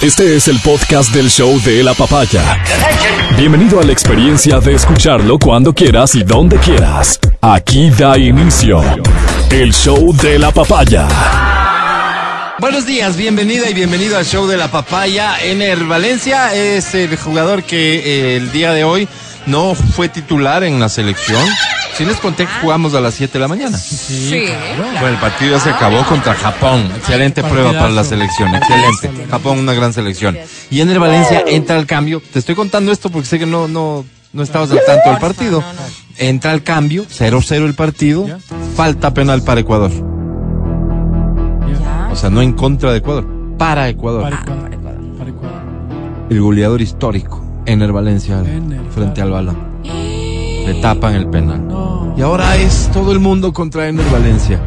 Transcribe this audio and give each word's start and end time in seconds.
Este 0.00 0.36
es 0.36 0.46
el 0.46 0.60
podcast 0.60 1.12
del 1.12 1.28
show 1.28 1.60
de 1.62 1.82
la 1.82 1.92
papaya. 1.92 2.62
Bienvenido 3.36 3.80
a 3.80 3.82
la 3.82 3.90
experiencia 3.90 4.60
de 4.60 4.74
escucharlo 4.74 5.40
cuando 5.40 5.74
quieras 5.74 6.14
y 6.14 6.22
donde 6.22 6.56
quieras. 6.58 7.18
Aquí 7.40 7.90
da 7.90 8.16
inicio 8.16 8.80
el 9.50 9.74
show 9.74 10.14
de 10.14 10.38
la 10.38 10.52
papaya. 10.52 11.08
Buenos 12.60 12.86
días, 12.86 13.16
bienvenida 13.16 13.68
y 13.68 13.74
bienvenido 13.74 14.16
al 14.16 14.24
show 14.24 14.46
de 14.46 14.56
la 14.56 14.70
papaya. 14.70 15.36
Ener 15.42 15.82
Valencia 15.84 16.54
es 16.54 16.94
el 16.94 17.16
jugador 17.16 17.64
que 17.64 17.96
eh, 17.96 18.36
el 18.36 18.52
día 18.52 18.72
de 18.72 18.84
hoy 18.84 19.08
no 19.48 19.74
fue 19.74 20.08
titular 20.08 20.62
en 20.62 20.78
la 20.78 20.88
selección. 20.88 21.44
Si 21.96 22.04
les 22.04 22.16
conté 22.18 22.46
que 22.46 22.52
jugamos 22.60 22.94
a 22.94 23.00
las 23.00 23.14
7 23.14 23.32
de 23.32 23.38
la 23.40 23.48
mañana. 23.48 23.76
Sí. 23.76 24.48
Bueno, 24.76 25.08
el 25.08 25.16
partido 25.16 25.56
ya 25.56 25.60
se 25.60 25.70
acabó 25.70 26.04
contra 26.04 26.34
Japón. 26.34 26.88
Excelente 26.96 27.42
prueba 27.42 27.72
para 27.72 27.90
la 27.90 28.04
selección, 28.04 28.54
excelente. 28.54 29.26
Japón, 29.28 29.58
una 29.58 29.74
gran 29.74 29.92
selección. 29.92 30.38
Y 30.70 30.80
Ener 30.80 31.00
Valencia 31.00 31.42
entra 31.46 31.76
al 31.76 31.86
cambio. 31.86 32.22
Te 32.32 32.38
estoy 32.38 32.54
contando 32.54 32.92
esto 32.92 33.10
porque 33.10 33.26
sé 33.26 33.38
que 33.38 33.46
no, 33.46 33.66
no, 33.66 34.04
no 34.32 34.42
estabas 34.42 34.70
al 34.70 34.80
tanto 34.86 35.10
del 35.10 35.18
partido. 35.18 35.64
Entra 36.18 36.52
al 36.52 36.62
cambio, 36.62 37.04
0-0 37.04 37.64
el 37.64 37.74
partido. 37.74 38.26
Falta 38.76 39.12
penal 39.12 39.42
para 39.42 39.60
Ecuador. 39.60 39.90
O 42.10 42.16
sea, 42.16 42.30
no 42.30 42.42
en 42.42 42.52
contra 42.52 42.90
de 42.90 42.98
Ecuador, 42.98 43.26
para 43.58 43.88
Ecuador. 43.88 44.22
Para 44.22 44.40
Ecuador. 44.40 44.70
Para 45.18 45.30
Ecuador. 45.30 45.62
El 46.30 46.40
goleador 46.40 46.80
histórico, 46.80 47.44
Ener 47.68 47.92
Valencia, 47.92 48.42
frente 48.94 49.20
al 49.20 49.30
balón. 49.30 49.58
Le 49.84 50.78
tapan 50.80 51.14
el 51.14 51.28
penal. 51.28 52.14
Y 52.16 52.22
ahora 52.22 52.56
es 52.56 52.90
todo 52.94 53.12
el 53.12 53.20
mundo 53.20 53.52
contra 53.52 53.86
Ener 53.86 54.06
Valencia. 54.10 54.58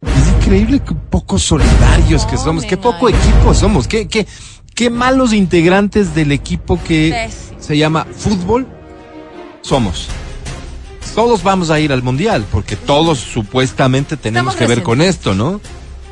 Es 0.00 0.28
increíble 0.36 0.78
que 0.78 0.94
poco 0.94 1.40
solidarios 1.40 2.24
que 2.26 2.36
somos, 2.36 2.64
qué 2.64 2.76
poco 2.76 3.08
equipo 3.08 3.52
somos, 3.52 3.88
qué, 3.88 4.06
qué, 4.06 4.28
qué 4.76 4.90
malos 4.90 5.32
integrantes 5.32 6.14
del 6.14 6.30
equipo 6.30 6.78
que 6.86 7.28
se 7.58 7.76
llama 7.76 8.06
fútbol 8.16 8.68
somos. 9.62 10.06
Todos 11.16 11.42
vamos 11.42 11.70
a 11.70 11.80
ir 11.80 11.92
al 11.92 12.04
mundial, 12.04 12.44
porque 12.52 12.76
todos 12.76 13.18
supuestamente 13.18 14.16
tenemos 14.16 14.54
que 14.54 14.68
ver 14.68 14.84
con 14.84 15.02
esto, 15.02 15.34
¿no? 15.34 15.60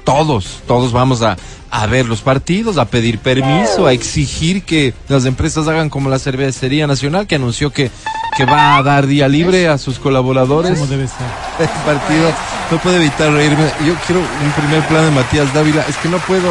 Todos, 0.03 0.63
todos 0.67 0.91
vamos 0.91 1.23
a, 1.23 1.37
a 1.71 1.87
ver 1.87 2.07
los 2.07 2.23
partidos, 2.23 2.79
a 2.79 2.87
pedir 2.87 3.19
permiso, 3.19 3.87
a 3.87 3.93
exigir 3.93 4.63
que 4.63 4.95
las 5.09 5.25
empresas 5.25 5.69
hagan 5.69 5.91
como 5.91 6.09
la 6.09 6.19
Cervecería 6.19 6.87
Nacional, 6.87 7.27
que 7.27 7.35
anunció 7.35 7.71
que, 7.71 7.91
que 8.37 8.45
va 8.45 8.77
a 8.77 8.83
dar 8.83 9.07
día 9.07 9.29
libre 9.29 9.69
a 9.69 9.79
sus 9.79 9.99
colaboradores. 9.99 10.79
Como 10.79 10.87
debe 10.87 11.07
ser. 11.09 11.27
El 11.59 11.69
partido, 11.85 12.33
no 12.71 12.79
puedo 12.79 12.97
evitar 12.97 13.33
reírme. 13.33 13.65
Yo 13.87 13.95
quiero 14.07 14.21
un 14.21 14.53
primer 14.53 14.87
plan 14.89 15.05
de 15.05 15.11
Matías 15.11 15.53
Dávila. 15.53 15.85
Es 15.89 15.97
que 15.97 16.09
no 16.09 16.19
puedo, 16.19 16.51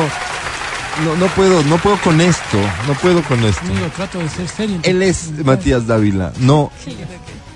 no, 1.03 1.15
no 1.15 1.27
puedo, 1.27 1.63
no 1.63 1.77
puedo 1.77 1.99
con 2.01 2.21
esto. 2.21 2.57
No 2.87 2.93
puedo 2.95 3.23
con 3.23 3.43
esto. 3.43 3.61
Amigo, 3.61 3.87
trato 3.95 4.19
de 4.19 4.29
ser 4.29 4.47
serio. 4.47 4.79
Él 4.83 5.01
es 5.01 5.31
Matías 5.43 5.87
Dávila. 5.87 6.31
No, 6.39 6.71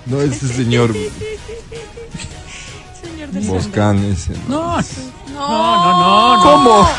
no 0.08 0.22
ese 0.22 0.48
señor 0.48 0.96
Boscán 3.48 4.04
ese. 4.04 4.34
No, 4.48 4.78
no, 4.78 4.84
no, 5.34 6.36
no. 6.38 6.44
¿Cómo? 6.44 6.90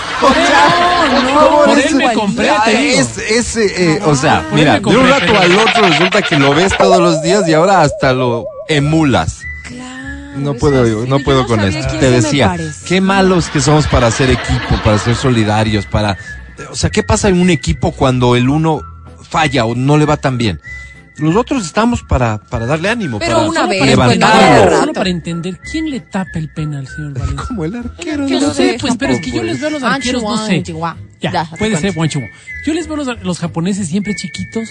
No, 1.35 1.65
por 1.67 1.79
él 1.79 1.95
me 1.97 2.13
compré, 2.13 2.51
Ah, 2.51 2.63
te 2.65 2.77
digo. 2.77 3.01
es- 3.01 3.19
ese, 3.19 3.95
eh, 3.95 4.01
o 4.05 4.15
sea, 4.15 4.43
Por 4.49 4.59
él 4.59 4.65
mira, 4.65 4.73
me 4.73 4.77
de 4.79 4.83
compré, 4.83 5.03
un 5.03 5.09
rato 5.09 5.39
al 5.39 5.53
otro 5.59 5.83
resulta 5.89 6.23
que 6.23 6.39
lo 6.39 6.55
ves 6.55 6.77
todos 6.77 6.99
los 7.01 7.23
días 7.23 7.47
y 7.49 7.55
ahora 7.55 7.83
hasta 7.83 8.13
lo 8.13 8.47
emulas. 8.69 9.41
No 10.37 10.55
puedo, 10.55 11.07
no 11.07 11.19
puedo 11.21 11.47
con 11.47 11.61
esto. 11.61 11.87
Te 11.99 12.11
decía, 12.11 12.57
qué 12.87 13.01
malos 13.03 13.49
que 13.49 13.61
somos 13.61 13.87
para 13.87 14.07
hacer 14.07 14.31
equipo, 14.31 14.77
para 14.83 14.99
ser 14.99 15.15
solidarios, 15.15 15.85
para, 15.87 16.17
o 16.71 16.75
sea, 16.75 16.89
¿qué 16.91 17.03
pasa 17.03 17.29
en 17.29 17.39
un 17.41 17.51
equipo 17.51 17.93
cuando 17.93 18.35
el 18.35 18.49
uno 18.49 18.81
falla 19.29 19.65
o 19.67 19.75
no 19.75 19.99
le 19.99 20.07
va 20.07 20.17
tan 20.17 20.39
bien? 20.39 20.61
Los 21.19 21.37
otros 21.37 21.65
estamos 21.67 22.03
para, 22.03 22.39
para 22.39 22.67
darle 22.67 22.89
ánimo, 22.89 23.19
Pero 23.19 23.37
para 23.37 23.49
una 23.49 23.67
vez, 23.67 23.79
pues, 23.81 23.91
levantarlo. 23.91 24.65
rato. 24.65 24.81
Solo 24.81 24.93
para 24.95 25.11
entender, 25.11 25.59
¿quién 25.71 25.91
le 25.91 26.01
tapa 26.01 26.39
el 26.39 26.49
penal, 26.49 26.87
señor 26.89 27.13
Valencia? 27.19 27.45
Como 27.49 27.65
el 27.65 27.77
arquero. 27.77 28.27
Yo 28.29 28.41
no 28.41 28.55
sé, 28.55 28.65
Japón, 28.73 28.79
pues, 28.81 28.97
pero 28.99 29.13
es 29.13 29.21
que 29.21 29.31
yo 29.31 29.43
les 29.43 29.61
veo 29.61 29.69
a 29.69 29.73
los 29.73 29.83
arqueros, 29.83 30.23
no 30.23 30.47
sé. 30.47 30.63
Ya, 31.21 31.49
puede 31.59 31.77
ser 31.77 31.93
chihuahua. 31.93 32.29
Yo 32.67 32.75
les 32.75 32.87
veo 32.87 32.95
a 32.95 33.05
los, 33.05 33.23
los 33.23 33.39
japoneses 33.39 33.89
siempre 33.89 34.15
chiquitos, 34.15 34.69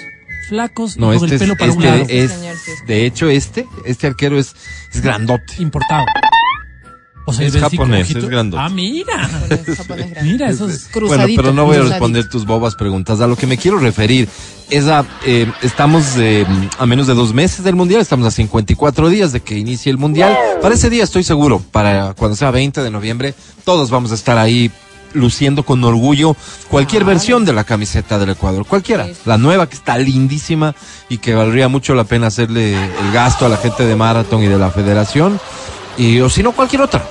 flacos, 0.49 0.97
No, 0.97 1.13
y 1.13 1.19
con 1.19 1.31
este 1.31 1.35
el 1.35 1.41
es, 1.41 1.47
pelo 1.47 1.57
para 1.57 1.71
un 1.73 1.83
lado. 1.83 2.01
este 2.01 2.23
es, 2.23 2.85
de 2.87 3.05
hecho, 3.05 3.29
este, 3.29 3.67
este 3.85 4.07
arquero 4.07 4.37
es, 4.39 4.55
es 4.93 5.01
grandote. 5.01 5.53
Importado. 5.59 6.05
O 7.25 7.33
sea, 7.33 7.47
Es 7.47 7.55
japonés, 7.55 8.09
es 8.09 8.25
grandote. 8.25 8.63
Ah, 8.63 8.69
mira. 8.69 9.27
Japonés, 9.27 9.77
japonés 9.77 10.09
grande. 10.11 10.31
Mira, 10.31 10.49
esos. 10.49 10.87
Bueno, 10.93 11.25
pero 11.35 11.53
no 11.53 11.65
voy 11.65 11.77
a 11.77 11.81
responder 11.81 12.27
tus 12.29 12.45
bobas 12.45 12.75
preguntas. 12.75 13.21
A 13.21 13.27
lo 13.27 13.35
que 13.35 13.47
me 13.47 13.57
quiero 13.57 13.77
referir 13.77 14.27
es 14.69 14.87
a, 14.87 15.05
eh, 15.25 15.51
estamos 15.61 16.15
eh, 16.17 16.45
a 16.79 16.85
menos 16.85 17.07
de 17.07 17.13
dos 17.13 17.33
meses 17.33 17.63
del 17.63 17.75
Mundial, 17.75 18.01
estamos 18.01 18.25
a 18.25 18.31
54 18.31 19.09
días 19.09 19.31
de 19.31 19.41
que 19.41 19.57
inicie 19.57 19.91
el 19.91 19.97
Mundial. 19.97 20.35
Para 20.61 20.75
ese 20.75 20.89
día 20.89 21.03
estoy 21.03 21.23
seguro, 21.23 21.61
para 21.71 22.13
cuando 22.13 22.35
sea 22.35 22.51
20 22.51 22.81
de 22.81 22.89
noviembre, 22.89 23.33
todos 23.65 23.89
vamos 23.89 24.11
a 24.11 24.15
estar 24.15 24.37
ahí 24.37 24.71
luciendo 25.13 25.63
con 25.63 25.83
orgullo 25.83 26.37
cualquier 26.69 27.03
versión 27.03 27.43
de 27.43 27.53
la 27.53 27.65
camiseta 27.65 28.17
del 28.17 28.29
Ecuador, 28.29 28.65
cualquiera. 28.65 29.05
Sí. 29.07 29.13
La 29.25 29.37
nueva 29.37 29.67
que 29.67 29.75
está 29.75 29.97
lindísima 29.97 30.73
y 31.09 31.17
que 31.17 31.35
valdría 31.35 31.67
mucho 31.67 31.93
la 31.93 32.05
pena 32.05 32.27
hacerle 32.27 32.73
el 32.73 33.11
gasto 33.11 33.45
a 33.45 33.49
la 33.49 33.57
gente 33.57 33.85
de 33.85 33.95
Marathon 33.95 34.41
y 34.41 34.47
de 34.47 34.57
la 34.57 34.71
Federación. 34.71 35.39
Y, 35.97 36.19
o 36.21 36.29
si 36.29 36.43
no, 36.43 36.51
cualquier 36.51 36.81
otra. 36.81 37.03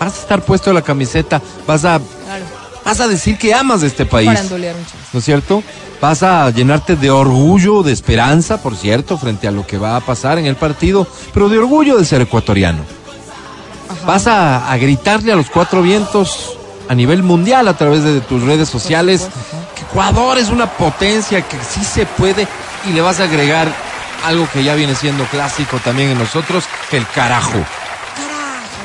Vas 0.00 0.16
a 0.16 0.20
estar 0.20 0.42
puesto 0.42 0.72
la 0.72 0.82
camiseta, 0.82 1.42
vas 1.66 1.84
a 1.84 1.98
Claro, 1.98 2.44
vas 2.84 3.00
a 3.00 3.08
decir 3.08 3.36
que 3.36 3.52
amas 3.52 3.80
de 3.80 3.88
este 3.88 4.06
país. 4.06 4.30
¿no 5.12 5.18
es 5.18 5.24
cierto? 5.24 5.62
Vas 6.00 6.22
a 6.22 6.50
llenarte 6.50 6.94
de 6.94 7.10
orgullo, 7.10 7.82
de 7.82 7.92
esperanza, 7.92 8.62
por 8.62 8.76
cierto, 8.76 9.18
frente 9.18 9.48
a 9.48 9.50
lo 9.50 9.66
que 9.66 9.78
va 9.78 9.96
a 9.96 10.00
pasar 10.00 10.38
en 10.38 10.46
el 10.46 10.54
partido, 10.54 11.06
pero 11.34 11.48
de 11.48 11.58
orgullo 11.58 11.98
de 11.98 12.04
ser 12.04 12.20
ecuatoriano. 12.20 12.84
Vas 14.06 14.26
a, 14.26 14.70
a 14.70 14.76
gritarle 14.76 15.32
a 15.32 15.36
los 15.36 15.50
cuatro 15.50 15.82
vientos 15.82 16.56
a 16.88 16.94
nivel 16.94 17.22
mundial 17.22 17.68
a 17.68 17.76
través 17.76 18.02
de 18.04 18.20
tus 18.20 18.42
redes 18.42 18.68
sociales 18.68 19.28
que 19.74 19.82
Ecuador 19.82 20.38
es 20.38 20.48
una 20.48 20.66
potencia, 20.66 21.42
que 21.42 21.56
sí 21.62 21.84
se 21.84 22.06
puede, 22.06 22.46
y 22.88 22.92
le 22.92 23.00
vas 23.00 23.20
a 23.20 23.24
agregar 23.24 23.68
algo 24.24 24.48
que 24.52 24.64
ya 24.64 24.74
viene 24.74 24.94
siendo 24.94 25.24
clásico 25.24 25.78
también 25.78 26.10
en 26.10 26.18
nosotros, 26.18 26.64
el 26.92 27.06
carajo. 27.08 27.58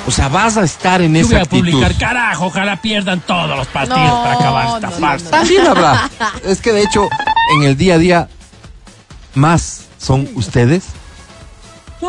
O 0.05 0.11
sea, 0.11 0.27
vas 0.27 0.57
a 0.57 0.63
estar 0.63 1.01
en 1.01 1.13
Yo 1.13 1.21
esa 1.21 1.29
voy 1.29 1.35
a 1.37 1.41
actitud. 1.43 1.59
publicar, 1.71 1.95
carajo, 1.97 2.45
ojalá 2.47 2.81
pierdan 2.81 3.21
todos 3.21 3.55
los 3.57 3.67
partidos 3.67 3.99
No, 3.99 4.21
para 4.23 4.33
acabar 4.35 4.65
esta 4.75 4.89
no, 4.89 4.95
farsa. 4.97 5.25
no, 5.25 5.31
También 5.31 5.67
habrá. 5.67 6.09
Es 6.45 6.59
que 6.59 6.73
de 6.73 6.81
hecho, 6.83 7.07
en 7.57 7.63
el 7.63 7.77
día 7.77 7.95
a 7.95 7.97
día, 7.97 8.27
más 9.35 9.85
son 9.97 10.27
ustedes 10.35 10.83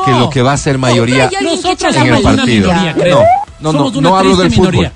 que 0.04 0.10
lo 0.10 0.28
que 0.28 0.43
va 0.43 0.53
a 0.53 0.56
ser 0.56 0.77
mayoría 0.77 1.31
Nosotros 1.41 1.94
en 1.94 2.03
el 2.03 2.09
somos 2.16 2.25
una 2.25 2.37
partido. 2.43 2.69
minoría, 2.72 2.94
creo. 2.94 3.22
No, 3.60 3.72
no, 3.72 3.72
no, 3.72 3.78
somos 3.78 3.93
no, 3.93 3.99
una 4.10 4.19
hablo 4.19 4.31
triste 4.37 4.43
del 4.43 4.53
fútbol. 4.53 4.71
minoría. 4.72 4.93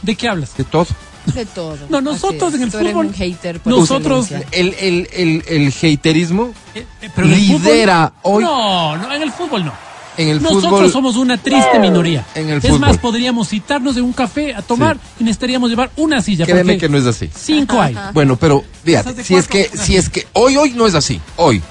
¿De 0.00 0.14
qué 0.16 0.28
hablas? 0.28 0.56
De 0.56 0.64
todo. 0.64 0.86
De 1.26 1.44
todo. 1.44 1.76
No, 1.90 2.00
nosotros 2.00 2.54
en 2.54 2.62
el 2.62 2.70
Tú 2.70 2.78
fútbol- 2.78 2.94
un 3.08 3.12
hater 3.12 3.60
por 3.60 3.72
nosotros-. 3.74 4.30
El, 4.50 4.74
el, 4.80 5.08
el, 5.12 5.44
el 5.46 5.68
haterismo 5.92 6.54
Eh, 6.74 6.86
eh, 7.02 7.10
pero 7.14 7.26
en 7.26 7.34
el 7.34 7.46
lidera 7.46 8.06
fútbol- 8.06 8.20
hoy 8.22 8.44
No, 8.44 8.96
no, 8.96 9.12
en 9.12 9.22
el 9.22 9.30
fútbol 9.32 9.66
no. 9.66 9.72
En 10.18 10.28
el 10.28 10.42
Nosotros 10.42 10.70
fútbol. 10.72 10.92
somos 10.92 11.16
una 11.16 11.38
triste 11.38 11.78
minoría. 11.78 12.26
En 12.34 12.50
el 12.50 12.58
es 12.58 12.64
fútbol. 12.64 12.80
más, 12.80 12.98
podríamos 12.98 13.48
citarnos 13.48 13.96
en 13.96 14.04
un 14.04 14.12
café 14.12 14.54
a 14.54 14.62
tomar 14.62 14.98
y 15.18 15.24
necesitaríamos 15.24 15.70
llevar 15.70 15.90
una 15.96 16.20
silla. 16.20 16.44
Créeme 16.44 16.74
porque 16.74 16.86
que 16.86 16.88
no 16.88 16.98
es 16.98 17.06
así. 17.06 17.30
Cinco 17.34 17.80
hay. 17.80 17.96
Bueno, 18.12 18.36
pero 18.36 18.62
fíjate, 18.84 19.14
de 19.14 19.24
si 19.24 19.36
es 19.36 19.48
que, 19.48 19.70
si 19.72 19.96
es 19.96 20.10
que 20.10 20.26
hoy, 20.34 20.56
hoy 20.56 20.72
no 20.74 20.86
es 20.86 20.94
así. 20.94 21.20
Hoy. 21.36 21.62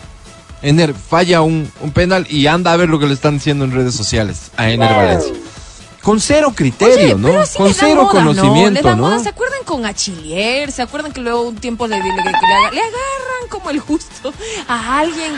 Ener 0.64 0.96
falla 0.96 1.42
un, 1.42 1.70
un 1.82 1.92
penal 1.92 2.26
y 2.32 2.48
anda 2.48 2.74
a 2.74 2.78
ver 2.78 2.90
lo 2.90 2.98
que 2.98 3.06
le 3.06 3.14
están 3.14 3.36
diciendo 3.36 3.64
en 3.64 3.72
redes 3.72 3.94
sociales 3.94 4.50
a 4.58 4.68
Ener 4.72 4.92
Valencia. 4.92 5.32
Con 6.08 6.22
cero 6.22 6.54
criterio, 6.56 6.96
Oye, 6.96 7.16
¿no? 7.16 7.28
pero 7.28 7.44
Con 7.58 7.68
les 7.68 7.76
da 7.78 7.86
cero 7.86 8.04
moda, 8.06 8.24
¿no? 8.24 8.32
Les 8.32 8.40
conocimiento, 8.42 8.88
da 8.88 8.96
¿no? 8.96 9.02
moda. 9.10 9.20
¿Se 9.20 9.28
acuerdan 9.28 9.60
con 9.66 9.86
Achillier? 9.86 10.72
¿Se 10.72 10.82
acuerdan 10.82 11.12
que 11.12 11.20
luego 11.20 11.42
un 11.42 11.58
tiempo 11.58 11.86
le, 11.86 11.98
le- 11.98 12.04
le- 12.04 12.10
le 12.16 12.30
aga- 12.30 12.72
le 12.72 12.80
agarran 12.80 13.50
como 13.50 13.70
el 13.72 13.80
justo 13.82 14.34
a 14.70 15.00
alguien 15.00 15.34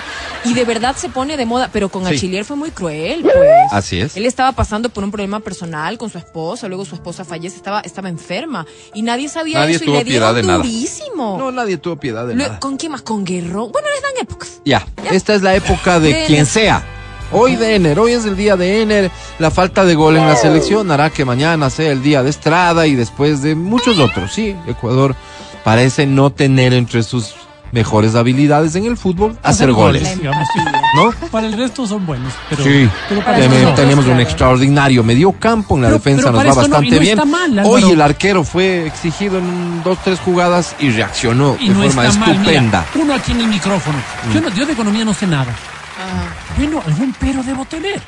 y 0.46 0.54
de 0.54 0.66
verdad 0.66 0.96
se 0.96 1.10
pone 1.10 1.38
de 1.38 1.48
moda? 1.48 1.72
Pero 1.74 1.90
con 1.90 2.06
Sí. 2.06 2.14
Achillier 2.14 2.46
fue 2.46 2.56
muy 2.56 2.70
cruel, 2.70 3.24
pues. 3.24 3.34
Así 3.72 4.00
es. 4.00 4.16
Él 4.16 4.28
estaba 4.28 4.52
pasando 4.52 4.90
por 4.90 5.04
un 5.04 5.10
problema 5.10 5.40
personal 5.40 5.98
con 5.98 6.12
su 6.12 6.20
esposa, 6.20 6.68
luego 6.68 6.86
su 6.86 6.94
esposa 6.94 7.26
fallece, 7.26 7.56
estaba, 7.56 7.80
estaba 7.82 8.08
enferma 8.10 8.68
y 8.94 9.02
nadie 9.02 9.28
sabía 9.28 9.62
Nadie 9.62 9.78
eso 9.78 9.86
y 9.86 9.88
le 9.88 10.06
piedad 10.06 10.34
dieron 10.34 10.36
de 10.36 10.44
nada. 10.44 10.58
durísimo. 10.60 11.38
No, 11.40 11.52
nadie 11.52 11.78
tuvo 11.80 11.96
piedad 11.96 12.28
de 12.28 12.36
Lue- 12.36 12.44
nada. 12.48 12.60
¿Con 12.60 12.78
quién 12.78 12.92
más? 12.92 13.02
¿Con 13.02 13.26
Guerrero? 13.26 13.70
Bueno, 13.70 13.88
les 13.92 14.04
dan 14.04 14.12
épocas. 14.22 14.62
Ya, 14.66 14.86
esta 15.10 15.34
es 15.34 15.42
la 15.42 15.56
época 15.56 16.00
de 16.00 16.14
De 16.14 16.26
quien 16.28 16.46
sea. 16.46 16.86
Hoy 17.32 17.56
de 17.58 17.76
Ener, 17.76 18.00
hoy 18.00 18.14
es 18.14 18.26
el 18.26 18.36
día 18.36 18.56
de 18.56 18.82
Ener. 18.82 19.12
La 19.38 19.52
falta 19.52 19.86
de 19.86 19.94
gol 19.96 20.18
en 20.18 20.26
la 20.28 20.36
selección 20.36 20.90
hará 20.92 21.10
que 21.12 21.26
mañana 21.26 21.70
sea 21.70 21.92
el 21.92 22.02
día 22.02 22.24
de 22.24 22.30
Estrada 22.32 22.88
y 22.88 22.96
después 22.96 23.42
de 23.44 23.54
muchos 23.56 24.00
otros. 24.00 24.34
Sí, 24.34 24.56
Ecuador 24.68 25.16
parece 25.64 26.08
no 26.08 26.32
tener 26.32 26.74
entre 26.74 27.04
sus 27.04 27.36
mejores 27.72 28.16
habilidades 28.16 28.76
en 28.76 28.86
el 28.86 28.98
fútbol, 28.98 29.38
hacer 29.44 29.72
goles. 29.72 30.02
La 30.02 30.16
digamos, 30.16 30.48
sí. 30.52 30.60
¿No? 30.96 31.14
Para 31.30 31.46
el 31.46 31.54
resto 31.54 31.86
son 31.86 32.04
buenos. 32.08 32.34
Pero, 32.50 32.64
Sí, 32.64 32.90
pero 33.08 33.22
para 33.24 33.38
eso 33.38 33.50
no. 33.70 33.74
tenemos 33.76 34.06
un 34.08 34.20
extraordinario 34.20 35.04
medio 35.04 35.32
campo, 35.34 35.76
en 35.76 35.84
la 35.84 35.90
Pero- 35.90 35.98
defensa 36.00 36.32
pero 36.32 36.44
nos 36.44 36.58
va 36.58 36.62
bastante 36.64 36.96
no 36.96 37.00
bien. 37.00 37.20
mal. 37.30 37.62
Hoy 37.64 37.92
el 37.92 38.02
arquero 38.02 38.44
fue 38.44 38.88
exigido 38.88 39.38
en 39.38 39.84
dos, 39.84 40.00
tres 40.04 40.20
jugadas 40.20 40.76
y 40.80 40.90
reaccionó 40.90 41.58
Y 41.60 41.70
de 41.70 41.76
no 41.76 41.84
forma 41.84 42.10
mal. 42.12 42.32
estupenda. 42.32 42.86
Mira, 42.96 43.06
uno 43.06 43.14
aquí 43.14 43.34
en 43.34 43.42
el 43.42 43.48
micrófono. 43.48 44.00
Yo, 44.34 44.42
no- 44.42 44.50
yo 44.50 44.66
de 44.66 44.74
economía 44.74 45.06
no 45.06 45.14
sé 45.14 45.28
nada. 45.28 45.56
Ajá. 46.00 46.36
Bueno, 46.58 46.82
algún 46.86 47.14
pero 47.20 47.44
debo 47.44 47.66
tener. 47.66 48.02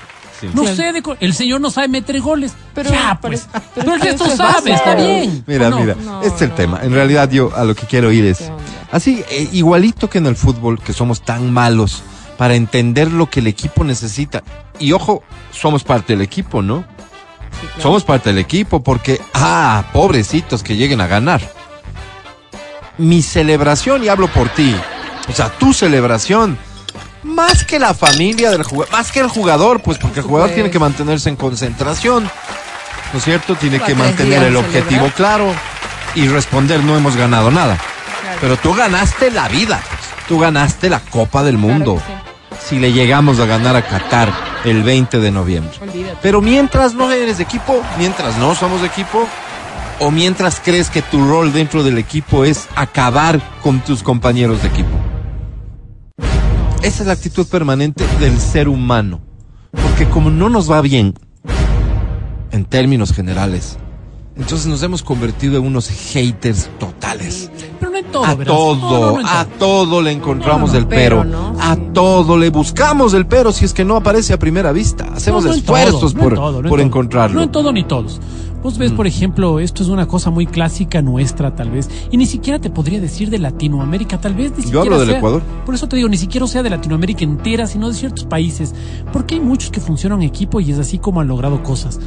No 0.55 0.63
Claro. 0.63 0.75
sé, 0.75 0.91
de 0.91 1.03
el 1.19 1.33
señor 1.35 1.61
no 1.61 1.69
sabe 1.69 1.87
meter 1.87 2.19
goles. 2.19 2.53
Pero- 2.73 2.89
ya, 2.89 3.19
pues. 3.21 3.47
pero 3.51 3.65
Pero, 3.75 3.93
el 3.93 4.01
resto 4.01 4.27
sabe, 4.35 4.73
está 4.73 4.95
bien. 4.95 5.43
Mira, 5.45 5.69
mira, 5.69 5.93
No, 6.03 6.23
este 6.23 6.35
es 6.35 6.41
el 6.41 6.49
no. 6.49 6.55
tema. 6.55 6.79
En 6.81 6.93
realidad 6.93 7.29
yo 7.29 7.55
a 7.55 7.63
lo 7.63 7.75
que 7.75 7.85
quiero 7.85 8.11
ir 8.11 8.25
es 8.25 8.49
así, 8.91 9.23
eh, 9.29 9.49
igualito 9.51 10.09
que 10.09 10.17
en 10.17 10.25
el 10.25 10.35
fútbol, 10.35 10.81
que 10.81 10.93
somos 10.93 11.21
tan 11.21 11.53
malos 11.53 12.01
para 12.39 12.55
entender 12.55 13.11
lo 13.11 13.29
que 13.29 13.39
el 13.41 13.45
equipo 13.47 13.83
necesita. 13.83 14.41
Y 14.79 14.93
ojo, 14.93 15.21
somos 15.51 15.83
parte 15.83 16.13
del 16.13 16.23
equipo, 16.23 16.63
¿no? 16.63 16.85
Sí, 17.59 17.67
claro. 17.67 17.81
Somos 17.83 18.03
parte 18.03 18.29
del 18.29 18.39
equipo 18.39 18.81
porque, 18.81 19.21
ah, 19.35 19.83
pobrecitos 19.93 20.63
que 20.63 20.75
lleguen 20.75 21.01
a 21.01 21.07
ganar. 21.07 21.41
Mi 22.97 23.21
celebración, 23.21 24.03
y 24.03 24.07
hablo 24.07 24.27
por 24.27 24.49
ti, 24.49 24.75
o 25.29 25.31
sea, 25.33 25.49
tu 25.49 25.71
celebración, 25.73 26.57
más 27.23 27.63
que 27.63 27.79
la 27.79 27.93
familia 27.93 28.51
del 28.51 28.63
jugador, 28.63 28.91
más 28.91 29.11
que 29.11 29.19
el 29.19 29.27
jugador, 29.27 29.81
pues 29.81 29.97
porque 29.97 30.19
el 30.19 30.25
jugador 30.25 30.51
tiene 30.51 30.71
que 30.71 30.79
mantenerse 30.79 31.29
en 31.29 31.35
concentración, 31.35 32.23
¿no 33.13 33.19
es 33.19 33.23
cierto? 33.23 33.55
Tiene 33.55 33.79
que 33.79 33.95
mantener 33.95 34.43
el 34.43 34.55
objetivo 34.55 35.09
claro 35.15 35.53
y 36.15 36.27
responder, 36.27 36.83
no 36.83 36.97
hemos 36.97 37.15
ganado 37.15 37.51
nada. 37.51 37.77
Pero 38.39 38.57
tú 38.57 38.73
ganaste 38.73 39.29
la 39.29 39.47
vida, 39.49 39.81
pues. 39.87 40.27
tú 40.27 40.39
ganaste 40.39 40.89
la 40.89 40.99
Copa 40.99 41.43
del 41.43 41.57
Mundo. 41.57 42.01
Claro 42.05 42.21
Si 42.67 42.79
le 42.79 42.91
llegamos 42.91 43.39
a 43.39 43.45
ganar 43.45 43.75
a 43.75 43.83
Qatar 43.83 44.31
el 44.65 44.83
20 44.83 45.19
de 45.19 45.31
noviembre. 45.31 45.73
Olvídate. 45.81 46.17
Pero 46.21 46.41
mientras 46.41 46.93
no 46.93 47.11
eres 47.11 47.37
de 47.37 47.43
equipo, 47.43 47.81
mientras 47.97 48.37
no 48.37 48.55
somos 48.55 48.81
de 48.81 48.87
equipo, 48.87 49.27
o 49.99 50.09
mientras 50.09 50.59
crees 50.59 50.89
que 50.89 51.03
tu 51.03 51.27
rol 51.27 51.53
dentro 51.53 51.83
del 51.83 51.99
equipo 51.99 52.43
es 52.43 52.67
acabar 52.75 53.39
con 53.61 53.81
tus 53.81 54.01
compañeros 54.01 54.63
de 54.63 54.69
equipo. 54.69 55.10
Esa 56.81 57.03
es 57.03 57.07
la 57.07 57.13
actitud 57.13 57.45
permanente 57.47 58.03
del 58.19 58.37
ser 58.39 58.67
humano. 58.67 59.21
Porque 59.71 60.07
como 60.09 60.29
no 60.29 60.49
nos 60.49 60.69
va 60.69 60.81
bien, 60.81 61.13
en 62.51 62.65
términos 62.65 63.13
generales, 63.13 63.77
entonces 64.35 64.67
nos 64.67 64.81
hemos 64.83 65.03
convertido 65.03 65.57
en 65.59 65.65
unos 65.65 65.89
haters 65.89 66.69
totales. 66.79 67.49
Pero 67.79 67.91
no 67.91 67.97
en 67.97 68.05
todo, 68.11 68.25
A 68.25 68.35
verás. 68.35 68.55
todo, 68.55 69.11
No, 69.15 69.21
no, 69.21 69.27
a 69.27 69.45
todo. 69.45 70.01
le 70.01 70.11
encontramos 70.11 70.73
No, 70.73 70.79
el 70.79 70.87
pero. 70.87 71.23
A 71.59 71.75
Sí. 71.75 71.81
todo 71.93 72.37
le 72.37 72.49
buscamos 72.49 73.13
el 73.13 73.25
pero 73.27 73.51
si 73.51 73.63
es 73.65 73.73
que 73.73 73.85
no 73.85 73.95
aparece 73.95 74.33
a 74.33 74.39
primera 74.39 74.71
vista. 74.71 75.05
Hacemos 75.15 75.45
esfuerzos 75.45 76.13
todo, 76.13 76.23
por, 76.23 76.33
en 76.33 76.35
todo, 76.39 76.63
por 76.63 76.81
encontrarlo. 76.81 77.35
No 77.37 77.43
en 77.43 77.51
todo 77.51 77.71
ni 77.71 77.83
todos. 77.83 78.19
Vos 78.63 78.77
ves, 78.77 78.91
por 78.91 79.07
ejemplo, 79.07 79.59
esto 79.59 79.81
es 79.81 79.89
una 79.89 80.07
cosa 80.07 80.29
muy 80.29 80.45
clásica 80.45 81.01
nuestra, 81.01 81.55
tal 81.55 81.71
vez, 81.71 81.89
y 82.11 82.17
ni 82.17 82.25
siquiera 82.27 82.59
te 82.59 82.69
podría 82.69 82.99
decir 83.01 83.29
de 83.31 83.39
Latinoamérica, 83.39 84.21
tal 84.21 84.35
vez. 84.35 84.51
Ni 84.51 84.57
Yo 84.57 84.61
siquiera 84.63 84.81
hablo 84.81 84.99
del 84.99 85.07
sea- 85.09 85.17
Ecuador. 85.17 85.41
Por 85.65 85.73
eso 85.73 85.87
te 85.87 85.95
digo, 85.95 86.07
ni 86.09 86.17
siquiera 86.17 86.45
sea 86.45 86.61
de 86.61 86.69
Latinoamérica 86.69 87.23
entera, 87.23 87.65
sino 87.65 87.87
de 87.87 87.95
ciertos 87.95 88.25
países, 88.25 88.75
porque 89.11 89.35
hay 89.35 89.41
muchos 89.41 89.71
que 89.71 89.79
funcionan 89.79 90.21
en 90.21 90.27
equipo 90.27 90.59
y 90.59 90.71
es 90.71 90.77
así 90.79 90.99
como 90.99 91.21
han 91.21 91.27
logrado 91.27 91.63
cosas. 91.63 91.99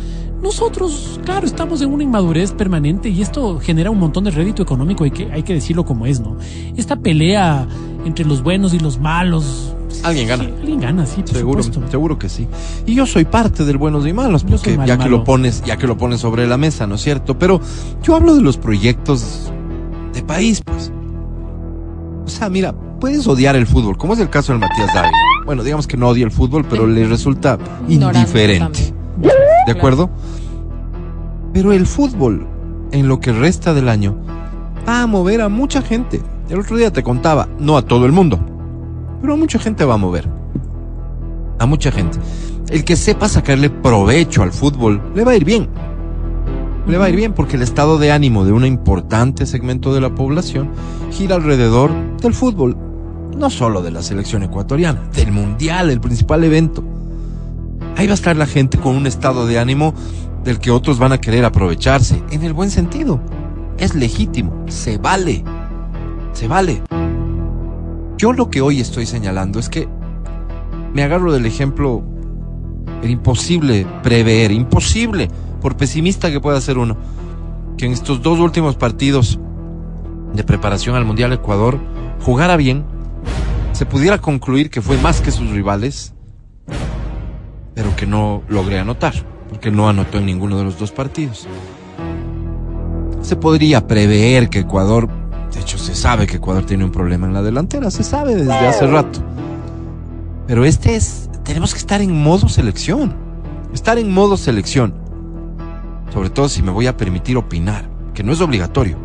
Nosotros, 0.42 1.18
claro, 1.24 1.46
estamos 1.46 1.80
en 1.80 1.90
una 1.92 2.02
inmadurez 2.02 2.52
permanente 2.52 3.08
y 3.08 3.22
esto 3.22 3.58
genera 3.60 3.90
un 3.90 3.98
montón 3.98 4.24
de 4.24 4.30
rédito 4.30 4.62
económico, 4.62 5.04
hay 5.04 5.10
que, 5.10 5.32
hay 5.32 5.42
que 5.42 5.54
decirlo 5.54 5.84
como 5.84 6.06
es, 6.06 6.20
¿no? 6.20 6.36
Esta 6.76 6.96
pelea 6.96 7.66
entre 8.04 8.24
los 8.26 8.42
buenos 8.42 8.74
y 8.74 8.78
los 8.78 8.98
malos. 9.00 9.74
Alguien 10.02 10.28
gana. 10.28 10.44
Alguien 10.44 10.80
gana, 10.80 11.06
sí, 11.06 11.22
por 11.22 11.28
Seguro, 11.36 11.62
supuesto. 11.62 11.90
seguro 11.90 12.18
que 12.18 12.28
sí. 12.28 12.46
Y 12.86 12.94
yo 12.94 13.06
soy 13.06 13.24
parte 13.24 13.64
del 13.64 13.78
buenos 13.78 14.06
y 14.06 14.12
malos, 14.12 14.44
porque 14.44 14.76
mal 14.76 14.86
ya 14.86 14.98
que 14.98 15.08
lo 15.08 15.24
pones, 15.24 15.62
ya 15.64 15.76
que 15.76 15.86
lo 15.86 15.96
pones 15.96 16.20
sobre 16.20 16.46
la 16.46 16.56
mesa, 16.56 16.86
¿no 16.86 16.96
es 16.96 17.02
cierto? 17.02 17.38
Pero 17.38 17.60
yo 18.02 18.16
hablo 18.16 18.34
de 18.34 18.42
los 18.42 18.56
proyectos 18.58 19.50
de 20.12 20.22
país, 20.22 20.62
pues. 20.64 20.90
O 22.26 22.28
sea, 22.28 22.48
mira, 22.48 22.74
puedes 23.00 23.26
odiar 23.26 23.54
el 23.56 23.66
fútbol, 23.66 23.96
como 23.96 24.14
es 24.14 24.20
el 24.20 24.30
caso 24.30 24.52
del 24.52 24.60
Matías 24.60 24.92
Dávila. 24.94 25.12
Bueno, 25.46 25.62
digamos 25.62 25.86
que 25.86 25.96
no 25.96 26.08
odia 26.08 26.24
el 26.24 26.30
fútbol, 26.30 26.64
pero 26.68 26.86
le 26.86 27.06
resulta 27.06 27.58
Ignorante 27.88 28.20
indiferente. 28.20 28.92
también. 29.18 29.34
¿De 29.66 29.72
acuerdo? 29.72 30.10
Pero 31.52 31.72
el 31.72 31.86
fútbol, 31.86 32.46
en 32.92 33.08
lo 33.08 33.20
que 33.20 33.32
resta 33.32 33.74
del 33.74 33.88
año, 33.88 34.16
va 34.88 35.02
a 35.02 35.06
mover 35.06 35.40
a 35.42 35.48
mucha 35.48 35.82
gente. 35.82 36.20
El 36.48 36.60
otro 36.60 36.76
día 36.76 36.92
te 36.92 37.02
contaba, 37.02 37.48
no 37.58 37.76
a 37.76 37.82
todo 37.82 38.06
el 38.06 38.12
mundo, 38.12 38.40
pero 39.24 39.32
a 39.32 39.36
mucha 39.38 39.58
gente 39.58 39.86
va 39.86 39.94
a 39.94 39.96
mover. 39.96 40.28
A 41.58 41.64
mucha 41.64 41.90
gente. 41.90 42.18
El 42.68 42.84
que 42.84 42.94
sepa 42.94 43.26
sacarle 43.26 43.70
provecho 43.70 44.42
al 44.42 44.52
fútbol, 44.52 45.00
le 45.14 45.24
va 45.24 45.32
a 45.32 45.36
ir 45.36 45.46
bien. 45.46 45.66
Le 46.86 46.98
va 46.98 47.06
a 47.06 47.08
ir 47.08 47.16
bien 47.16 47.32
porque 47.32 47.56
el 47.56 47.62
estado 47.62 47.96
de 47.96 48.12
ánimo 48.12 48.44
de 48.44 48.52
un 48.52 48.66
importante 48.66 49.46
segmento 49.46 49.94
de 49.94 50.02
la 50.02 50.14
población 50.14 50.72
gira 51.10 51.36
alrededor 51.36 51.90
del 52.20 52.34
fútbol. 52.34 52.76
No 53.34 53.48
solo 53.48 53.80
de 53.80 53.92
la 53.92 54.02
selección 54.02 54.42
ecuatoriana, 54.42 55.00
del 55.14 55.32
mundial, 55.32 55.88
el 55.88 56.02
principal 56.02 56.44
evento. 56.44 56.84
Ahí 57.96 58.06
va 58.06 58.12
a 58.12 58.16
estar 58.16 58.36
la 58.36 58.44
gente 58.44 58.76
con 58.76 58.94
un 58.94 59.06
estado 59.06 59.46
de 59.46 59.58
ánimo 59.58 59.94
del 60.44 60.58
que 60.58 60.70
otros 60.70 60.98
van 60.98 61.12
a 61.12 61.18
querer 61.18 61.46
aprovecharse, 61.46 62.22
en 62.30 62.42
el 62.42 62.52
buen 62.52 62.70
sentido. 62.70 63.22
Es 63.78 63.94
legítimo, 63.94 64.66
se 64.68 64.98
vale, 64.98 65.42
se 66.34 66.46
vale. 66.46 66.82
Yo 68.16 68.32
lo 68.32 68.50
que 68.50 68.60
hoy 68.60 68.80
estoy 68.80 69.06
señalando 69.06 69.58
es 69.58 69.68
que 69.68 69.88
me 70.92 71.02
agarro 71.02 71.32
del 71.32 71.46
ejemplo, 71.46 72.04
era 73.02 73.10
imposible 73.10 73.86
prever, 74.02 74.52
imposible, 74.52 75.28
por 75.60 75.76
pesimista 75.76 76.30
que 76.30 76.40
pueda 76.40 76.60
ser 76.60 76.78
uno, 76.78 76.96
que 77.76 77.86
en 77.86 77.92
estos 77.92 78.22
dos 78.22 78.38
últimos 78.38 78.76
partidos 78.76 79.40
de 80.32 80.44
preparación 80.44 80.94
al 80.94 81.04
Mundial 81.04 81.32
Ecuador 81.32 81.80
jugara 82.20 82.56
bien, 82.56 82.84
se 83.72 83.86
pudiera 83.86 84.20
concluir 84.20 84.70
que 84.70 84.80
fue 84.80 84.96
más 84.98 85.20
que 85.20 85.32
sus 85.32 85.50
rivales, 85.50 86.14
pero 87.74 87.96
que 87.96 88.06
no 88.06 88.42
logré 88.48 88.78
anotar, 88.78 89.14
porque 89.48 89.72
no 89.72 89.88
anotó 89.88 90.18
en 90.18 90.26
ninguno 90.26 90.56
de 90.58 90.64
los 90.64 90.78
dos 90.78 90.92
partidos. 90.92 91.48
Se 93.20 93.34
podría 93.34 93.86
prever 93.86 94.48
que 94.48 94.60
Ecuador, 94.60 95.08
de 95.54 95.60
hecho 95.60 95.78
se 95.78 95.94
sabe 95.94 96.26
que 96.26 96.36
Ecuador 96.36 96.64
tiene 96.66 96.84
un 96.84 96.90
problema 96.90 97.26
en 97.26 97.34
la 97.34 97.42
delantera, 97.42 97.90
se 97.90 98.04
sabe 98.04 98.34
desde 98.34 98.52
hace 98.52 98.86
rato. 98.86 99.20
Pero 100.46 100.64
este 100.64 100.96
es, 100.96 101.30
tenemos 101.44 101.72
que 101.72 101.78
estar 101.78 102.00
en 102.00 102.22
modo 102.22 102.48
selección, 102.48 103.14
estar 103.72 103.98
en 103.98 104.12
modo 104.12 104.36
selección, 104.36 104.94
sobre 106.12 106.30
todo 106.30 106.48
si 106.48 106.62
me 106.62 106.70
voy 106.70 106.86
a 106.86 106.96
permitir 106.96 107.36
opinar, 107.36 107.88
que 108.12 108.22
no 108.22 108.32
es 108.32 108.40
obligatorio. 108.40 108.98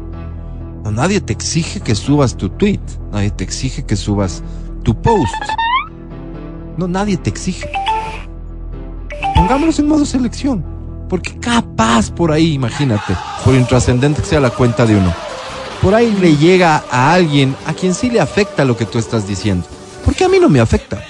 No, 0.84 0.92
nadie 0.92 1.22
te 1.22 1.34
exige 1.34 1.82
que 1.82 1.96
subas 1.96 2.36
tu 2.36 2.50
tweet, 2.50 2.82
nadie 3.12 3.32
te 3.32 3.44
exige 3.44 3.86
que 3.86 3.96
subas 3.96 4.44
tu 4.84 5.00
post. 5.02 5.34
No, 6.78 6.88
nadie 6.88 7.18
te 7.18 7.30
exige 7.30 7.70
pongámonos 9.50 9.80
en 9.80 9.88
modo 9.88 10.06
selección. 10.06 10.64
Porque 11.10 11.40
capaz 11.40 12.12
por 12.12 12.32
ahí, 12.32 12.54
imagínate, 12.54 13.16
por 13.44 13.56
intrascendente 13.56 14.22
que 14.22 14.28
sea 14.28 14.40
la 14.40 14.52
cuenta 14.52 14.86
de 14.86 14.96
uno, 14.96 15.12
por 15.82 15.96
ahí 15.96 16.12
le 16.20 16.36
llega 16.38 16.84
a 16.92 17.14
alguien 17.14 17.56
a 17.66 17.74
quien 17.74 17.94
sí 17.94 18.10
le 18.10 18.20
afecta 18.20 18.66
lo 18.66 18.76
que 18.76 18.86
tú 18.86 19.00
estás 19.00 19.28
diciendo. 19.28 19.66
Porque 20.06 20.24
a 20.24 20.30
mí 20.30 20.40
no 20.40 20.50
me 20.50 20.60
afecta. 20.60 21.04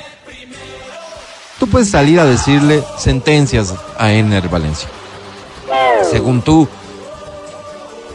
Tú 1.60 1.68
puedes 1.68 1.90
salir 1.90 2.20
a 2.20 2.26
decirle 2.26 2.84
sentencias 2.98 3.74
a 3.98 4.12
Ener 4.12 4.48
Valencia. 4.48 4.90
Según 6.10 6.42
tú, 6.42 6.68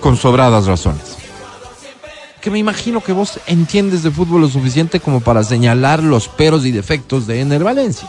con 0.01 0.17
sobradas 0.17 0.67
razones. 0.67 1.17
Que 2.41 2.51
me 2.51 2.59
imagino 2.59 3.01
que 3.01 3.13
vos 3.13 3.39
entiendes 3.47 4.03
de 4.03 4.11
fútbol 4.11 4.43
lo 4.43 4.49
suficiente 4.49 5.01
como 5.01 5.21
para 5.21 5.43
señalar 5.45 6.03
los 6.03 6.29
peros 6.29 6.65
y 6.65 6.73
defectos 6.73 7.27
de 7.27 7.41
Ener 7.41 7.65
Valencia 7.65 8.09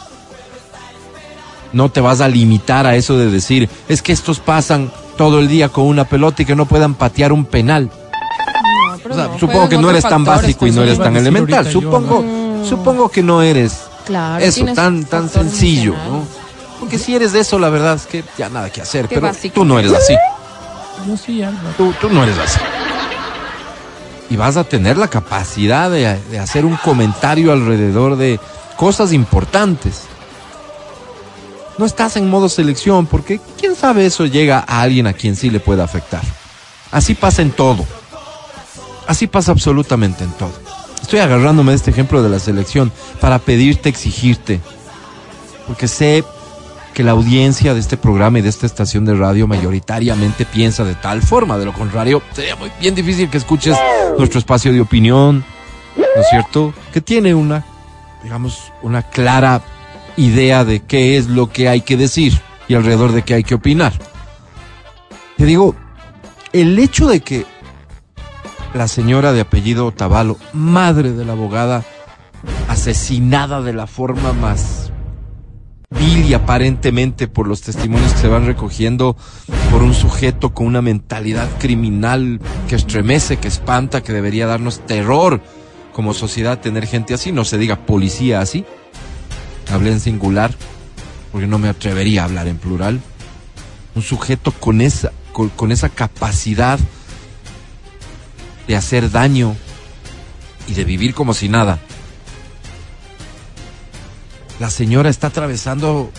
no 1.76 1.92
te 1.92 2.00
vas 2.00 2.22
a 2.22 2.30
limitar 2.30 2.88
a 2.88 2.96
eso 2.96 3.18
de 3.18 3.30
decir, 3.30 3.70
es 3.90 4.02
que 4.02 4.14
estos 4.14 4.40
pasan 4.40 4.92
todo 5.18 5.40
el 5.40 5.50
día 5.50 5.68
con 5.68 5.86
una 5.86 6.06
pelota 6.06 6.42
y 6.42 6.46
que 6.46 6.56
no 6.56 6.66
puedan 6.68 6.96
patear 6.96 7.34
un 7.34 7.44
penal. 7.44 7.92
No, 9.06 9.14
pero 9.14 9.16
O 9.16 9.18
sea, 9.18 9.28
no, 9.34 9.40
supongo 9.40 9.70
que 9.70 9.78
no 9.78 9.90
eres 9.90 10.04
tan 10.04 10.26
básico 10.26 10.66
y 10.68 10.72
no 10.72 10.82
eres 10.84 10.98
tan 10.98 11.16
elemental. 11.16 11.66
yo, 11.66 11.72
Supongo, 11.82 12.24
¿no? 12.24 12.66
supongo 12.66 13.10
que 13.10 13.22
no 13.22 13.42
eres 13.42 13.82
Claro, 14.06 14.44
eso, 14.44 14.66
tan, 14.74 15.06
tan 15.06 15.30
sencillo, 15.30 15.94
¿no? 15.94 16.24
Porque 16.80 16.98
si 16.98 17.16
eres 17.16 17.34
eso, 17.34 17.58
la 17.58 17.70
verdad 17.70 17.96
es 17.96 18.06
que 18.06 18.24
ya 18.38 18.50
nada 18.50 18.70
que 18.72 18.82
hacer. 18.82 19.08
Qué 19.08 19.16
Pero 19.16 19.28
básico. 19.28 19.54
tú 19.56 19.66
no 19.66 19.80
eres 19.80 19.94
así. 19.94 20.16
Yo 21.08 21.18
sí, 21.18 21.42
Álvaro. 21.42 21.70
Tú, 21.78 21.94
tú 22.02 22.10
no 22.10 22.24
eres 22.24 22.38
así. 22.38 22.60
Y 24.30 24.36
vas 24.38 24.58
a 24.58 24.64
tener 24.64 24.98
la 24.98 25.08
capacidad 25.08 25.90
de, 25.90 26.20
de 26.32 26.40
hacer 26.40 26.66
un 26.66 26.76
comentario 26.78 27.52
alrededor 27.52 28.16
de 28.18 28.40
cosas 28.76 29.14
importantes. 29.14 30.02
No 31.78 31.86
estás 31.86 32.16
en 32.18 32.30
modo 32.30 32.50
selección 32.50 33.06
porque 33.06 33.40
quién 33.60 33.76
sabe 33.76 34.06
eso 34.06 34.26
llega 34.26 34.64
a 34.68 34.82
alguien 34.82 35.08
a 35.08 35.14
quien 35.14 35.36
sí 35.36 35.50
le 35.50 35.60
pueda 35.60 35.84
afectar. 35.84 36.22
Así 36.92 37.14
pasa 37.16 37.42
en 37.42 37.52
todo. 37.52 37.86
Así 39.08 39.28
pasa 39.28 39.52
absolutamente 39.52 40.24
en 40.24 40.32
todo. 40.32 40.54
Estoy 41.02 41.20
agarrándome 41.20 41.72
de 41.72 41.78
este 41.78 41.92
ejemplo 41.92 42.24
de 42.24 42.30
la 42.30 42.40
selección 42.40 42.92
para 43.22 43.40
pedirte, 43.40 43.90
exigirte, 43.90 44.60
porque 45.68 45.88
sé 45.88 46.24
que 46.96 47.04
la 47.04 47.12
audiencia 47.12 47.74
de 47.74 47.80
este 47.80 47.98
programa 47.98 48.40
y 48.40 48.42
de 48.42 48.50
esta 48.50 48.66
estación 48.66 49.06
de 49.06 49.14
radio 49.14 49.48
mayoritariamente 49.48 50.46
piensa 50.46 50.84
de 50.84 50.96
tal 50.96 51.22
forma. 51.22 51.58
De 51.58 51.66
lo 51.66 51.74
contrario, 51.74 52.24
sería 52.34 52.56
muy 52.56 52.72
bien 52.80 52.96
difícil 52.96 53.30
que 53.30 53.38
escuches 53.38 53.78
nuestro 54.18 54.40
espacio 54.40 54.72
de 54.72 54.82
opinión, 54.82 55.44
¿no 55.98 56.22
es 56.22 56.28
cierto? 56.30 56.74
Que 56.94 57.02
tiene 57.02 57.36
una, 57.36 57.66
digamos, 58.24 58.72
una 58.82 59.04
clara 59.04 59.62
idea 60.18 60.64
de 60.64 60.84
qué 60.84 61.18
es 61.18 61.28
lo 61.28 61.52
que 61.52 61.68
hay 61.68 61.82
que 61.82 61.98
decir 61.98 62.40
y 62.68 62.76
alrededor 62.76 63.12
de 63.12 63.24
qué 63.24 63.34
hay 63.34 63.44
que 63.44 63.56
opinar. 63.56 63.94
Te 65.38 65.46
digo, 65.46 65.76
el 66.54 66.80
hecho 66.80 67.08
de 67.08 67.20
que 67.20 67.46
la 68.76 68.88
señora 68.90 69.32
de 69.32 69.40
apellido 69.40 69.86
Otavalo, 69.86 70.38
madre 70.52 71.14
de 71.14 71.24
la 71.24 71.32
abogada, 71.32 71.86
asesinada 72.68 73.62
de 73.62 73.72
la 73.72 73.88
forma 73.88 74.34
más 74.34 74.92
vil 75.90 76.26
y 76.26 76.34
aparentemente 76.34 77.30
por 77.30 77.48
los 77.48 77.62
testimonios 77.62 78.12
que 78.14 78.20
se 78.20 78.28
van 78.28 78.46
recogiendo 78.46 79.16
por 79.72 79.82
un 79.82 79.94
sujeto 79.94 80.54
con 80.54 80.68
una 80.68 80.82
mentalidad 80.82 81.48
criminal 81.58 82.42
que 82.68 82.76
estremece, 82.76 83.38
que 83.38 83.48
espanta, 83.48 84.04
que 84.04 84.12
debería 84.12 84.46
darnos 84.46 84.86
terror 84.86 85.42
como 85.94 86.14
sociedad 86.14 86.60
tener 86.60 86.86
gente 86.86 87.14
así, 87.14 87.32
no 87.32 87.46
se 87.46 87.58
diga 87.58 87.86
policía 87.86 88.42
así. 88.42 88.66
Hablé 89.72 89.94
en 89.94 90.02
singular 90.02 90.54
porque 91.32 91.48
no 91.48 91.60
me 91.60 91.70
atrevería 91.70 92.24
a 92.24 92.26
hablar 92.26 92.48
en 92.48 92.58
plural. 92.58 93.00
Un 93.96 94.02
sujeto 94.02 94.52
con 94.52 94.82
esa 94.82 95.14
con, 95.32 95.48
con 95.50 95.72
esa 95.72 95.88
capacidad 95.88 96.78
de 98.68 98.76
hacer 98.76 99.12
daño 99.12 99.56
y 100.68 100.74
de 100.74 100.84
vivir 100.84 101.14
como 101.14 101.34
si 101.34 101.50
nada 101.50 101.80
la 104.60 104.70
señora 104.70 105.10
está 105.10 105.28
atravesando 105.28 106.12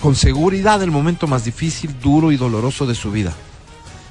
con 0.00 0.14
seguridad 0.14 0.82
el 0.82 0.90
momento 0.90 1.26
más 1.26 1.44
difícil, 1.44 1.94
duro 2.00 2.32
y 2.32 2.36
doloroso 2.36 2.86
de 2.86 2.94
su 2.94 3.10
vida. 3.10 3.32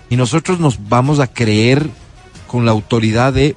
Y 0.10 0.16
nosotros 0.16 0.60
nos 0.60 0.88
vamos 0.90 1.20
a 1.20 1.28
creer 1.28 1.90
con 2.48 2.66
la 2.66 2.72
autoridad 2.72 3.34
de 3.34 3.56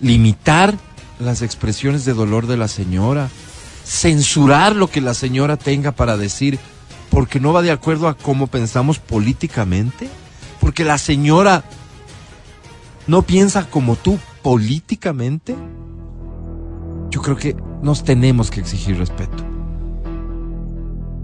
limitar 0.00 0.74
las 1.20 1.42
expresiones 1.42 2.04
de 2.04 2.14
dolor 2.14 2.46
de 2.46 2.56
la 2.56 2.66
señora, 2.66 3.28
censurar 3.84 4.74
lo 4.74 4.88
que 4.88 5.00
la 5.00 5.14
señora 5.14 5.56
tenga 5.56 5.92
para 5.92 6.16
decir, 6.16 6.58
porque 7.10 7.38
no 7.38 7.52
va 7.52 7.62
de 7.62 7.70
acuerdo 7.70 8.08
a 8.08 8.16
cómo 8.16 8.46
pensamos 8.46 8.98
políticamente, 8.98 10.08
porque 10.70 10.84
la 10.84 10.98
señora 10.98 11.64
no 13.08 13.22
piensa 13.22 13.68
como 13.68 13.96
tú 13.96 14.20
políticamente 14.40 15.56
yo 17.10 17.20
creo 17.22 17.36
que 17.36 17.56
nos 17.82 18.04
tenemos 18.04 18.52
que 18.52 18.60
exigir 18.60 18.96
respeto. 18.96 19.44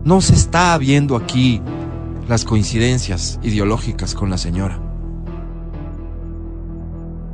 No 0.03 0.21
se 0.21 0.35
está 0.35 0.76
viendo 0.79 1.15
aquí 1.15 1.62
las 2.26 2.45
coincidencias 2.45 3.38
ideológicas 3.45 4.17
con 4.17 4.31
la 4.31 4.37
señora. 4.37 4.81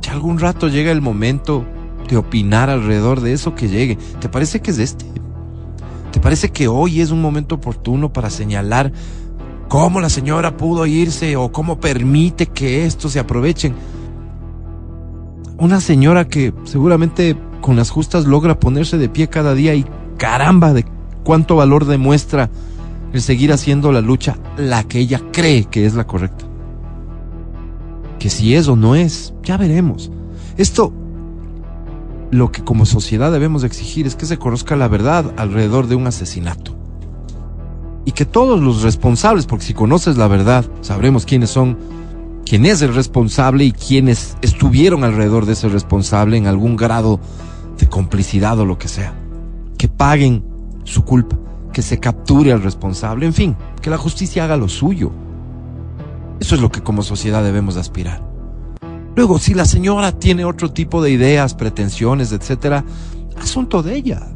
Si 0.01 0.11
algún 0.11 0.37
rato 0.37 0.67
llega 0.67 0.91
el 0.91 1.01
momento 1.01 1.65
de 2.07 2.17
opinar 2.17 2.69
alrededor 2.69 3.21
de 3.21 3.33
eso 3.33 3.55
que 3.55 3.69
llegue, 3.69 3.97
¿te 4.19 4.29
parece 4.29 4.61
que 4.61 4.69
es 4.69 4.77
este? 4.77 5.05
¿Te 6.11 6.19
parece 6.19 6.51
que 6.51 6.67
hoy 6.67 7.01
es 7.01 7.09
un 7.09 7.23
momento 7.23 7.55
oportuno 7.55 8.13
para 8.13 8.29
señalar 8.29 8.91
cómo 9.67 10.01
la 10.01 10.09
señora 10.09 10.57
pudo 10.57 10.85
irse 10.85 11.35
o 11.35 11.51
cómo 11.51 11.79
permite 11.79 12.47
que 12.47 12.85
esto 12.85 13.09
se 13.09 13.19
aprovechen? 13.19 13.73
Una 15.57 15.79
señora 15.79 16.27
que 16.27 16.53
seguramente 16.63 17.37
con 17.61 17.75
las 17.75 17.89
justas 17.89 18.25
logra 18.25 18.59
ponerse 18.59 18.97
de 18.97 19.09
pie 19.09 19.29
cada 19.29 19.53
día 19.53 19.73
y 19.73 19.85
caramba 20.17 20.73
de 20.73 20.85
cuánto 21.23 21.55
valor 21.55 21.85
demuestra 21.85 22.49
el 23.13 23.21
seguir 23.21 23.53
haciendo 23.53 23.91
la 23.91 24.01
lucha 24.01 24.37
la 24.57 24.83
que 24.83 24.99
ella 24.99 25.21
cree 25.31 25.65
que 25.65 25.85
es 25.85 25.93
la 25.93 26.05
correcta. 26.05 26.45
Que 28.19 28.29
si 28.29 28.55
es 28.55 28.67
o 28.67 28.75
no 28.75 28.95
es, 28.95 29.33
ya 29.43 29.57
veremos. 29.57 30.11
Esto, 30.57 30.93
lo 32.31 32.51
que 32.51 32.63
como 32.63 32.85
sociedad 32.85 33.31
debemos 33.31 33.63
exigir 33.63 34.07
es 34.07 34.15
que 34.15 34.25
se 34.25 34.37
conozca 34.37 34.75
la 34.75 34.87
verdad 34.87 35.33
alrededor 35.37 35.87
de 35.87 35.95
un 35.95 36.07
asesinato. 36.07 36.72
Y 38.05 38.11
que 38.11 38.25
todos 38.25 38.59
los 38.59 38.81
responsables, 38.81 39.45
porque 39.45 39.65
si 39.65 39.73
conoces 39.73 40.17
la 40.17 40.27
verdad, 40.27 40.65
sabremos 40.81 41.25
quiénes 41.25 41.49
son, 41.49 41.77
quién 42.45 42.65
es 42.65 42.81
el 42.81 42.93
responsable 42.93 43.63
y 43.63 43.71
quiénes 43.71 44.37
estuvieron 44.41 45.03
alrededor 45.03 45.45
de 45.45 45.53
ese 45.53 45.69
responsable 45.69 46.37
en 46.37 46.47
algún 46.47 46.75
grado 46.75 47.19
de 47.77 47.87
complicidad 47.87 48.59
o 48.59 48.65
lo 48.65 48.77
que 48.77 48.87
sea. 48.87 49.13
Que 49.77 49.87
paguen 49.87 50.43
su 50.83 51.05
culpa, 51.05 51.37
que 51.71 51.81
se 51.81 51.99
capture 51.99 52.51
al 52.51 52.61
responsable, 52.61 53.25
en 53.25 53.33
fin, 53.33 53.55
que 53.81 53.89
la 53.89 53.97
justicia 53.97 54.43
haga 54.43 54.57
lo 54.57 54.67
suyo. 54.67 55.11
Eso 56.39 56.55
es 56.55 56.61
lo 56.61 56.71
que 56.71 56.81
como 56.81 57.03
sociedad 57.03 57.43
debemos 57.43 57.77
aspirar. 57.77 58.21
Luego, 59.15 59.37
si 59.37 59.53
la 59.53 59.65
señora 59.65 60.11
tiene 60.11 60.43
otro 60.43 60.71
tipo 60.71 61.01
de 61.01 61.11
ideas, 61.11 61.53
pretensiones, 61.53 62.31
etcétera, 62.31 62.83
asunto 63.37 63.83
de 63.83 63.95
ella. 63.95 64.27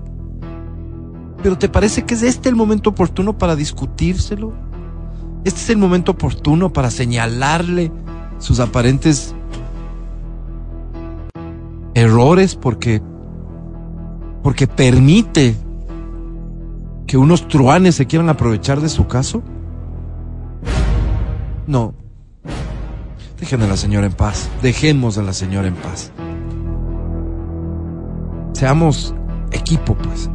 Pero 1.41 1.57
¿te 1.57 1.69
parece 1.69 2.03
que 2.03 2.13
es 2.13 2.23
este 2.23 2.49
el 2.49 2.55
momento 2.55 2.89
oportuno 2.89 3.37
para 3.37 3.55
discutírselo? 3.55 4.53
¿Este 5.43 5.59
es 5.61 5.69
el 5.69 5.77
momento 5.77 6.13
oportuno 6.13 6.73
para 6.73 6.91
señalarle 6.91 7.91
sus 8.39 8.59
aparentes 8.59 9.33
errores 11.93 12.55
porque 12.55 13.01
porque 14.43 14.67
permite 14.67 15.55
que 17.05 17.17
unos 17.17 17.47
truanes 17.47 17.95
se 17.95 18.05
quieran 18.05 18.29
aprovechar 18.29 18.81
de 18.81 18.89
su 18.89 19.07
caso? 19.07 19.41
No. 21.65 21.93
Dejen 23.39 23.61
a 23.61 23.67
la 23.67 23.77
señora 23.77 24.07
en 24.07 24.13
paz. 24.13 24.49
Dejemos 24.61 25.17
a 25.17 25.23
la 25.23 25.33
señora 25.33 25.67
en 25.67 25.75
paz. 25.75 26.11
Seamos 28.53 29.13
equipo, 29.51 29.95
pues. 29.95 30.29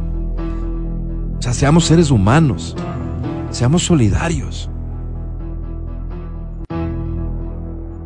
Seamos 1.53 1.85
seres 1.85 2.09
humanos. 2.09 2.75
Seamos 3.51 3.85
solidarios. 3.85 4.69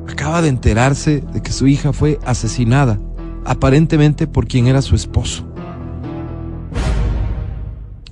Acaba 0.08 0.42
de 0.42 0.50
enterarse 0.50 1.22
de 1.22 1.42
que 1.42 1.54
su 1.54 1.68
hija 1.68 1.94
fue 1.94 2.20
asesinada, 2.25 3.00
aparentemente 3.46 4.27
por 4.27 4.48
quien 4.48 4.68
era 4.68 4.82
su 4.82 4.96
esposo. 4.96 5.48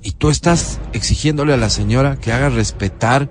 Y 0.02 0.12
tú 0.12 0.30
estás 0.30 0.80
exigiéndole 0.94 1.52
a 1.52 1.58
la 1.58 1.68
señora 1.68 2.16
que 2.16 2.32
haga 2.32 2.48
respetar 2.48 3.28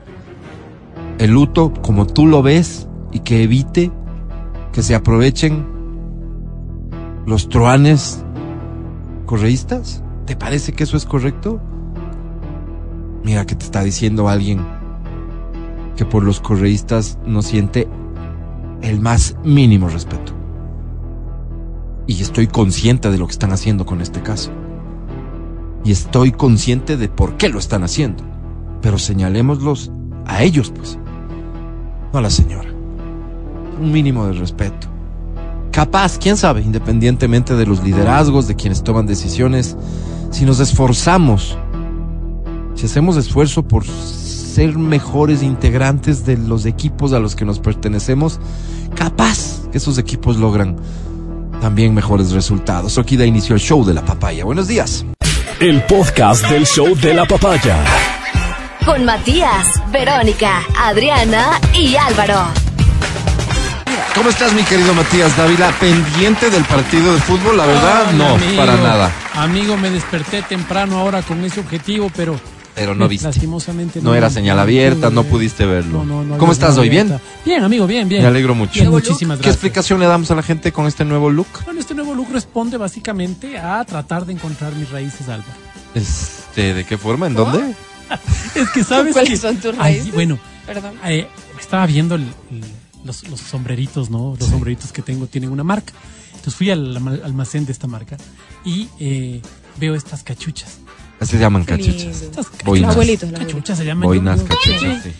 el 1.17 1.31
luto 1.31 1.73
como 1.81 2.05
tú 2.05 2.27
lo 2.27 2.43
ves 2.43 2.87
y 3.11 3.19
que 3.21 3.41
evite 3.41 3.91
que 4.71 4.83
se 4.83 4.93
aprovechen 4.93 5.65
los 7.25 7.49
truanes 7.49 8.23
correístas. 9.25 10.03
¿Te 10.25 10.35
parece 10.35 10.73
que 10.73 10.83
eso 10.83 10.97
es 10.97 11.05
correcto? 11.05 11.61
Mira 13.25 13.47
que 13.47 13.55
te 13.55 13.65
está 13.65 13.81
diciendo 13.81 14.29
alguien 14.29 14.63
que 15.97 16.05
por 16.05 16.23
los 16.23 16.39
correístas 16.39 17.17
no 17.25 17.41
siente 17.41 17.87
el 18.83 18.99
más 18.99 19.35
mínimo 19.43 19.89
respeto. 19.89 20.31
Y 22.05 22.21
estoy 22.21 22.45
consciente 22.45 23.09
de 23.09 23.17
lo 23.17 23.25
que 23.25 23.31
están 23.31 23.51
haciendo 23.51 23.83
con 23.83 23.99
este 24.01 24.21
caso 24.21 24.51
y 25.83 25.91
estoy 25.91 26.33
consciente 26.33 26.97
de 26.97 27.09
por 27.09 27.35
qué 27.37 27.49
lo 27.49 27.57
están 27.57 27.83
haciendo. 27.83 28.23
Pero 28.83 28.99
señalémoslos 28.99 29.91
a 30.27 30.43
ellos, 30.43 30.71
pues. 30.75 30.99
No 32.13 32.19
a 32.19 32.21
la 32.21 32.29
señora. 32.29 32.69
Un 33.81 33.91
mínimo 33.91 34.27
de 34.27 34.33
respeto. 34.33 34.87
Capaz, 35.71 36.19
quién 36.19 36.37
sabe, 36.37 36.61
independientemente 36.61 37.55
de 37.55 37.65
los 37.65 37.83
liderazgos, 37.83 38.47
de 38.47 38.55
quienes 38.55 38.83
toman 38.83 39.07
decisiones, 39.07 39.75
si 40.29 40.45
nos 40.45 40.59
esforzamos, 40.59 41.57
si 42.75 42.85
hacemos 42.85 43.17
esfuerzo 43.17 43.67
por 43.67 43.85
ser 43.85 44.77
mejores 44.77 45.41
integrantes 45.43 46.25
de 46.25 46.37
los 46.37 46.65
equipos 46.65 47.13
a 47.13 47.19
los 47.19 47.35
que 47.35 47.45
nos 47.45 47.59
pertenecemos, 47.59 48.39
capaz 48.95 49.67
que 49.71 49.79
esos 49.79 49.97
equipos 49.97 50.37
logran 50.37 50.77
también 51.61 51.93
mejores 51.93 52.31
resultados. 52.31 52.97
Aquí 52.97 53.17
da 53.17 53.25
inicio 53.25 53.55
el 53.55 53.61
show 53.61 53.83
de 53.83 53.93
la 53.93 54.05
papaya. 54.05 54.45
Buenos 54.45 54.67
días 54.67 55.05
el 55.59 55.81
podcast 55.83 56.47
del 56.49 56.65
show 56.65 56.95
de 56.95 57.13
la 57.13 57.25
papaya. 57.25 57.77
Con 58.85 59.05
Matías, 59.05 59.81
Verónica, 59.91 60.61
Adriana 60.77 61.59
y 61.73 61.95
Álvaro. 61.95 62.47
¿Cómo 64.13 64.29
estás, 64.29 64.53
mi 64.53 64.63
querido 64.63 64.93
Matías 64.93 65.35
Dávila? 65.35 65.71
¿Pendiente 65.79 66.49
del 66.49 66.63
partido 66.65 67.13
de 67.13 67.19
fútbol? 67.21 67.57
La 67.57 67.65
verdad, 67.65 68.11
no, 68.13 68.37
para 68.57 68.75
nada. 68.75 69.11
Amigo, 69.33 69.77
me 69.77 69.89
desperté 69.89 70.41
temprano 70.41 70.99
ahora 70.99 71.21
con 71.21 71.43
ese 71.43 71.61
objetivo, 71.61 72.11
pero 72.15 72.39
Pero 72.75 72.93
no 72.93 73.07
viste. 73.07 73.25
Lastimosamente 73.27 74.01
No 74.01 74.13
era 74.15 74.29
señal 74.29 74.59
abierta, 74.59 75.09
no 75.09 75.23
pudiste 75.23 75.65
verlo. 75.65 76.05
¿Cómo 76.37 76.51
estás 76.51 76.77
hoy? 76.77 76.89
¿Bien? 76.89 77.17
Bien, 77.45 77.63
amigo, 77.63 77.87
bien, 77.87 78.09
bien. 78.09 78.21
Me 78.21 78.27
alegro 78.27 78.53
mucho. 78.53 78.73
Bien, 78.73 78.89
muchísimas 78.89 79.37
¿Qué 79.37 79.43
gracias. 79.43 79.55
explicación 79.55 79.99
le 80.01 80.05
damos 80.07 80.29
a 80.31 80.35
la 80.35 80.43
gente 80.43 80.71
con 80.73 80.85
este 80.85 81.05
nuevo 81.05 81.29
look? 81.29 81.47
Bueno, 81.63 81.79
este 81.79 81.93
nuevo 81.95 82.13
look 82.13 82.27
responde 82.33 82.75
básicamente 82.77 83.57
a 83.57 83.83
tratar 83.85 84.25
de 84.25 84.33
encontrar 84.33 84.73
mis 84.75 84.89
raíces, 84.91 85.29
Álvaro. 85.29 85.53
Este, 85.93 86.73
¿De 86.73 86.83
qué 86.83 86.97
forma? 86.97 87.27
¿En 87.27 87.33
dónde? 87.35 87.73
Es 88.55 88.69
que 88.69 88.83
sabes 88.83 89.13
¿Cuáles 89.13 89.31
que- 89.31 89.37
son 89.37 89.55
tus 89.57 89.71
Ay, 89.79 89.95
raíces? 89.95 90.13
bueno, 90.13 90.37
Perdón. 90.67 90.93
eh, 91.05 91.27
estaba 91.59 91.85
viendo 91.87 92.15
el- 92.15 92.21
el- 92.51 92.61
los, 93.03 93.27
los 93.29 93.39
sombreritos, 93.39 94.09
¿no? 94.09 94.35
Los 94.39 94.49
sombreritos 94.49 94.91
que 94.91 95.01
tengo 95.01 95.25
tienen 95.27 95.49
una 95.49 95.63
marca. 95.63 95.93
Entonces 96.29 96.55
fui 96.55 96.69
al 96.69 96.95
alma- 96.97 97.17
almacén 97.23 97.65
de 97.65 97.71
esta 97.71 97.87
marca 97.87 98.17
y 98.63 98.87
eh, 98.99 99.41
veo 99.79 99.95
estas 99.95 100.23
cachuchas. 100.23 100.79
Así 101.19 101.31
se 101.33 101.39
llaman 101.39 101.65
Qué 101.65 101.77
cachuchas. 101.77 102.23
Boinas. 102.63 102.87
Los 102.87 102.95
abuelitos, 102.95 103.29
los 103.31 103.39
cachuchas 103.39 103.77
se 103.77 103.85
llaman. 103.85 104.03
Boinas, 104.03 104.41
cachuchas, 104.41 105.03
sí. 105.03 105.11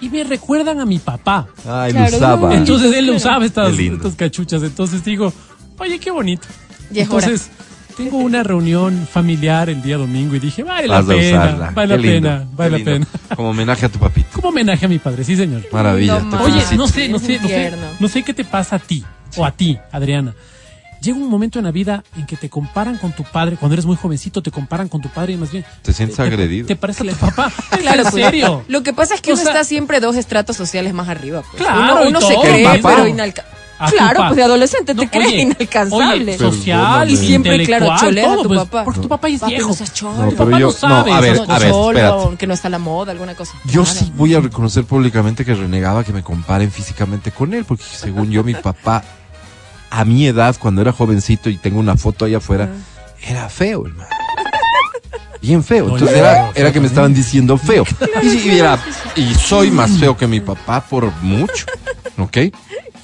Y 0.00 0.08
me 0.10 0.24
recuerdan 0.24 0.78
a 0.80 0.84
mi 0.86 0.98
papá. 0.98 1.48
Ay, 1.66 1.92
Claro, 1.92 2.10
lo 2.10 2.16
usaba. 2.18 2.48
no, 2.50 2.54
Entonces 2.54 2.94
él 2.94 3.10
usaba 3.10 3.44
estas, 3.44 3.70
Qué 3.70 3.76
lindo. 3.76 3.96
estas 3.96 4.14
cachuchas. 4.14 4.62
Entonces 4.62 5.02
digo, 5.04 5.32
oye, 5.78 5.98
qué 5.98 6.10
bonito. 6.10 6.46
Y 6.92 7.00
es 7.00 7.08
hora. 7.10 7.26
Entonces, 7.26 7.50
tengo 7.96 8.18
una 8.18 8.42
reunión 8.42 9.08
familiar 9.10 9.70
el 9.70 9.80
día 9.82 9.96
domingo 9.96 10.36
y 10.36 10.38
dije, 10.38 10.62
vale 10.62 10.86
la 10.86 10.96
Vas 11.00 11.04
a 11.06 11.08
pena, 11.08 11.38
usarla. 11.44 11.70
vale 11.70 11.96
la 11.96 12.02
Qué 12.02 12.08
lindo, 12.12 12.28
pena, 12.28 12.38
qué 12.40 12.56
vale 12.56 12.70
la 12.70 12.76
lindo. 12.76 12.92
pena. 12.92 13.36
Como 13.36 13.50
homenaje 13.50 13.86
a 13.86 13.88
tu 13.88 13.98
papito. 13.98 14.28
Como 14.34 14.48
homenaje 14.50 14.84
a 14.84 14.88
mi 14.88 14.98
padre, 14.98 15.24
sí 15.24 15.34
señor. 15.34 15.62
Maravilla. 15.72 16.18
Te 16.20 16.36
Oye, 16.36 16.52
felicito. 16.52 16.76
no 16.76 16.88
sé, 16.88 17.08
no 17.08 17.18
sé, 17.18 17.38
no 17.40 17.48
sé, 17.48 17.54
tierno. 17.54 17.86
no 17.98 18.08
sé 18.08 18.22
qué 18.22 18.34
te 18.34 18.44
pasa 18.44 18.76
a 18.76 18.78
ti 18.78 19.02
o 19.36 19.46
a 19.46 19.50
ti, 19.50 19.78
Adriana. 19.90 20.34
Llega 21.06 21.18
un 21.18 21.30
momento 21.30 21.60
en 21.60 21.64
la 21.66 21.70
vida 21.70 22.02
en 22.16 22.26
que 22.26 22.36
te 22.36 22.50
comparan 22.50 22.98
con 22.98 23.12
tu 23.12 23.22
padre, 23.22 23.56
cuando 23.56 23.74
eres 23.74 23.86
muy 23.86 23.94
jovencito 23.96 24.42
te 24.42 24.50
comparan 24.50 24.88
con 24.88 25.00
tu 25.00 25.08
padre 25.08 25.34
y 25.34 25.36
más 25.36 25.52
bien 25.52 25.64
Te 25.82 25.92
sientes 25.92 26.18
agredido. 26.18 26.66
te 26.66 26.74
parece 26.74 27.08
a 27.08 27.12
tu 27.12 27.16
papá. 27.26 27.52
Claro, 27.80 28.02
¿En 28.02 28.10
pues, 28.10 28.24
serio? 28.24 28.64
Lo 28.66 28.82
que 28.82 28.92
pasa 28.92 29.14
es 29.14 29.20
que 29.20 29.30
O 29.30 29.34
uno 29.34 29.42
sea- 29.44 29.52
está 29.52 29.62
siempre 29.64 30.00
dos 30.00 30.16
estratos 30.16 30.56
sociales 30.56 30.92
más 30.94 31.08
arriba. 31.08 31.42
pues. 31.48 31.62
Claro, 31.62 32.08
uno 32.08 32.20
se 32.20 32.34
cree, 32.42 32.80
pero 32.82 33.06
inalcanzable. 33.06 33.56
Claro, 33.94 34.20
pues 34.28 34.36
de 34.36 34.42
adolescente 34.42 34.94
No, 34.94 35.02
te 35.02 35.10
crees 35.10 35.28
oye, 35.28 35.42
inalcanzable. 35.42 36.22
oye, 36.34 36.38
social, 36.38 37.10
Y 37.10 37.16
siempre, 37.16 37.62
claro, 37.66 37.94
choleas 38.00 38.26
a 38.26 38.30
todo, 38.32 38.42
tu 38.42 38.48
pues, 38.48 38.60
papá. 38.60 38.84
Porque 38.84 39.00
tu 39.00 39.08
papá 39.08 39.28
es 39.28 39.38
Papi, 39.40 39.52
viejo. 39.52 39.68
no 39.68 39.74
seas 39.74 39.92
cholo. 39.94 40.14
No, 40.16 40.24
Tu 40.30 40.30
pero 40.30 40.44
papá 40.46 40.58
yo- 40.58 40.66
no 40.66 40.72
sabe. 40.72 41.10
no, 41.10 41.16
a 41.16 41.20
ver, 41.20 41.34
eso 41.34 41.46
no- 41.46 41.54
a 41.54 41.58
ver, 41.58 41.70
Cholo, 41.70 41.90
espérate. 41.98 42.36
que 42.38 42.46
no 42.48 42.54
está 42.54 42.66
a 42.68 42.70
la 42.70 42.78
moda, 42.78 43.12
alguna 43.12 43.34
cosa. 43.34 43.52
Yo 43.66 43.84
sí 43.84 44.10
voy 44.16 44.34
a 44.34 44.40
reconocer 44.40 44.84
públicamente 44.84 45.44
que 45.44 45.54
renegaba 45.54 46.02
que 46.04 46.12
me 46.14 46.22
comparen 46.24 46.72
físicamente 46.72 47.30
con 47.32 47.52
él, 47.54 47.64
porque 47.66 47.84
según 47.84 48.30
yo, 48.30 48.42
mi 48.42 48.54
papá, 48.54 49.04
a 49.98 50.04
mi 50.04 50.26
edad, 50.26 50.54
cuando 50.58 50.80
era 50.82 50.92
jovencito 50.92 51.48
y 51.50 51.56
tengo 51.56 51.78
una 51.80 51.96
foto 51.96 52.24
ahí 52.24 52.34
afuera, 52.34 52.68
era 53.26 53.48
feo, 53.48 53.86
hermano. 53.86 54.08
Bien 55.40 55.62
feo. 55.62 55.86
No, 55.86 55.92
Entonces 55.94 56.16
era, 56.18 56.32
era 56.32 56.52
era 56.54 56.72
que 56.72 56.80
me 56.80 56.86
estaban 56.86 57.14
diciendo 57.14 57.56
feo. 57.58 57.84
Y 58.22 58.48
era- 58.58 58.78
y 59.14 59.34
soy 59.34 59.70
más 59.70 59.90
feo 59.98 60.16
que 60.16 60.26
mi 60.26 60.40
papá 60.40 60.80
por 60.80 61.12
mucho. 61.22 61.66
¿Ok? 62.18 62.38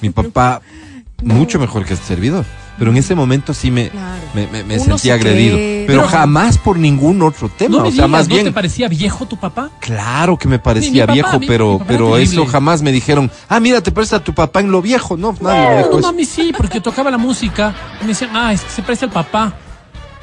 Mi 0.01 0.09
papá, 0.09 0.61
mucho 1.23 1.59
mejor 1.59 1.85
que 1.85 1.93
este 1.93 2.05
servidor. 2.05 2.45
Pero 2.77 2.89
en 2.89 2.97
ese 2.97 3.13
momento 3.13 3.53
sí 3.53 3.69
me, 3.69 3.89
Claro. 3.89 4.21
me, 4.33 4.63
me- 4.63 4.79
sentí 4.79 4.97
se 4.99 5.11
agredido. 5.11 5.55
cree. 5.55 5.83
Pero 5.85 6.07
jamás 6.07 6.57
por 6.57 6.77
ningún 6.79 7.21
otro 7.21 7.47
tema. 7.49 7.77
No 7.77 7.83
me 7.83 7.89
o 7.89 7.91
sea, 7.91 8.05
digas, 8.05 8.09
más 8.09 8.27
¿no 8.27 8.33
bien. 8.35 8.45
te 8.47 8.51
parecía 8.51 8.87
viejo 8.87 9.25
tu 9.27 9.37
papá? 9.37 9.69
Claro 9.79 10.37
que 10.37 10.47
me 10.47 10.53
Mi- 10.55 10.57
mi 10.57 10.63
parecía 10.63 11.03
papá, 11.05 11.13
viejo, 11.13 11.39
mi- 11.39 11.47
pero, 11.47 11.77
mi 11.79 11.85
pero 11.85 12.17
eso 12.17 12.45
jamás 12.47 12.81
me 12.81 12.91
dijeron, 12.91 13.29
ah, 13.47 13.59
mira, 13.59 13.81
te 13.81 13.91
parece 13.91 14.15
a 14.15 14.23
tu 14.23 14.33
papá 14.33 14.59
en 14.61 14.71
lo 14.71 14.81
viejo. 14.81 15.17
No, 15.17 15.35
nadie 15.39 15.69
me 15.69 15.77
dijo 15.77 15.89
No, 15.91 15.99
eso. 15.99 16.07
mami, 16.11 16.25
sí, 16.25 16.51
porque 16.57 16.81
tocaba 16.81 17.11
la 17.11 17.17
música 17.19 17.75
y 18.01 18.03
me 18.05 18.09
decían, 18.09 18.31
ah, 18.33 18.53
es 18.53 18.61
que 18.61 18.69
se 18.71 18.81
parece 18.81 19.05
al 19.05 19.11
papá. 19.11 19.53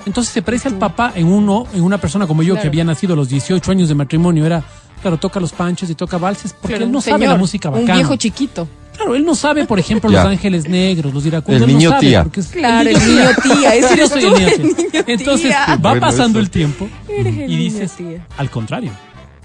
Entonces 0.07 0.33
se 0.33 0.43
parece 0.43 0.67
al 0.69 0.77
papá 0.79 1.13
en 1.15 1.27
uno, 1.29 1.67
en 1.73 1.83
una 1.83 1.99
persona 1.99 2.27
como 2.27 2.43
yo 2.43 2.59
que 2.61 2.67
había 2.67 2.83
nacido 2.85 3.13
a 3.13 3.17
los 3.17 3.29
18 3.29 3.71
años 3.71 3.89
de 3.89 3.95
matrimonio. 3.95 4.45
Era, 4.47 4.65
claro, 5.03 5.19
toca 5.19 5.39
los 5.39 5.53
panchos 5.53 5.89
y 5.91 5.95
toca 5.95 6.17
valses 6.19 6.53
porque 6.55 6.69
Claro, 6.75 6.85
él 6.87 6.91
no 6.93 6.99
un 6.99 7.03
sabe 7.03 7.19
señor, 7.19 7.33
la 7.35 7.39
música 7.39 7.69
Un 7.69 7.83
bacana. 7.83 7.95
viejo 7.95 8.17
chiquito. 8.17 8.67
Claro, 9.01 9.15
él 9.17 9.25
no 9.25 9.35
sabe, 9.35 9.65
por 9.65 9.79
ejemplo, 9.79 10.11
Ya. 10.13 10.23
Los 10.25 10.33
Ángeles 10.33 10.69
Negros, 10.69 11.13
los 11.15 11.25
iracundos. 11.27 11.63
El 11.63 11.69
él 11.69 11.73
no 11.75 11.79
niño 11.79 11.91
sabe, 11.91 12.01
tía. 12.07 12.23
porque 12.23 12.41
es- 12.41 12.49
Claro, 12.49 12.89
el 12.91 12.99
niño 12.99 13.29
tía, 13.43 13.75
ese 13.75 13.97
Yo 13.97 14.09
soy 14.09 14.25
el 14.25 14.33
niño 14.33 14.47
el 14.49 14.55
tía. 14.57 14.65
niño 14.77 15.05
Entonces 15.07 15.47
tía. 15.49 15.67
va 15.69 15.77
Bueno, 15.77 16.01
pasando 16.01 16.39
eso. 16.39 16.45
el 16.45 16.51
tiempo 16.51 16.89
Eres 17.09 17.27
el 17.37 17.43
y 17.51 17.57
niño 17.57 17.59
dices, 17.59 17.93
tía. 17.93 18.27
al 18.37 18.51
contrario, 18.51 18.93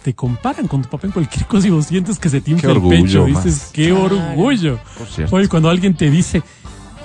te 0.04 0.14
comparan 0.14 0.68
con 0.68 0.82
tu 0.84 0.90
papá 0.90 1.08
en 1.08 1.14
cualquier 1.14 1.46
cosa 1.48 1.68
y 1.68 1.72
vos 1.72 1.86
sientes 1.88 2.20
que 2.20 2.30
se 2.30 2.42
te 2.42 2.52
infla 2.52 2.74
el 2.74 2.82
pecho. 2.82 3.26
Dices, 3.26 3.70
qué 3.74 3.90
Claro. 3.90 4.04
orgullo. 4.06 4.80
Por 4.98 5.08
cierto. 5.08 5.36
Oye, 5.36 5.48
cuando 5.48 5.70
alguien 5.70 5.96
te 5.96 6.10
dice, 6.12 6.44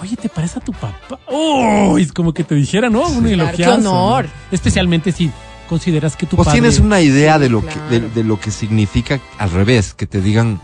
oye, 0.02 0.16
¿te 0.16 0.28
parece 0.28 0.59
a 0.59 0.62
tu 0.62 0.73
papá? 0.73 1.19
¡Oh! 1.28 1.97
Es 1.99 2.12
como 2.12 2.35
que 2.35 2.45
te 2.45 2.54
dijera, 2.54 2.90
¿no? 2.90 3.07
Un 3.09 3.25
Claro, 3.25 3.56
qué 3.56 3.67
honor. 3.67 4.25
¿no? 4.26 4.30
Especialmente 4.50 5.13
si 5.13 5.30
consideras 5.69 6.17
que 6.17 6.26
tu 6.26 6.36
Vos 6.36 6.45
padre... 6.47 6.60
tienes 6.60 6.78
una 6.80 7.00
idea 7.00 7.39
de 7.39 7.49
lo, 7.49 7.60
claro. 7.63 7.80
que, 7.89 8.00
de, 8.00 8.08
de 8.10 8.25
lo 8.25 8.39
que 8.41 8.50
significa 8.50 9.21
al 9.39 9.50
revés, 9.50 9.95
que 9.95 10.06
te 10.06 10.21
digan 10.21 10.60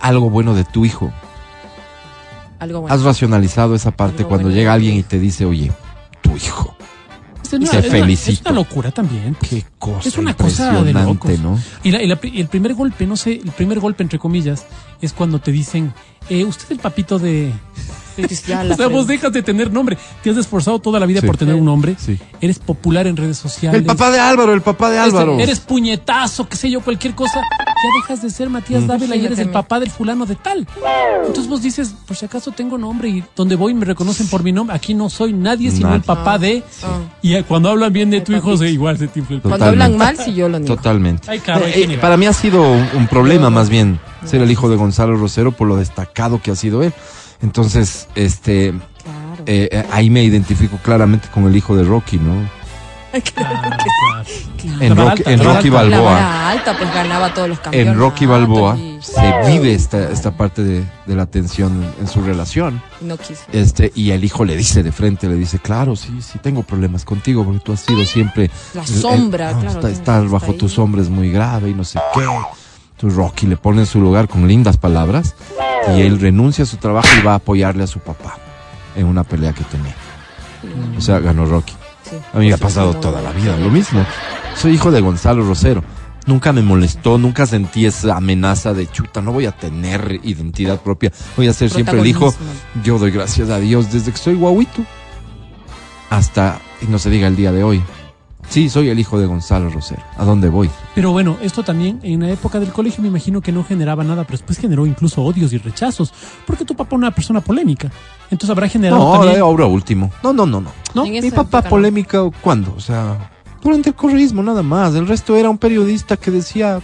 algo 0.00 0.28
bueno 0.30 0.54
de 0.54 0.64
tu 0.64 0.84
hijo. 0.84 1.12
Algo 2.58 2.80
bueno. 2.82 2.94
Has 2.94 3.02
racionalizado 3.02 3.74
esa 3.74 3.90
parte 3.90 4.18
Algo 4.18 4.28
cuando 4.28 4.44
bueno 4.48 4.56
llega 4.58 4.72
alguien 4.72 4.96
y 4.96 5.02
te 5.02 5.18
dice, 5.18 5.44
oye, 5.44 5.70
tu 6.22 6.34
hijo. 6.36 6.74
Es 7.42 7.52
y 7.52 7.56
una- 7.56 7.70
te 7.70 7.78
es 7.78 7.84
una- 7.86 7.92
felicito. 8.00 8.32
Es 8.32 8.40
una 8.40 8.50
locura 8.52 8.90
también. 8.90 9.36
Qué 9.48 9.64
cosa 9.78 10.08
Es 10.08 10.18
una 10.18 10.34
cosa 10.34 10.82
de 10.82 10.92
locos. 10.92 11.38
¿no? 11.38 11.58
Y, 11.84 11.92
la- 11.92 12.02
y 12.02 12.06
la 12.08 12.16
pri- 12.16 12.32
y 12.34 12.40
el 12.40 12.48
primer 12.48 12.74
golpe, 12.74 13.06
no 13.06 13.16
sé, 13.16 13.34
el 13.34 13.52
primer 13.52 13.78
golpe 13.78 14.02
entre 14.02 14.18
comillas, 14.18 14.66
es 15.00 15.12
cuando 15.12 15.38
te 15.38 15.52
dicen, 15.52 15.92
eh, 16.30 16.44
usted 16.44 16.64
es 16.64 16.70
el 16.72 16.78
papito 16.78 17.18
de... 17.18 17.52
Ya 18.48 18.64
la 18.64 18.72
o 18.74 18.76
sea, 18.78 18.86
vos 18.88 19.06
dejas 19.06 19.30
de 19.30 19.42
tener 19.42 19.70
nombre. 19.70 19.98
Te 20.22 20.30
has 20.30 20.38
esforzado 20.38 20.78
toda 20.78 20.98
la 20.98 21.04
vida 21.04 21.20
Sí. 21.20 21.26
por 21.26 21.36
tener 21.36 21.54
un 21.54 21.66
nombre. 21.66 21.96
Sí. 21.98 22.18
Eres 22.40 22.58
popular 22.58 23.06
en 23.06 23.14
redes 23.16 23.36
sociales. 23.36 23.78
El 23.80 23.86
papá 23.86 24.10
de 24.10 24.18
Álvaro, 24.18 24.54
el 24.54 24.62
papá 24.62 24.88
de 24.90 24.98
Álvaro. 24.98 25.38
Eres 25.38 25.60
puñetazo, 25.60 26.48
qué 26.48 26.56
sé 26.56 26.70
yo, 26.70 26.80
cualquier 26.80 27.14
cosa. 27.14 27.40
Ya 27.40 28.00
dejas 28.00 28.22
de 28.22 28.30
ser 28.30 28.48
Matías 28.48 28.84
Mm. 28.84 28.86
Dávila 28.86 29.16
y 29.16 29.26
eres 29.26 29.38
el 29.38 29.50
papá 29.50 29.78
del 29.80 29.90
fulano 29.90 30.24
de 30.24 30.34
tal. 30.34 30.66
Entonces 31.26 31.46
vos 31.46 31.60
dices, 31.60 31.94
por 32.06 32.16
si 32.16 32.24
acaso 32.24 32.52
tengo 32.52 32.78
nombre 32.78 33.10
y 33.10 33.22
donde 33.36 33.54
voy 33.54 33.74
me 33.74 33.84
reconocen 33.84 34.28
por 34.28 34.42
mi 34.42 34.50
nombre. 34.50 34.74
Aquí 34.74 34.94
no 34.94 35.10
soy 35.10 35.34
nadie 35.34 35.70
sino 35.70 35.94
el 35.94 36.00
papá 36.00 36.38
de... 36.38 36.62
Ah. 36.82 37.00
Y 37.20 37.40
cuando 37.42 37.68
hablan 37.68 37.92
bien 37.92 38.08
de 38.08 38.16
Ay, 38.18 38.22
tu 38.24 38.32
hijo, 38.32 38.56
se- 38.56 38.70
igual 38.70 38.96
se 38.96 39.08
te 39.08 39.18
infla 39.20 39.36
el 39.36 39.42
Cuando 39.42 39.66
hablan 39.66 39.98
mal, 39.98 40.16
sí 40.16 40.32
yo 40.32 40.48
lo 40.48 40.58
niego. 40.58 40.74
Totalmente. 40.74 41.30
Ay, 41.30 41.38
claro, 41.40 41.66
Eh, 41.66 41.84
eh, 41.86 41.98
para 41.98 42.16
mí 42.16 42.24
ha 42.24 42.32
sido 42.32 42.62
un, 42.62 42.88
un 42.96 43.06
problema 43.08 43.50
más 43.50 43.68
bien 43.68 44.00
ser 44.26 44.42
el 44.42 44.50
hijo 44.50 44.68
de 44.68 44.76
Gonzalo 44.76 45.16
Rosero 45.16 45.52
por 45.52 45.68
lo 45.68 45.76
destacado 45.76 46.40
que 46.42 46.50
ha 46.50 46.56
sido 46.56 46.82
él. 46.82 46.92
Entonces, 47.42 48.08
este, 48.14 48.70
Claro. 48.72 49.42
eh, 49.46 49.68
eh, 49.70 49.86
ahí 49.92 50.10
me 50.10 50.22
identifico 50.24 50.78
claramente 50.82 51.28
con 51.32 51.44
el 51.46 51.56
hijo 51.56 51.76
de 51.76 51.84
Rocky, 51.84 52.18
¿no? 52.18 52.34
Claro, 53.34 53.76
claro. 54.58 54.82
En 54.82 54.94
Rocky- 54.96 55.22
alta, 55.24 55.30
en 55.30 55.72
Balboa. 55.72 56.00
vara 56.02 56.50
alta, 56.50 56.76
pues 56.76 56.92
ganaba 56.92 57.32
todos 57.32 57.48
los 57.48 57.58
campeonatos. 57.60 57.94
En 57.94 57.98
Rocky 57.98 58.26
Balboa 58.26 58.76
y- 58.76 58.98
se 59.00 59.50
vive 59.50 59.72
esta, 59.72 60.10
esta 60.10 60.32
parte 60.36 60.62
de, 60.62 60.84
de 61.06 61.14
la 61.16 61.24
tensión 61.24 61.82
en, 61.98 62.08
su 62.08 62.20
relación. 62.20 62.82
No 63.00 63.16
quiso. 63.16 63.40
Este, 63.52 63.90
y 63.94 64.10
el 64.10 64.22
hijo 64.24 64.44
le 64.44 64.54
dice 64.54 64.82
de 64.82 64.92
frente, 64.92 65.28
le 65.28 65.34
dice, 65.36 65.58
claro, 65.60 65.96
sí, 65.96 66.18
sí 66.20 66.38
tengo 66.40 66.62
problemas 66.62 67.06
contigo 67.06 67.42
porque 67.44 67.60
tú 67.60 67.72
has 67.72 67.80
sido 67.80 68.04
siempre... 68.04 68.50
La 68.74 68.82
el- 68.82 68.86
sombra, 68.88 69.52
no, 69.52 69.60
claro. 69.60 69.76
estar 69.78 69.90
está 69.90 70.20
bajo 70.20 70.52
ahí. 70.52 70.58
tu 70.58 70.68
sombra 70.68 71.00
es 71.00 71.08
muy 71.08 71.30
grave 71.30 71.70
y 71.70 71.74
no 71.74 71.84
sé 71.84 71.98
qué. 72.14 72.20
Entonces 72.96 73.16
Rocky 73.18 73.46
le 73.46 73.58
pone 73.58 73.80
en 73.80 73.86
su 73.86 74.00
lugar 74.00 74.26
con 74.26 74.48
lindas 74.48 74.78
palabras 74.78 75.34
y 75.94 76.00
él 76.00 76.18
renuncia 76.18 76.64
a 76.64 76.66
su 76.66 76.78
trabajo 76.78 77.08
y 77.20 77.22
va 77.22 77.32
a 77.32 77.36
apoyarle 77.36 77.84
a 77.84 77.86
su 77.86 78.00
papá 78.00 78.38
en 78.94 79.06
una 79.06 79.22
pelea 79.22 79.52
que 79.52 79.64
tenía. 79.64 79.94
O 80.96 81.00
sea, 81.02 81.18
ganó 81.18 81.44
Rocky. 81.44 81.74
Sí. 82.08 82.16
A 82.32 82.38
mí 82.38 82.48
me 82.48 82.54
ha 82.54 82.58
pasado 82.58 82.94
toda 82.94 83.20
la 83.20 83.32
vida 83.32 83.54
lo 83.58 83.68
mismo. 83.68 84.02
Soy 84.56 84.72
hijo 84.72 84.90
de 84.90 85.02
Gonzalo 85.02 85.46
Rosero. 85.46 85.84
Nunca 86.24 86.54
me 86.54 86.62
molestó, 86.62 87.18
nunca 87.18 87.46
sentí 87.46 87.84
esa 87.84 88.16
amenaza 88.16 88.72
de 88.72 88.90
chuta, 88.90 89.20
no 89.20 89.32
voy 89.32 89.46
a 89.46 89.52
tener 89.52 90.18
identidad 90.24 90.80
propia, 90.80 91.12
voy 91.36 91.46
a 91.46 91.52
ser 91.52 91.70
siempre 91.70 92.00
el 92.00 92.06
hijo. 92.06 92.34
Yo 92.82 92.98
doy 92.98 93.12
gracias 93.12 93.48
a 93.50 93.60
Dios 93.60 93.92
desde 93.92 94.10
que 94.10 94.18
soy 94.18 94.34
guauito 94.34 94.82
hasta, 96.10 96.58
y 96.82 96.86
no 96.86 96.98
se 96.98 97.10
diga 97.10 97.28
el 97.28 97.36
día 97.36 97.52
de 97.52 97.62
hoy. 97.62 97.82
Sí, 98.48 98.68
soy 98.68 98.88
el 98.88 98.98
hijo 98.98 99.18
de 99.18 99.26
Gonzalo 99.26 99.70
Rosero. 99.70 100.02
¿A 100.16 100.24
dónde 100.24 100.48
voy? 100.48 100.70
Pero 100.94 101.12
bueno, 101.12 101.36
esto 101.42 101.62
también 101.62 102.00
en 102.02 102.20
la 102.22 102.30
época 102.30 102.60
del 102.60 102.72
colegio 102.72 103.02
me 103.02 103.08
imagino 103.08 103.40
que 103.40 103.52
no 103.52 103.64
generaba 103.64 104.04
nada, 104.04 104.24
pero 104.24 104.38
después 104.38 104.58
generó 104.58 104.86
incluso 104.86 105.22
odios 105.22 105.52
y 105.52 105.58
rechazos, 105.58 106.12
porque 106.46 106.64
tu 106.64 106.74
papá 106.74 106.96
es 106.96 106.98
una 106.98 107.10
persona 107.10 107.40
polémica. 107.40 107.90
Entonces 108.30 108.50
habrá 108.50 108.68
generado 108.68 109.02
No, 109.02 109.20
también... 109.20 109.40
ahora 109.40 109.66
último. 109.66 110.10
No, 110.22 110.32
no, 110.32 110.46
no, 110.46 110.60
no. 110.60 111.04
Mi 111.04 111.30
papá 111.30 111.58
época 111.58 111.68
polémica, 111.68 112.20
¿cuándo? 112.40 112.72
O 112.76 112.80
sea, 112.80 113.30
durante 113.62 113.90
el 113.90 113.94
correísmo 113.94 114.42
nada 114.42 114.62
más. 114.62 114.94
El 114.94 115.08
resto 115.08 115.36
era 115.36 115.50
un 115.50 115.58
periodista 115.58 116.16
que 116.16 116.30
decía 116.30 116.80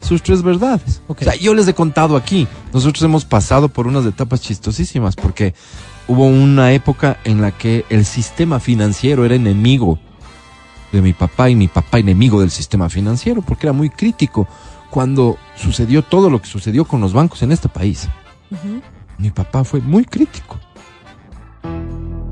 sus 0.00 0.22
tres 0.22 0.42
verdades. 0.42 1.02
O 1.08 1.16
sea, 1.18 1.34
yo 1.34 1.54
les 1.54 1.66
he 1.66 1.74
contado 1.74 2.16
aquí. 2.16 2.46
Nosotros 2.72 3.02
hemos 3.02 3.24
pasado 3.24 3.68
por 3.68 3.86
unas 3.86 4.04
etapas 4.04 4.40
chistosísimas 4.40 5.16
porque 5.16 5.54
hubo 6.06 6.26
una 6.26 6.72
época 6.72 7.18
en 7.24 7.40
la 7.40 7.52
que 7.52 7.84
el 7.88 8.04
sistema 8.04 8.60
financiero 8.60 9.24
era 9.24 9.34
enemigo 9.34 9.98
de 10.96 11.02
mi 11.02 11.12
papá 11.12 11.48
y 11.50 11.54
mi 11.54 11.68
papá 11.68 11.98
enemigo 11.98 12.40
del 12.40 12.50
sistema 12.50 12.88
financiero 12.88 13.42
porque 13.42 13.66
era 13.66 13.72
muy 13.72 13.90
crítico 13.90 14.46
cuando 14.90 15.36
sucedió 15.54 16.02
todo 16.02 16.30
lo 16.30 16.40
que 16.40 16.46
sucedió 16.48 16.84
con 16.84 17.00
los 17.00 17.12
bancos 17.12 17.42
en 17.42 17.52
este 17.52 17.68
país. 17.68 18.08
Ujú. 18.50 18.80
Mi 19.18 19.30
papá 19.30 19.64
fue 19.64 19.80
muy 19.80 20.04
crítico. 20.04 20.58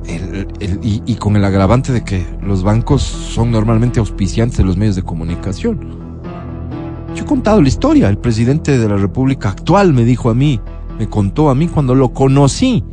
El- 0.06 0.48
el- 0.60 0.80
y, 0.82 1.02
y 1.06 1.14
con 1.16 1.36
el 1.36 1.44
agravante 1.44 1.92
de 1.92 2.04
que 2.04 2.26
los 2.42 2.62
bancos 2.62 3.02
son 3.02 3.50
normalmente 3.50 4.00
auspiciantes 4.00 4.58
de 4.58 4.64
los 4.64 4.76
medios 4.76 4.96
de 4.96 5.02
comunicación. 5.02 6.04
he 7.16 7.24
contado 7.24 7.62
la 7.62 7.68
historia. 7.68 8.08
El 8.10 8.18
presidente 8.18 8.76
de 8.78 8.86
la 8.88 8.96
República 8.96 9.48
actual 9.48 9.94
me 9.94 10.04
dijo 10.04 10.28
a 10.28 10.34
mí, 10.34 10.60
me 10.98 11.08
contó 11.08 11.48
a 11.48 11.54
mí 11.54 11.68
cuando 11.68 11.94
lo 11.94 12.12
conocí. 12.12 12.84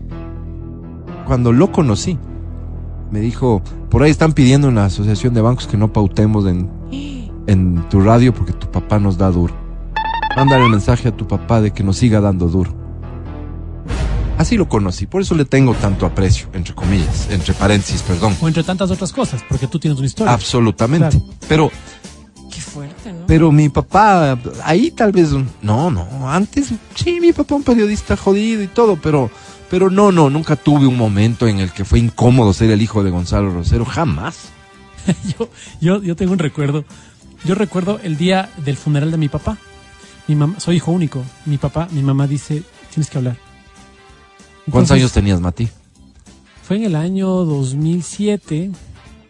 Cuando 1.25 1.51
lo 1.51 1.71
conocí. 1.71 2.17
Me 3.11 3.19
dijo, 3.19 3.61
por 3.89 4.03
ahí 4.03 4.11
están 4.11 4.31
pidiendo 4.31 4.69
en 4.69 4.75
la 4.75 4.85
Asociación 4.85 5.33
de 5.33 5.41
Bancos 5.41 5.67
que 5.67 5.77
no 5.77 5.91
pautemos 5.91 6.45
en, 6.47 6.69
en 7.45 7.87
tu 7.89 7.99
radio 8.01 8.33
porque 8.33 8.53
tu 8.53 8.71
papá 8.71 8.99
nos 8.99 9.17
da 9.17 9.29
duro. 9.29 9.53
Mándale 10.37 10.63
el 10.63 10.71
mensaje 10.71 11.09
a 11.09 11.11
tu 11.15 11.27
papá 11.27 11.59
de 11.59 11.71
que 11.71 11.83
nos 11.83 11.97
siga 11.97 12.21
dando 12.21 12.47
duro. 12.47 12.73
Así 14.37 14.57
lo 14.57 14.67
conocí, 14.67 15.05
por 15.05 15.21
eso 15.21 15.35
le 15.35 15.45
tengo 15.45 15.75
tanto 15.75 16.05
aprecio, 16.05 16.47
entre 16.53 16.73
comillas, 16.73 17.29
entre 17.29 17.53
paréntesis, 17.53 18.01
perdón. 18.01 18.35
O 18.41 18.47
entre 18.47 18.63
tantas 18.63 18.89
otras 18.89 19.13
cosas, 19.13 19.43
porque 19.47 19.67
tú 19.67 19.77
tienes 19.77 19.99
una 19.99 20.07
historia. 20.07 20.33
Absolutamente. 20.33 21.19
Claro. 21.19 21.35
Pero 21.47 21.71
Qué 22.51 22.59
fuerte, 22.59 23.13
¿no? 23.13 23.27
Pero 23.27 23.51
mi 23.51 23.69
papá, 23.69 24.37
ahí 24.63 24.91
tal 24.91 25.11
vez, 25.11 25.29
no, 25.61 25.91
no, 25.91 26.07
antes, 26.29 26.73
sí, 26.95 27.19
mi 27.21 27.33
papá 27.33 27.55
un 27.55 27.63
periodista 27.63 28.17
jodido 28.17 28.63
y 28.63 28.67
todo, 28.67 28.95
pero, 28.95 29.29
pero 29.71 29.89
no, 29.89 30.11
no, 30.11 30.29
nunca 30.29 30.57
tuve 30.57 30.85
un 30.85 30.97
momento 30.97 31.47
en 31.47 31.59
el 31.59 31.71
que 31.71 31.85
fue 31.85 31.97
incómodo 31.99 32.51
ser 32.53 32.69
el 32.71 32.81
hijo 32.81 33.03
de 33.03 33.09
Gonzalo 33.09 33.49
Rosero, 33.51 33.85
jamás. 33.85 34.49
yo, 35.39 35.49
yo, 35.79 36.03
yo 36.03 36.15
tengo 36.17 36.33
un 36.33 36.39
recuerdo. 36.39 36.83
Yo 37.45 37.55
recuerdo 37.55 37.97
el 38.03 38.17
día 38.17 38.49
del 38.57 38.75
funeral 38.75 39.11
de 39.11 39.17
mi 39.17 39.29
papá. 39.29 39.57
Mi 40.27 40.35
mamá, 40.35 40.59
soy 40.59 40.75
hijo 40.75 40.91
único. 40.91 41.23
Mi 41.45 41.57
papá, 41.57 41.87
mi 41.91 42.03
mamá 42.03 42.27
dice, 42.27 42.63
tienes 42.93 43.09
que 43.09 43.17
hablar. 43.17 43.37
¿Cuántos 44.69 44.91
años 44.91 45.13
tenías, 45.13 45.39
Mati? 45.39 45.69
Fue 46.63 46.75
en 46.75 46.83
el 46.83 46.95
año 46.97 47.27
2007. 47.29 48.71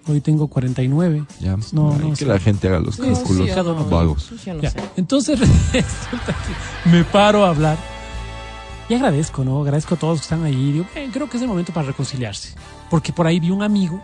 Hoy 0.08 0.22
tengo 0.22 0.48
49. 0.48 1.24
Ya, 1.40 1.56
No, 1.72 1.94
Ay, 1.94 2.00
no 2.00 2.10
que 2.10 2.16
sé. 2.16 2.26
la 2.26 2.40
gente 2.40 2.68
haga 2.68 2.80
los 2.80 2.98
cálculos 2.98 3.48
sí, 3.48 3.56
vagos. 3.92 4.32
No 4.48 4.62
Ya. 4.62 4.72
sé. 4.72 4.80
Entonces 4.98 5.40
resulta 5.72 6.36
que 6.84 6.90
me 6.90 7.04
paro 7.04 7.46
a 7.46 7.50
hablar 7.50 7.78
y 8.92 8.96
agradezco, 8.96 9.44
¿no? 9.44 9.62
Agradezco 9.62 9.96
a 9.96 9.98
todos 9.98 10.20
que 10.20 10.24
están 10.24 10.44
ahí. 10.44 10.72
Digo, 10.74 10.86
"Eh, 10.96 11.10
creo 11.12 11.30
que 11.30 11.38
es 11.38 11.44
el 11.44 11.50
momento 11.50 11.74
para 11.74 11.88
reconciliarse. 11.88 12.54
Porque 12.90 13.14
por 13.14 13.26
ahí 13.28 13.40
vi 13.40 13.50
un 13.52 13.64
amigo, 13.64 14.02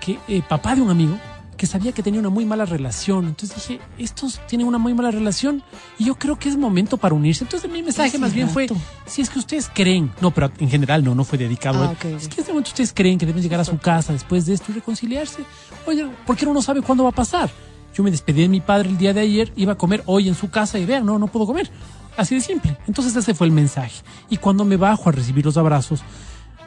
que 0.00 0.18
eh, 0.28 0.42
papá 0.48 0.74
de 0.74 0.82
un 0.82 0.90
amigo, 0.90 1.16
que 1.56 1.66
sabía 1.66 1.90
que 1.90 2.04
tenía 2.04 2.20
una 2.20 2.28
muy 2.30 2.44
mala 2.44 2.64
relación. 2.66 3.26
Entonces 3.26 3.56
dije, 3.56 3.80
estos 3.98 4.38
tienen 4.46 4.66
una 4.68 4.78
muy 4.78 4.94
mala 4.94 5.10
relación 5.10 5.60
y 5.98 6.04
yo 6.04 6.14
creo 6.14 6.38
que 6.38 6.48
es 6.48 6.56
momento 6.56 6.98
para 6.98 7.16
unirse. 7.16 7.42
Entonces 7.42 7.68
mi 7.68 7.82
mensaje 7.82 8.16
más 8.16 8.32
bien 8.32 8.48
fue, 8.48 8.68
si 9.06 9.22
es 9.22 9.28
que 9.28 9.40
ustedes 9.40 9.68
creen, 9.74 10.12
no, 10.20 10.30
pero 10.30 10.52
en 10.60 10.70
general 10.70 11.02
no, 11.02 11.16
no 11.16 11.24
fue 11.24 11.36
dedicado 11.36 11.82
Ah, 11.82 11.86
a 11.88 11.90
él. 11.90 11.96
ok, 11.96 12.04
ok. 12.14 12.22
Es 12.22 12.28
que 12.28 12.40
este 12.42 12.52
momento 12.52 12.68
ustedes 12.68 12.92
creen 12.94 13.18
que 13.18 13.26
deben 13.26 13.42
llegar 13.42 13.58
a 13.58 13.64
su 13.64 13.76
casa 13.76 14.12
después 14.12 14.46
de 14.46 14.54
esto 14.54 14.70
y 14.70 14.74
reconciliarse. 14.76 15.42
Oye, 15.84 16.06
porque 16.26 16.44
uno 16.44 16.54
no 16.54 16.62
sabe 16.62 16.80
cuándo 16.80 17.02
va 17.02 17.10
a 17.10 17.12
pasar. 17.12 17.50
Yo 17.92 18.04
me 18.04 18.12
despedí 18.12 18.42
de 18.42 18.48
mi 18.48 18.60
padre 18.60 18.90
el 18.90 18.96
día 18.98 19.12
de 19.12 19.20
ayer, 19.22 19.52
iba 19.56 19.72
a 19.72 19.76
comer 19.76 20.04
hoy 20.06 20.28
en 20.28 20.36
su 20.36 20.50
casa 20.50 20.78
y 20.78 20.84
vean, 20.84 21.04
no, 21.04 21.18
no 21.18 21.26
puedo 21.26 21.44
comer. 21.46 21.68
Así 22.18 22.34
de 22.34 22.40
simple. 22.40 22.76
Entonces 22.88 23.14
ese 23.14 23.32
fue 23.32 23.46
el 23.46 23.52
mensaje. 23.52 24.02
Y 24.28 24.36
cuando 24.38 24.64
me 24.64 24.76
bajo 24.76 25.08
a 25.08 25.12
recibir 25.12 25.44
los 25.44 25.56
abrazos, 25.56 26.02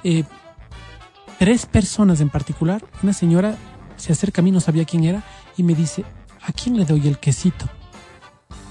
eh, 0.04 0.24
tres 1.38 1.66
personas 1.66 2.22
en 2.22 2.30
particular, 2.30 2.84
una 3.04 3.12
señora 3.12 3.58
se 3.98 4.14
acerca 4.14 4.42
a 4.42 4.44
mí, 4.44 4.52
no 4.52 4.62
sabía 4.62 4.86
quién 4.86 5.04
era, 5.04 5.24
y 5.58 5.64
me 5.64 5.76
dice, 5.76 6.06
¿a 6.42 6.54
quién 6.54 6.78
le 6.78 6.86
doy 6.86 7.06
el 7.06 7.20
quesito? 7.20 7.68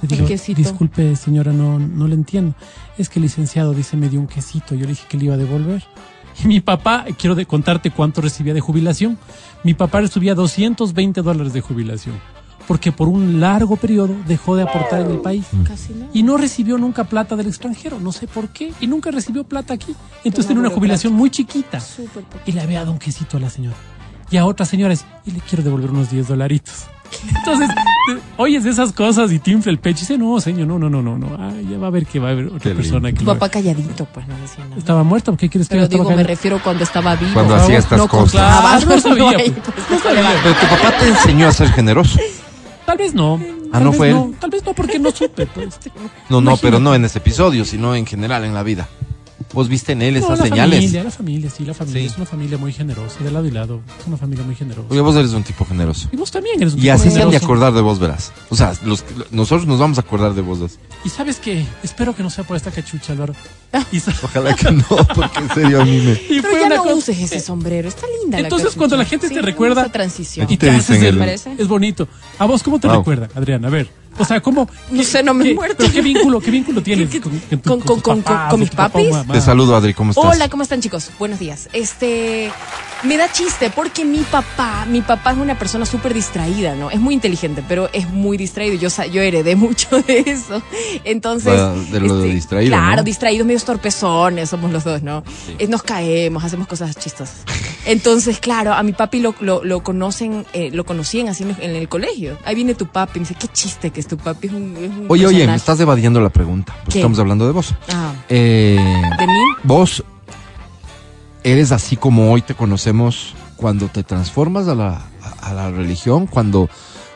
Le 0.01 0.09
digo, 0.09 0.27
quesito? 0.27 0.57
disculpe 0.57 1.15
señora, 1.17 1.53
no, 1.53 1.79
no 1.79 2.09
le 2.09 2.15
entiendo. 2.15 2.57
Es 2.97 3.11
que 3.11 3.19
el 3.19 3.25
licenciado 3.25 3.75
dice 3.75 3.99
me 3.99 4.09
dio 4.09 4.19
un 4.19 4.27
quesito, 4.27 4.75
yo 4.75 4.83
le 4.83 4.93
dije 4.93 5.07
que 5.07 5.19
le 5.19 5.27
iba 5.27 5.35
a 5.35 5.39
devolver. 5.39 5.85
Y 6.43 6.47
mi 6.47 6.61
papá, 6.61 7.05
quiero 7.19 7.35
de 7.35 7.45
contarte 7.45 7.91
cuánto 7.91 8.23
recibía 8.23 8.55
de 8.55 8.61
jubilación. 8.61 9.19
Mi 9.65 9.75
papá 9.75 10.01
recibía 10.01 10.35
220 10.35 11.21
dólares 11.21 11.53
de 11.53 11.61
jubilación, 11.61 12.19
porque 12.71 12.93
por 12.93 13.09
un 13.09 13.41
largo 13.41 13.75
periodo 13.75 14.15
dejó 14.29 14.55
de 14.55 14.63
aportar 14.63 15.01
en 15.01 15.11
el 15.11 15.19
país. 15.19 15.45
Casi 15.67 15.93
nada. 15.93 16.09
Y 16.15 16.23
no 16.23 16.37
recibió 16.37 16.79
nunca 16.79 17.03
plata 17.03 17.35
del 17.35 17.49
extranjero, 17.49 17.99
no 17.99 18.13
sé 18.13 18.29
por 18.29 18.51
qué, 18.51 18.73
y 18.81 18.87
nunca 18.87 19.11
recibió 19.11 19.43
plata 19.43 19.75
aquí. 19.75 19.93
Entonces 20.23 20.47
tiene 20.47 20.61
una 20.61 20.71
jubilación 20.71 21.13
muy 21.13 21.31
chiquita. 21.31 21.81
Y 22.47 22.53
le 22.53 22.61
había 22.61 22.79
dado 22.79 22.93
un 22.93 23.01
quesito 23.01 23.39
a 23.39 23.41
la 23.41 23.51
señora. 23.51 23.75
Y 24.31 24.37
a 24.37 24.47
otra 24.47 24.67
señora 24.67 24.95
es, 24.95 25.05
y 25.27 25.33
le 25.33 25.41
quiero 25.41 25.65
devolver 25.65 25.91
unos 25.91 26.13
10 26.13 26.29
dolaritos. 26.29 26.85
Entonces, 27.37 27.71
oyes 28.37 28.65
esas 28.65 28.93
cosas 28.93 29.33
y 29.33 29.41
te 29.41 29.51
infla 29.51 29.73
el 29.73 29.81
pecho 29.81 29.99
y 29.99 30.01
dice, 30.03 30.17
no, 30.17 30.41
señor, 30.41 30.69
no, 30.69 30.79
no, 30.79 30.89
no, 30.89 31.03
no, 31.03 31.19
no. 31.19 31.37
Ah, 31.41 31.53
ya 31.69 31.77
va 31.77 31.89
a 31.89 31.91
ver 31.91 32.07
que 32.07 32.21
va 32.21 32.29
a 32.29 32.31
haber 32.31 32.47
otra 32.47 32.61
Qué 32.61 32.77
persona 32.77 33.11
que 33.11 33.19
Tu 33.19 33.25
papá 33.25 33.49
calladito, 33.49 34.05
pues 34.05 34.29
no 34.29 34.39
decía 34.39 34.63
nada. 34.63 34.77
Estaba 34.77 35.03
muerta, 35.03 35.33
¿por 35.33 35.41
qué 35.41 35.49
quieres 35.49 35.67
que 35.67 35.75
Pero 35.75 35.83
yo 35.83 35.87
estaba 35.87 36.05
digo, 36.05 36.17
me 36.17 36.23
refiero 36.23 36.61
cuando 36.63 36.85
estaba 36.85 37.17
vivo. 37.17 37.33
Cuando 37.35 37.57
hacía 37.57 37.79
estas 37.79 37.99
no 37.99 38.07
cosas. 38.07 38.31
Claro, 38.31 38.87
no 38.89 39.01
sabía, 39.01 39.39
pues, 39.39 39.91
No 39.91 39.99
sabía. 39.99 40.41
Pero 40.45 40.55
tu 40.55 40.67
papá 40.69 40.99
te 41.01 41.09
enseñó 41.09 41.49
a 41.49 41.53
ser 41.53 41.69
generoso. 41.73 42.21
Tal 42.91 42.99
vez 42.99 43.15
no. 43.15 43.41
Ah, 43.71 43.75
Tal 43.75 43.85
¿no 43.85 43.91
vez 43.91 43.99
fue 43.99 44.11
él? 44.11 44.35
Tal 44.41 44.51
vez 44.51 44.65
no, 44.67 44.75
porque 44.75 44.99
no 44.99 45.13
supe, 45.13 45.47
pues. 45.47 45.79
No, 46.29 46.41
no, 46.41 46.41
Imagínate. 46.41 46.61
pero 46.61 46.81
no 46.81 46.93
en 46.93 47.05
ese 47.05 47.19
episodio, 47.19 47.65
sino 47.65 47.95
en 47.95 48.05
general 48.05 48.45
en 48.45 48.53
la 48.53 48.65
vida. 48.65 48.89
Vos 49.53 49.69
viste 49.69 49.93
en 49.93 50.03
él 50.03 50.15
No, 50.15 50.21
esas 50.21 50.39
la 50.39 50.45
señales. 50.45 50.79
familia, 50.79 51.03
la 51.05 51.11
familia, 51.11 51.51
sí, 51.51 51.65
la 51.65 51.75
familia. 51.75 52.01
Sí. 52.03 52.07
Es 52.07 52.17
una 52.17 52.27
familia 52.27 52.57
muy 52.57 52.73
generosa, 52.73 53.17
de 53.25 53.31
lado 53.33 53.47
y 53.47 53.51
lado. 53.51 53.81
Es 54.01 54.07
una 54.07 54.17
familia 54.17 54.45
muy 54.45 54.55
generosa. 54.55 54.87
Oye, 54.91 55.01
vos 55.01 55.17
eres 55.17 55.33
un 55.33 55.43
tipo 55.43 55.65
generoso. 55.65 56.09
Y 56.13 56.17
vos 56.17 56.31
también 56.31 56.61
eres 56.63 56.75
un 56.75 56.79
Y 56.79 56.83
tipo 56.83 56.95
así 56.95 57.03
se 57.03 57.09
han 57.09 57.15
de 57.15 57.21
generoso. 57.23 57.45
acordar 57.47 57.73
de 57.73 57.81
vos, 57.81 57.99
verás. 57.99 58.33
O 58.49 58.55
sea, 58.57 58.73
los- 58.85 59.05
nosotros 59.33 59.67
nos 59.67 59.81
vamos 59.81 59.99
a 59.99 60.03
acordar 60.03 60.35
de 60.35 60.43
vos. 60.43 60.61
dos. 60.61 60.79
Y 61.05 61.09
sabes 61.09 61.37
que 61.41 61.65
espero 61.83 62.15
que 62.15 62.23
no 62.23 62.31
sea 62.31 62.45
por 62.45 62.57
esta 62.57 62.71
cachucha, 62.71 63.13
Álvaro. 63.13 63.35
Y, 63.91 63.99
sa- 64.01 64.15
Ojalá 64.23 64.55
que 64.55 64.71
no, 64.71 64.85
porque 65.15 65.39
en 65.41 65.49
serio 65.55 65.81
a 65.83 65.85
mí 65.85 65.99
me... 66.01 66.13
y 66.13 66.41
Pero 66.43 66.61
ya 66.61 66.69
no 66.69 66.83
cosa- 66.83 66.95
uses 66.95 67.19
ese 67.21 67.41
sombrero, 67.41 67.89
está 67.89 68.07
linda 68.23 68.39
la 68.39 68.45
Entonces, 68.45 68.67
cachucha. 68.69 68.79
cuando 68.79 68.97
la 68.99 69.05
gente 69.05 69.29
te 69.29 69.35
Sí, 69.35 69.41
recuerda- 69.41 69.83
esa 69.83 69.93
transición. 69.93 70.45
Aquí 70.45 70.55
y 70.55 70.57
te 70.59 70.67
te 70.69 70.73
dicen 70.75 70.95
haces 70.97 71.03
el- 71.09 71.15
el- 71.15 71.19
¿Parece? 71.19 71.55
Es 71.59 71.67
bonito. 71.69 72.07
¿A 72.39 72.45
vos 72.47 72.63
cómo 72.63 72.79
te 72.79 72.87
Wow. 72.89 72.99
recuerda, 72.99 73.29
Adriana? 73.35 73.67
A 73.69 73.71
ver. 73.71 73.89
O 74.21 74.25
sea, 74.27 74.41
¿cómo? 74.43 74.69
No 74.91 75.03
sé, 75.03 75.23
no 75.23 75.33
me 75.33 75.49
he 75.51 75.55
muerto. 75.55 75.85
¿Qué 75.91 76.03
vínculo, 76.03 76.41
qué 76.41 76.51
vínculo 76.51 76.83
tienes 76.83 77.09
¿Qué- 77.09 77.21
con, 77.23 77.41
qué- 77.41 77.59
con- 77.59 78.01
con- 78.01 78.23
papás, 78.23 78.51
con 78.51 78.61
mis 78.61 78.69
papá 78.71 78.91
papis? 78.91 79.11
mamá? 79.11 79.33
Te 79.33 79.41
saludo, 79.41 79.75
Adri, 79.75 79.95
¿cómo 79.95 80.11
estás? 80.13 80.25
Hola, 80.37 80.49
¿cómo 80.51 80.63
están 80.63 80.83
chicos? 80.83 81.11
Buenos 81.19 81.39
días. 81.39 81.69
Este, 81.73 82.53
me 83.05 83.17
da 83.17 83.31
chiste 83.33 83.71
porque 83.71 84.05
mi 84.05 84.19
papá, 84.19 84.85
mi 84.89 85.01
papá 85.03 85.33
es 85.33 85.39
una 85.39 85.59
persona 85.59 85.87
súper 85.87 86.13
distraída, 86.15 86.75
¿no? 86.75 86.91
Es 86.91 87.01
muy 87.01 87.15
inteligente, 87.15 87.65
pero 87.67 87.89
es 87.93 88.09
muy 88.09 88.37
distraído. 88.37 88.75
Yo, 88.77 88.89
yo 89.13 89.23
heredé 89.23 89.57
mucho 89.57 90.01
de 90.03 90.21
eso. 90.27 90.63
Entonces, 91.05 91.59
este, 91.59 91.93
de 91.93 92.01
lo 92.01 92.19
de 92.19 92.29
distraído, 92.29 92.71
Claro, 92.77 92.97
¿no? 92.97 93.03
distraídos, 93.03 93.47
medios 93.47 93.65
torpezones, 93.65 94.51
somos 94.51 94.71
los 94.71 94.85
dos, 94.85 95.03
¿no? 95.03 95.23
Nos 95.69 95.83
caemos, 95.83 96.45
hacemos 96.45 96.67
cosas 96.67 96.97
chistosas. 96.97 97.43
Entonces, 97.87 98.39
claro, 98.39 98.73
a 98.75 98.83
mi 98.83 98.93
papi 98.93 99.21
lo, 99.21 99.35
lo, 99.41 99.65
lo 99.65 99.83
conocen, 99.83 100.45
eh, 100.53 100.71
lo 100.73 100.85
conocían 100.85 101.29
así 101.29 101.45
en, 101.45 101.57
en 101.61 101.77
el 101.77 101.89
colegio. 101.89 102.37
Ahí 102.45 102.55
viene 102.55 102.75
tu 102.75 102.87
papi, 102.87 103.19
y 103.19 103.21
me 103.23 103.29
dice, 103.29 103.39
qué 103.41 103.49
chiste 103.49 103.91
que 103.91 104.01
es 104.01 104.07
tu 104.09 104.17
papi. 104.19 104.49
Es 104.49 104.53
un, 104.53 104.77
es 104.77 104.91
un 104.91 105.07
Oye, 105.09 105.27
oye, 105.27 105.39
me 105.39 105.41
personaje". 105.41 105.57
estás 105.57 105.81
evadiendo 105.81 106.21
la 106.21 106.29
pregunta. 106.31 106.75
Pues 106.85 106.97
estamos 106.97 107.19
hablando 107.19 107.47
de 107.47 107.53
vos. 107.53 107.75
Ah, 107.93 108.13
Eh, 108.29 108.77
¿de 109.19 109.27
mí? 109.27 109.33
vos 109.65 110.05
eres 111.45 111.73
así 111.73 111.97
como 111.97 112.33
hoy 112.33 112.43
te 112.43 112.55
conocemos 112.55 113.35
cuando 113.57 113.89
te 113.89 114.03
transformas 114.03 114.69
a 114.69 114.75
la, 114.75 115.03
a, 115.23 115.51
a 115.51 115.55
la 115.55 115.71
religión, 115.71 116.27
cuando, 116.27 116.69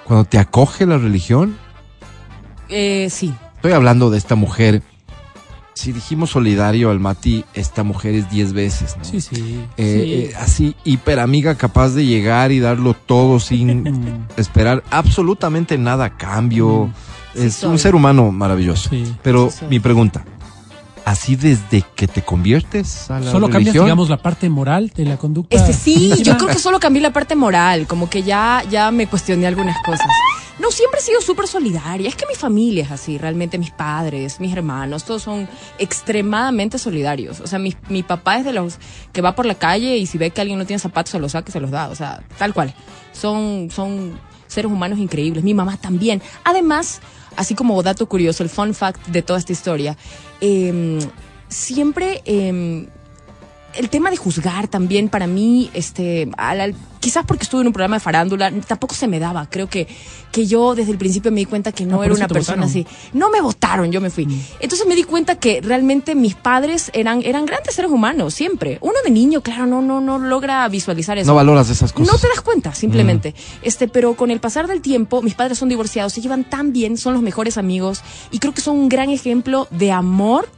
cuando 0.05 0.25
te 0.25 0.39
acoge 0.39 0.87
la 0.87 0.99
religión. 0.99 1.57
Eh, 2.69 3.09
sí. 3.11 3.35
Estoy 3.57 3.73
hablando 3.73 4.11
de 4.11 4.19
esta 4.19 4.35
mujer. 4.35 4.83
Si 5.75 5.91
dijimos 5.91 6.31
solidario 6.31 6.91
al 6.91 7.01
Mati, 7.01 7.45
esta 7.55 7.83
mujer 7.83 8.15
es 8.15 8.31
10 8.31 8.53
veces, 8.53 8.97
¿no? 8.97 9.05
Sí, 9.05 9.21
sí. 9.21 9.65
Eh, 9.77 10.03
sí. 10.05 10.13
eh, 10.33 10.35
así, 10.39 10.77
hiper 10.85 11.19
amiga, 11.19 11.57
capaz 11.57 11.91
de 11.91 12.07
llegar 12.07 12.53
y 12.53 12.61
darlo 12.61 12.95
todo 12.95 13.41
sin 13.41 13.83
Mm, 13.91 14.27
esperar 14.37 14.85
absolutamente 14.91 15.77
nada 15.79 16.05
a 16.07 16.17
cambio. 16.17 16.91
Sí 16.95 17.01
es 17.35 17.65
un 17.65 17.81
ser 17.81 17.97
humano 17.97 18.31
maravilloso. 18.31 18.91
sí. 18.91 19.13
Pero 19.23 19.51
mi 19.69 19.81
pregunta, 19.81 20.25
¿así 21.05 21.37
desde 21.37 21.85
que 21.95 22.07
te 22.09 22.23
conviertes 22.23 23.11
a 23.11 23.21
la 23.21 23.31
Solo 23.31 23.47
cambias, 23.47 23.67
religión? 23.67 23.85
digamos, 23.87 24.09
la 24.09 24.19
parte 24.19 24.49
moral 24.49 24.91
de 24.95 25.05
la 25.05 25.17
conducta. 25.17 25.55
Este 25.57 25.73
sí, 25.73 26.13
yo 26.23 26.37
creo 26.37 26.49
que 26.49 26.59
solo 26.59 26.81
cambié 26.81 27.03
la 27.03 27.13
parte 27.13 27.35
moral, 27.37 27.87
como 27.87 28.09
que 28.09 28.23
ya, 28.23 28.63
ya 28.71 28.91
me 28.91 29.07
cuestioné 29.07 29.47
algunas 29.47 29.77
cosas. 29.83 30.07
No, 30.59 30.71
siempre 30.71 31.01
he 31.01 31.03
sido 31.03 31.21
súper 31.21 31.49
solidaria. 31.49 32.09
Es 32.09 32.15
que 32.15 32.27
mi 32.27 32.35
familia 32.37 32.85
es 32.85 32.93
así, 32.93 33.19
realmente 33.19 33.59
mis 33.59 33.73
padres, 33.73 34.39
mis 34.39 34.53
hermanos, 34.53 35.05
todos 35.05 35.23
son 35.23 35.49
extremadamente 35.79 36.79
solidarios. 36.79 37.41
O 37.41 37.47
sea, 37.49 37.59
mi, 37.59 37.75
mi 37.89 38.03
papá 38.05 38.39
es 38.39 38.45
de 38.45 38.53
los 38.53 38.79
que 39.13 39.21
va 39.21 39.35
por 39.35 39.47
la 39.47 39.57
calle 39.57 39.97
y 39.97 40.07
si 40.07 40.17
ve 40.17 40.31
que 40.31 40.41
alguien 40.41 40.59
no 40.59 40.65
tiene 40.65 40.79
zapatos 40.79 41.11
se 41.11 41.19
los 41.19 41.33
saca 41.33 41.49
y 41.49 41.53
se 41.53 41.61
los 41.61 41.71
da. 41.73 41.89
O 41.89 41.95
sea, 41.97 42.23
tal 42.39 42.55
cual. 42.55 42.73
Son, 43.13 43.69
son 43.71 44.19
seres 44.47 44.71
humanos 44.71 44.99
increíbles. 45.01 45.43
Mi 45.43 45.55
mamá 45.55 45.77
también. 45.77 46.23
Además, 46.45 47.01
así 47.37 47.55
como 47.55 47.83
dato 47.83 48.07
curioso, 48.07 48.43
el 48.43 48.49
fun 48.49 48.75
fact 48.75 49.07
de 49.09 49.23
toda 49.23 49.39
esta 49.39 49.53
historia, 49.53 49.97
em, 50.41 50.99
siempre... 51.49 52.23
el 53.77 53.89
tema 53.91 54.11
de 54.11 54.17
juzgar 54.17 54.69
también 54.69 55.09
para 55.09 55.27
mí, 55.27 55.71
este, 55.75 56.29
al- 56.37 56.61
al- 56.61 56.75
quizás 57.01 57.25
porque 57.27 57.43
estuve 57.45 57.61
en 57.61 57.67
un 57.67 57.73
programa 57.73 57.97
de 57.97 58.01
farándula, 58.01 58.51
tampoco 58.67 58.95
se 58.95 59.07
me 59.09 59.19
daba. 59.21 59.47
Creo 59.51 59.69
que, 59.69 59.87
que 60.33 60.47
yo 60.47 60.75
desde 60.75 60.91
el 60.93 60.97
principio 60.99 61.31
me 61.31 61.41
di 61.41 61.45
cuenta 61.45 61.71
que 61.71 61.85
Ah, 61.85 61.87
no 61.87 61.97
por 61.97 62.07
era 62.07 62.15
una 62.15 62.29
persona 62.29 62.63
votaron. 62.65 62.71
así. 62.71 62.87
No 63.13 63.31
me 63.31 63.41
votaron, 63.43 63.93
yo 63.93 64.01
me 64.01 64.09
fui. 64.11 64.27
Entonces 64.61 64.87
me 64.87 64.95
di 64.95 65.03
cuenta 65.05 65.35
que 65.39 65.61
realmente 65.61 66.15
mis 66.15 66.35
padres 66.35 66.91
eran, 66.95 67.21
eran 67.23 67.45
grandes 67.45 67.75
seres 67.75 67.91
humanos, 67.91 68.33
siempre. 68.33 68.79
Uno 68.81 68.95
de 69.05 69.11
niño, 69.11 69.43
claro, 69.43 69.67
no, 69.67 69.83
no, 69.83 70.01
no 70.01 70.19
logra 70.19 70.67
visualizar 70.69 71.19
eso. 71.19 71.27
No 71.31 71.35
valoras 71.35 71.69
esas 71.69 71.93
cosas. 71.93 72.11
No 72.13 72.19
te 72.19 72.27
das 72.29 72.41
cuenta, 72.41 72.75
simplemente. 72.75 73.35
Este, 73.63 73.87
pero 73.87 74.15
con 74.15 74.31
el 74.31 74.41
pasar 74.41 74.67
del 74.67 74.81
tiempo, 74.81 75.21
mis 75.21 75.35
padres 75.35 75.59
son 75.59 75.69
divorciados, 75.69 76.13
se 76.15 76.23
llevan 76.23 76.45
tan 76.45 76.73
bien, 76.73 76.97
son 76.97 77.13
los 77.13 77.23
mejores 77.23 77.59
amigos 77.59 78.01
y 78.31 78.39
creo 78.39 78.55
que 78.55 78.63
son 78.63 78.77
un 78.79 78.89
gran 78.89 79.11
ejemplo 79.11 79.69
de 79.71 79.93
amor, 79.93 80.49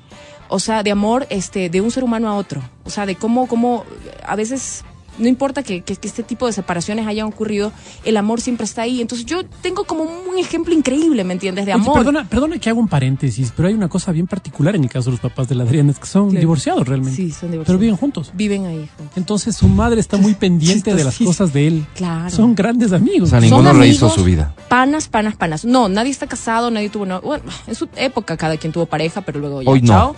o 0.49 0.59
sea, 0.59 0.83
de 0.83 0.91
amor, 0.91 1.27
este, 1.31 1.71
de 1.71 1.81
un 1.81 1.91
ser 1.91 2.05
humano 2.05 2.29
a 2.29 2.37
otro, 2.37 2.63
o 2.85 2.91
sea, 2.91 3.07
de 3.07 3.17
cómo, 3.17 3.47
cómo 3.47 3.85
a 4.25 4.37
veces 4.37 4.85
no 5.19 5.29
importa 5.29 5.63
que, 5.63 5.83
que- 5.83 5.97
que 5.97 6.09
este 6.09 6.23
tipo 6.23 6.47
de 6.47 6.53
separaciones 6.53 7.07
hayan 7.07 7.27
ocurrido, 7.27 7.73
el 8.05 8.17
amor 8.17 8.41
siempre 8.41 8.65
está 8.65 8.83
ahí. 8.83 9.01
Entonces 9.01 9.27
yo 9.27 9.45
tengo 9.63 9.85
como 9.85 10.03
un 10.05 10.39
ejemplo 10.39 10.75
increíble, 10.75 11.25
¿me 11.25 11.33
entiendes? 11.35 11.67
De 11.67 11.73
Oye, 11.75 11.83
amor. 11.83 11.95
perdona, 11.99 12.29
perdona 12.29 12.59
que 12.59 12.71
haga 12.71 12.79
un 12.79 12.89
paréntesis, 12.89 13.53
pero 13.57 13.69
hay 13.69 13.75
una 13.75 13.89
cosa 13.89 14.13
bien 14.13 14.27
particular 14.27 14.75
en 14.77 14.85
el 14.85 14.91
caso 14.91 15.07
de 15.07 15.13
los 15.13 15.21
papás 15.21 15.49
de 15.49 15.55
la 15.55 15.65
Adriana, 15.65 15.91
es 15.93 15.99
que 15.99 16.07
son 16.07 16.27
Claro. 16.31 16.41
divorciados 16.41 16.87
realmente. 16.89 17.17
Sí, 17.17 17.31
son 17.31 17.51
divorciados. 17.51 17.67
Pero 17.67 17.79
viven 17.79 17.97
juntos. 17.97 18.31
Viven 18.35 18.67
ahí. 18.67 18.89
juntos. 18.97 19.17
Entonces 19.17 19.57
su 19.57 19.69
madre 19.69 20.01
está 20.01 20.17
muy 20.17 20.35
pendiente 20.35 20.95
de 20.95 21.05
las 21.05 21.19
cosas 21.19 21.53
de 21.53 21.67
él. 21.69 21.87
Claro. 21.95 22.31
Son 22.31 22.55
grandes 22.55 22.93
amigos. 22.93 23.29
O 23.29 23.31
sea, 23.31 23.41
Son 23.41 23.49
ninguno 23.49 23.73
rehizo 23.73 24.09
su 24.11 24.25
vida. 24.25 24.55
Panas, 24.69 25.09
panas, 25.09 25.37
panas. 25.37 25.65
No, 25.65 25.89
nadie 25.89 26.11
está 26.11 26.27
casado, 26.27 26.71
nadie 26.71 26.91
tuvo. 26.91 27.07
No, 27.07 27.21
bueno, 27.21 27.45
en 27.67 27.75
su 27.75 27.89
época 27.97 28.37
cada 28.37 28.57
quien 28.57 28.73
tuvo 28.73 28.87
pareja, 28.87 29.21
pero 29.23 29.41
luego 29.41 29.63
ya 29.63 29.71
Hoy 29.71 29.81
no. 29.83 29.89
chao. 29.89 30.17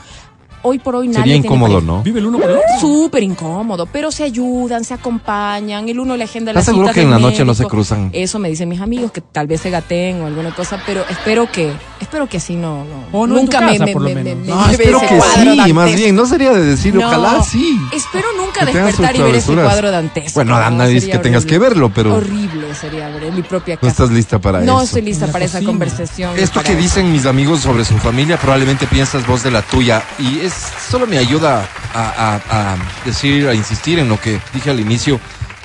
Hoy 0.63 0.79
por 0.79 0.97
hoy 0.97 1.09
nadie 1.09 1.21
Sería 1.21 1.35
tiene 1.35 1.47
incómodo. 1.47 1.81
¿no? 1.81 2.03
Vive 2.03 2.21
el 2.21 2.27
uno 2.27 2.39
con 2.39 2.51
el 2.51 2.57
otro. 2.57 2.69
Súper 2.81 3.23
incómodo, 3.23 3.87
pero 3.87 4.11
se 4.11 4.25
ayudan, 4.25 4.85
se 4.85 4.95
acompañan, 4.95 5.89
el 5.89 5.99
uno 6.01 6.17
le 6.17 6.25
agenda 6.25 6.53
las 6.53 6.63
¿Estás 6.63 6.75
seguro 6.75 6.93
que 6.93 7.03
en 7.03 7.11
la 7.11 7.19
noche 7.19 7.45
no 7.45 7.55
se 7.55 7.65
cruzan? 7.65 8.11
Eso 8.13 8.39
me 8.39 8.49
dicen 8.49 8.69
mis 8.69 8.81
amigos, 8.81 9.13
que 9.13 9.21
tal 9.21 9.47
vez 9.47 9.61
se 9.61 9.71
gateen 9.71 10.21
o 10.23 10.27
alguna 10.27 10.55
cosa, 10.55 10.83
pero 10.87 11.05
espero 11.09 11.51
que, 11.51 11.73
espero 12.01 12.29
que 12.29 12.39
así 12.39 12.57
no, 12.57 12.85
no. 12.85 13.07
O 13.19 13.27
no 13.27 13.39
en 13.39 13.45
nunca 13.45 13.59
tu 13.59 13.65
me, 13.65 13.73
casa, 13.73 13.85
me, 13.87 13.93
por 13.93 14.03
No, 14.03 14.71
espero 14.71 15.01
que 15.01 15.21
sí, 15.65 15.73
más 15.73 15.95
bien. 15.95 16.15
No 16.17 16.27
sería 16.27 16.53
de 16.53 16.65
decir, 16.65 16.95
No, 16.95 17.07
ojalá 17.07 17.43
sí. 17.43 17.79
Espero 17.95 18.29
nunca 18.37 18.65
despertar 18.65 19.17
y 19.17 19.23
ver 19.23 19.35
ese 19.37 19.55
cuadro 19.55 19.91
dantesco. 19.91 20.33
Bueno, 20.35 20.59
¿no? 20.59 20.71
nadie 20.71 20.95
dice 20.95 21.11
que 21.11 21.19
tengas 21.19 21.45
que 21.45 21.59
verlo, 21.59 21.91
pero- 21.95 22.15
Horrible 22.15 22.75
sería 22.75 23.09
ver 23.09 23.25
en 23.25 23.35
mi 23.37 23.43
propia 23.43 23.75
No 23.77 23.81
casa. 23.81 23.91
estás 23.93 24.11
lista 24.11 24.39
para 24.39 24.61
No 24.61 24.77
eso. 24.77 24.85
estoy 24.85 25.03
lista 25.03 25.27
la 25.27 25.33
para 25.33 25.45
esa 25.45 25.63
conversación. 25.63 26.37
Esto 26.39 26.63
que 26.63 26.75
dicen 26.75 27.13
mis 27.13 27.27
amigos 27.27 27.61
sobre 27.61 27.85
su 27.85 27.97
familia, 27.99 28.39
probablemente 28.39 28.87
piensas 28.87 29.27
vos 29.27 29.43
de 29.43 29.51
la 29.51 29.63
tuya. 29.63 30.03
Y 30.19 30.41
solo 30.53 31.07
me 31.07 31.19
ayuda 31.19 31.69
a, 31.95 32.77
decir, 33.05 33.49
a 33.49 33.55
insistir 33.55 33.99
en 33.99 34.09
lo 34.09 34.21
que 34.21 34.41
dije 34.53 34.71
al 34.71 34.81
inicio. 34.81 35.21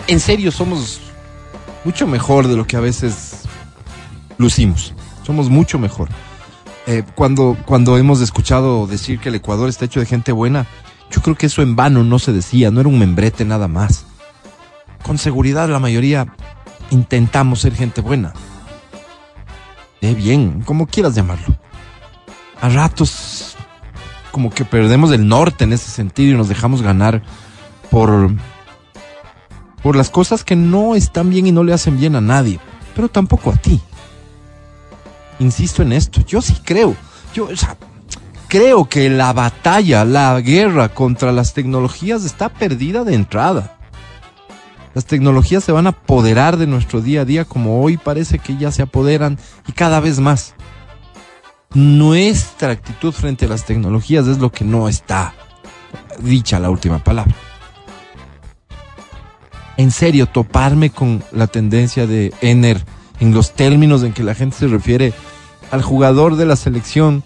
En 0.07 0.19
serio, 0.19 0.51
somos 0.51 1.01
mucho 1.83 2.07
mejor 2.07 2.47
de 2.47 2.55
lo 2.55 2.65
que 2.65 2.77
a 2.77 2.79
veces 2.79 3.41
lucimos. 4.37 4.93
Somos 5.25 5.49
mucho 5.49 5.79
mejor. 5.79 6.09
Eh, 6.85 7.03
cuando, 7.15 7.57
cuando 7.65 7.97
hemos 7.97 8.19
escuchado 8.21 8.87
decir 8.87 9.19
que 9.19 9.29
el 9.29 9.35
Ecuador 9.35 9.69
está 9.69 9.85
hecho 9.85 9.99
de 9.99 10.05
gente 10.05 10.31
buena, 10.31 10.67
yo 11.11 11.21
creo 11.21 11.35
que 11.35 11.45
eso 11.45 11.61
en 11.61 11.75
vano 11.75 12.03
no 12.03 12.19
se 12.19 12.33
decía, 12.33 12.71
no 12.71 12.79
era 12.79 12.89
un 12.89 12.99
membrete 12.99 13.45
nada 13.45 13.67
más. 13.67 14.05
Con 15.03 15.17
seguridad 15.17 15.69
la 15.69 15.79
mayoría 15.79 16.33
intentamos 16.89 17.61
ser 17.61 17.75
gente 17.75 18.01
buena. 18.01 18.33
De 20.01 20.13
bien, 20.13 20.61
como 20.65 20.87
quieras 20.87 21.15
llamarlo. 21.15 21.55
A 22.59 22.69
ratos 22.69 23.09
como 24.33 24.49
que 24.49 24.65
perdemos 24.65 25.11
el 25.11 25.27
norte 25.27 25.63
en 25.63 25.73
ese 25.73 25.91
sentido 25.91 26.33
y 26.33 26.37
nos 26.37 26.49
dejamos 26.49 26.81
ganar 26.81 27.21
por 27.91 28.31
por 29.83 29.95
las 29.95 30.09
cosas 30.09 30.43
que 30.43 30.55
no 30.55 30.95
están 30.95 31.29
bien 31.29 31.45
y 31.45 31.51
no 31.51 31.63
le 31.63 31.71
hacen 31.71 31.99
bien 31.99 32.15
a 32.15 32.21
nadie, 32.21 32.59
pero 32.95 33.09
tampoco 33.09 33.51
a 33.51 33.57
ti. 33.57 33.79
Insisto 35.37 35.83
en 35.83 35.93
esto, 35.93 36.21
yo 36.25 36.41
sí 36.41 36.57
creo. 36.63 36.95
Yo 37.35 37.49
creo 38.47 38.89
que 38.89 39.07
la 39.11 39.33
batalla, 39.33 40.03
la 40.03 40.39
guerra 40.41 40.89
contra 40.89 41.31
las 41.31 41.53
tecnologías 41.53 42.25
está 42.25 42.49
perdida 42.49 43.03
de 43.03 43.13
entrada. 43.13 43.77
Las 44.95 45.05
tecnologías 45.05 45.63
se 45.63 45.71
van 45.71 45.85
a 45.85 45.91
apoderar 45.91 46.57
de 46.57 46.65
nuestro 46.65 47.01
día 47.01 47.21
a 47.21 47.25
día 47.25 47.45
como 47.45 47.83
hoy 47.83 47.97
parece 47.97 48.39
que 48.39 48.57
ya 48.57 48.71
se 48.71 48.81
apoderan 48.81 49.37
y 49.67 49.73
cada 49.73 49.99
vez 49.99 50.19
más. 50.19 50.55
Nuestra 51.73 52.71
actitud 52.71 53.11
frente 53.11 53.45
a 53.45 53.49
las 53.49 53.65
tecnologías 53.65 54.27
es 54.27 54.37
lo 54.37 54.51
que 54.51 54.63
no 54.63 54.87
está 54.87 55.33
dicha 56.19 56.59
la 56.59 56.69
última 56.69 57.03
palabra. 57.03 57.33
En 59.77 59.91
serio, 59.91 60.27
toparme 60.27 60.91
con 60.91 61.23
la 61.31 61.47
tendencia 61.47 62.05
de 62.05 62.33
Ener 62.41 62.83
en 63.19 63.33
los 63.33 63.53
términos 63.53 64.03
en 64.03 64.13
que 64.13 64.23
la 64.23 64.35
gente 64.35 64.57
se 64.57 64.67
refiere 64.67 65.13
al 65.71 65.81
jugador 65.81 66.35
de 66.35 66.45
la 66.45 66.55
selección, 66.55 67.23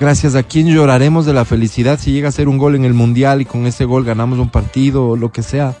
gracias 0.00 0.34
a 0.34 0.42
quien 0.42 0.66
lloraremos 0.66 1.26
de 1.26 1.32
la 1.32 1.44
felicidad 1.44 1.98
si 2.00 2.12
llega 2.12 2.28
a 2.28 2.32
ser 2.32 2.48
un 2.48 2.58
gol 2.58 2.74
en 2.74 2.84
el 2.84 2.94
mundial 2.94 3.40
y 3.40 3.44
con 3.44 3.66
ese 3.66 3.84
gol 3.84 4.04
ganamos 4.04 4.38
un 4.38 4.50
partido 4.50 5.08
o 5.08 5.16
lo 5.16 5.30
que 5.30 5.42
sea. 5.42 5.76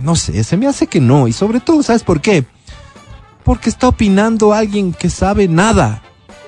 No 0.00 0.16
sé, 0.16 0.44
se 0.44 0.56
me 0.56 0.66
hace 0.66 0.88
que 0.88 1.00
no. 1.00 1.28
Y 1.28 1.32
sobre 1.32 1.60
todo, 1.60 1.82
¿sabes 1.82 2.02
por 2.02 2.20
qué? 2.20 2.44
Porque 3.44 3.68
está 3.70 3.88
opinando 3.88 4.52
alguien 4.52 4.92
que 4.92 5.10
sabe 5.10 5.48
nada 5.48 6.02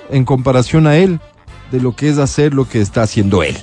en 0.09 0.23
comparación 0.25 0.87
a 0.87 0.95
él 0.97 1.19
de 1.71 1.81
lo 1.81 1.95
que 1.95 2.09
es 2.09 2.17
hacer 2.17 2.53
lo 2.53 2.67
que 2.67 2.81
está 2.81 3.01
haciendo 3.03 3.43
él. 3.43 3.57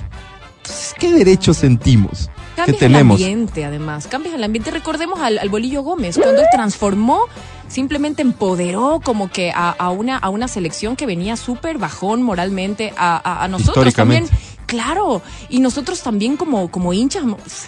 Entonces, 0.57 0.93
¿qué 0.99 1.11
derecho 1.11 1.53
sentimos 1.53 2.29
que 2.55 2.55
Cambias 2.61 2.77
tenemos? 2.79 3.19
el 3.19 3.25
ambiente, 3.25 3.65
además. 3.65 4.07
Cambias 4.07 4.35
el 4.35 4.43
ambiente. 4.43 4.69
Recordemos 4.71 5.19
al, 5.19 5.39
al 5.39 5.49
Bolillo 5.49 5.81
Gómez, 5.81 6.17
cuando 6.21 6.41
él 6.41 6.47
transformó, 6.51 7.21
simplemente 7.67 8.21
empoderó 8.21 9.01
como 9.03 9.29
que 9.31 9.51
a, 9.51 9.71
a 9.71 9.89
una, 9.89 10.17
a 10.17 10.29
una 10.29 10.47
selección 10.47 10.95
que 10.95 11.05
venía 11.07 11.35
súper 11.35 11.77
bajón 11.79 12.21
moralmente 12.21 12.93
a, 12.97 13.17
a- 13.17 13.43
a 13.43 13.47
nosotros 13.47 13.93
también. 13.95 14.27
Claro, 14.73 15.21
y 15.49 15.59
nosotros 15.59 16.01
también 16.01 16.35
como, 16.35 16.71
como 16.71 16.93
hinchas 16.93 17.23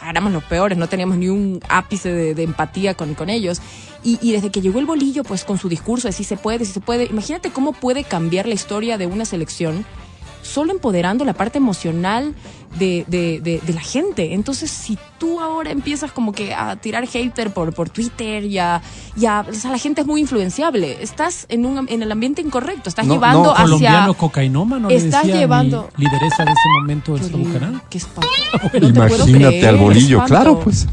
éramos 0.10 0.34
los 0.34 0.44
peores, 0.44 0.76
no 0.76 0.90
teníamos 0.90 1.18
ni 1.18 1.30
un 1.30 1.60
ápice 1.70 2.12
de, 2.12 2.34
de 2.34 2.42
empatía 2.42 2.96
con, 2.96 3.14
con 3.14 3.30
ellos. 3.30 3.62
Y, 4.04 4.18
y 4.24 4.32
desde 4.32 4.50
que 4.50 4.60
llegó 4.60 4.80
el 4.80 4.88
bolillo, 4.88 5.24
pues 5.24 5.44
con 5.44 5.60
su 5.60 5.70
discurso 5.70 6.08
de 6.08 6.14
si 6.14 6.24
se 6.24 6.36
puede, 6.36 6.66
si 6.66 6.74
se 6.74 6.80
puede, 6.80 7.06
imagínate 7.06 7.52
cómo 7.52 7.74
puede 7.74 8.04
cambiar 8.06 8.48
la 8.48 8.56
historia 8.56 8.98
de 8.98 9.06
una 9.06 9.26
selección 9.26 9.86
solo 10.46 10.72
empoderando 10.72 11.26
la 11.26 11.34
parte 11.34 11.58
emocional 11.58 12.34
de, 12.80 13.06
de, 13.08 13.40
de, 13.42 13.62
de 13.66 13.74
la 13.74 13.82
gente. 13.82 14.34
Entonces, 14.34 14.70
si 14.70 14.98
tú 15.18 15.40
ahora 15.40 15.72
empiezas 15.72 16.12
como 16.12 16.34
que 16.34 16.54
a 16.54 16.76
tirar 16.76 17.08
hater 17.08 17.52
por, 17.54 17.74
por 17.74 17.90
Twitter, 17.90 18.48
ya, 18.50 18.82
ya, 19.16 19.46
o 19.50 19.54
sea, 19.54 19.72
la 19.72 19.78
gente 19.78 20.02
es 20.02 20.08
muy 20.08 20.22
influenciable. 20.22 20.98
Estás 21.02 21.46
en 21.50 21.66
un 21.66 21.88
en 21.90 22.04
el 22.04 22.12
ambiente 22.12 22.42
incorrecto, 22.42 22.90
estás 22.90 23.06
No, 23.08 23.14
llevando 23.16 23.44
no, 23.46 23.52
hacia 23.52 23.64
Colombiano 23.64 24.14
cocainómano 24.14 24.90
le 24.90 24.96
Estás 24.96 25.24
decía 25.26 25.40
llevando- 25.42 25.90
mi 25.98 26.06
lideresa 26.06 26.44
de 26.46 26.52
ese 26.52 26.70
momento 26.82 27.14
horrible, 27.14 27.32
Sabucanal. 27.46 27.82
qué 27.90 27.98
espanto. 27.98 28.28
No 28.82 28.88
Imagínate 28.88 29.32
creer, 29.34 29.68
al 29.68 29.78
bolillo, 29.78 30.18
espanto. 30.18 30.28
claro, 30.28 30.60
pues, 30.60 30.88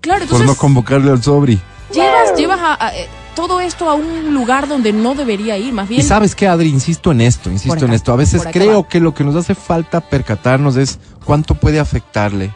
Claro, 0.00 0.18
por 0.20 0.22
entonces 0.24 0.46
no 0.46 0.54
convocarle 0.56 1.10
al 1.10 1.22
sobri. 1.22 1.58
Llevas, 1.92 2.36
llevas 2.36 2.60
a, 2.60 2.86
a, 2.86 2.96
eh, 2.96 3.08
todo 3.34 3.60
esto 3.60 3.88
a 3.88 3.94
un 3.94 4.34
lugar 4.34 4.68
donde 4.68 4.92
no 4.92 5.14
debería 5.14 5.56
ir, 5.56 5.72
más 5.72 5.88
bien. 5.88 6.00
Y 6.00 6.04
sabes 6.04 6.34
qué, 6.34 6.46
Adri, 6.48 6.68
insisto 6.68 7.12
en 7.12 7.20
esto, 7.20 7.50
insisto 7.50 7.84
en 7.84 7.92
esto. 7.92 8.12
A 8.12 8.16
veces 8.16 8.42
creo 8.52 8.82
va. 8.82 8.88
que 8.88 9.00
lo 9.00 9.14
que 9.14 9.24
nos 9.24 9.36
hace 9.36 9.54
falta 9.54 10.00
percatarnos 10.00 10.76
es 10.76 10.98
cuánto 11.24 11.54
puede 11.54 11.80
afectarle 11.80 12.52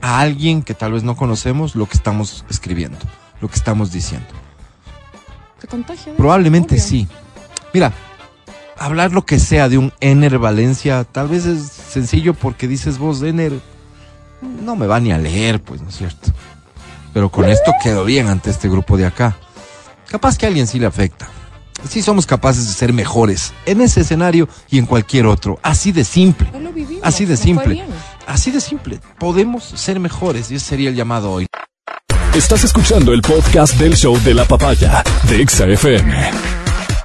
a 0.00 0.20
alguien 0.20 0.62
que 0.62 0.74
tal 0.74 0.92
vez 0.92 1.02
no 1.02 1.16
conocemos 1.16 1.74
lo 1.74 1.86
que 1.86 1.96
estamos 1.96 2.44
escribiendo, 2.48 2.98
lo 3.40 3.48
que 3.48 3.56
estamos 3.56 3.90
diciendo. 3.92 4.28
Te 5.60 5.66
contagia 5.66 6.12
eso, 6.12 6.16
Probablemente 6.16 6.74
obvio. 6.76 6.84
sí. 6.84 7.08
Mira, 7.74 7.92
hablar 8.78 9.12
lo 9.12 9.26
que 9.26 9.38
sea 9.40 9.68
de 9.68 9.78
un 9.78 9.92
Ener 10.00 10.38
Valencia, 10.38 11.04
tal 11.04 11.28
vez 11.28 11.46
es 11.46 11.66
sencillo 11.66 12.34
porque 12.34 12.68
dices 12.68 12.98
vos, 12.98 13.22
Ener, 13.22 13.52
no 14.62 14.76
me 14.76 14.86
va 14.86 15.00
ni 15.00 15.10
a 15.10 15.18
leer, 15.18 15.60
pues, 15.60 15.82
¿no 15.82 15.88
es 15.88 15.96
cierto? 15.96 16.30
Pero 17.18 17.30
con 17.30 17.48
esto 17.48 17.74
quedo 17.82 18.04
bien 18.04 18.28
ante 18.28 18.48
este 18.48 18.68
grupo 18.68 18.96
de 18.96 19.04
acá. 19.04 19.36
Capaz 20.08 20.38
que 20.38 20.46
a 20.46 20.48
alguien 20.48 20.68
sí 20.68 20.78
le 20.78 20.86
afecta. 20.86 21.28
Sí 21.88 22.00
somos 22.00 22.26
capaces 22.26 22.68
de 22.68 22.72
ser 22.72 22.92
mejores 22.92 23.52
en 23.66 23.80
ese 23.80 24.02
escenario 24.02 24.48
y 24.70 24.78
en 24.78 24.86
cualquier 24.86 25.26
otro. 25.26 25.58
Así 25.64 25.90
de 25.90 26.04
simple. 26.04 26.48
No 26.52 26.60
lo 26.60 26.72
vivimos, 26.72 27.02
Así 27.02 27.24
de 27.24 27.36
simple. 27.36 27.84
Así 28.24 28.52
de 28.52 28.60
simple. 28.60 29.00
Podemos 29.18 29.64
ser 29.64 29.98
mejores 29.98 30.52
y 30.52 30.54
ese 30.54 30.66
sería 30.66 30.90
el 30.90 30.94
llamado 30.94 31.32
hoy. 31.32 31.46
Estás 32.36 32.62
escuchando 32.62 33.12
el 33.12 33.20
podcast 33.20 33.74
del 33.78 33.96
show 33.96 34.16
de 34.20 34.34
la 34.34 34.44
papaya 34.44 35.02
de 35.28 35.42
Exa 35.42 35.66
FM. 35.66 36.30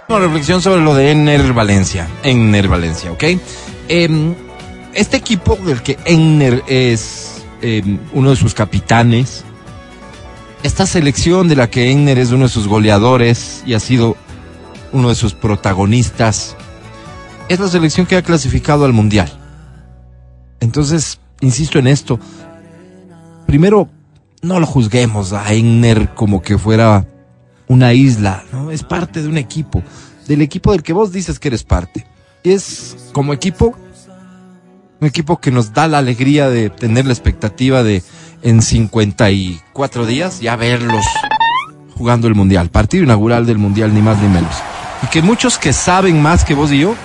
Una 0.10 0.20
reflexión 0.20 0.62
sobre 0.62 0.84
lo 0.84 0.94
de 0.94 1.10
Ener 1.10 1.54
Valencia. 1.54 2.08
Ener 2.22 2.68
Valencia, 2.68 3.12
¿ok? 3.12 3.24
Em, 3.88 4.36
este 4.94 5.18
equipo 5.18 5.56
del 5.56 5.82
que 5.82 5.98
Ener 6.06 6.64
es 6.68 7.44
em, 7.64 7.98
uno 8.14 8.30
de 8.30 8.36
sus 8.36 8.54
capitanes, 8.54 9.44
esta 10.64 10.86
selección 10.86 11.50
de 11.50 11.58
la 11.58 11.70
que 11.70 11.92
Ener 11.92 12.18
es 12.18 12.32
uno 12.32 12.44
de 12.44 12.50
sus 12.50 12.68
goleadores 12.68 13.64
y 13.66 13.74
ha 13.74 13.80
sido 13.80 14.16
uno 14.94 15.10
de 15.10 15.16
sus 15.16 15.34
protagonistas, 15.34 16.56
es 17.50 17.60
la 17.60 17.68
selección 17.68 18.06
que 18.06 18.16
ha 18.16 18.22
clasificado 18.22 18.86
al 18.86 18.94
Mundial. 18.94 19.32
Entonces, 20.62 21.20
insisto 21.42 21.80
en 21.80 21.88
esto. 21.88 22.20
Primero, 23.46 23.90
no 24.42 24.60
lo 24.62 24.66
juzguemos 24.66 25.34
a 25.34 25.52
Egner 25.52 26.14
como 26.14 26.42
que 26.42 26.58
fuera 26.58 27.06
una 27.68 27.94
isla, 27.94 28.44
¿no? 28.54 28.72
Es 28.72 28.84
parte 28.84 29.22
de 29.22 29.28
un 29.28 29.38
equipo, 29.38 29.84
del 30.28 30.42
equipo 30.42 30.72
del 30.72 30.84
que 30.84 30.94
vos 30.94 31.12
dices 31.12 31.40
que 31.40 31.50
eres 31.50 31.64
parte. 31.64 32.08
Es 32.44 32.96
como 33.12 33.34
equipo, 33.34 33.76
un 35.02 35.08
equipo 35.08 35.42
que 35.42 35.52
nos 35.52 35.74
da 35.74 35.90
la 35.90 35.98
alegría 35.98 36.50
de 36.50 36.70
tener 36.70 37.06
la 37.06 37.14
expectativa 37.14 37.84
de 37.84 38.02
en 38.44 38.62
54 38.62 40.06
días 40.06 40.40
ya 40.40 40.56
verlos 40.56 41.06
jugando 41.98 42.28
el 42.28 42.36
Mundial, 42.36 42.70
partido 42.70 43.04
inaugural 43.04 43.46
del 43.46 43.58
Mundial, 43.58 43.94
ni 43.94 44.02
más 44.02 44.18
ni 44.20 44.28
menos. 44.28 44.54
Y 45.04 45.08
que 45.08 45.22
muchos 45.22 45.58
que 45.58 45.74
saben 45.74 46.22
más 46.22 46.44
que 46.44 46.54
vos 46.54 46.72
y 46.72 46.80
yo, 46.80 46.96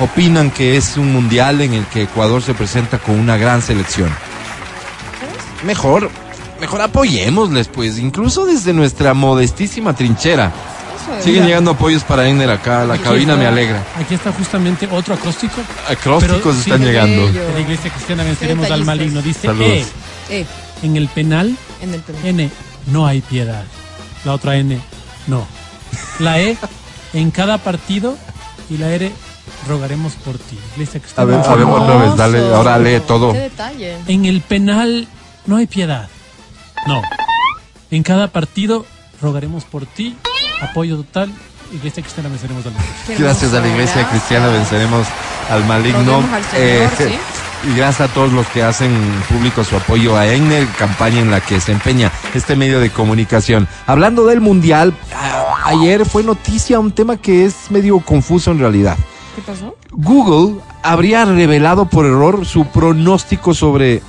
opinan 0.00 0.50
que 0.50 0.76
es 0.76 0.96
un 0.96 1.12
Mundial 1.12 1.60
en 1.60 1.72
el 1.74 1.84
que 1.86 2.02
Ecuador 2.02 2.42
se 2.42 2.52
presenta 2.54 2.98
con 2.98 3.18
una 3.18 3.36
gran 3.36 3.62
selección. 3.62 4.10
Mejor, 5.64 6.10
mejor 6.60 6.80
apoyémosles, 6.82 7.68
pues, 7.68 7.98
incluso 7.98 8.44
desde 8.44 8.72
nuestra 8.72 9.14
modestísima 9.14 9.94
trinchera. 9.94 10.52
Siguen 11.22 11.46
llegando 11.46 11.72
apoyos 11.72 12.02
para 12.02 12.26
Ender 12.28 12.50
acá, 12.50 12.84
la 12.84 12.94
Aquí 12.94 13.04
cabina 13.04 13.32
está- 13.34 13.36
me 13.36 13.46
alegra. 13.46 13.82
Aquí 14.00 14.14
está 14.14 14.32
justamente 14.32 14.88
otro 14.90 15.14
acróstico. 15.14 15.60
Acrósticos 15.88 16.56
están 16.58 16.82
llegando. 16.82 17.30
De 17.30 17.52
la 17.52 17.60
iglesia 17.60 17.90
cristiana 17.90 18.24
venceremos 18.24 18.70
al 18.70 18.84
maligno. 18.84 19.22
Dice 19.22 19.46
Saludos. 19.46 19.68
E, 19.68 19.86
Eh, 20.30 20.46
en 20.82 20.96
el 20.96 21.08
penal, 21.08 21.56
en 21.80 21.94
el 21.94 22.00
penal. 22.00 22.26
N, 22.26 22.50
no 22.86 23.06
hay 23.06 23.20
piedad. 23.20 23.64
La 24.24 24.32
otra 24.32 24.56
N, 24.56 24.78
no. 25.26 25.46
La 26.18 26.40
E, 26.40 26.56
en 27.12 27.30
cada 27.30 27.58
partido. 27.58 28.16
Y 28.70 28.78
la 28.78 28.88
R, 28.90 29.12
rogaremos 29.68 30.14
por 30.14 30.38
ti. 30.38 30.58
Iglesia 30.74 30.98
A 30.98 31.02
cristiana. 31.02 31.36
ver, 31.36 31.46
a 31.46 31.54
ver, 31.54 31.66
otra 31.66 31.96
vez, 31.98 32.16
dale, 32.16 32.54
ahora 32.54 32.78
lee 32.78 33.00
todo. 33.06 33.32
Qué 33.32 33.40
detalle. 33.40 33.98
En 34.06 34.24
el 34.24 34.40
penal, 34.40 35.06
no 35.46 35.56
hay 35.56 35.66
piedad. 35.66 36.08
No. 36.86 37.02
En 37.90 38.02
cada 38.02 38.28
partido, 38.28 38.86
rogaremos 39.20 39.64
por 39.64 39.84
ti. 39.84 40.16
Apoyo 40.62 40.96
total. 40.96 41.30
Iglesia 41.72 42.02
cristiana 42.02 42.28
venceremos 42.30 42.64
al 42.66 42.72
maligno. 42.72 42.94
Gracias 43.18 43.52
a 43.52 43.60
la 43.60 43.68
iglesia 43.68 44.08
cristiana 44.08 44.48
venceremos 44.48 45.06
al 45.50 45.64
maligno. 45.66 46.24
Al 46.32 46.44
Señor, 46.44 46.90
¿sí? 46.96 47.18
Y 47.66 47.76
gracias 47.76 48.10
a 48.10 48.12
todos 48.12 48.30
los 48.32 48.46
que 48.48 48.62
hacen 48.62 48.92
público 49.28 49.64
su 49.64 49.74
apoyo 49.76 50.16
a 50.16 50.26
Egner, 50.26 50.66
campaña 50.78 51.20
en 51.20 51.30
la 51.30 51.40
que 51.40 51.60
se 51.60 51.72
empeña 51.72 52.12
este 52.34 52.56
medio 52.56 52.78
de 52.78 52.90
comunicación. 52.90 53.66
Hablando 53.86 54.26
del 54.26 54.40
Mundial, 54.42 54.92
a- 55.14 55.68
ayer 55.70 56.04
fue 56.04 56.22
noticia 56.22 56.78
un 56.78 56.92
tema 56.92 57.16
que 57.16 57.46
es 57.46 57.70
medio 57.70 58.00
confuso 58.00 58.50
en 58.50 58.58
realidad. 58.58 58.98
¿Qué 59.34 59.40
pasó? 59.42 59.76
Google 59.92 60.60
habría 60.82 61.24
revelado 61.24 61.86
por 61.86 62.04
error 62.04 62.44
su 62.44 62.66
pronóstico 62.66 63.54
sobre 63.54 64.02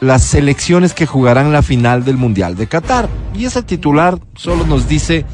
las 0.00 0.22
selecciones 0.22 0.94
que 0.94 1.06
jugarán 1.06 1.52
la 1.52 1.62
final 1.62 2.04
del 2.04 2.16
Mundial 2.16 2.56
de 2.56 2.68
Qatar. 2.68 3.08
Y 3.34 3.44
ese 3.46 3.62
titular 3.62 4.18
solo 4.36 4.66
nos 4.66 4.86
dice 4.86 5.26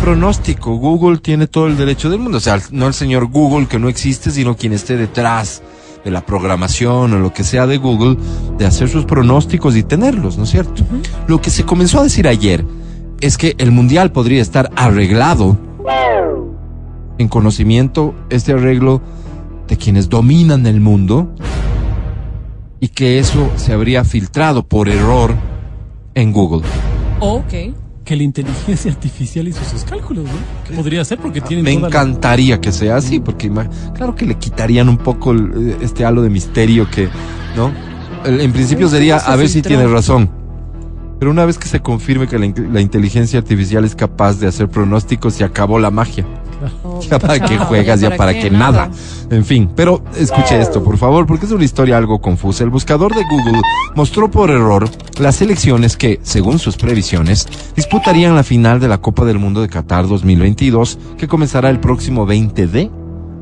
pronóstico. 0.00 0.76
Google 0.76 1.18
tiene 1.18 1.46
todo 1.48 1.66
el 1.66 1.76
derecho 1.76 2.08
del 2.08 2.20
mundo. 2.20 2.38
O 2.38 2.40
sea, 2.40 2.58
no 2.70 2.86
el 2.86 2.94
señor 2.94 3.26
Google 3.26 3.66
que 3.66 3.78
no 3.78 3.88
existe, 3.90 4.30
sino 4.30 4.56
quien 4.56 4.72
esté 4.72 4.96
detrás 4.96 5.62
de 6.04 6.10
la 6.10 6.26
programación 6.26 7.12
o 7.12 7.18
lo 7.18 7.32
que 7.32 7.44
sea 7.44 7.66
de 7.66 7.78
Google, 7.78 8.16
de 8.58 8.66
hacer 8.66 8.88
sus 8.88 9.04
pronósticos 9.04 9.76
y 9.76 9.82
tenerlos, 9.82 10.36
¿no 10.38 10.44
es 10.44 10.50
cierto? 10.50 10.84
Lo 11.26 11.40
que 11.40 11.50
se 11.50 11.64
comenzó 11.64 12.00
a 12.00 12.04
decir 12.04 12.26
ayer 12.26 12.64
es 13.20 13.38
que 13.38 13.54
el 13.58 13.70
Mundial 13.70 14.10
podría 14.12 14.42
estar 14.42 14.70
arreglado 14.74 15.56
en 17.18 17.28
conocimiento 17.28 18.14
este 18.30 18.52
arreglo 18.52 19.00
de 19.68 19.76
quienes 19.76 20.08
dominan 20.08 20.66
el 20.66 20.80
mundo 20.80 21.34
y 22.80 22.88
que 22.88 23.18
eso 23.18 23.48
se 23.56 23.72
habría 23.72 24.04
filtrado 24.04 24.66
por 24.66 24.88
error 24.88 25.34
en 26.14 26.32
Google. 26.32 26.62
O 27.20 27.36
Ok. 27.36 27.81
Que 28.12 28.16
la 28.16 28.24
inteligencia 28.24 28.90
artificial 28.92 29.48
hizo 29.48 29.64
sus 29.64 29.84
cálculos, 29.84 30.24
¿no? 30.26 30.30
Que 30.68 30.74
podría 30.74 31.02
ser 31.02 31.16
porque 31.18 31.40
tienen 31.40 31.64
Me 31.64 31.70
toda 31.76 31.82
la- 31.82 31.88
encantaría 31.88 32.60
que 32.60 32.70
sea 32.70 32.96
así, 32.96 33.20
porque 33.20 33.50
ima- 33.50 33.70
claro 33.94 34.14
que 34.14 34.26
le 34.26 34.34
quitarían 34.34 34.90
un 34.90 34.98
poco 34.98 35.30
el- 35.32 35.76
este 35.80 36.04
halo 36.04 36.20
de 36.20 36.28
misterio 36.28 36.90
que, 36.90 37.08
¿no? 37.56 37.72
En 38.26 38.52
principio 38.52 38.88
sería 38.88 39.18
se 39.18 39.30
a 39.30 39.36
ver 39.36 39.48
si 39.48 39.62
tiene 39.62 39.86
razón. 39.86 40.30
Pero 41.18 41.30
una 41.30 41.46
vez 41.46 41.56
que 41.56 41.68
se 41.68 41.80
confirme 41.80 42.26
que 42.28 42.38
la, 42.38 42.52
la 42.70 42.80
inteligencia 42.82 43.38
artificial 43.38 43.84
es 43.86 43.94
capaz 43.94 44.38
de 44.40 44.46
hacer 44.48 44.68
pronósticos, 44.68 45.32
se 45.34 45.44
acabó 45.44 45.78
la 45.78 45.90
magia. 45.90 46.26
Oh, 46.84 47.00
Ya 47.10 47.18
para 47.18 47.40
qué 47.40 47.56
chao, 47.56 47.66
juegas, 47.66 48.00
ya 48.00 48.16
para 48.16 48.32
qué 48.34 48.50
nada. 48.50 48.90
En 49.30 49.44
fin, 49.44 49.70
pero 49.74 50.02
escuche 50.16 50.60
esto, 50.60 50.82
por 50.82 50.98
favor, 50.98 51.26
porque 51.26 51.46
es 51.46 51.52
una 51.52 51.64
historia 51.64 51.96
algo 51.96 52.20
confusa. 52.20 52.64
El 52.64 52.70
buscador 52.70 53.14
de 53.14 53.22
Google 53.24 53.60
mostró 53.94 54.30
por 54.30 54.50
error 54.50 54.88
las 55.18 55.36
selecciones 55.36 55.96
que, 55.96 56.20
según 56.22 56.58
sus 56.58 56.76
previsiones, 56.76 57.48
disputarían 57.74 58.34
la 58.34 58.42
final 58.42 58.80
de 58.80 58.88
la 58.88 58.98
Copa 58.98 59.24
del 59.24 59.38
Mundo 59.38 59.60
de 59.62 59.68
Qatar 59.68 60.08
2022, 60.08 60.98
que 61.18 61.28
comenzará 61.28 61.70
el 61.70 61.80
próximo 61.80 62.26
20 62.26 62.66
de 62.66 62.90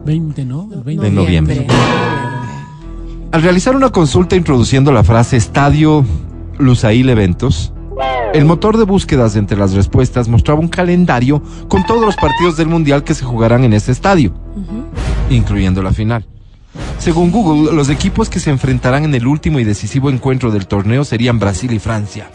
20, 0.05 0.45
¿no? 0.45 0.69
El 0.73 0.83
20 0.83 1.05
De 1.05 1.11
noviembre. 1.11 1.67
Al 3.33 3.43
realizar 3.43 3.77
una 3.77 3.91
consulta 3.91 4.35
introduciendo 4.35 4.93
la 4.93 5.05
frase 5.05 5.37
Estadio 5.37 6.05
Lusail 6.59 7.09
Eventos, 7.09 7.73
el 8.33 8.45
motor 8.45 8.77
de 8.77 8.85
búsquedas 8.85 9.37
entre 9.37 9.57
las 9.57 9.73
respuestas 9.73 10.29
mostraba 10.29 10.61
un 10.61 10.69
calendario 10.69 11.43
con 11.69 11.85
todos 11.85 12.05
los 12.05 12.17
partidos 12.17 12.57
del 12.57 12.69
Mundial 12.69 13.03
que 13.05 13.15
se 13.15 13.25
jugarán 13.25 13.65
en 13.65 13.73
ese 13.73 13.93
estadio, 13.93 14.33
incluyendo 15.29 15.83
la 15.83 15.93
final. 15.93 16.25
Según 16.99 17.31
Google, 17.33 17.73
los 17.75 17.89
equipos 17.89 18.29
que 18.29 18.39
se 18.41 18.51
enfrentarán 18.51 19.05
en 19.05 19.15
el 19.15 19.27
último 19.27 19.59
y 19.59 19.65
decisivo 19.65 20.11
encuentro 20.11 20.51
del 20.51 20.67
torneo 20.67 21.05
serían 21.05 21.39
Brasil 21.39 21.73
y 21.73 21.79
Francia. 21.79 22.31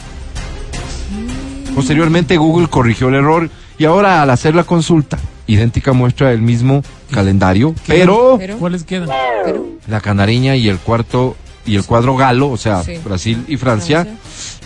Posteriormente 1.74 2.38
Google 2.38 2.68
corrigió 2.68 3.10
el 3.10 3.16
error 3.16 3.50
y 3.78 3.86
ahora 3.86 4.22
al 4.22 4.30
hacer 4.30 4.56
la 4.56 4.64
consulta, 4.64 5.18
idéntica 5.48 5.94
muestra 5.94 6.32
el 6.32 6.42
mismo 6.42 6.82
calendario, 7.12 7.76
pero 7.88 8.38
Pero, 8.40 8.58
¿Cuáles 8.58 8.84
quedan? 8.84 9.10
pero, 9.44 9.66
la 9.88 10.02
canariña 10.02 10.56
y 10.56 10.68
el 10.70 10.78
cuarto 10.80 11.36
y 11.66 11.76
el 11.76 11.84
cuadro 11.84 12.16
galo, 12.16 12.50
o 12.50 12.58
sea, 12.58 12.84
Sí. 12.84 12.94
Brasil 13.04 13.44
y 13.48 13.58
Francia, 13.58 14.08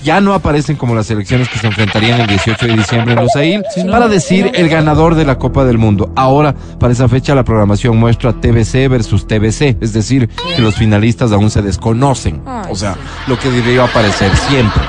ya 0.04 0.22
no 0.22 0.34
aparecen 0.34 0.76
como 0.76 0.96
las 0.96 1.08
selecciones 1.08 1.50
que 1.50 1.60
se 1.60 1.68
enfrentarían 1.68 2.22
el 2.22 2.28
18 2.28 2.68
de 2.68 2.78
diciembre 2.78 3.14
en 3.14 3.22
Lusail 3.22 3.64
Sí, 3.74 3.84
¿no? 3.84 3.92
para 3.92 4.08
decir 4.08 4.52
el 4.54 4.70
ganador 4.70 5.16
de 5.16 5.26
la 5.26 5.38
Copa 5.38 5.66
del 5.66 5.78
Mundo. 5.78 6.12
Ahora, 6.16 6.56
para 6.80 6.94
esa 6.94 7.08
fecha, 7.08 7.36
la 7.36 7.44
programación 7.44 7.98
muestra 7.98 8.34
TBC 8.34 8.90
versus 8.90 9.28
TBC, 9.28 9.82
es 9.82 9.94
decir, 9.94 10.30
que 10.56 10.62
los 10.62 10.76
finalistas 10.76 11.32
aún 11.32 11.50
se 11.50 11.62
desconocen. 11.62 12.42
Ay, 12.46 12.72
o 12.72 12.76
sea, 12.76 12.94
sí. 12.94 13.00
lo 13.28 13.38
que 13.38 13.50
debió 13.50 13.84
aparecer 13.84 14.36
siempre. 14.36 14.82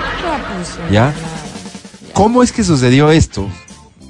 funciona 0.56 0.90
¿Ya? 0.90 1.14
¿Cómo 2.12 2.42
es 2.42 2.52
que 2.52 2.64
sucedió 2.64 3.10
esto? 3.10 3.48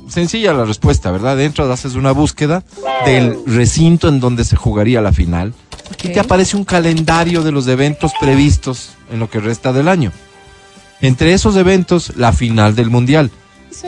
Sencilla 0.08 0.52
la 0.52 0.64
respuesta, 0.64 1.10
¿verdad? 1.12 1.36
Dentro 1.36 1.70
haces 1.70 1.94
una 1.94 2.10
búsqueda 2.10 2.64
del 3.04 3.38
recinto 3.46 4.08
en 4.08 4.18
donde 4.18 4.44
se 4.44 4.56
jugaría 4.56 5.00
la 5.00 5.12
final 5.12 5.54
y 6.02 6.08
te 6.08 6.20
aparece 6.20 6.56
un 6.56 6.64
calendario 6.64 7.42
de 7.42 7.52
los 7.52 7.66
eventos 7.68 8.12
previstos 8.20 8.90
en 9.12 9.20
lo 9.20 9.28
que 9.30 9.40
resta 9.40 9.72
del 9.72 9.88
año. 9.88 10.12
Entre 11.02 11.32
esos 11.32 11.56
eventos, 11.56 12.12
la 12.16 12.32
final 12.32 12.74
del 12.74 12.90
mundial. 12.90 13.30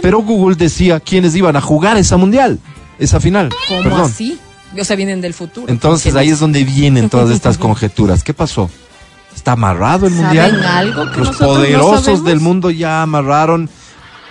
Pero 0.01 0.21
Google 0.23 0.57
decía 0.57 1.01
quiénes 1.01 1.35
iban 1.35 1.57
a 1.57 1.61
jugar 1.61 1.97
esa 1.97 2.17
mundial, 2.17 2.59
esa 2.99 3.21
final. 3.21 3.51
¿Cómo 3.69 3.83
Perdón. 3.83 4.01
así? 4.03 4.39
O 4.79 4.85
sea, 4.85 4.97
vienen 4.97 5.21
del 5.21 5.35
futuro. 5.35 5.67
Entonces 5.69 6.15
ahí 6.15 6.31
es 6.31 6.41
donde 6.41 6.65
vienen 6.65 7.11
todas 7.11 7.31
estas 7.35 7.59
conjeturas. 7.59 8.23
¿Qué 8.25 8.33
pasó? 8.33 8.71
¿Está 9.35 9.53
amarrado 9.53 10.07
el 10.07 10.13
¿Saben 10.13 10.25
mundial? 10.27 10.65
algo 10.65 11.11
que 11.11 11.19
Los 11.19 11.41
no 11.41 11.47
poderosos 11.47 12.25
del 12.25 12.41
mundo 12.41 12.71
ya 12.71 13.03
amarraron 13.03 13.69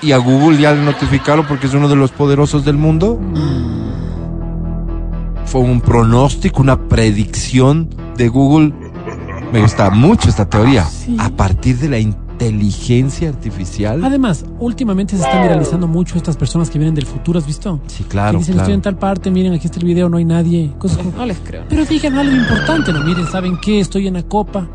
y 0.01 0.13
a 0.13 0.17
Google 0.17 0.59
ya 0.59 0.71
le 0.73 0.81
notificaron 0.83 1.45
porque 1.47 1.67
es 1.67 1.73
uno 1.73 1.87
de 1.89 1.95
los 1.95 2.11
poderosos 2.11 2.65
del 2.65 2.77
mundo. 2.77 3.19
Fue 5.45 5.61
un 5.61 5.81
pronóstico, 5.81 6.61
una 6.61 6.87
predicción 6.87 7.89
de 8.15 8.27
Google. 8.29 8.73
Me 9.51 9.61
gusta 9.61 9.89
mucho 9.89 10.29
esta 10.29 10.47
teoría. 10.49 10.85
Sí. 10.85 11.17
A 11.19 11.29
partir 11.29 11.77
de 11.77 11.89
la 11.89 11.99
inteligencia 12.45 13.29
artificial. 13.29 14.03
Además, 14.03 14.45
últimamente 14.59 15.15
se 15.15 15.23
están 15.23 15.43
viralizando 15.43 15.87
mucho 15.87 16.17
estas 16.17 16.35
personas 16.37 16.69
que 16.69 16.77
vienen 16.79 16.95
del 16.95 17.05
futuro, 17.05 17.39
¿has 17.39 17.45
visto? 17.45 17.79
Sí, 17.87 18.03
que 18.03 18.09
claro, 18.09 18.39
dicen, 18.39 18.53
claro. 18.53 18.63
estoy 18.65 18.73
en 18.75 18.81
tal 18.81 18.97
parte, 18.97 19.29
miren, 19.31 19.53
aquí 19.53 19.67
está 19.67 19.79
el 19.79 19.85
video, 19.85 20.09
no 20.09 20.17
hay 20.17 20.25
nadie. 20.25 20.71
Cosas 20.77 20.97
como- 20.97 21.11
No 21.17 21.25
les 21.25 21.37
creo. 21.39 21.63
Pero 21.69 21.85
digan 21.85 22.17
algo 22.17 22.35
importante, 22.35 22.91
¿no? 22.93 23.03
Miren, 23.03 23.27
¿saben 23.27 23.57
qué? 23.61 23.79
Estoy 23.79 24.07
en 24.07 24.15
la 24.15 24.23
copa. 24.23 24.67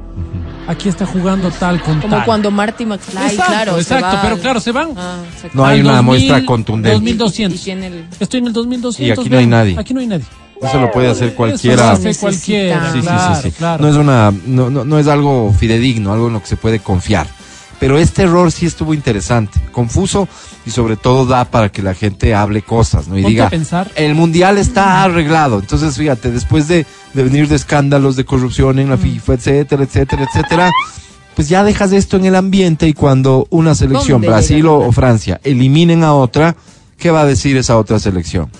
Aquí 0.68 0.88
está 0.88 1.06
jugando 1.06 1.48
tal 1.50 1.80
con 1.80 2.00
Como 2.00 2.16
tal. 2.16 2.24
cuando 2.24 2.50
Marty 2.50 2.86
McFly, 2.86 3.22
Exacto, 3.26 3.44
claro. 3.52 3.78
exacto, 3.78 4.18
pero 4.22 4.38
claro, 4.38 4.60
se 4.60 4.72
van. 4.72 4.88
Ah. 4.96 5.18
No 5.52 5.64
hay 5.64 5.80
una 5.80 5.96
2000, 5.96 6.04
muestra 6.04 6.44
contundente. 6.44 6.94
2200. 6.98 7.60
Y 7.60 7.64
tiene 7.64 7.86
el... 7.86 8.04
Estoy 8.18 8.40
en 8.40 8.46
el 8.48 8.52
2200. 8.52 9.06
Y 9.06 9.20
aquí 9.20 9.30
no 9.30 9.38
hay 9.38 9.46
nadie. 9.46 9.76
Aquí 9.78 9.94
no 9.94 10.00
hay 10.00 10.06
nadie. 10.08 10.24
Eso 10.60 10.80
lo 10.80 10.90
puede 10.90 11.08
hacer 11.08 11.28
Eso 11.28 11.36
cualquiera. 11.36 11.76
lo 11.76 11.90
hace 11.90 12.14
cualquiera. 12.16 12.92
Sí, 12.92 13.02
sí, 13.02 13.08
sí, 13.42 13.50
claro. 13.52 13.82
No 13.84 13.90
es 13.90 13.96
una, 13.96 14.32
no, 14.46 14.70
no, 14.70 14.84
no 14.84 14.98
es 14.98 15.06
algo 15.06 15.52
fidedigno, 15.56 16.12
algo 16.14 16.28
en 16.28 16.32
lo 16.32 16.40
que 16.40 16.46
se 16.46 16.56
puede 16.56 16.80
confiar. 16.80 17.28
Pero 17.78 17.98
este 17.98 18.22
error 18.22 18.50
sí 18.52 18.64
estuvo 18.66 18.94
interesante, 18.94 19.60
confuso 19.70 20.28
y 20.64 20.70
sobre 20.70 20.96
todo 20.96 21.26
da 21.26 21.44
para 21.44 21.70
que 21.70 21.82
la 21.82 21.94
gente 21.94 22.34
hable 22.34 22.62
cosas, 22.62 23.06
¿no? 23.06 23.18
Y 23.18 23.24
diga, 23.24 23.46
a 23.46 23.50
pensar. 23.50 23.90
el 23.96 24.14
mundial 24.14 24.56
está 24.56 25.02
arreglado. 25.02 25.58
Entonces, 25.58 25.96
fíjate, 25.96 26.30
después 26.30 26.68
de, 26.68 26.86
de 27.12 27.22
venir 27.22 27.48
de 27.48 27.56
escándalos 27.56 28.16
de 28.16 28.24
corrupción 28.24 28.78
en 28.78 28.88
la 28.88 28.96
FIFA, 28.96 29.34
etcétera, 29.34 29.84
etcétera, 29.84 30.24
etcétera, 30.24 30.70
pues 31.34 31.50
ya 31.50 31.64
dejas 31.64 31.92
esto 31.92 32.16
en 32.16 32.24
el 32.24 32.34
ambiente 32.34 32.88
y 32.88 32.94
cuando 32.94 33.46
una 33.50 33.74
selección, 33.74 34.22
¿Dónde 34.22 34.28
Brasil 34.28 34.66
o 34.66 34.90
Francia, 34.90 35.38
eliminen 35.44 36.02
a 36.02 36.14
otra, 36.14 36.56
¿qué 36.96 37.10
va 37.10 37.20
a 37.20 37.26
decir 37.26 37.58
esa 37.58 37.76
otra 37.76 37.98
selección? 37.98 38.50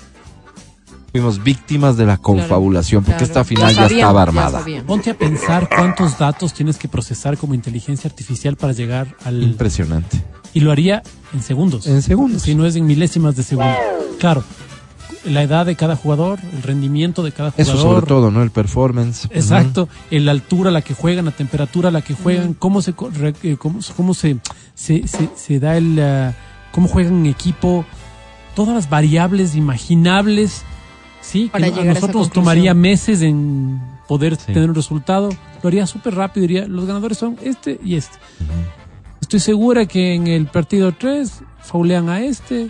Fuimos 1.17 1.43
víctimas 1.43 1.97
de 1.97 2.05
la 2.05 2.17
confabulación 2.17 3.03
porque 3.03 3.25
Claro. 3.25 3.25
esta 3.25 3.43
final 3.43 3.73
ya, 3.73 3.81
sabían, 3.81 3.99
estaba 4.01 4.21
armada. 4.21 4.63
Ponte 4.85 5.09
a 5.09 5.17
pensar 5.17 5.67
cuántos 5.67 6.19
datos 6.19 6.53
tienes 6.53 6.77
que 6.77 6.87
procesar 6.87 7.39
como 7.39 7.55
inteligencia 7.55 8.07
artificial 8.07 8.55
para 8.55 8.71
llegar 8.71 9.15
al... 9.25 9.41
Impresionante. 9.41 10.23
Y 10.53 10.59
lo 10.59 10.71
haría 10.71 11.01
en 11.33 11.41
segundos. 11.41 11.87
En 11.87 12.03
segundos. 12.03 12.43
Si 12.43 12.53
no 12.53 12.67
es 12.67 12.75
en 12.75 12.85
milésimas 12.85 13.35
de 13.35 13.41
segundo. 13.41 13.73
Claro, 14.19 14.43
la 15.25 15.41
edad 15.41 15.65
de 15.65 15.75
cada 15.75 15.95
jugador, 15.95 16.37
el 16.55 16.61
rendimiento 16.61 17.23
de 17.23 17.31
cada 17.31 17.49
jugador. 17.49 17.75
Eso 17.75 17.81
sobre 17.81 18.05
todo, 18.05 18.29
¿no? 18.29 18.43
El 18.43 18.51
performance. 18.51 19.27
Exacto, 19.31 19.89
en 20.11 20.25
la 20.25 20.33
altura 20.33 20.69
a 20.69 20.73
la 20.73 20.83
que 20.83 20.93
juegan, 20.93 21.25
la 21.25 21.31
temperatura 21.31 21.89
a 21.89 21.91
la 21.91 22.03
que 22.03 22.13
juegan, 22.13 22.53
cómo 22.53 22.83
se 22.83 22.91
eh, 22.91 23.57
cómo, 23.57 23.79
cómo 23.95 24.13
se, 24.13 24.37
se, 24.75 25.07
se, 25.07 25.29
se 25.35 25.59
da 25.59 25.77
el 25.77 25.99
ah, 25.99 26.35
cómo 26.71 26.87
juegan 26.87 27.21
en 27.21 27.25
equipo, 27.25 27.85
todas 28.53 28.75
las 28.75 28.87
variables 28.87 29.55
imaginables, 29.55 30.63
sí, 31.27 31.49
Para 31.51 31.65
a 31.65 31.69
llegar 31.69 31.81
a 31.81 31.85
nosotros 31.93 32.15
nos 32.15 32.27
conclusión. 32.27 32.43
tomaría 32.43 32.73
meses 32.73 33.21
en 33.21 33.79
poder 34.07 34.35
Sí. 34.37 34.53
tener 34.53 34.69
un 34.69 34.75
resultado, 34.75 35.29
lo 35.61 35.67
haría 35.67 35.85
súper 35.85 36.15
rápido, 36.15 36.41
diría, 36.47 36.67
los 36.67 36.85
ganadores 36.85 37.17
son 37.17 37.37
este 37.41 37.79
y 37.83 37.95
este. 37.95 38.17
Estoy 39.21 39.39
segura 39.39 39.85
que 39.85 40.13
en 40.13 40.27
el 40.27 40.45
partido 40.45 40.91
3 40.93 41.41
faulean 41.61 42.09
a 42.09 42.21
este 42.21 42.69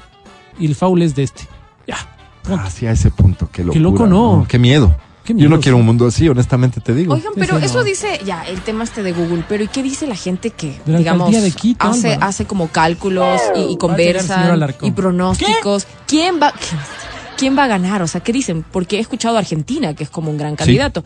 y 0.60 0.66
el 0.66 0.76
foul 0.76 1.02
es 1.02 1.16
de 1.16 1.24
este. 1.24 1.44
Ya. 1.88 1.98
punto. 2.42 2.62
Hacia 2.64 2.92
ese 2.92 3.12
punto, 3.12 3.50
qué 3.52 3.64
locura. 3.64 3.82
loco, 3.82 4.08
¿no? 4.08 4.46
Qué 4.48 4.58
miedo. 4.58 4.96
Qué 5.24 5.36
Yo 5.36 5.50
no 5.50 5.60
quiero 5.60 5.76
un 5.78 5.86
mundo 5.86 6.08
así, 6.08 6.30
honestamente 6.30 6.80
te 6.80 6.96
digo. 6.96 7.14
Oigan, 7.14 7.34
pero 7.36 7.58
eso 7.58 7.80
no. 7.80 7.84
dice 7.84 8.22
ya 8.26 8.44
el 8.48 8.62
tema 8.62 8.86
este 8.86 9.04
de 9.04 9.12
Google, 9.12 9.44
pero 9.50 9.62
¿y 9.62 9.68
qué 9.68 9.84
dice 9.84 10.08
la 10.08 10.16
gente 10.16 10.52
que, 10.52 10.80
De 10.86 10.94
la 10.94 11.00
digamos, 11.00 11.28
alcaldía 11.28 11.42
de 11.42 11.52
Quito, 11.52 11.86
hace, 11.86 12.18
hace 12.22 12.46
como 12.46 12.70
cálculos 12.70 13.42
y, 13.54 13.60
y 13.74 13.78
a 14.32 14.76
y 14.82 14.92
pronósticos? 14.92 15.86
¿Quién 16.08 16.40
va, 16.42 16.54
quién 17.38 17.58
va 17.58 17.64
a 17.66 17.68
ganar? 17.68 18.02
O 18.02 18.08
sea, 18.08 18.22
¿qué 18.22 18.34
dicen? 18.34 18.66
Porque 18.72 18.98
he 18.98 19.00
escuchado 19.00 19.36
a 19.38 19.40
Argentina, 19.40 19.94
que 19.94 20.04
es 20.04 20.10
como 20.10 20.30
un 20.32 20.38
gran 20.38 20.56
candidato. 20.56 21.04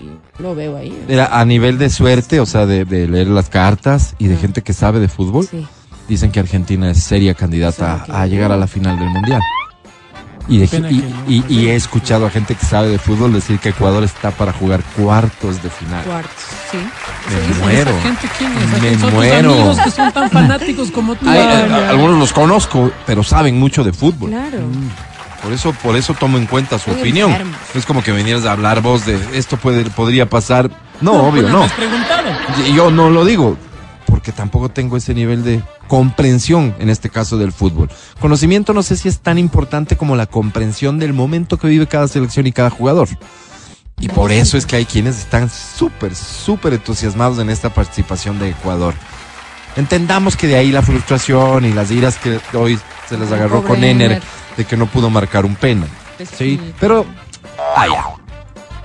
Y 0.00 0.42
lo 0.42 0.54
veo 0.54 0.76
ahí. 0.76 0.96
Era 1.08 1.38
a 1.38 1.44
nivel 1.44 1.78
de 1.78 1.90
suerte, 1.90 2.40
o 2.40 2.46
sea, 2.46 2.66
de, 2.66 2.84
de 2.84 3.06
leer 3.06 3.28
las 3.28 3.48
cartas 3.50 4.14
y 4.18 4.26
de 4.28 4.34
Ah. 4.36 4.38
gente 4.40 4.62
que 4.62 4.72
sabe 4.72 4.98
de 5.00 5.08
fútbol, 5.08 5.46
Sí. 5.48 5.66
dicen 6.08 6.32
que 6.32 6.40
Argentina 6.40 6.90
es 6.90 7.02
seria 7.02 7.34
candidata 7.34 8.04
a, 8.08 8.26
llegar 8.26 8.50
a 8.52 8.56
la 8.56 8.66
final 8.66 8.98
del 8.98 9.10
mundial. 9.10 9.40
Y, 10.48 10.58
de- 10.58 10.66
Pena 10.66 10.90
y, 10.90 10.98
que 11.00 11.08
no. 11.08 11.16
y- 11.28 11.44
y 11.48 11.68
he 11.68 11.76
escuchado 11.76 12.26
a 12.26 12.30
gente 12.30 12.56
que 12.56 12.66
sabe 12.66 12.88
de 12.88 12.98
fútbol 12.98 13.32
decir 13.32 13.60
que 13.60 13.68
Ecuador 13.68 14.02
está 14.02 14.32
para 14.32 14.52
jugar 14.52 14.82
cuartos 14.96 15.62
de 15.62 15.70
final. 15.70 16.02
Cuartos, 16.04 16.32
sí. 16.72 16.78
Me 17.30 17.52
¿Esa 17.54 17.60
muero. 17.62 18.00
gente 18.02 18.28
quién 18.36 18.52
es? 18.52 18.68
Me 18.72 18.78
¿Quién 18.80 18.92
son 18.94 19.00
tus 19.10 19.12
muero. 19.12 19.52
amigos 19.52 19.78
que 19.84 19.90
son 19.92 20.12
tan 20.12 20.28
fanáticos 20.30 20.90
como 20.90 21.14
tú? 21.14 21.30
Eh, 21.30 21.86
algunos 21.88 22.18
los 22.18 22.32
conozco, 22.32 22.90
pero 23.06 23.22
saben 23.22 23.56
mucho 23.60 23.84
de 23.84 23.92
fútbol. 23.92 24.30
Claro. 24.30 24.58
Por 25.42 25.52
eso, 25.52 25.72
por 25.82 25.96
eso 25.96 26.14
tomo 26.14 26.38
en 26.38 26.46
cuenta 26.46 26.78
su 26.78 26.90
opinión. 26.90 27.30
enfermos. 27.30 27.56
No 27.74 27.80
es 27.80 27.86
como 27.86 28.02
que 28.02 28.12
vinieras 28.12 28.44
a 28.44 28.52
hablar 28.52 28.80
vos 28.80 29.04
de 29.04 29.18
esto 29.34 29.56
puede, 29.56 29.84
podría 29.90 30.28
pasar. 30.28 30.70
No, 31.00 31.28
obvio, 31.28 31.48
no. 31.48 31.66
Yo 32.74 32.90
no 32.90 33.10
lo 33.10 33.24
digo 33.24 33.56
porque 34.06 34.30
tampoco 34.30 34.68
tengo 34.68 34.96
ese 34.96 35.14
nivel 35.14 35.42
de 35.42 35.62
comprensión 35.88 36.76
en 36.78 36.90
este 36.90 37.08
caso 37.08 37.38
del 37.38 37.50
fútbol. 37.50 37.90
Conocimiento 38.20 38.72
no 38.72 38.82
sé 38.82 38.96
si 38.96 39.08
es 39.08 39.18
tan 39.18 39.38
importante 39.38 39.96
como 39.96 40.16
la 40.16 40.26
comprensión 40.26 40.98
del 40.98 41.12
momento 41.12 41.56
que 41.56 41.66
vive 41.66 41.86
cada 41.86 42.06
selección 42.06 42.46
y 42.46 42.52
cada 42.52 42.70
jugador. 42.70 43.08
Y 43.98 44.08
por 44.08 44.30
eso 44.30 44.56
es 44.56 44.66
que 44.66 44.76
hay 44.76 44.84
quienes 44.84 45.18
están 45.18 45.48
súper, 45.48 46.14
súper 46.14 46.74
entusiasmados 46.74 47.38
en 47.38 47.50
esta 47.50 47.72
participación 47.72 48.38
de 48.38 48.50
Ecuador. 48.50 48.94
Entendamos 49.76 50.36
que 50.36 50.46
de 50.46 50.56
ahí 50.56 50.70
la 50.72 50.82
frustración 50.82 51.64
y 51.64 51.72
las 51.72 51.90
iras 51.90 52.18
que 52.18 52.38
hoy 52.56 52.78
se 53.08 53.16
les 53.18 53.30
agarró 53.32 53.62
Pobre 53.62 53.68
con 53.68 53.84
Ener 53.84 54.12
Ener. 54.12 54.22
de 54.56 54.64
que 54.64 54.76
no 54.76 54.86
pudo 54.86 55.08
marcar 55.10 55.44
un 55.44 55.54
penal. 55.56 55.88
Pues 56.16 56.28
Sí, 56.28 56.58
sí. 56.62 56.72
pero 56.78 57.06
allá. 57.76 58.04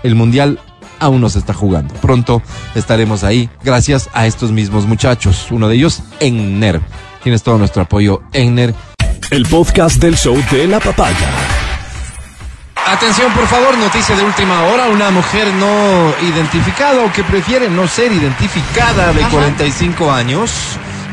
El 0.04 0.16
mundial 0.16 0.60
aún 1.00 1.22
no 1.22 1.30
se 1.30 1.40
está 1.40 1.54
jugando. 1.54 1.94
Pronto 1.96 2.42
estaremos 2.76 3.24
ahí 3.24 3.50
gracias 3.64 4.10
a 4.14 4.26
estos 4.28 4.52
mismos 4.52 4.86
muchachos. 4.86 5.48
Uno 5.52 5.68
de 5.68 5.76
ellos, 5.76 6.02
Enner. 6.20 6.80
Tienes 7.24 7.44
todo 7.44 7.58
nuestro 7.58 7.82
apoyo, 7.82 8.22
Enner. 8.34 8.74
El 9.30 9.46
podcast 9.46 9.98
del 10.02 10.16
show 10.18 10.42
de 10.52 10.68
la 10.68 10.80
papaya. 10.80 11.28
Atención, 12.88 13.34
por 13.34 13.46
favor, 13.48 13.78
noticia 13.78 14.16
de 14.16 14.24
última 14.24 14.64
hora. 14.64 14.88
Una 14.88 15.12
mujer 15.12 15.54
no 15.56 16.14
identificada 16.26 17.04
o 17.04 17.12
que 17.12 17.22
prefiere 17.22 17.70
no 17.70 17.86
ser 17.86 18.14
identificada 18.14 19.12
de 19.12 19.24
Ajá. 19.24 19.30
45 19.30 20.10
años, 20.10 20.52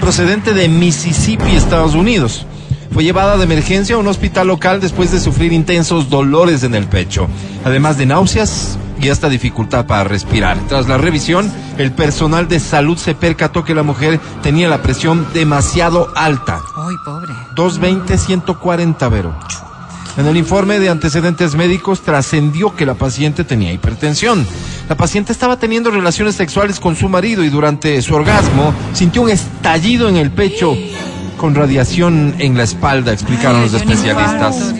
procedente 0.01 0.55
de 0.55 0.69
Mississippi, 0.69 1.57
Estados 1.57 1.95
Unidos. 1.95 2.47
Fue 2.93 3.03
llevada 3.03 3.37
de 3.37 3.43
emergencia 3.43 3.97
a 3.97 3.99
un 3.99 4.07
hospital 4.07 4.47
local 4.47 4.81
después 4.81 5.11
de 5.11 5.19
sufrir 5.19 5.53
intensos 5.53 6.11
dolores 6.11 6.63
en 6.63 6.77
el 6.77 6.87
pecho, 6.87 7.29
además 7.65 7.99
de 7.99 8.07
náuseas 8.07 8.79
y 9.01 9.09
hasta 9.09 9.29
dificultad 9.29 9.85
para 9.87 10.05
respirar. 10.05 10.57
Tras 10.69 10.87
la 10.87 10.97
revisión, 10.97 11.53
el 11.77 11.91
personal 11.91 12.47
de 12.47 12.61
salud 12.61 12.97
se 12.97 13.17
percató 13.17 13.65
que 13.65 13.75
la 13.75 13.83
mujer 13.83 14.21
tenía 14.45 14.69
la 14.69 14.81
presión 14.81 15.27
demasiado 15.35 16.13
alta. 16.15 16.61
Ay, 16.77 16.95
pobre. 17.05 17.33
220, 17.57 18.17
140, 18.17 19.09
Vero. 19.09 19.35
En 20.17 20.27
el 20.27 20.37
informe 20.37 20.79
de 20.79 20.91
antecedentes 20.91 21.57
médicos 21.57 22.03
trascendió 22.03 22.77
que 22.77 22.87
la 22.87 22.95
paciente 22.95 23.43
tenía 23.43 23.73
hipertensión. 23.73 24.47
La 24.89 24.97
paciente 24.97 25.33
estaba 25.33 25.59
teniendo 25.59 25.91
relaciones 25.91 26.37
sexuales 26.37 26.79
con 26.79 26.95
su 26.95 27.09
marido 27.09 27.43
y 27.43 27.49
durante 27.49 28.01
su 28.01 28.15
orgasmo 28.15 28.73
sintió 28.93 29.23
un 29.23 29.31
estallido 29.31 30.09
en 30.09 30.17
el 30.17 30.31
pecho 30.31 30.77
con 31.37 31.55
radiación 31.57 32.37
en 32.39 32.57
la 32.57 32.63
espalda, 32.63 33.13
explicaron 33.13 33.63
los 33.63 33.75
Ay, 33.75 33.81
especialistas. 33.81 34.75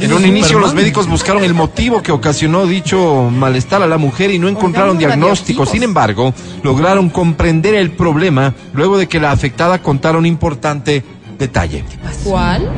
En 0.00 0.12
un 0.12 0.26
inicio 0.26 0.58
los 0.58 0.74
médicos 0.74 1.08
buscaron 1.08 1.42
el 1.42 1.54
motivo 1.54 2.02
que 2.02 2.12
ocasionó 2.12 2.66
dicho 2.66 3.30
malestar 3.30 3.82
a 3.82 3.86
la 3.86 3.96
mujer 3.96 4.30
y 4.30 4.38
no 4.38 4.48
encontraron 4.48 4.98
diagnóstico. 4.98 5.64
Sin 5.64 5.82
embargo, 5.82 6.34
lograron 6.62 7.08
comprender 7.08 7.74
el 7.74 7.92
problema 7.92 8.54
luego 8.74 8.98
de 8.98 9.08
que 9.08 9.18
la 9.20 9.32
afectada 9.32 9.80
contara 9.80 10.18
un 10.18 10.26
importante 10.26 11.02
detalle. 11.38 11.84
¿Cuál? 12.24 12.70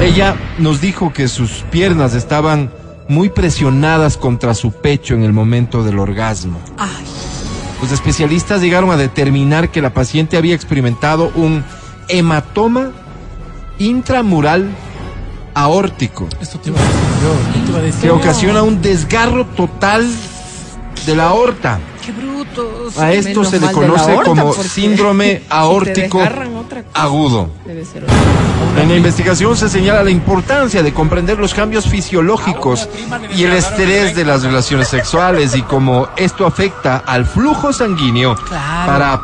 Ella 0.00 0.36
nos 0.58 0.80
dijo 0.80 1.12
que 1.12 1.26
sus 1.28 1.64
piernas 1.70 2.14
estaban 2.14 2.70
muy 3.08 3.28
presionadas 3.30 4.16
contra 4.16 4.54
su 4.54 4.72
pecho 4.72 5.14
en 5.14 5.22
el 5.22 5.32
momento 5.32 5.82
del 5.82 5.98
orgasmo. 5.98 6.58
Ay, 6.76 7.04
Los 7.80 7.92
especialistas 7.92 8.60
llegaron 8.60 8.90
a 8.90 8.96
determinar 8.96 9.70
que 9.70 9.80
la 9.82 9.90
paciente 9.94 10.36
había 10.36 10.54
experimentado 10.54 11.30
un 11.34 11.64
hematoma 12.08 12.90
intramural 13.78 14.70
aórtico 15.54 16.28
Esto 16.40 16.58
te 16.60 16.70
iba 16.70 16.78
a 16.78 16.82
decir 16.82 17.00
yo. 17.22 17.52
¿qué 17.52 17.60
te 17.60 17.68
iba 17.70 17.78
a 17.78 17.82
decir? 17.82 18.00
que 18.02 18.10
ocasiona 18.10 18.62
un 18.62 18.82
desgarro 18.82 19.46
total 19.46 20.06
de 21.04 21.14
la 21.14 21.28
aorta. 21.28 21.78
qué 22.04 22.12
brutos. 22.12 22.98
A 22.98 23.12
esto 23.12 23.44
se 23.44 23.60
le 23.60 23.70
conoce 23.72 24.12
aorta, 24.12 24.30
como 24.30 24.52
síndrome 24.54 25.42
aórtico 25.50 26.20
agudo. 26.94 27.50
Debe 27.64 27.84
ser 27.84 28.04
En 28.80 28.88
la 28.88 28.96
investigación 28.96 29.56
se 29.56 29.68
señala 29.68 30.02
la 30.04 30.10
importancia 30.10 30.82
de 30.82 30.92
comprender 30.92 31.38
los 31.38 31.52
cambios 31.54 31.86
fisiológicos 31.86 32.88
y 33.36 33.44
el 33.44 33.52
estrés 33.52 34.14
de 34.14 34.24
las 34.24 34.42
relaciones 34.42 34.88
sexuales 34.88 35.54
y 35.56 35.62
cómo 35.62 36.08
esto 36.16 36.46
afecta 36.46 36.98
al 37.06 37.26
flujo 37.26 37.72
sanguíneo 37.72 38.34
Claro. 38.36 38.86
para 38.86 39.20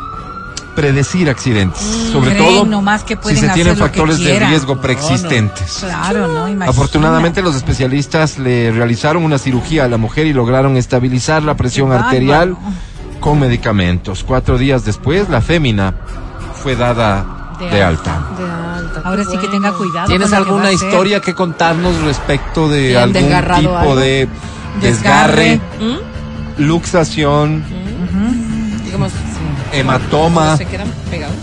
predecir 0.75 1.29
accidentes, 1.29 1.81
sobre 2.11 2.31
Creen 2.35 2.45
todo 2.45 2.65
nomás 2.65 3.03
que 3.03 3.17
si 3.23 3.35
se 3.35 3.49
tienen 3.49 3.77
factores 3.77 4.19
de 4.19 4.39
riesgo 4.39 4.79
preexistentes. 4.81 5.77
Claro, 5.81 6.27
¿no? 6.27 6.47
Imagina. 6.47 6.65
Afortunadamente 6.69 7.41
los 7.41 7.55
especialistas 7.55 8.37
le 8.39 8.71
realizaron 8.71 9.23
una 9.23 9.37
cirugía 9.37 9.85
a 9.85 9.87
la 9.87 9.97
mujer 9.97 10.25
y 10.25 10.33
lograron 10.33 10.77
estabilizar 10.77 11.43
la 11.43 11.55
presión 11.55 11.89
Qué 11.89 11.95
arterial 11.95 12.53
bárbaro. 12.53 12.75
con 13.19 13.39
medicamentos. 13.39 14.23
Cuatro 14.23 14.57
días 14.57 14.83
después 14.85 15.29
la 15.29 15.41
fémina 15.41 15.93
fue 16.61 16.75
dada 16.75 17.55
de, 17.59 17.69
De 17.69 17.83
alta. 17.83 18.27
De 18.37 18.43
alta. 18.43 19.01
Ahora 19.05 19.23
sí 19.25 19.37
que 19.37 19.47
tenga 19.47 19.71
cuidado. 19.73 20.07
¿Tienes 20.07 20.29
que 20.29 20.35
alguna 20.35 20.71
historia 20.71 21.19
que 21.21 21.33
contarnos 21.33 22.01
respecto 22.01 22.67
de 22.67 22.89
¿Te 22.93 22.97
han 22.97 23.15
algún 23.15 23.59
tipo 23.59 23.77
algo? 23.77 23.95
de 23.95 24.27
desgarre, 24.81 25.59
Desgarre. 25.59 25.61
¿Mm? 26.57 26.63
luxación, 26.63 27.63
Digamos, 28.85 29.11
hematoma, 29.73 30.57
se 30.57 30.65
quedan 30.65 30.87
pegados. 31.09 31.35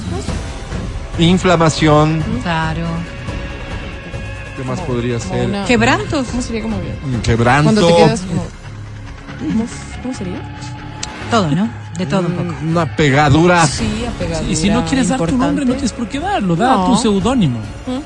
inflamación? 1.19 2.23
Claro. 2.43 2.87
¿Qué 4.57 4.65
más 4.65 4.81
podría 4.81 5.19
Como 5.19 5.35
ser? 5.35 5.47
una- 5.49 5.65
Quebrantos. 5.65 6.27
¿Cómo 6.29 6.43
sería 6.43 6.63
como 6.63 6.79
bien? 6.81 6.97
Mm, 7.05 7.21
Quebranto. 7.23 7.65
Cuando 7.73 7.87
te 7.87 7.95
quedas 7.97 8.21
como... 8.23 8.43
¿Cómo, 9.39 9.67
cómo 10.03 10.15
sería? 10.15 10.41
Todo, 11.31 11.51
¿no? 11.51 11.69
De 11.97 12.07
todo 12.07 12.21
un 12.27 12.33
poco. 12.33 12.55
Una 12.67 12.97
pegadura. 12.97 13.67
Sí, 13.67 14.05
apegadura. 14.07 14.51
Y 14.51 14.57
si 14.57 14.69
no 14.71 14.85
quieres 14.85 15.09
dar 15.09 15.19
tu 15.19 15.25
nombre, 15.37 15.65
no 15.65 15.73
importante. 15.73 15.75
tienes 15.77 15.93
por 15.93 16.09
qué 16.09 16.19
darlo. 16.21 16.57
Da 16.57 16.75
No. 16.77 16.87
tu 16.87 16.97
seudónimo. 16.97 17.59
Por 17.87 18.03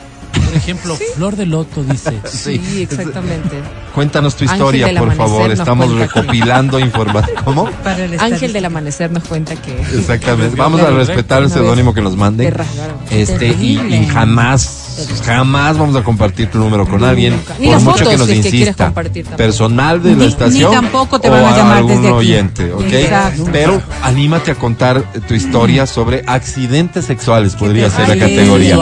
ejemplo, 0.64 0.96
Flor 1.14 1.36
de 1.36 1.46
Loto 1.46 1.84
dice. 1.84 2.20
Sí, 2.28 2.82
exactamente. 2.82 3.56
Cuéntanos 3.94 4.34
tu 4.34 4.44
historia, 4.44 4.86
por 4.86 4.98
amanecer 5.02 5.16
favor. 5.16 5.50
Estamos 5.52 5.86
cuenta 5.86 6.12
que- 6.14 6.20
recopilando 6.20 6.78
información. 6.78 7.36
¿Cómo? 7.44 7.70
Para 7.82 8.04
el 8.04 8.18
Ángel 8.18 8.52
del 8.52 8.64
Amanecer 8.64 9.10
nos 9.10 9.24
cuenta 9.24 9.54
que... 9.56 9.78
Exactamente. 9.80 10.56
Vamos 10.58 10.80
a 10.80 10.90
respetar 10.90 11.42
el 11.42 11.50
seudónimo 11.50 11.94
que 11.94 12.00
nos 12.02 12.16
rasgaron. 12.50 12.96
Este, 13.10 13.48
y, 13.48 13.78
y 13.78 14.06
jamás, 14.08 14.83
jamás 15.24 15.78
vamos 15.78 15.96
a 15.96 16.02
compartir 16.04 16.50
tu 16.50 16.58
número 16.58 16.86
con 16.86 17.02
alguien. 17.04 17.40
Ni 17.58 17.68
por 17.68 17.80
mucho 17.80 18.08
que 18.08 18.16
nos 18.16 18.26
si 18.28 18.40
que 18.40 18.48
insista. 18.48 18.92
Personal 19.36 20.02
de 20.02 20.16
la 20.16 20.24
estación. 20.26 20.70
ni 20.70 20.76
tampoco 20.76 21.20
te 21.20 21.28
van 21.30 21.44
a 21.44 21.56
llamar 21.56 21.76
algún 21.78 21.92
desde 21.96 22.08
aquí. 22.08 22.16
oyente, 22.16 22.72
¿ok? 22.72 22.82
Exacto. 22.92 23.44
Pero 23.52 23.82
anímate 24.02 24.50
a 24.50 24.54
contar 24.54 25.02
tu 25.26 25.34
historia 25.34 25.86
sobre 25.86 26.22
accidentes 26.26 27.04
sexuales, 27.06 27.54
podría 27.54 27.90
ser 27.90 28.08
la 28.08 28.18
categoría. 28.18 28.76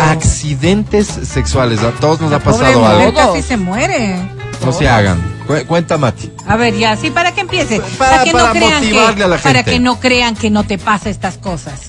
Accidentes 0.00 1.06
sexuales. 1.06 1.80
A 1.82 1.90
todos 1.92 2.20
nos 2.20 2.32
ha 2.32 2.38
pasado 2.40 2.86
algo. 2.86 3.14
casi 3.14 3.42
se 3.42 3.56
muere. 3.56 4.16
No 4.64 4.72
se 4.72 4.88
hagan. 4.88 5.18
Cu- 5.46 5.64
Cuenta, 5.66 5.96
Mati. 5.96 6.30
A 6.46 6.56
ver, 6.56 6.76
ya, 6.76 6.94
sí, 6.96 7.10
para 7.10 7.32
que 7.32 7.40
empiece. 7.40 7.80
Para- 7.80 8.10
Para, 8.10 8.24
que 8.24 8.32
para 8.32 8.46
no 8.48 8.52
crean 8.52 8.82
motivarle 8.84 9.14
que, 9.16 9.22
a 9.24 9.28
la 9.28 9.36
para 9.38 9.54
gente. 9.60 9.70
que 9.72 9.80
no 9.80 10.00
crean 10.00 10.34
que 10.36 10.50
no 10.50 10.64
te 10.64 10.76
pasa 10.78 11.08
estas 11.08 11.38
cosas. 11.38 11.80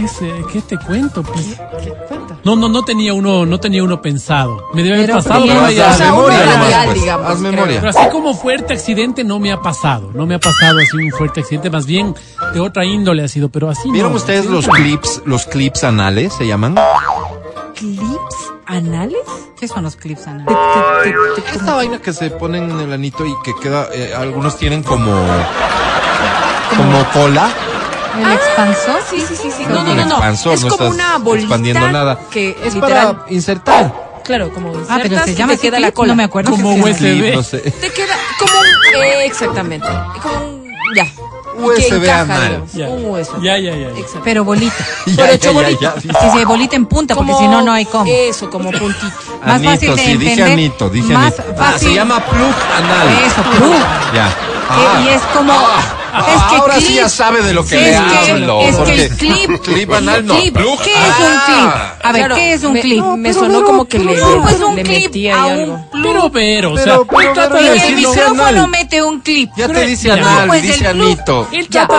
¿Qué, 0.00 0.08
se- 0.08 0.44
qué 0.52 0.60
te 0.62 0.78
cuento? 0.78 1.22
Pues? 1.22 1.58
¿Qué 1.82 1.90
cuenta? 2.08 2.36
No, 2.44 2.54
no, 2.56 2.68
no 2.68 2.84
tenía 2.84 3.12
uno, 3.14 3.44
no 3.44 3.58
tenía 3.58 3.82
uno 3.82 4.00
pensado. 4.00 4.68
Me 4.72 4.82
debe 4.82 4.96
haber 4.96 5.06
Pero 5.06 5.18
pasado, 5.18 5.44
pero 5.46 5.70
ya- 5.70 5.96
memoria, 5.98 6.38
radial, 6.56 6.84
pues. 6.86 7.00
digamos, 7.00 7.26
Haz 7.26 7.38
creo. 7.38 7.52
memoria. 7.52 7.80
Pero 7.80 7.90
así 7.98 8.08
como 8.10 8.34
fuerte 8.34 8.72
accidente 8.74 9.24
no 9.24 9.38
me 9.38 9.52
ha 9.52 9.60
pasado. 9.60 10.10
No 10.14 10.24
me 10.26 10.34
ha 10.36 10.38
pasado 10.38 10.78
así 10.78 10.96
un 10.96 11.10
fuerte 11.10 11.40
accidente, 11.40 11.68
más 11.70 11.86
bien 11.86 12.14
de 12.54 12.60
otra 12.60 12.84
índole 12.84 13.24
ha 13.24 13.28
sido, 13.28 13.48
pero 13.48 13.68
así 13.70 13.90
¿Vieron 13.90 14.12
no. 14.12 14.16
ustedes 14.18 14.46
los 14.46 14.68
clips, 14.68 15.22
los 15.24 15.46
clips 15.46 15.84
anales 15.84 16.32
se 16.34 16.46
llaman? 16.46 16.76
¿Clips 17.74 18.52
anales? 18.66 19.18
¿Qué 19.58 19.66
son 19.66 19.82
los 19.84 19.96
clips, 19.96 20.26
Ana? 20.28 20.44
Te- 20.46 20.54
te- 21.10 21.10
te- 21.36 21.42
te- 21.42 21.56
Esta 21.58 21.74
vaina 21.74 21.98
que 22.00 22.12
se 22.12 22.30
ponen 22.30 22.70
en 22.70 22.80
el 22.80 22.92
anito 22.92 23.26
y 23.26 23.32
que 23.44 23.52
queda, 23.60 23.88
eh, 23.92 24.14
algunos 24.16 24.56
tienen 24.56 24.82
como, 24.84 25.10
como 26.76 27.04
cola. 27.12 27.50
¿El 28.26 28.32
expansor? 28.32 29.00
Sí, 29.10 29.20
sí, 29.20 29.34
sí, 29.36 29.50
sí. 29.56 29.64
No, 29.68 29.82
No, 29.82 29.82
no, 29.84 29.94
no, 29.94 30.02
expansor, 30.02 30.54
Es 30.54 30.62
no 30.62 30.68
como 30.68 30.84
estás 30.84 30.94
una 30.94 31.18
bolita 31.18 31.44
expandiendo 31.44 31.88
nada. 31.90 32.18
que 32.30 32.56
Es 32.64 32.74
literal, 32.74 33.16
para 33.16 33.32
insertar. 33.32 33.94
claro, 34.24 34.52
como 34.52 34.70
Ah, 34.70 34.72
pero 35.02 35.04
insertas 35.04 35.24
se 35.26 35.30
y 35.32 35.34
llama 35.34 35.52
te 35.54 35.58
queda 35.60 35.80
la 35.80 35.92
cola. 35.92 36.08
No 36.12 36.16
me 36.16 36.24
acuerdo. 36.24 36.50
Como 36.50 36.74
USB. 36.74 36.96
Clip, 36.98 37.34
no 37.34 37.42
sé. 37.42 37.58
Te 37.58 37.90
queda 37.92 38.14
como 38.38 38.52
un 38.60 39.04
eh, 39.04 39.24
exactamente, 39.26 39.86
como 40.22 40.38
un 40.46 40.68
ya. 40.94 41.04
Que 41.58 41.64
USB 41.64 42.04
encaja, 42.04 42.50
Ya. 42.72 42.86
Un 42.88 43.04
hueso. 43.06 43.42
Ya, 43.42 43.58
ya, 43.58 43.74
ya. 43.74 43.88
Pero 44.22 44.44
bolita. 44.44 44.76
Ya, 45.06 45.16
Pero 45.16 45.32
hecho 45.32 45.52
ya, 45.52 45.70
ya, 45.70 45.90
bolita. 45.94 46.20
Que 46.20 46.30
se 46.38 46.44
bolita 46.44 46.76
en 46.76 46.86
punta, 46.86 47.14
porque 47.16 47.34
si 47.34 47.48
no, 47.48 47.62
no 47.62 47.72
hay 47.72 47.84
cómo. 47.84 48.04
Eso, 48.08 48.48
como 48.48 48.70
puntito. 48.70 49.06
Más 49.44 49.54
Anito, 49.56 49.70
fácil 49.72 49.96
de 49.96 50.02
sí, 50.04 50.16
dije 50.18 50.30
entender, 50.32 50.52
anito, 50.52 50.88
dije 50.90 51.12
más 51.12 51.24
anito. 51.38 51.42
Ah, 51.58 51.72
fácil. 51.72 51.88
se 51.88 51.94
llama 51.94 52.24
plug 52.24 52.54
anal. 52.76 53.08
Eso, 53.26 53.42
plug. 53.58 54.14
Ya. 54.14 54.28
Que- 54.76 55.02
y 55.04 55.08
es 55.08 55.22
como. 55.34 55.52
Es 56.16 56.42
que 56.50 56.56
ahora 56.56 56.74
clip, 56.74 56.86
sí 56.88 56.94
ya 56.94 57.08
sabe 57.08 57.42
de 57.42 57.54
lo 57.54 57.64
que 57.66 57.76
es 57.76 57.82
le 57.82 57.90
que- 57.90 58.32
hablo. 58.32 58.60
Es 58.62 58.76
que 58.76 58.94
el 59.04 59.08
clip. 59.16 59.62
clip 59.64 59.92
anal 59.92 60.26
no. 60.26 60.36
clip, 60.38 60.54
plug. 60.54 60.80
¿Qué 60.82 60.92
es 60.92 60.96
un 60.98 61.26
Ah. 61.26 61.44
clip? 61.46 62.06
A 62.06 62.12
ver, 62.12 62.20
Claro, 62.20 62.34
¿qué 62.36 62.52
es 62.54 62.64
un 62.64 62.72
me- 62.72 62.80
clip? 62.80 63.04
me 63.04 63.32
sonó 63.34 63.62
como 63.64 63.84
que 63.86 63.98
le- 63.98 64.16
No, 64.16 64.42
pues 64.42 64.60
un 64.60 64.76
le 64.76 64.82
clip 64.82 65.02
metía 65.04 65.42
a 65.42 65.46
un. 65.46 65.86
Pero, 66.02 66.30
pero, 66.32 66.72
o 66.72 66.74
Pero, 66.74 66.84
sea, 66.84 66.98
pero, 67.18 67.32
trata 67.32 67.56
pero, 67.58 67.70
de 67.72 67.76
Y 67.76 67.80
pero, 67.80 67.88
el 67.88 67.96
micrófono 67.96 68.44
anal. 68.46 68.68
mete 68.68 69.02
un 69.02 69.20
clip. 69.20 69.50
Ya 69.56 69.66
te 69.66 69.74
Pero- 69.74 69.86
dice 69.86 70.12
anal, 70.12 70.46
Pues 70.48 70.62
dice 70.62 70.86
anito. 70.88 71.48
Él 71.52 71.68
trata 71.68 71.94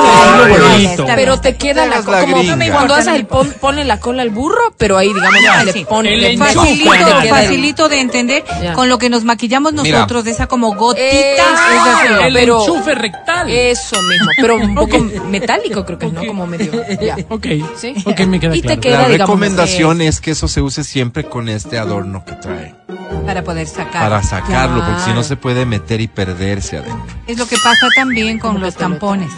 de 0.47 0.57
bonito. 0.59 1.05
Pero 1.15 1.39
te 1.39 1.55
queda 1.57 1.85
la 1.85 1.97
Hagas 1.97 2.05
la 2.07 2.21
como 2.21 2.35
gringa. 2.37 2.51
No 2.51 2.57
me 2.57 2.71
cuando 2.71 2.93
haces 2.95 3.13
el 3.15 3.25
pon, 3.27 3.53
ponle 3.59 3.83
la 3.85 3.99
cola 3.99 4.21
al 4.23 4.29
burro, 4.29 4.73
pero 4.77 4.97
ahí 4.97 5.13
digamos 5.13 5.65
le 5.65 5.85
pone 5.85 6.37
Facilito, 7.29 7.89
de 7.89 7.99
entender 7.99 8.43
con 8.75 8.89
lo 8.89 8.97
que 8.97 9.09
nos 9.09 9.23
maquillamos 9.23 9.73
nosotros, 9.73 10.23
de 10.23 10.31
esa 10.31 10.47
como 10.47 10.73
gotita. 10.75 11.03
El 12.25 12.33
pero- 12.33 12.61
enchufe 12.61 12.95
rectal. 12.95 13.49
Eso 13.49 13.98
mismo, 14.03 14.27
pero 14.37 14.55
un 14.57 14.75
poco 14.75 14.97
Ok. 14.97 15.25
metálico 15.29 15.85
creo 15.85 15.99
que 15.99 16.05
es, 16.07 16.13
¿no? 16.13 16.25
Como 16.25 16.45
medio. 16.47 16.71
Ya. 17.01 17.17
Ok, 17.29 17.45
¿Sí? 17.75 17.93
ok, 18.05 18.19
me 18.27 18.39
queda 18.39 18.55
Y 18.55 18.61
te 18.61 18.67
claro. 18.67 18.81
queda- 18.81 19.01
La 19.03 19.07
digamos, 19.09 19.35
recomendación 19.39 20.01
es 20.01 20.21
que 20.21 20.31
eso 20.31 20.47
se 20.47 20.61
use 20.61 20.83
siempre 20.83 21.23
con 21.25 21.49
este 21.49 21.77
adorno 21.77 22.23
que 22.25 22.33
trae. 22.33 22.75
Para 23.25 23.43
poder 23.43 23.67
sacar. 23.67 24.01
Para 24.09 24.23
sacarlo, 24.23 24.77
porque 24.83 24.99
si 25.01 25.07
no 25.09 25.13
Claro. 25.15 25.23
se 25.23 25.35
puede 25.35 25.65
meter 25.65 26.01
y 26.01 26.07
perderse 26.07 26.77
adentro. 26.77 27.03
Es 27.27 27.37
lo 27.37 27.45
que 27.47 27.57
pasa 27.63 27.87
también 27.95 28.39
con 28.39 28.53
Como 28.53 28.65
los 28.65 28.75
te 28.75 28.83
lo 28.83 28.89
tampones. 28.89 29.31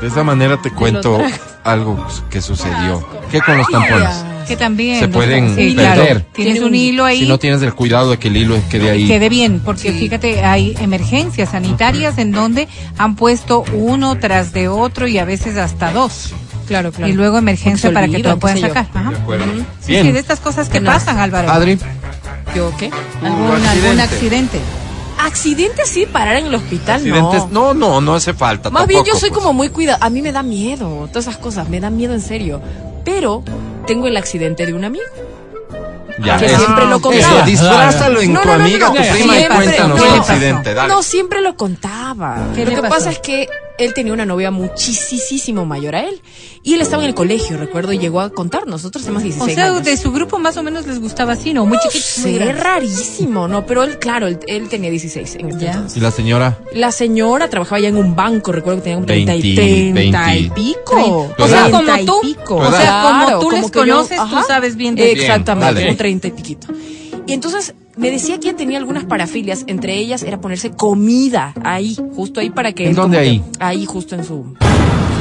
De 0.00 0.06
esa 0.06 0.24
manera 0.24 0.56
te 0.62 0.70
cuento 0.70 1.18
algo 1.62 2.06
que 2.30 2.40
sucedió. 2.40 3.06
¿Qué 3.30 3.40
con 3.40 3.58
los 3.58 3.68
tampones? 3.68 4.08
Que 4.48 4.56
también. 4.56 4.98
Se 4.98 5.08
pueden 5.08 5.54
sí, 5.54 5.74
perder. 5.74 5.74
claro. 6.04 6.22
Tienes 6.32 6.54
Tiene 6.54 6.66
un 6.66 6.74
hilo 6.74 7.04
ahí. 7.04 7.20
Si 7.20 7.28
no 7.28 7.38
tienes 7.38 7.60
el 7.62 7.74
cuidado 7.74 8.10
de 8.10 8.18
que 8.18 8.28
el 8.28 8.36
hilo 8.38 8.56
quede 8.70 8.90
ahí. 8.90 9.06
quede 9.06 9.28
bien, 9.28 9.60
porque 9.64 9.92
Sí. 9.92 9.98
fíjate, 9.98 10.44
hay 10.44 10.74
emergencias 10.80 11.50
sanitarias 11.50 12.18
en 12.18 12.32
donde 12.32 12.66
han 12.98 13.14
puesto 13.14 13.62
uno 13.74 14.18
tras 14.18 14.52
de 14.52 14.68
otro 14.68 15.06
y 15.06 15.18
a 15.18 15.24
veces 15.24 15.56
hasta 15.58 15.92
dos. 15.92 16.32
Claro, 16.66 16.92
claro. 16.92 17.12
Y 17.12 17.14
luego 17.14 17.36
emergencia 17.38 17.92
para 17.92 18.08
que 18.08 18.18
te 18.20 18.28
lo 18.28 18.38
puedan 18.38 18.58
sacar. 18.60 18.86
Ajá. 18.94 19.10
De 19.10 19.16
acuerdo. 19.16 19.44
Sí, 19.80 19.92
Bien. 19.92 20.06
sí, 20.06 20.12
de 20.12 20.18
estas 20.20 20.40
cosas 20.40 20.68
que 20.68 20.80
pasan, 20.80 21.18
Álvaro. 21.18 21.50
Adri, 21.50 21.78
¿Yo 22.56 22.72
qué? 22.78 22.90
¿Algún, 23.22 23.50
algún 23.50 23.64
accidente. 23.66 24.02
accidente. 24.02 24.60
Accidente 25.24 25.82
sí, 25.86 26.06
parar 26.06 26.36
en 26.36 26.46
el 26.46 26.54
hospital, 26.54 26.96
accidentes. 26.96 27.48
no. 27.50 27.72
No, 27.72 27.74
no, 27.74 28.00
no 28.00 28.14
hace 28.14 28.34
falta. 28.34 28.70
Más 28.70 28.86
bien 28.86 29.04
yo 29.04 29.14
soy 29.14 29.30
pues. 29.30 29.38
como 29.40 29.52
muy 29.52 29.68
cuidada. 29.68 29.98
A 30.04 30.10
mí 30.10 30.22
me 30.22 30.32
da 30.32 30.42
miedo 30.42 31.06
todas 31.10 31.26
esas 31.26 31.36
cosas, 31.36 31.68
me 31.68 31.80
da 31.80 31.90
miedo 31.90 32.14
en 32.14 32.20
serio. 32.20 32.60
Pero 33.04 33.42
tengo 33.86 34.06
el 34.06 34.16
accidente 34.16 34.66
de 34.66 34.72
un 34.74 34.84
amigo. 34.84 35.04
Ya, 36.22 36.36
que 36.36 36.46
eso. 36.46 36.58
siempre 36.58 36.84
lo 36.84 36.96
Eso, 36.96 37.00
contaba. 37.02 37.42
disfrázalo 37.42 38.20
en 38.20 38.32
No, 38.34 38.40
tu 38.42 38.48
no, 38.48 38.58
no, 38.58 38.64
amiga, 38.64 38.88
no, 38.88 38.92
tu 38.94 39.00
no, 39.00 39.08
prima 39.10 39.34
y 39.34 39.38
siempre- 39.38 39.56
cuéntanos 39.56 40.00
¿qué 40.02 40.08
el 40.08 40.14
accidente. 40.20 40.74
Dale. 40.74 40.88
No, 40.92 41.02
siempre 41.02 41.40
lo 41.40 41.56
contaba. 41.56 42.36
¿Qué 42.54 42.66
lo 42.66 42.82
que 42.82 42.88
pasa 42.88 43.10
es 43.10 43.18
que 43.20 43.48
él 43.84 43.94
tenía 43.94 44.12
una 44.12 44.26
novia 44.26 44.50
muchísimo 44.50 45.64
mayor 45.66 45.94
a 45.96 46.04
él. 46.04 46.20
Y 46.62 46.74
él 46.74 46.80
estaba 46.82 47.02
en 47.02 47.08
el 47.08 47.14
colegio, 47.14 47.56
recuerdo, 47.56 47.92
y 47.92 47.98
llegó 47.98 48.20
a 48.20 48.30
contar. 48.30 48.66
Nosotros 48.66 49.02
tenemos 49.04 49.22
O 49.22 49.24
16 49.24 49.54
sea, 49.54 49.66
años. 49.66 49.84
de 49.84 49.96
su 49.96 50.12
grupo 50.12 50.38
más 50.38 50.56
o 50.56 50.62
menos 50.62 50.86
les 50.86 51.00
gustaba 51.00 51.32
así, 51.32 51.52
¿no? 51.54 51.64
Muy 51.66 51.78
chiquito. 51.78 52.04
muy 52.22 52.30
Sí, 52.32 52.34
grande. 52.38 52.52
rarísimo, 52.62 53.48
¿no? 53.48 53.64
Pero 53.66 53.82
él, 53.84 53.98
claro, 53.98 54.26
él, 54.26 54.38
él 54.46 54.68
tenía 54.68 54.90
16 54.90 55.36
en 55.36 55.48
este 55.50 55.64
Ya. 55.64 55.72
entonces. 55.72 55.96
Y 55.96 56.00
la 56.00 56.10
señora. 56.10 56.58
La 56.74 56.92
señora 56.92 57.48
trabajaba 57.48 57.80
ya 57.80 57.88
en 57.88 57.96
un 57.96 58.14
banco, 58.14 58.52
recuerdo 58.52 58.78
que 58.80 58.84
tenía 58.84 58.98
un 58.98 59.06
30 59.06 59.34
y 59.36 59.56
20, 59.56 59.92
30 59.92 60.34
y 60.34 60.38
20. 60.48 60.54
pico. 60.54 61.34
O 61.38 61.48
sea, 61.48 61.64
como 61.70 61.78
30 61.84 62.00
y 62.02 62.06
tú. 62.06 62.20
pico. 62.22 62.56
O 62.56 62.70
sea, 62.70 63.02
como 63.02 63.24
Claro, 63.24 63.38
tú 63.40 63.50
les 63.50 63.70
conoces, 63.70 64.18
tú 64.18 64.36
sabes 64.46 64.76
bien 64.76 64.94
de 64.94 65.12
Exactamente, 65.12 65.88
un 65.88 65.96
30 65.96 66.28
y 66.28 66.30
piquito. 66.32 66.66
Y 67.26 67.32
entonces 67.32 67.74
me 68.00 68.10
decía 68.10 68.40
que 68.40 68.48
ella 68.48 68.56
tenía 68.56 68.78
algunas 68.78 69.04
parafilias, 69.04 69.64
entre 69.66 69.94
ellas 69.96 70.22
era 70.22 70.40
ponerse 70.40 70.70
comida 70.70 71.52
ahí, 71.62 71.96
justo 72.16 72.40
ahí 72.40 72.50
para 72.50 72.72
que... 72.72 72.84
¿En 72.84 72.90
él 72.90 72.96
dónde 72.96 73.18
como 73.18 73.24
que- 73.24 73.30
ahí? 73.30 73.44
ahí, 73.78 73.86
justo 73.86 74.14
en 74.14 74.24
su... 74.24 74.54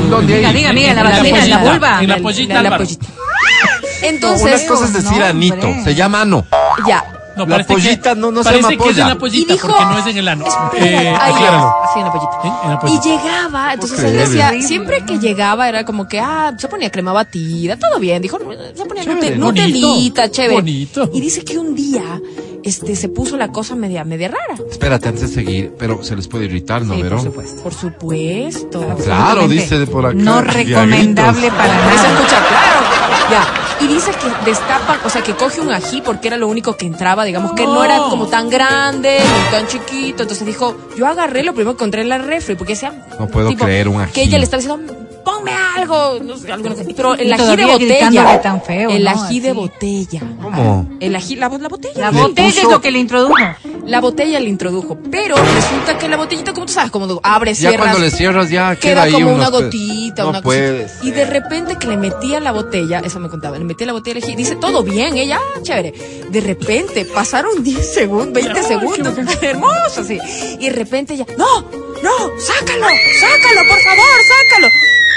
¿Dónde 0.09 0.37
Diga, 0.37 0.49
hay? 0.49 0.55
diga, 0.55 0.73
mira, 0.73 0.89
en 0.91 0.95
la 0.95 1.01
En 1.01 1.09
la 1.09 1.17
vagina, 1.19 1.43
en 1.43 1.49
la 1.49 1.57
pollita, 1.59 1.71
vulva. 1.73 2.01
en 2.03 2.09
la 2.09 2.17
pollita, 2.19 2.53
la 2.53 2.59
Álvaro. 2.61 2.83
pollita. 2.85 3.05
No, 3.07 4.07
Entonces, 4.07 4.61
una 4.61 4.67
cosa 4.67 4.85
es 4.85 4.93
decir 4.93 5.17
no, 5.17 5.25
anito, 5.25 5.55
hombre. 5.55 5.83
se 5.83 5.95
llama 5.95 6.21
ano. 6.21 6.45
ya. 6.87 7.15
No, 7.37 7.45
La 7.45 7.63
pollita 7.65 8.13
que, 8.15 8.19
no- 8.19 8.31
no 8.31 8.43
se 8.43 8.53
llama 8.53 8.67
que 8.69 8.73
es 8.75 8.79
polla. 8.81 9.01
en 9.03 9.07
la 9.07 9.13
Y 9.13 9.17
pollita 9.17 9.53
dijo... 9.53 9.67
porque 9.67 9.83
no 9.85 9.97
es 9.97 10.07
en 10.07 10.17
el 10.17 10.27
ano. 10.27 10.45
Espera, 10.45 10.85
Eh, 11.03 11.07
ahí, 11.09 11.31
acláralo. 11.33 11.73
sí, 11.93 11.99
en 11.99 12.05
la 12.05 12.11
pollita. 12.11 12.31
¿Eh? 12.43 12.51
En 12.63 12.69
la 12.69 12.75
Y 12.75 12.77
pollita. 12.79 13.03
llegaba, 13.03 13.73
entonces 13.73 14.03
él 14.03 14.17
decía, 14.17 14.53
siempre 14.61 15.05
que 15.05 15.19
llegaba 15.19 15.69
era 15.69 15.85
como 15.85 16.07
que, 16.07 16.19
ah, 16.19 16.53
se 16.57 16.67
ponía 16.67 16.89
crema 16.91 17.13
batida, 17.13 17.77
todo 17.77 17.99
bien, 17.99 18.21
dijo, 18.21 18.39
se 18.75 18.85
ponía 18.85 19.03
Chévere, 19.03 19.37
Nute- 19.37 19.39
bonito, 19.39 19.45
Nutelita, 19.45 20.31
chévere. 20.31 20.53
bonito. 20.55 21.09
Y 21.13 21.21
dice 21.21 21.43
que 21.45 21.57
un 21.57 21.75
día, 21.75 22.03
este, 22.63 22.95
se 22.95 23.09
puso 23.09 23.37
la 23.37 23.51
cosa 23.51 23.75
media, 23.75 24.03
media 24.03 24.29
rara. 24.29 24.59
Espérate, 24.69 25.07
antes 25.09 25.21
de 25.21 25.27
seguir, 25.27 25.73
pero 25.77 26.03
se 26.03 26.15
les 26.15 26.27
puede 26.27 26.45
irritar, 26.45 26.81
¿no, 26.83 26.93
Sí, 26.95 26.99
por 26.99 27.03
Verón? 27.03 27.23
supuesto. 27.23 27.61
Por 27.63 27.73
supuesto. 27.73 28.95
Claro, 29.03 29.47
dice 29.47 29.79
de 29.79 29.87
por 29.87 30.05
acá. 30.05 30.15
No 30.15 30.41
recomendable 30.41 31.49
para 31.51 31.89
Ahí 31.89 31.97
se 31.97 32.03
nada. 32.03 32.13
escucha, 32.19 32.47
claro. 32.47 32.79
Ya. 33.31 33.45
Y 33.81 33.87
dice 33.87 34.11
que 34.11 34.49
destapa, 34.49 34.97
o 35.05 35.09
sea, 35.09 35.21
que 35.21 35.33
coge 35.35 35.61
un 35.61 35.71
ají 35.71 36.01
porque 36.01 36.27
era 36.27 36.37
lo 36.37 36.47
único 36.47 36.75
que 36.75 36.85
entraba, 36.85 37.23
digamos, 37.23 37.53
que 37.53 37.63
no, 37.65 37.75
No. 37.75 37.83
era 37.83 37.97
como 38.09 38.27
tan 38.27 38.49
grande 38.49 39.19
ni 39.19 39.51
tan 39.51 39.67
chiquito. 39.67 40.23
Entonces 40.23 40.45
dijo, 40.45 40.75
yo 40.97 41.07
agarré 41.07 41.43
lo 41.43 41.53
primero 41.53 41.75
que 41.77 41.83
encontré 41.83 42.01
en 42.01 42.09
la 42.09 42.17
refri, 42.17 42.55
porque 42.55 42.75
sea. 42.75 42.91
No 43.19 43.27
puedo 43.27 43.53
creer 43.55 43.87
un 43.87 44.01
ají. 44.01 44.11
Que 44.11 44.23
ella 44.23 44.37
le 44.37 44.43
estaba 44.43 44.61
diciendo, 44.61 44.93
ponme 45.23 45.51
algo. 45.77 46.19
No 46.23 46.35
sé, 46.37 46.51
algo 46.51 46.69
no 46.69 46.75
sé. 46.75 46.85
Pero 46.95 47.13
el 47.13 47.31
ají 47.31 47.55
de 47.55 47.65
botella. 47.65 48.41
tan 48.41 48.61
feo, 48.61 48.89
el 48.89 49.03
¿no? 49.03 49.09
ají 49.11 49.39
de 49.39 49.53
botella. 49.53 50.21
¿Cómo? 50.41 50.89
El 50.99 51.15
ají, 51.15 51.35
la, 51.35 51.47
la 51.49 51.69
botella. 51.69 51.93
La 52.01 52.11
botella 52.11 52.61
es 52.61 52.69
lo 52.69 52.81
que 52.81 52.91
le 52.91 52.99
introdujo. 52.99 53.35
La 53.85 54.01
botella 54.01 54.39
le 54.39 54.49
introdujo. 54.49 54.97
Pero 55.09 55.35
resulta 55.35 55.97
que 55.97 56.07
la 56.07 56.17
botellita, 56.17 56.53
como 56.53 56.65
tú 56.65 56.73
sabes, 56.73 56.91
como 56.91 57.19
abre, 57.23 57.53
Ya 57.53 57.69
cierras. 57.69 57.79
cuando 57.79 57.99
le 57.99 58.11
cierras 58.11 58.49
ya 58.49 58.75
queda, 58.75 58.79
queda 58.79 59.01
ahí 59.03 59.11
como 59.13 59.33
unos 59.33 59.39
una 59.39 59.49
gotita, 59.49 60.23
no 60.23 60.29
una 60.29 60.41
cosita. 60.41 60.87
Y 61.03 61.11
de 61.11 61.25
repente 61.25 61.75
que 61.77 61.87
le 61.87 61.97
metía 61.97 62.39
la 62.39 62.51
botella, 62.51 62.99
eso 63.19 63.23
me 63.23 63.29
contaba, 63.29 63.57
le 63.57 63.65
metía 63.65 63.85
la 63.85 63.93
botella, 63.93 64.19
dije, 64.19 64.35
dice, 64.35 64.55
todo 64.55 64.83
bien, 64.83 65.17
ella, 65.17 65.39
ah, 65.39 65.61
chévere. 65.61 65.93
De 66.29 66.41
repente 66.41 67.05
pasaron 67.05 67.63
10 67.63 67.93
segundos, 67.93 68.33
20 68.33 68.63
segundos, 68.63 69.13
hermoso, 69.41 70.01
así. 70.01 70.19
Y 70.59 70.69
de 70.69 70.75
repente 70.75 71.13
ella, 71.13 71.25
no, 71.37 71.61
no, 71.61 72.39
sácalo, 72.39 72.87
sácalo, 73.19 73.69
por 73.69 73.79
favor, 73.81 74.05
sácalo. 74.27 74.67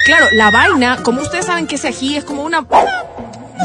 Claro, 0.05 0.27
la 0.33 0.51
vaina, 0.51 1.03
como 1.03 1.23
ustedes 1.23 1.47
saben 1.47 1.67
que 1.67 1.77
ese 1.77 1.89
ají 1.89 2.17
es 2.17 2.25
como 2.25 2.43
una... 2.43 2.67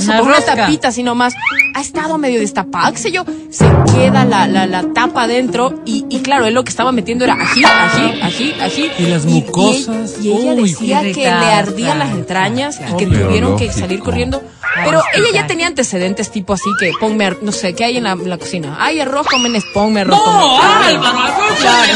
Una 0.03 0.17
como 0.17 0.29
una 0.29 0.37
rosca. 0.37 0.55
tapita, 0.55 0.91
sino 0.91 1.15
más. 1.15 1.33
Ha 1.75 1.81
estado 1.81 2.17
medio 2.17 2.39
destapada, 2.39 2.91
qué 2.91 2.97
sé 2.97 3.11
yo. 3.11 3.23
Se 3.51 3.65
queda 3.93 4.25
la, 4.25 4.47
la, 4.47 4.65
la 4.65 4.83
tapa 4.93 5.23
adentro 5.23 5.81
y, 5.85 6.05
y 6.09 6.19
claro, 6.19 6.45
él 6.45 6.53
lo 6.53 6.63
que 6.63 6.69
estaba 6.69 6.91
metiendo 6.91 7.23
era 7.23 7.35
ají, 7.35 7.63
ají, 7.63 8.21
ají, 8.21 8.53
ají. 8.61 8.91
Y 8.99 9.03
las 9.07 9.25
mucosas, 9.25 10.15
Y, 10.21 10.31
ella 10.31 10.53
uy, 10.53 10.71
decía 10.71 11.01
que 11.01 11.23
le 11.23 11.29
ardían 11.29 11.99
las 11.99 12.11
entrañas 12.11 12.77
claro, 12.77 12.95
y 12.95 12.97
que 12.97 13.05
tuvieron 13.07 13.57
que 13.57 13.71
salir 13.71 13.99
corriendo. 13.99 14.41
Pero 14.85 15.01
ella 15.13 15.27
ya 15.33 15.47
tenía 15.47 15.67
antecedentes 15.67 16.31
tipo 16.31 16.53
así 16.53 16.69
que 16.79 16.91
ponme, 16.99 17.35
no 17.41 17.51
sé, 17.51 17.73
¿qué 17.73 17.85
hay 17.85 17.97
en 17.97 18.03
la, 18.03 18.11
en 18.11 18.29
la 18.29 18.37
cocina? 18.37 18.77
Hay 18.79 18.99
arroz 18.99 19.27
con 19.27 19.41
menes, 19.41 19.63
ponme 19.73 20.01
arroz 20.01 20.19
No. 20.19 20.61
Álvaro, 20.61 21.17
arroz 21.19 21.59
Claro. 21.59 21.93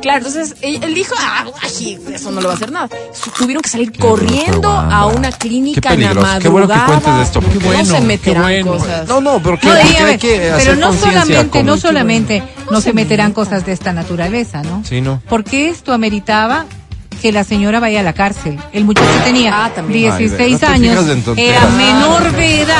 Claro, 0.00 0.18
entonces 0.18 0.56
él, 0.60 0.94
dijo, 0.94 1.14
ah, 1.18 1.46
eso 1.64 2.30
no 2.30 2.40
le 2.42 2.46
va 2.46 2.52
a 2.52 2.56
hacer 2.56 2.70
nada. 2.70 2.90
Tuvieron 3.38 3.62
que 3.62 3.70
salir 3.70 3.90
Qué 3.90 3.98
corriendo 3.98 4.68
a 4.70 5.06
una 5.06 5.32
Qué 5.32 5.38
clínica 5.38 5.94
en 5.94 6.02
la. 6.02 6.38
Qué 6.40 6.48
bueno 6.48 6.66
que 6.68 6.74
madrugada. 6.74 6.86
cuentes 6.86 7.28
esto, 7.28 7.40
porque- 7.40 7.58
no 7.58 7.70
Qué 7.70 7.84
se 7.86 8.00
meterán 8.02 8.46
qué 8.48 8.62
bueno. 8.62 8.78
cosas. 8.78 9.08
No, 9.08 9.20
no, 9.22 9.42
pero 9.42 9.58
que, 9.58 9.66
No, 9.66 9.72
a 9.72 9.76
hay 9.76 10.18
que 10.18 10.50
hacer 10.50 10.76
pero 10.76 10.76
no 10.76 10.92
solamente, 10.92 11.62
no 11.62 11.76
solamente 11.78 12.42
no 12.70 12.76
se 12.80 12.84
se 12.84 12.92
meterán 12.92 13.32
cosas 13.32 13.64
de 13.64 13.72
esta 13.72 13.94
naturaleza, 13.94 14.62
¿no? 14.62 14.82
Sí, 14.86 15.00
no. 15.00 15.22
Porque 15.26 15.70
esto 15.70 15.94
ameritaba 15.94 16.66
que 17.24 17.32
la 17.32 17.42
señora 17.42 17.80
vaya 17.80 18.00
a 18.00 18.02
la 18.02 18.12
cárcel. 18.12 18.58
El 18.70 18.84
muchacho 18.84 19.08
tenía 19.24 19.64
Ah, 19.64 19.70
también. 19.74 20.14
16 20.14 20.32
Ay, 20.32 20.38
ve, 20.38 20.50
no 20.52 20.58
te 20.58 20.66
años, 20.66 21.38
era 21.38 21.66
menor 21.68 22.32
de 22.32 22.60
edad, 22.60 22.76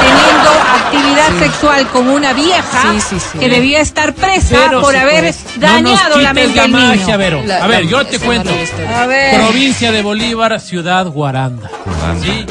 teniendo 0.00 0.50
actividad 0.76 1.38
sexual 1.44 1.88
con 1.88 2.08
una 2.08 2.32
vieja 2.34 2.92
Sí, 2.92 3.00
sí, 3.00 3.16
sí. 3.32 3.38
que 3.40 3.48
debía 3.48 3.80
estar 3.80 4.14
presa 4.14 4.56
Pero, 4.68 4.80
por 4.80 4.92
sí, 4.92 4.98
haber 5.00 5.24
pues, 5.24 5.44
dañado 5.58 6.14
no 6.14 6.22
la 6.22 6.32
mente 6.32 6.60
del 6.60 6.70
niño. 6.72 6.86
magia, 6.86 7.16
Vero. 7.16 7.42
La- 7.44 7.64
a 7.64 7.66
ver, 7.66 7.84
la- 7.84 7.90
yo 7.90 8.06
te 8.06 8.20
cuento. 8.20 8.48
A 8.96 9.06
ver. 9.06 9.40
Provincia 9.42 9.90
de 9.90 10.02
Bolívar, 10.02 10.60
ciudad 10.60 11.06
Guaranda. 11.08 11.68
Guaranda. 11.84 12.24
Sí. 12.24 12.46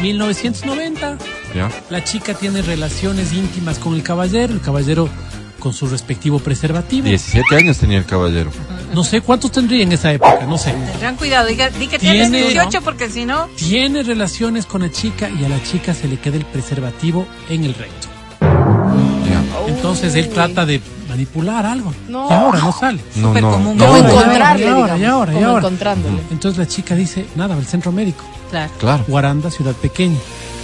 1990. 0.00 1.16
Ya. 1.56 1.70
La 1.90 2.04
chica 2.04 2.34
tiene 2.34 2.62
relaciones 2.62 3.32
íntimas 3.32 3.80
con 3.80 3.94
el 3.94 4.04
caballero, 4.04 4.52
el 4.52 4.60
caballero 4.60 5.08
con 5.66 5.74
su 5.74 5.88
respectivo 5.88 6.38
preservativo. 6.38 7.08
17 7.08 7.56
años 7.56 7.76
tenía 7.78 7.98
el 7.98 8.04
caballero. 8.06 8.52
No 8.94 9.02
sé 9.02 9.20
cuántos 9.20 9.50
tendría 9.50 9.82
en 9.82 9.90
esa 9.90 10.12
época, 10.12 10.46
no 10.46 10.56
sé. 10.58 10.70
Tendrán 10.70 11.16
cuidado, 11.16 11.48
diga, 11.48 11.70
di 11.70 11.88
que 11.88 11.98
Tiene- 11.98 12.30
tienes 12.30 12.52
18 12.54 12.82
porque 12.82 13.10
si 13.10 13.24
no... 13.24 13.48
Tiene 13.56 14.04
relaciones 14.04 14.64
con 14.64 14.82
la 14.82 14.92
chica 14.92 15.28
y 15.28 15.44
a 15.44 15.48
la 15.48 15.60
chica 15.64 15.92
se 15.92 16.06
le 16.06 16.20
queda 16.20 16.36
el 16.36 16.44
preservativo 16.44 17.26
en 17.48 17.64
el 17.64 17.74
recto. 17.74 18.06
Entonces 19.66 20.14
él 20.14 20.28
trata 20.28 20.64
de 20.64 20.80
manipular 21.08 21.66
algo. 21.66 21.92
No. 22.08 22.28
Y 22.30 22.32
ahora 22.32 22.60
no 22.60 22.70
sale. 22.72 23.00
No, 23.16 23.28
Súper 23.28 23.42
no. 23.42 23.50
común. 23.50 23.72
Encontrarle, 23.82 24.64
y 24.64 24.68
ahora, 24.68 24.96
y 24.98 25.04
ahora, 25.04 25.32
y 25.32 25.42
ahora. 25.42 25.58
encontrándole. 25.58 26.18
Entonces 26.30 26.58
la 26.58 26.68
chica 26.68 26.94
dice, 26.94 27.26
nada, 27.34 27.56
al 27.56 27.66
centro 27.66 27.90
médico. 27.90 28.24
Claro. 28.50 28.70
Claro. 28.78 29.04
Guaranda, 29.08 29.50
ciudad 29.50 29.74
pequeña. 29.74 30.18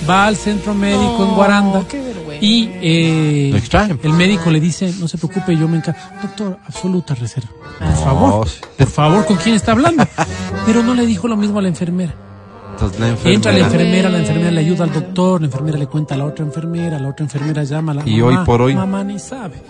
Va 0.09 0.27
al 0.27 0.37
centro 0.37 0.75
médico 0.75 1.17
en 1.23 1.29
No, 1.29 1.35
Guaranda 1.37 1.83
qué 1.89 2.01
vergüenza. 2.01 2.45
y 2.45 2.71
eh, 2.83 3.63
el 4.03 4.13
médico 4.15 4.51
le 4.51 4.59
dice, 4.61 4.93
no 4.99 5.07
se 5.07 5.17
preocupe, 5.17 5.57
yo 5.57 5.69
me 5.69 5.77
encargo. 5.79 6.01
Doctor, 6.21 6.59
absoluta 6.67 7.15
reserva. 7.15 7.49
Por 7.79 7.95
favor, 8.05 8.49
sí. 8.49 8.61
por 8.79 8.87
favor, 8.89 9.27
¿con 9.27 9.37
quién 9.37 9.55
está 9.55 9.73
hablando? 9.73 10.05
Pero 10.67 10.83
no 10.83 10.95
le 10.95 11.07
dijo 11.07 11.29
lo 11.29 11.37
mismo 11.37 11.59
a 11.61 11.63
la 11.63 11.69
enfermera. 11.69 12.15
Entonces 12.73 12.99
la 13.01 13.09
enfermera. 13.09 13.35
Entra 13.37 13.53
la 13.53 13.59
enfermera, 13.61 14.09
la 14.11 14.19
enfermera 14.19 14.51
le 14.51 14.61
ayuda 14.61 14.85
al 14.85 14.93
doctor, 14.93 15.41
la 15.41 15.47
enfermera 15.47 15.79
le 15.79 15.87
cuenta 15.87 16.15
a 16.15 16.19
la 16.19 16.25
otra 16.25 16.45
enfermera, 16.45 16.99
la 16.99 17.09
otra 17.09 17.25
enfermera 17.25 17.63
llama 17.65 17.93
a 17.93 17.95
la 17.97 18.03
Y 18.09 18.17
mamá, 18.21 18.41
hoy 18.41 18.47
por 18.47 18.63
hoy- 18.63 18.75
Mamá 18.75 19.05
ni 19.05 19.19
sabe. 19.21 19.63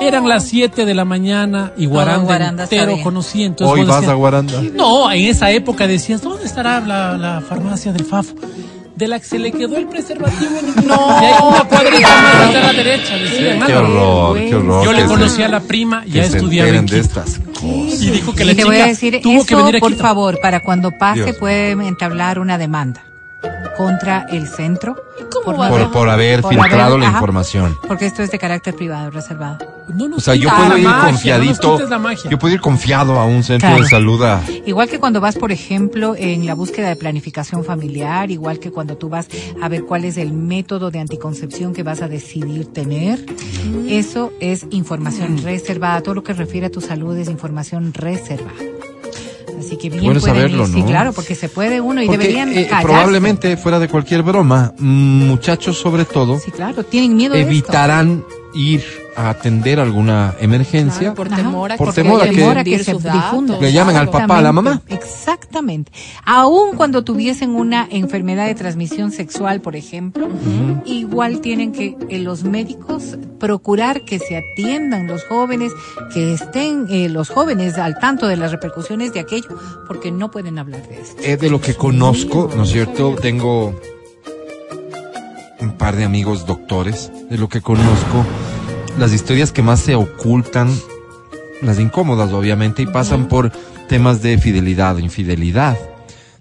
Eran 0.00 0.28
las 0.28 0.44
7 0.48 0.84
de 0.84 0.94
la 0.94 1.04
mañana 1.04 1.72
y 1.76 1.86
Guaranda, 1.86 2.24
Guaranda 2.24 2.62
entero 2.64 2.96
conocía. 3.04 3.46
Entonces 3.46 3.72
Hoy 3.72 3.84
vas 3.86 3.96
decías, 3.98 4.10
a 4.10 4.14
Guaranda. 4.14 4.60
No, 4.74 5.12
en 5.12 5.26
esa 5.26 5.50
época 5.52 5.86
decías, 5.86 6.20
¿dónde 6.22 6.44
estará 6.46 6.80
la, 6.80 7.16
la 7.16 7.40
farmacia 7.40 7.92
del 7.92 8.04
Fafo? 8.04 8.34
De 9.02 9.08
la 9.08 9.18
que 9.18 9.26
se 9.26 9.38
le 9.40 9.50
quedó 9.50 9.76
el 9.78 9.88
preservativo. 9.88 10.60
No. 10.86 10.94
Y 11.20 11.24
hay 11.24 11.34
una 11.42 11.64
cuadrita 11.64 12.08
más 12.22 12.34
hacia 12.46 12.60
la 12.60 12.72
derecha, 12.72 13.16
decían. 13.16 13.58
Qué 13.66 13.72
Álvaro. 13.72 14.28
horror, 14.28 14.38
qué 14.48 14.54
horror. 14.54 14.84
Yo 14.84 14.90
que 14.90 14.96
le 14.96 15.02
se- 15.02 15.08
conocí 15.08 15.42
a 15.42 15.48
la 15.48 15.60
prima, 15.60 16.02
que 16.04 16.10
ya 16.10 16.24
se 16.30 16.36
estudiaba 16.36 16.68
en 16.70 16.86
de 16.86 17.00
estas 17.00 17.40
cosas. 17.52 18.00
Y 18.00 18.10
dijo 18.10 18.32
que 18.32 18.44
la 18.44 18.52
chica 18.54 18.64
voy 18.66 18.76
a 18.76 18.86
decir, 18.86 19.20
tuvo 19.20 19.44
que 19.44 19.54
eso, 19.54 19.56
venir 19.64 19.76
a 19.76 19.80
por 19.80 19.94
favor, 19.96 20.38
para 20.40 20.60
cuando 20.60 20.92
pase 20.92 21.24
Dios. 21.24 21.36
puede 21.36 21.72
entablar 21.72 22.38
una 22.38 22.58
demanda 22.58 23.02
contra 23.76 24.26
el 24.30 24.46
centro. 24.48 24.96
¿Cómo 25.30 25.56
por 25.56 25.68
Por, 25.68 25.90
por 25.92 26.08
haber 26.08 26.40
por 26.42 26.52
filtrado 26.54 26.82
haber- 26.94 27.00
la 27.00 27.08
ajá, 27.08 27.16
información. 27.18 27.76
Porque 27.86 28.06
esto 28.06 28.22
es 28.22 28.30
de 28.30 28.38
carácter 28.38 28.74
privado, 28.74 29.10
reservado. 29.10 29.58
No 29.94 30.08
nos 30.08 30.18
O 30.18 30.20
sea, 30.20 30.34
yo 30.34 30.48
puedo 30.48 30.78
ir 30.78 30.84
magia, 30.84 31.06
confiadito. 31.10 31.78
Yo 32.30 32.38
puedo 32.38 32.54
ir 32.54 32.60
confiado 32.60 33.18
a 33.18 33.24
un 33.24 33.42
centro 33.42 33.68
Claro. 33.68 33.82
de 33.82 33.88
salud 33.88 34.22
a. 34.22 34.40
Igual 34.64 34.88
que 34.88 34.98
cuando 34.98 35.20
vas, 35.20 35.36
por 35.36 35.52
ejemplo, 35.52 36.14
en 36.16 36.46
la 36.46 36.54
búsqueda 36.54 36.88
de 36.88 36.96
planificación 36.96 37.64
familiar, 37.64 38.30
igual 38.30 38.58
que 38.58 38.70
cuando 38.70 38.96
tú 38.96 39.08
vas 39.08 39.26
a 39.60 39.68
ver 39.68 39.82
cuál 39.84 40.04
es 40.04 40.16
el 40.16 40.32
método 40.32 40.90
de 40.90 41.00
anticoncepción 41.00 41.72
que 41.74 41.82
vas 41.82 42.00
a 42.02 42.08
decidir 42.08 42.72
tener, 42.72 43.24
eso 43.88 44.32
es 44.40 44.66
información 44.70 45.38
reservada. 45.42 46.00
Todo 46.00 46.14
lo 46.14 46.22
que 46.22 46.32
refiere 46.32 46.66
a 46.68 46.70
tu 46.70 46.80
salud 46.80 47.16
es 47.16 47.28
información 47.28 47.92
reservada. 47.92 48.52
Así 49.72 49.78
que 49.78 49.88
bien 49.88 50.04
Bueno 50.04 50.20
pueden 50.20 50.36
saberlo, 50.36 50.66
ir. 50.66 50.72
Sí, 50.74 50.80
¿no? 50.80 50.86
claro, 50.86 51.12
porque 51.14 51.34
se 51.34 51.48
puede 51.48 51.80
uno 51.80 52.02
y 52.02 52.06
Porque, 52.06 52.18
deberían 52.18 52.52
eh, 52.52 52.68
probablemente, 52.82 53.56
fuera 53.56 53.78
de 53.78 53.88
cualquier 53.88 54.22
broma, 54.22 54.74
muchachos 54.78 55.78
sobre 55.78 56.04
todo, 56.04 56.38
Sí, 56.38 56.50
claro, 56.50 56.84
tienen 56.84 57.16
miedo 57.16 57.32
de 57.32 57.40
esto. 57.40 57.50
evitarán 57.52 58.22
ir 58.52 58.84
a 59.16 59.28
atender 59.30 59.78
alguna 59.78 60.34
emergencia. 60.40 61.12
Claro, 61.12 61.14
por 61.14 61.28
temor 61.28 61.72
a 61.72 61.76
Por 61.76 61.88
que, 61.88 62.02
temor 62.02 62.22
a 62.58 62.64
que- 62.64 62.78
que 62.78 62.84
se 62.84 62.94
difunda. 62.94 63.58
Le 63.60 63.72
llamen 63.72 63.96
al 63.96 64.08
papá, 64.08 64.38
a 64.38 64.42
la 64.42 64.52
mamá. 64.52 64.80
Exactamente. 64.88 65.92
Aún 66.24 66.76
cuando 66.76 67.04
tuviesen 67.04 67.50
una 67.54 67.86
enfermedad 67.90 68.46
de 68.46 68.54
transmisión 68.54 69.10
sexual, 69.12 69.60
por 69.60 69.76
ejemplo, 69.76 70.28
igual 70.86 71.40
tienen 71.40 71.72
que 71.72 71.96
eh, 72.08 72.18
los 72.20 72.44
médicos 72.44 73.18
procurar 73.38 74.04
que 74.04 74.18
se 74.18 74.36
atiendan 74.38 75.06
los 75.06 75.24
jóvenes, 75.24 75.72
que 76.14 76.32
estén 76.32 76.86
eh, 76.88 77.08
los 77.08 77.28
jóvenes 77.28 77.76
al 77.78 77.98
tanto 77.98 78.26
de 78.28 78.36
las 78.36 78.50
repercusiones 78.52 79.12
de 79.12 79.20
aquello, 79.20 79.48
porque 79.86 80.10
no 80.10 80.30
pueden 80.30 80.58
hablar 80.58 80.88
de 80.88 81.00
esto. 81.00 81.22
Eh, 81.22 81.36
de 81.36 81.50
lo 81.50 81.60
que 81.60 81.74
conozco, 81.74 82.50
¿no 82.56 82.62
es 82.62 82.70
cierto? 82.70 83.14
Tengo 83.20 83.78
un 85.60 85.72
par 85.78 85.96
de 85.96 86.04
amigos 86.04 86.46
doctores. 86.46 87.10
De 87.30 87.38
lo 87.38 87.48
que 87.48 87.60
conozco, 87.60 88.24
las 88.98 89.12
historias 89.12 89.52
que 89.52 89.62
más 89.62 89.80
se 89.80 89.94
ocultan, 89.94 90.68
las 91.62 91.78
incómodas 91.78 92.32
obviamente, 92.32 92.82
y 92.82 92.86
pasan 92.86 93.28
por 93.28 93.50
temas 93.88 94.22
de 94.22 94.38
fidelidad 94.38 94.96
o 94.96 94.98
infidelidad, 94.98 95.76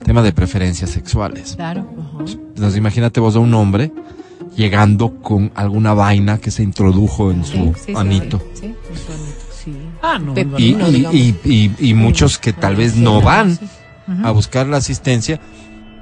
tema 0.03 0.21
de 0.21 0.31
preferencias 0.31 0.89
sexuales. 0.89 1.53
Claro. 1.55 1.85
Entonces 2.19 2.77
imagínate 2.77 3.19
vos 3.19 3.35
a 3.35 3.39
un 3.39 3.53
hombre 3.53 3.91
llegando 4.55 5.15
con 5.21 5.51
alguna 5.55 5.93
vaina 5.93 6.37
que 6.39 6.51
se 6.51 6.63
introdujo 6.63 7.31
en 7.31 7.45
su 7.45 7.51
Sí, 7.53 7.71
sí, 7.75 7.81
sí, 7.87 7.93
anito. 7.95 8.41
sí, 8.53 8.59
sí, 8.61 8.65
en 8.65 8.75
su 8.97 9.11
anito, 9.11 9.45
sí. 9.63 9.73
Ah, 10.01 10.19
no, 10.19 10.33
Y, 10.57 10.75
y- 10.75 11.07
y- 11.11 11.35
y- 11.79 11.89
y 11.89 11.93
muchos 11.93 12.37
que 12.37 12.51
tal 12.53 12.75
vez 12.75 12.95
no 12.95 13.21
van 13.21 13.57
a 14.23 14.31
buscar 14.31 14.67
la 14.67 14.77
asistencia 14.77 15.39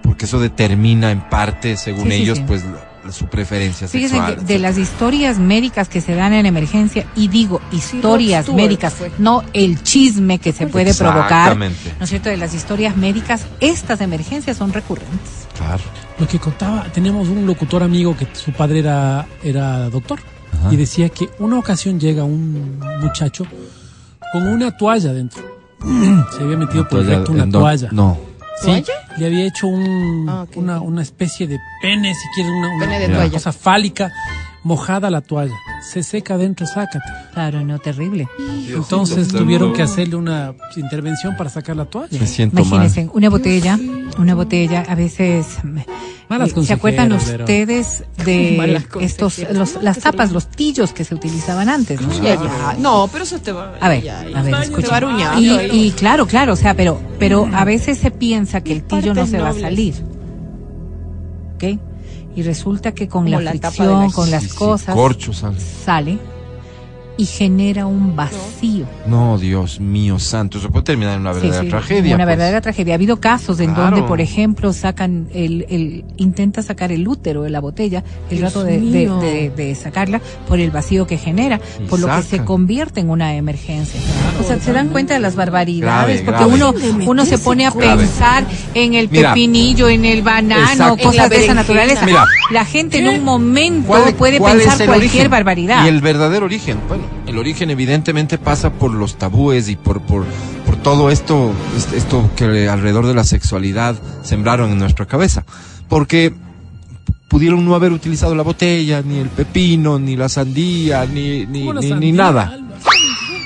porque 0.02 0.26
eso 0.26 0.40
determina 0.40 1.12
en 1.12 1.22
parte, 1.30 1.78
según 1.78 2.12
ellos, 2.12 2.38
sí. 2.40 2.44
pues 2.48 2.64
su 3.12 3.28
preferencia 3.28 3.88
Fíjense 3.88 4.16
sexual. 4.16 4.36
que 4.38 4.46
de 4.54 4.60
las 4.60 4.78
historias 4.78 5.38
médicas 5.40 5.90
que 5.90 6.02
se 6.02 6.16
dan 6.16 6.34
en 6.34 6.46
emergencia, 6.46 7.06
y 7.16 7.28
digo 7.28 7.62
historias 7.72 8.50
médicas, 8.50 8.94
fue. 8.94 9.12
no 9.20 9.44
el 9.54 9.82
chisme 9.84 10.40
que 10.40 10.52
se 10.54 10.68
puede 10.68 10.94
provocar, 10.94 11.58
¿no 11.58 11.66
es 11.66 12.10
cierto? 12.10 12.30
De 12.30 12.38
las 12.38 12.54
historias 12.54 12.96
médicas, 12.98 13.46
estas 13.60 14.02
emergencias 14.02 14.58
son 14.58 14.72
recurrentes. 14.74 15.48
Claro. 15.58 15.84
Lo 16.20 16.28
que 16.28 16.40
contaba, 16.40 16.84
teníamos 16.94 17.28
un 17.30 17.46
locutor 17.46 17.84
amigo 17.84 18.16
que 18.18 18.28
su 18.34 18.52
padre 18.52 18.80
era, 18.80 19.26
era 19.44 19.90
doctor 19.90 20.20
Ajá. 20.60 20.74
y 20.74 20.78
decía 20.78 21.10
que 21.10 21.30
una 21.40 21.58
ocasión 21.60 22.00
llega 22.00 22.24
un 22.24 22.80
muchacho 23.02 23.46
con 24.34 24.48
una 24.48 24.76
toalla 24.76 25.14
dentro. 25.14 25.42
Se 26.38 26.44
había 26.44 26.58
metido 26.58 26.88
por 26.88 27.00
el 27.00 27.06
Toalla- 27.06 27.16
recto 27.20 27.32
una 27.32 27.44
en 27.44 27.52
do- 27.52 27.60
toalla. 28.62 28.84
Sí, 28.86 28.92
le 29.18 29.26
había 29.26 29.46
hecho 29.46 29.68
un, 29.68 30.26
Ah, 30.30 30.46
una, 30.56 30.82
una 30.82 31.02
especie 31.02 31.48
de 31.48 31.60
pene, 31.82 32.14
si 32.14 32.28
quieres, 32.36 32.52
una, 32.52 32.70
una- 32.70 32.86
Pene 32.86 33.00
de 33.00 33.06
una 33.08 33.16
toalla. 33.18 33.32
cosa 33.34 33.52
fálica, 33.52 34.12
mojada 34.64 35.10
la 35.10 35.22
toalla. 35.22 35.56
Se 35.82 36.04
seca 36.04 36.36
adentro, 36.36 36.66
sácate. 36.66 37.00
Claro, 37.34 37.62
no, 37.62 37.80
terrible. 37.80 38.28
Entonces 38.68 39.30
tuvieron 39.30 39.74
que 39.74 39.82
hacerle 39.82 40.16
una 40.16 40.54
intervención 40.76 41.36
para 41.38 41.50
sacar 41.50 41.76
la 41.76 41.86
toalla. 41.86 42.20
Me 42.20 42.28
siento 42.28 42.56
mal. 42.56 42.66
Imagínense, 42.66 43.10
una 43.14 43.30
botella, 43.30 43.80
una 44.18 44.36
botella, 44.36 44.84
a 44.88 44.96
veces, 44.96 45.58
Malas 46.28 46.52
eh, 46.56 46.64
¿se 46.64 46.74
acuerdan 46.74 47.12
ustedes 47.14 48.04
de 48.26 48.84
estos, 49.02 49.40
los, 49.52 49.82
las 49.82 50.00
tapas, 50.00 50.32
los 50.32 50.48
tillos 50.48 50.94
que 50.94 51.04
se 51.04 51.16
utilizaban 51.16 51.70
antes, 51.70 52.02
¿no? 52.02 52.14
Ya, 52.22 52.36
ya. 52.36 52.76
No, 52.78 53.10
pero 53.12 53.24
eso 53.24 53.40
te 53.40 53.52
va. 53.52 53.76
A 53.80 53.90
ver, 53.90 54.04
ya, 54.04 54.20
a 54.20 54.42
ver, 54.44 54.56
aruñando 54.92 55.42
Y, 55.42 55.88
y 55.88 55.92
claro, 55.92 56.28
claro, 56.28 56.54
o 56.54 56.56
sea, 56.56 56.76
pero, 56.76 57.02
pero 57.18 57.50
a 57.54 57.66
veces 57.66 57.98
se 57.98 58.12
piensa 58.12 58.62
que 58.62 58.74
el 58.74 58.84
tillo 58.84 59.14
no 59.14 59.26
se 59.26 59.40
va 59.40 59.50
a 59.50 59.54
salir. 59.54 59.96
¿Ok? 61.56 61.89
Y 62.40 62.42
resulta 62.42 62.94
que 62.94 63.10
con 63.10 63.26
Como 63.26 63.42
la 63.42 63.50
fricción, 63.52 64.00
de 64.00 64.08
la- 64.08 64.14
con 64.14 64.32
las 64.32 64.44
Sí, 64.44 64.50
sí, 64.50 64.56
cosas, 64.56 64.96
corchos, 64.96 65.38
¿sabes? 65.40 65.62
sale. 65.84 66.18
Y 67.20 67.26
genera 67.26 67.86
un 67.86 68.16
vacío. 68.16 68.86
No, 69.06 69.38
Dios 69.38 69.82
mío 69.82 70.20
santo, 70.20 70.58
eso 70.58 70.70
puede 70.70 70.84
terminar 70.86 71.16
en 71.16 71.22
una 71.22 71.34
verdadera 71.34 71.64
sí, 71.64 71.68
tragedia. 71.68 72.16
Una 72.16 72.24
pues. 72.24 72.38
verdadera 72.38 72.62
tragedia. 72.62 72.94
Ha 72.94 72.96
habido 72.96 73.20
casos 73.20 73.60
en 73.60 73.74
Claro. 73.74 73.92
donde, 73.98 74.08
por 74.08 74.22
ejemplo, 74.22 74.72
sacan 74.72 75.28
el, 75.34 75.66
el 75.70 76.06
intenta 76.16 76.64
sacar 76.64 76.94
el 76.94 77.06
útero 77.06 77.42
de 77.44 77.50
la 77.50 77.60
botella, 77.60 78.06
el 78.30 78.38
Dios 78.38 78.54
rato 78.54 78.64
de, 78.64 78.74
de- 78.74 78.80
mío. 78.80 79.20
de- 79.20 79.50
de 79.50 79.76
sacarla 79.76 80.22
por 80.48 80.60
el 80.60 80.72
vacío 80.72 81.06
que 81.08 81.18
genera, 81.18 81.60
Y 81.84 81.88
por 81.90 82.00
lo 82.00 82.08
que 82.08 82.22
se 82.24 82.46
convierte 82.46 83.02
en 83.02 83.10
una 83.10 83.36
emergencia. 83.36 84.00
O 84.40 84.44
sea, 84.44 84.58
se 84.62 84.72
dan 84.72 84.88
cuenta 84.88 85.14
de 85.14 85.20
las 85.20 85.36
barbaridades, 85.36 86.24
Grave, 86.24 86.46
porque 86.48 86.56
grave. 86.72 86.94
uno 86.96 87.06
uno 87.12 87.26
se 87.26 87.38
pone 87.38 87.66
a 87.66 87.72
Grave. 87.72 88.04
pensar 88.04 88.46
en 88.74 88.94
el 88.94 89.10
Mira. 89.10 89.34
pepinillo, 89.34 89.90
en 89.90 90.06
el 90.06 90.22
banano, 90.22 90.72
Exacto. 90.72 91.04
Cosas 91.10 91.30
de 91.30 91.44
esa 91.44 91.54
naturaleza. 91.54 92.06
Mira. 92.06 92.26
La 92.52 92.64
gente 92.64 93.00
en 93.00 93.10
un 93.10 93.24
momento 93.26 93.88
¿Cuál- 93.90 94.14
puede 94.16 94.40
pensar 94.40 94.78
cualquier 94.86 94.96
origen? 94.96 95.32
barbaridad. 95.32 95.84
Y 95.86 95.90
el 95.90 96.00
verdadero 96.00 96.46
origen, 96.46 96.78
bueno, 96.88 97.04
el 97.28 97.38
origen 97.38 97.70
evidentemente 97.70 98.38
pasa 98.38 98.72
por 98.72 98.92
los 98.92 99.18
tabúes 99.18 99.70
y 99.70 99.76
por, 99.76 100.02
por, 100.02 100.26
por 100.66 100.76
todo 100.78 101.10
esto, 101.12 101.52
est- 101.78 101.94
esto 101.94 102.30
que 102.36 102.68
alrededor 102.68 103.06
de 103.06 103.14
la 103.14 103.24
sexualidad 103.24 103.96
sembraron 104.24 104.72
en 104.72 104.80
nuestra 104.80 105.06
cabeza. 105.06 105.46
Porque 105.88 106.34
pudieron 107.28 107.64
no 107.66 107.76
haber 107.76 107.92
utilizado 107.92 108.34
la 108.36 108.44
botella, 108.44 109.02
ni 109.04 109.18
el 109.20 109.30
pepino, 109.30 110.00
ni 110.00 110.16
la 110.16 110.30
sandía, 110.30 111.06
ni, 111.06 111.46
ni, 111.46 111.66
¿Cómo 111.66 111.74
la 111.74 111.96
ni, 111.98 112.12
nada. 112.12 112.58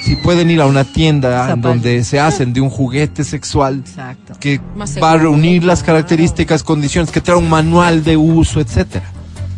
Si 0.03 0.15
pueden 0.17 0.49
ir 0.51 0.59
a 0.61 0.65
una 0.65 0.83
tienda 0.83 1.55
donde 1.55 2.03
se 2.03 2.19
hacen 2.19 2.51
de 2.51 2.59
un 2.61 2.69
juguete 2.69 3.23
sexual 3.23 3.83
Exacto. 3.85 4.33
que 4.39 4.59
Más 4.75 4.97
va 5.01 5.13
a 5.13 5.17
reunir 5.17 5.63
las 5.63 5.81
características, 5.83 6.61
condiciones, 6.63 7.09
que 7.11 7.21
trae 7.21 7.37
un 7.37 7.49
manual 7.49 8.03
de 8.03 8.17
uso, 8.17 8.59
etcétera. 8.59 9.09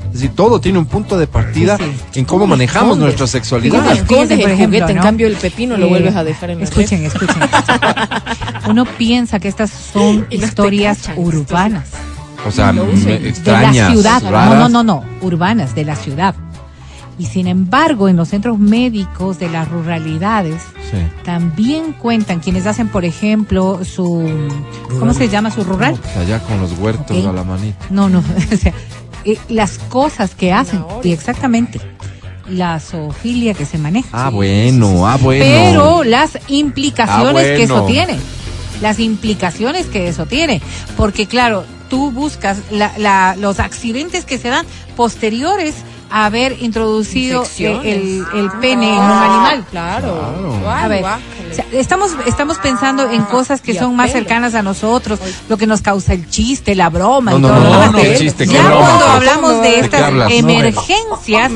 Es 0.07 0.13
decir, 0.21 0.31
todo 0.35 0.61
tiene 0.61 0.79
un 0.79 0.85
punto 0.85 1.17
de 1.17 1.27
partida 1.27 1.77
Sí, 1.77 1.83
sí. 2.11 2.19
en 2.19 2.25
cómo 2.25 2.47
manejamos 2.47 2.97
nuestra 2.97 3.19
¿Cómo 3.25 3.27
sexualidad. 3.27 3.81
Fíjate, 3.81 3.99
escondes 4.01 4.39
el 4.39 4.51
ejemplo, 4.51 4.79
juguete? 4.79 4.91
En 4.93 5.03
cambio, 5.03 5.27
el 5.27 5.35
pepino 5.35 5.75
lo 5.77 5.87
Eh, 5.87 5.89
vuelves 5.89 6.15
a 6.15 6.23
dejar 6.23 6.49
en 6.51 6.59
la 6.59 6.63
Escuchen, 6.63 7.03
escuchen. 7.03 7.35
Uno 8.69 8.85
piensa 8.85 9.39
que 9.39 9.47
estas 9.47 9.69
son 9.71 10.25
historias 10.31 10.99
cachan. 10.99 11.17
urbanas. 11.19 11.89
O 12.47 12.51
sea, 12.51 12.71
usen. 12.71 13.05
de 13.05 13.19
la 13.19 13.27
extrañas, 13.29 13.91
ciudad. 13.91 14.21
raras. 14.23 14.49
No, 14.49 14.69
no, 14.69 14.83
no, 14.83 14.83
no, 14.83 15.03
urbanas, 15.21 15.75
de 15.75 15.83
la 15.85 15.95
ciudad. 15.95 16.35
Y 17.17 17.27
sin 17.27 17.47
embargo, 17.47 18.09
en 18.09 18.17
los 18.17 18.27
centros 18.29 18.59
médicos 18.59 19.39
de 19.39 19.49
las 19.49 19.69
ruralidades 19.69 20.61
Sí. 20.91 20.97
también 21.23 21.93
cuentan 21.93 22.39
quienes 22.41 22.67
hacen, 22.67 22.89
por 22.89 23.05
ejemplo, 23.05 23.79
su 23.85 24.29
¿cómo 24.99 25.13
se 25.13 25.29
llama 25.29 25.49
su 25.49 25.63
rural? 25.63 25.97
Allá 26.19 26.39
con 26.41 26.59
los 26.59 26.73
huertos 26.77 27.25
a 27.25 27.31
la 27.31 27.43
manita. 27.43 27.85
No, 27.89 28.09
no, 28.09 28.19
o 28.53 28.57
sea, 28.57 28.73
eh, 29.25 29.37
las 29.49 29.77
cosas 29.77 30.35
que 30.35 30.53
hacen 30.53 30.83
y 31.03 31.11
exactamente 31.11 31.79
la 32.49 32.79
zoofilia 32.79 33.53
que 33.55 33.65
se 33.65 33.77
maneja. 33.79 34.09
Ah, 34.13 34.29
bueno, 34.29 35.07
ah, 35.07 35.17
bueno. 35.19 35.43
Pero 35.43 36.03
las 36.03 36.37
implicaciones 36.47 37.43
Ah, 37.51 37.55
que 37.55 37.63
eso 37.63 37.85
tiene. 37.85 38.17
Las 38.81 38.99
implicaciones 38.99 39.87
que 39.87 40.07
eso 40.07 40.25
tiene. 40.27 40.61
Porque 40.95 41.25
claro, 41.25 41.63
tú 41.89 42.11
buscas 42.11 42.57
la- 42.71 42.91
la- 42.97 43.35
los 43.39 43.59
accidentes 43.59 44.25
que 44.25 44.37
se 44.37 44.49
dan 44.49 44.65
posteriores 44.95 45.73
a 45.75 45.94
haber 46.09 46.61
introducido 46.61 47.43
el, 47.57 48.25
el 48.33 48.51
pene 48.61 48.89
en 48.89 48.95
un 48.95 49.11
animal. 49.11 49.65
Claro. 49.71 50.33
Claro. 50.61 50.69
A 50.69 50.87
ver, 50.87 51.03
o 51.03 51.53
sea, 51.53 51.65
estamos, 51.71 52.11
estamos 52.25 52.57
pensando 52.57 53.09
en 53.09 53.23
cosas 53.23 53.61
que 53.61 53.77
son 53.77 53.95
más 53.95 54.11
cercanas 54.11 54.55
a 54.55 54.61
nosotros, 54.61 55.19
lo 55.49 55.57
que 55.57 55.67
nos 55.67 55.81
causa 55.81 56.13
el 56.13 56.29
chiste, 56.29 56.75
la 56.75 56.89
broma 56.89 57.31
No, 57.31 57.37
y 57.37 57.41
no, 57.41 57.47
todo 57.49 57.57
no, 57.59 57.63
lo 57.63 57.69
no, 57.69 57.79
demás. 57.79 57.91
no, 57.93 58.01
qué 58.01 58.15
chiste, 58.17 58.45
qué 58.47 58.53
ya 58.53 58.63
broma, 58.63 58.79
cuando 58.85 59.05
hablamos 59.05 59.61
de 59.61 59.65
¿De 59.65 59.73
qué 59.73 59.79
estas 59.79 60.31
emergencias, 60.31 61.51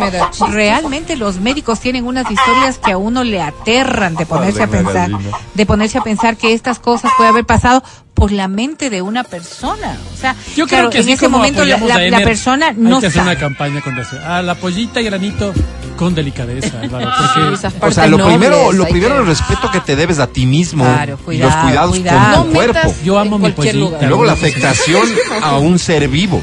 realmente 0.52 1.16
los 1.16 1.40
médicos 1.40 1.80
tienen 1.80 2.06
unas 2.06 2.30
historias 2.30 2.78
que 2.78 2.92
a 2.92 2.98
uno 2.98 3.24
le 3.24 3.42
aterran 3.42 4.16
de 4.16 4.26
ponerse 4.26 4.64
a 4.64 4.68
pensar, 4.68 5.10
de 5.54 5.66
ponerse 5.66 5.98
a 5.98 6.02
pensar 6.04 6.38
que 6.38 6.54
estas 6.54 6.80
cosas 6.80 7.12
puede 7.18 7.30
haber 7.30 7.46
pasado 7.46 7.84
por 8.20 8.32
la 8.34 8.48
mente 8.50 8.90
de 8.90 9.02
una 9.02 9.24
persona. 9.24 9.98
O 10.14 10.18
sea, 10.18 10.36
Yo 10.56 10.68
claro, 10.68 10.90
creo 10.90 11.02
que 11.04 11.08
en 11.10 11.16
ese 11.16 11.28
momento 11.30 11.64
la, 11.64 11.78
persona 12.24 12.74
no 12.76 12.96
Hay 12.98 13.02
que 13.02 13.08
hacer 13.08 13.22
sabe. 13.22 13.32
una 13.32 13.40
campaña 13.40 13.82
con 13.82 13.96
relación 13.96 14.22
a 14.24 14.42
la 14.42 14.56
pollita 14.56 15.00
y 15.00 15.06
granito 15.06 15.54
con 15.96 16.14
delicadeza, 16.14 16.80
Álvaro, 16.82 17.10
porque 17.18 17.86
O 17.86 17.92
sea, 17.92 18.08
lo 18.08 18.18
nobles 18.18 18.38
primero, 18.38 18.72
lo 18.74 18.86
primero 18.88 19.16
que- 19.16 19.22
el 19.22 19.28
respeto 19.28 19.72
que 19.72 19.80
te 19.80 19.96
debes 19.96 20.20
a 20.20 20.28
ti 20.28 20.46
mismo 20.46 20.84
Claro, 20.84 21.18
y 21.22 21.24
cuidado, 21.24 21.50
los 21.52 21.64
cuidados 21.64 21.92
cuidado. 21.92 22.20
con 22.20 22.32
No 22.32 22.46
tu 22.46 22.54
cuerpo. 22.54 22.96
Yo 23.06 23.18
amo 23.20 23.40
mi 23.40 23.52
pollita. 23.52 23.78
lugar. 23.78 24.04
Y 24.04 24.06
luego 24.08 24.26
la 24.26 24.34
afectación 24.34 25.02
a 25.42 25.58
un 25.58 25.80
ser 25.80 26.08
vivo. 26.10 26.42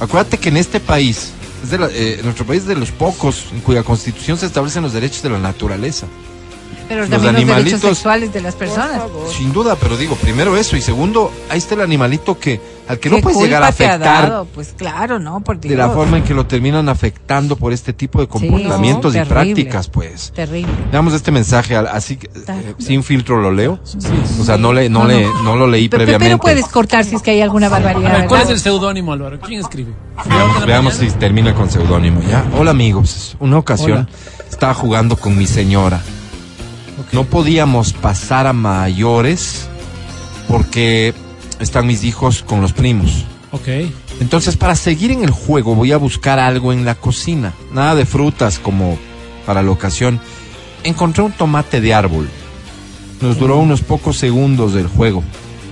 Acuérdate 0.00 0.38
que 0.38 0.48
en 0.48 0.56
este 0.56 0.78
país, 0.80 1.32
es 1.62 1.70
de 1.70 1.78
la- 1.78 1.88
eh, 1.90 2.20
nuestro 2.22 2.44
país 2.46 2.62
es 2.62 2.68
de 2.68 2.76
los 2.76 2.90
pocos 2.92 3.46
en 3.52 3.60
cuya 3.60 3.82
constitución 3.82 4.38
se 4.38 4.46
establecen 4.46 4.82
los 4.82 4.92
derechos 4.92 5.22
de 5.22 5.30
la 5.30 5.38
naturaleza. 5.38 6.06
Pero 6.88 7.00
los 7.02 7.10
también 7.10 7.34
los 7.34 7.44
derechos 7.46 7.56
animalitos- 7.80 7.94
sexuales 7.96 8.32
de 8.32 8.40
las 8.42 8.54
personas. 8.54 9.02
Sin 9.36 9.52
duda, 9.52 9.76
pero 9.80 9.96
digo, 9.96 10.14
primero 10.16 10.56
eso 10.56 10.76
y 10.76 10.80
segundo, 10.82 11.32
ahí 11.48 11.58
está 11.58 11.74
el 11.74 11.80
animalito 11.80 12.38
que 12.38 12.60
al 12.86 12.98
que 12.98 13.08
no 13.08 13.16
¿Qué 13.16 13.22
puedes 13.22 13.40
llegar 13.40 13.62
a 13.62 13.68
afectar 13.68 13.98
dado? 14.28 14.44
Pues 14.54 14.74
claro, 14.76 15.18
¿no? 15.18 15.40
Por 15.40 15.58
de 15.58 15.74
la 15.74 15.88
forma 15.88 16.18
en 16.18 16.22
que 16.24 16.34
lo 16.34 16.44
terminan 16.46 16.90
afectando 16.90 17.56
por 17.56 17.72
este 17.72 17.94
tipo 17.94 18.20
de 18.20 18.28
comportamientos 18.28 19.14
no, 19.14 19.20
y 19.22 19.24
terrible. 19.24 19.44
prácticas, 19.54 19.88
pues. 19.88 20.32
Terrible. 20.34 20.70
Veamos 20.92 21.14
este 21.14 21.30
mensaje, 21.30 21.74
al- 21.76 21.86
así 21.86 22.16
que, 22.18 22.26
eh, 22.26 22.74
sin 22.78 23.02
filtro 23.02 23.40
lo 23.40 23.50
leo. 23.50 23.78
sí, 23.84 23.96
O 24.38 24.44
sea, 24.44 24.58
no 24.58 24.74
le, 24.74 24.90
no, 24.90 25.00
No, 25.04 25.06
le, 25.08 25.26
no. 25.42 25.56
lo 25.56 25.66
leí 25.66 25.88
Pero, 25.88 26.02
previamente. 26.04 26.26
pero 26.36 26.38
puedes 26.38 26.66
cortar 26.68 27.06
si 27.06 27.16
es 27.16 27.22
que 27.22 27.30
hay 27.30 27.40
alguna 27.40 27.68
A 27.68 27.70
barbaridad. 27.70 28.18
ver, 28.18 28.28
¿cuál 28.28 28.42
es 28.42 28.50
el 28.50 28.60
seudónimo, 28.60 29.14
Álvaro? 29.14 29.40
¿Quién 29.40 29.60
escribe? 29.60 29.92
Veamos, 30.28 30.66
veamos 30.66 30.94
si 30.94 31.10
termina 31.12 31.54
con 31.54 31.70
seudónimo, 31.70 32.20
¿ya? 32.28 32.44
Hola, 32.58 32.72
amigos. 32.72 33.36
Una 33.40 33.56
ocasión 33.56 34.06
estaba 34.50 34.74
jugando 34.74 35.16
con 35.16 35.36
mi 35.38 35.46
señora. 35.46 36.02
No 37.12 37.24
podíamos 37.24 37.92
pasar 37.92 38.46
a 38.46 38.52
mayores 38.52 39.68
porque 40.48 41.14
están 41.60 41.86
mis 41.86 42.04
hijos 42.04 42.42
con 42.42 42.60
los 42.60 42.72
primos. 42.72 43.24
Ok. 43.52 43.68
Entonces, 44.20 44.56
para 44.56 44.74
seguir 44.74 45.10
en 45.10 45.22
el 45.24 45.30
juego, 45.30 45.74
voy 45.74 45.92
a 45.92 45.96
buscar 45.96 46.38
algo 46.38 46.72
en 46.72 46.84
la 46.84 46.94
cocina. 46.94 47.52
Nada 47.72 47.94
de 47.94 48.06
frutas 48.06 48.58
como 48.58 48.98
para 49.46 49.62
la 49.62 49.70
ocasión. 49.70 50.20
Encontré 50.82 51.22
un 51.22 51.32
tomate 51.32 51.80
de 51.80 51.94
árbol. 51.94 52.28
Nos 53.20 53.38
duró 53.38 53.58
unos 53.58 53.80
pocos 53.80 54.18
segundos 54.18 54.74
del 54.74 54.86
juego 54.88 55.22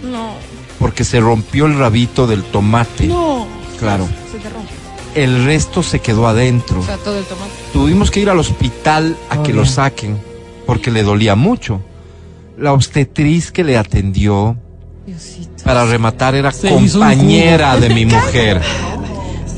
No, 0.04 0.30
porque 0.78 1.04
se 1.04 1.20
rompió 1.20 1.66
el 1.66 1.76
rabito 1.76 2.26
del 2.26 2.42
tomate. 2.44 3.06
no. 3.08 3.46
Claro. 3.78 4.06
Se 4.30 4.38
te 4.38 4.48
rompe. 4.48 4.70
El 5.16 5.44
resto 5.44 5.82
se 5.82 5.98
quedó 5.98 6.28
adentro. 6.28 6.80
O 6.80 6.84
sea, 6.86 6.96
todo 6.98 7.18
el 7.18 7.24
tomate. 7.24 7.50
Tuvimos 7.72 8.10
que 8.12 8.20
ir 8.20 8.30
al 8.30 8.38
hospital 8.38 9.16
a 9.28 9.40
Oh, 9.40 9.42
que 9.42 9.52
lo 9.52 9.66
saquen 9.66 10.18
porque 10.72 10.90
le 10.90 11.02
dolía 11.02 11.34
mucho. 11.36 11.82
La 12.56 12.72
obstetriz 12.72 13.52
que 13.52 13.62
le 13.62 13.76
atendió, 13.76 14.56
Diosito. 15.06 15.62
para 15.64 15.84
rematar, 15.84 16.34
era 16.34 16.50
Se 16.50 16.70
compañera 16.70 17.76
de 17.76 17.90
mi 17.90 18.06
mujer, 18.14 18.62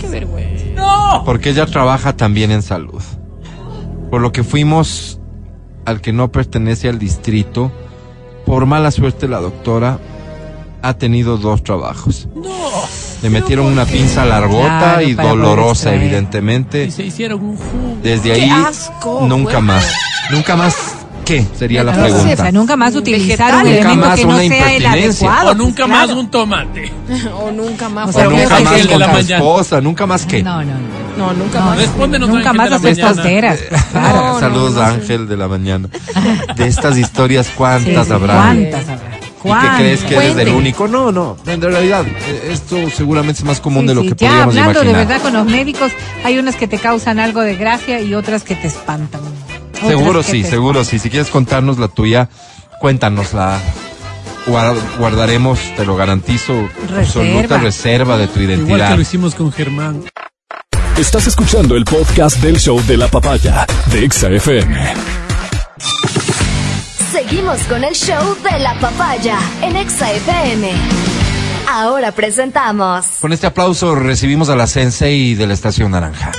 Qué 0.00 0.08
vergüenza. 0.08 1.22
porque 1.24 1.50
ella 1.50 1.66
trabaja 1.66 2.16
también 2.16 2.50
en 2.50 2.62
salud. 2.62 3.00
Por 4.10 4.22
lo 4.22 4.32
que 4.32 4.42
fuimos 4.42 5.20
al 5.84 6.00
que 6.00 6.12
no 6.12 6.32
pertenece 6.32 6.88
al 6.88 6.98
distrito. 6.98 7.70
Por 8.44 8.66
mala 8.66 8.90
suerte, 8.90 9.28
la 9.28 9.38
doctora 9.38 10.00
ha 10.82 10.94
tenido 10.94 11.36
dos 11.36 11.62
trabajos. 11.62 12.26
Le 13.22 13.30
metieron 13.30 13.66
una 13.66 13.84
pinza 13.86 14.24
largota 14.24 14.96
Claro, 14.96 15.02
y 15.02 15.14
dolorosa, 15.14 15.94
evidentemente. 15.94 16.86
Y 16.86 16.90
se 16.90 17.04
hicieron 17.04 17.40
un 17.40 17.56
jugo. 17.56 17.98
Desde 18.02 18.32
¡Qué 18.34 18.42
ahí, 18.42 18.50
asco, 18.50 19.24
nunca 19.28 19.60
más. 19.60 19.86
Nunca 20.30 20.56
más, 20.56 20.93
¿qué? 21.24 21.44
Sería 21.58 21.82
la 21.84 21.92
No 21.92 22.04
sé, 22.04 22.10
o 22.10 22.14
pregunta. 22.14 22.42
sea, 22.42 22.52
nunca 22.52 22.76
más 22.76 22.94
utilizar 22.94 23.52
Vegetal. 23.52 23.66
un 23.66 23.72
Nunca 23.72 23.80
elemento 23.80 24.06
más 24.06 24.18
que 24.18 24.26
no 24.26 24.38
sea 24.38 24.72
el 24.74 24.86
adecuado. 24.86 25.50
o 25.50 25.54
nunca 25.54 25.76
pues, 25.84 25.88
más 25.88 26.04
claro. 26.06 26.20
un 26.20 26.30
tomate. 26.30 26.92
O 27.34 27.50
nunca 27.50 27.88
más. 27.88 28.06
O 28.06 28.10
O 28.10 28.12
sea, 28.12 28.24
porque 28.24 28.42
nunca 28.42 28.60
más 28.60 28.82
de 28.82 28.88
con 28.88 28.98
la 29.00 29.06
mañana. 29.08 29.36
esposa, 29.36 29.80
nunca 29.80 30.06
más 30.06 30.26
qué. 30.26 30.42
No, 30.42 30.62
no, 30.62 30.72
no. 30.72 31.04
No, 31.16 31.32
nunca 31.32 31.60
No, 31.60 31.66
más. 31.66 31.78
Respóndenos, 31.78 32.28
nunca 32.28 32.52
más 32.52 32.64
de 32.66 32.70
la 32.70 32.76
hacer 32.76 32.90
mañana. 32.92 33.14
tonteras. 33.14 33.58
pues, 33.68 33.82
claro. 33.84 34.16
No, 34.18 34.32
no, 34.34 34.40
Saludos 34.40 34.74
no, 34.74 34.80
a 34.82 34.88
no. 34.88 34.94
Ángel 34.94 35.28
de 35.28 35.36
la 35.36 35.48
mañana. 35.48 35.88
De 36.56 36.66
estas 36.66 36.98
historias, 36.98 37.48
¿cuántas 37.56 38.06
sí, 38.06 38.12
habrá? 38.12 38.34
¿Cuántas 38.34 38.88
habrá? 38.88 39.14
¿Y 39.46 39.48
qué 39.48 39.68
crees 39.76 40.02
que 40.04 40.16
eres 40.16 40.36
el 40.38 40.48
único? 40.54 40.88
No, 40.88 41.12
no. 41.12 41.36
En 41.46 41.60
realidad, 41.60 42.06
eh, 42.06 42.48
esto 42.50 42.78
seguramente 42.88 43.40
es 43.40 43.44
más 43.44 43.60
común 43.60 43.82
Sí, 43.82 43.88
de 43.88 43.94
lo 43.94 44.00
sí, 44.02 44.08
que 44.08 44.14
ya 44.14 44.28
podríamos 44.28 44.56
hablando 44.56 44.70
imaginar. 44.82 44.96
de 45.00 45.04
verdad 45.06 45.22
con 45.22 45.32
los 45.34 45.44
médicos, 45.46 45.92
hay 46.24 46.38
unas 46.38 46.56
que 46.56 46.66
te 46.66 46.78
causan 46.78 47.18
algo 47.20 47.42
de 47.42 47.54
gracia 47.56 48.00
y 48.00 48.14
otras 48.14 48.42
que 48.42 48.54
te 48.56 48.68
espantan. 48.68 49.20
Seguro 49.86 50.22
sí, 50.22 50.42
te 50.42 50.50
seguro 50.50 50.84
sí. 50.84 50.98
Si 50.98 51.10
quieres 51.10 51.28
contarnos 51.30 51.78
la 51.78 51.88
tuya, 51.88 52.28
cuéntanosla. 52.80 53.60
Guar- 54.46 54.76
Guardaremos, 54.98 55.58
te 55.76 55.86
lo 55.86 55.96
garantizo, 55.96 56.68
absoluta 56.98 57.56
Reserva. 57.58 58.18
de 58.18 58.28
tu 58.28 58.40
Igual 58.40 58.56
que 58.56 58.62
identidad. 58.64 58.94
lo 58.96 59.00
hicimos 59.02 59.34
con 59.34 59.50
Germán. 59.52 60.04
Estás 60.98 61.26
escuchando 61.26 61.76
el 61.76 61.84
podcast 61.84 62.36
del 62.40 62.58
show 62.60 62.80
de 62.86 62.96
la 62.98 63.08
papaya 63.08 63.66
de 63.90 64.04
Exa 64.04 64.28
FM. 64.30 64.94
Seguimos 67.10 67.58
con 67.62 67.82
el 67.84 67.94
show 67.94 68.36
de 68.50 68.58
la 68.58 68.74
papaya 68.80 69.38
en 69.62 69.76
Exa 69.76 70.12
FM. 70.12 70.70
Ahora 71.70 72.12
presentamos 72.12 73.06
Con 73.20 73.32
este 73.32 73.46
aplauso 73.46 73.94
recibimos 73.94 74.50
a 74.50 74.56
la 74.56 74.66
Sensei 74.66 75.34
de 75.34 75.46
la 75.46 75.54
Estación 75.54 75.92
Naranja. 75.92 76.30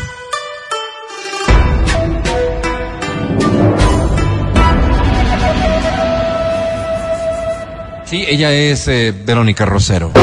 Sí, 8.16 8.24
ella 8.30 8.50
es 8.54 8.88
eh, 8.88 9.12
Verónica 9.12 9.66
Rosero. 9.66 10.14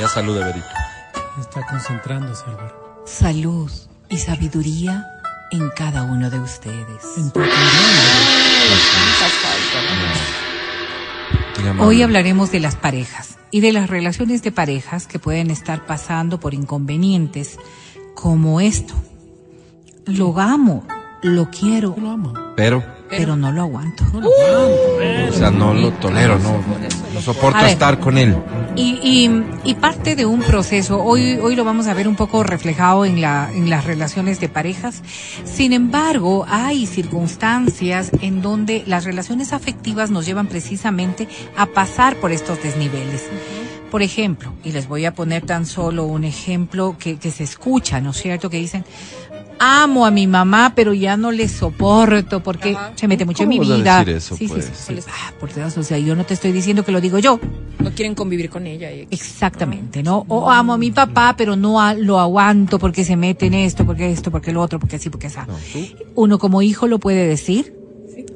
Ya 0.00 0.08
salude, 0.08 0.42
Verito. 0.42 0.66
Está 1.38 1.66
concentrándose, 1.68 2.42
Álvaro. 2.46 3.04
Salud 3.04 3.70
y 4.08 4.16
sabiduría 4.16 5.04
en 5.50 5.68
cada 5.76 6.04
uno 6.04 6.30
de 6.30 6.40
ustedes. 6.40 7.04
Hoy 11.78 12.02
hablaremos 12.02 12.50
de 12.50 12.60
las 12.60 12.76
parejas 12.76 13.36
y 13.52 13.60
de 13.60 13.70
las 13.70 13.88
relaciones 13.88 14.42
de 14.42 14.50
parejas 14.50 15.06
que 15.06 15.20
pueden 15.20 15.50
estar 15.50 15.86
pasando 15.86 16.40
por 16.40 16.54
inconvenientes 16.54 17.58
como 18.14 18.60
esto. 18.60 18.94
Lo 20.06 20.40
amo, 20.40 20.84
lo 21.22 21.50
quiero, 21.50 21.94
Yo 21.94 22.02
lo 22.02 22.10
amo. 22.10 22.32
Pero, 22.56 22.82
pero 23.18 23.36
no 23.36 23.52
lo 23.52 23.62
aguanto. 23.62 24.04
No 24.12 24.20
lo 24.20 24.30
aguanto. 24.30 25.28
o 25.28 25.38
sea, 25.38 25.50
no 25.50 25.74
lo 25.74 25.90
tolero, 25.92 26.38
no, 26.38 26.60
no 27.12 27.20
soporto 27.20 27.60
ver. 27.60 27.68
estar 27.68 27.98
con 27.98 28.16
él. 28.18 28.36
Y, 28.74 28.98
y, 29.02 29.70
y 29.70 29.74
parte 29.74 30.16
de 30.16 30.24
un 30.24 30.40
proceso, 30.40 31.02
hoy, 31.02 31.38
hoy 31.42 31.54
lo 31.54 31.64
vamos 31.64 31.86
a 31.86 31.94
ver 31.94 32.08
un 32.08 32.16
poco 32.16 32.42
reflejado 32.42 33.04
en, 33.04 33.20
la, 33.20 33.50
en 33.52 33.68
las 33.68 33.84
relaciones 33.84 34.40
de 34.40 34.48
parejas. 34.48 35.02
Sin 35.44 35.72
embargo, 35.72 36.46
hay 36.48 36.86
circunstancias 36.86 38.10
en 38.22 38.40
donde 38.40 38.82
las 38.86 39.04
relaciones 39.04 39.52
afectivas 39.52 40.10
nos 40.10 40.24
llevan 40.24 40.46
precisamente 40.46 41.28
a 41.56 41.66
pasar 41.66 42.16
por 42.16 42.32
estos 42.32 42.62
desniveles. 42.62 43.28
Por 43.90 44.00
ejemplo, 44.00 44.54
y 44.64 44.72
les 44.72 44.88
voy 44.88 45.04
a 45.04 45.12
poner 45.12 45.44
tan 45.44 45.66
solo 45.66 46.04
un 46.04 46.24
ejemplo 46.24 46.96
que, 46.98 47.18
que 47.18 47.30
se 47.30 47.44
escucha, 47.44 48.00
¿no 48.00 48.12
es 48.12 48.16
cierto? 48.16 48.48
Que 48.48 48.56
dicen, 48.56 48.86
amo 49.64 50.04
a 50.06 50.10
mi 50.10 50.26
mamá, 50.26 50.72
pero 50.74 50.92
ya 50.92 51.16
no 51.16 51.30
le 51.30 51.48
soporto 51.48 52.42
porque 52.42 52.76
se 52.96 53.06
mete 53.06 53.24
mucho 53.24 53.44
en 53.44 53.48
mi 53.48 53.58
¿Cómo 53.58 53.68
vas 53.70 53.78
a 53.78 53.82
vida. 53.82 53.98
decir 54.00 54.16
eso, 54.16 54.36
sí, 54.36 54.46
sí, 54.48 54.52
pues? 54.52 54.64
sí, 54.74 54.96
sí. 55.00 55.08
Ah, 55.08 55.32
por 55.38 55.54
Dios, 55.54 55.78
o 55.78 55.82
sea, 55.84 55.98
yo 55.98 56.16
no 56.16 56.24
te 56.24 56.34
estoy 56.34 56.50
diciendo 56.50 56.84
que 56.84 56.90
lo 56.90 57.00
digo 57.00 57.18
yo. 57.20 57.38
No 57.78 57.90
quieren 57.92 58.14
convivir 58.16 58.50
con 58.50 58.66
ella. 58.66 58.90
y- 58.92 59.06
Exactamente, 59.10 60.02
¿no? 60.02 60.24
O 60.28 60.50
amo 60.50 60.72
a 60.74 60.78
mi 60.78 60.90
papá, 60.90 61.34
pero 61.38 61.54
no 61.56 61.80
a- 61.80 61.94
lo 61.94 62.18
aguanto 62.18 62.78
porque 62.80 63.04
se 63.04 63.16
mete 63.16 63.46
en 63.46 63.54
esto, 63.54 63.86
porque 63.86 64.10
esto, 64.10 64.30
porque 64.32 64.52
lo 64.52 64.60
otro, 64.60 64.80
porque 64.80 64.96
así, 64.96 65.10
porque 65.10 65.28
esa. 65.28 65.46
Uno 66.16 66.38
como 66.38 66.62
hijo 66.62 66.86
lo 66.88 66.98
puede 66.98 67.26
decir, 67.26 67.72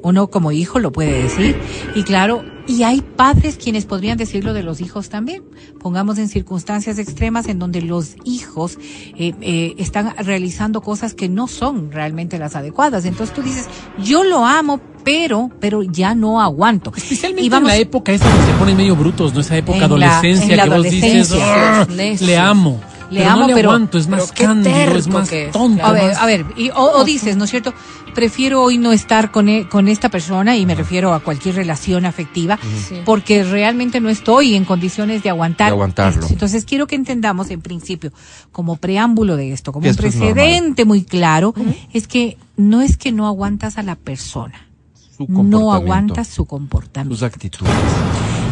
uno 0.01 0.27
como 0.27 0.51
hijo 0.53 0.79
lo 0.79 0.91
puede 0.93 1.23
decir, 1.23 1.55
y 1.93 2.03
claro, 2.03 2.43
y 2.67 2.83
hay 2.83 3.01
padres 3.01 3.57
quienes 3.57 3.85
podrían 3.85 4.17
decirlo 4.17 4.53
de 4.53 4.61
los 4.63 4.81
hijos 4.81 5.09
también. 5.09 5.43
Pongamos 5.79 6.17
en 6.17 6.27
circunstancias 6.27 6.99
extremas 6.99 7.47
en 7.47 7.59
donde 7.59 7.81
los 7.81 8.15
hijos 8.25 8.77
eh, 9.17 9.33
eh, 9.41 9.75
están 9.77 10.13
realizando 10.17 10.81
cosas 10.81 11.13
que 11.13 11.29
no 11.29 11.47
son 11.47 11.91
realmente 11.91 12.37
las 12.37 12.55
adecuadas. 12.55 13.05
Entonces 13.05 13.33
tú 13.35 13.41
dices, 13.41 13.65
yo 14.03 14.23
lo 14.23 14.45
amo, 14.45 14.79
pero, 15.03 15.49
pero 15.61 15.83
ya 15.83 16.13
no 16.15 16.41
aguanto. 16.41 16.91
Especialmente 16.95 17.45
Y 17.45 17.49
vamos- 17.49 17.69
en 17.71 17.75
la 17.77 17.81
época 17.81 18.11
esa 18.11 18.25
que 18.25 18.45
se 18.51 18.53
ponen 18.59 18.75
medio 18.77 18.95
brutos, 18.95 19.33
¿no? 19.33 19.39
Esa 19.39 19.57
época 19.57 19.79
la- 19.79 19.85
adolescencia 19.85 20.55
la 20.57 20.63
que 20.65 20.69
vos 20.69 20.83
dices, 20.83 21.03
adolescencia. 21.31 21.81
"Arr, 21.81 21.89
Necios. 21.91 22.27
le 22.27 22.37
amo. 22.37 22.79
Le 23.09 23.19
pero 23.21 23.31
amo, 23.31 23.41
no 23.41 23.47
le 23.47 23.53
pero- 23.55 23.69
aguanto, 23.69 23.97
es 23.97 24.07
más 24.07 24.31
pero 24.35 24.47
cándido, 24.49 24.75
es 24.97 25.07
más 25.07 25.29
que 25.29 25.45
es, 25.47 25.51
tonto. 25.51 25.85
A 25.85 25.91
ver, 25.93 26.03
más- 26.09 26.17
a 26.17 26.25
ver, 26.25 26.45
y, 26.57 26.69
o, 26.71 26.75
o 26.99 27.03
dices, 27.05 27.37
¿no 27.37 27.45
es 27.45 27.49
cierto? 27.49 27.73
Prefiero 28.13 28.63
hoy 28.63 28.77
no 28.79 28.91
estar 28.93 29.31
con, 29.31 29.47
e- 29.47 29.69
con 29.69 29.87
esta 29.87 30.09
persona 30.09 30.57
y 30.57 30.65
me 30.65 30.73
refiero 30.75 31.13
a 31.13 31.19
cualquier 31.19 31.55
relación 31.55 32.05
afectiva 32.05 32.57
porque 33.05 33.43
realmente 33.43 34.01
no 34.01 34.09
estoy 34.09 34.55
en 34.55 34.65
condiciones 34.65 35.21
de 35.23 35.29
aguantar. 35.29 35.67
De 35.67 35.73
aguantarlo. 35.73 36.21
esto. 36.21 36.33
Entonces 36.33 36.65
quiero 36.65 36.87
que 36.87 36.95
entendamos 36.95 37.49
en 37.51 37.61
principio, 37.61 38.11
como 38.51 38.75
preámbulo 38.77 39.35
de 39.37 39.53
esto, 39.53 39.71
como 39.71 39.87
un 39.87 39.95
precedente 39.95 40.83
muy 40.83 41.03
claro, 41.03 41.53
es 41.93 42.07
que 42.07 42.37
no 42.55 42.81
es 42.81 42.97
que 42.97 43.11
no 43.11 43.27
aguantas 43.27 43.77
a 43.77 43.83
la 43.83 43.95
persona, 43.95 44.67
Su 45.15 45.27
no 45.29 45.71
aguantas 45.73 46.27
su 46.27 46.45
comportamiento. 46.45 47.15
sus 47.15 47.23
actitudes. 47.23 47.71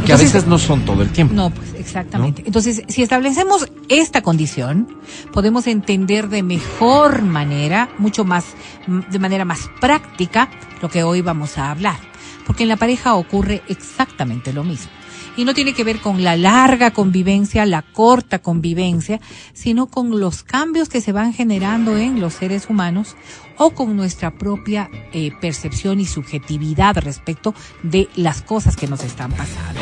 Que 0.05 0.13
a 0.13 0.17
veces 0.17 0.47
no 0.47 0.57
son 0.57 0.85
todo 0.85 1.01
el 1.01 1.09
tiempo. 1.09 1.33
No, 1.33 1.49
pues 1.49 1.73
exactamente. 1.77 2.43
Entonces, 2.45 2.83
si 2.87 3.01
establecemos 3.01 3.67
esta 3.89 4.21
condición, 4.21 4.87
podemos 5.33 5.67
entender 5.67 6.29
de 6.29 6.43
mejor 6.43 7.23
manera, 7.23 7.89
mucho 7.97 8.23
más, 8.23 8.45
de 8.87 9.19
manera 9.19 9.45
más 9.45 9.69
práctica, 9.81 10.49
lo 10.81 10.89
que 10.89 11.03
hoy 11.03 11.21
vamos 11.21 11.57
a 11.57 11.71
hablar. 11.71 11.97
Porque 12.45 12.63
en 12.63 12.69
la 12.69 12.77
pareja 12.77 13.15
ocurre 13.15 13.63
exactamente 13.67 14.53
lo 14.53 14.63
mismo. 14.63 14.91
Y 15.37 15.43
no 15.43 15.53
tiene 15.53 15.73
que 15.73 15.83
ver 15.83 15.99
con 15.99 16.23
la 16.23 16.35
larga 16.37 16.91
convivencia, 16.91 17.65
la 17.65 17.81
corta 17.81 18.39
convivencia, 18.39 19.19
sino 19.53 19.87
con 19.87 20.19
los 20.19 20.43
cambios 20.43 20.89
que 20.89 21.01
se 21.01 21.11
van 21.11 21.33
generando 21.33 21.97
en 21.97 22.21
los 22.21 22.33
seres 22.35 22.69
humanos 22.69 23.15
o 23.57 23.71
con 23.71 23.95
nuestra 23.95 24.31
propia 24.31 24.89
eh, 25.13 25.31
percepción 25.41 25.99
y 25.99 26.05
subjetividad 26.05 26.97
respecto 26.97 27.53
de 27.83 28.09
las 28.15 28.41
cosas 28.41 28.75
que 28.75 28.87
nos 28.87 29.03
están 29.03 29.31
pasando. 29.31 29.81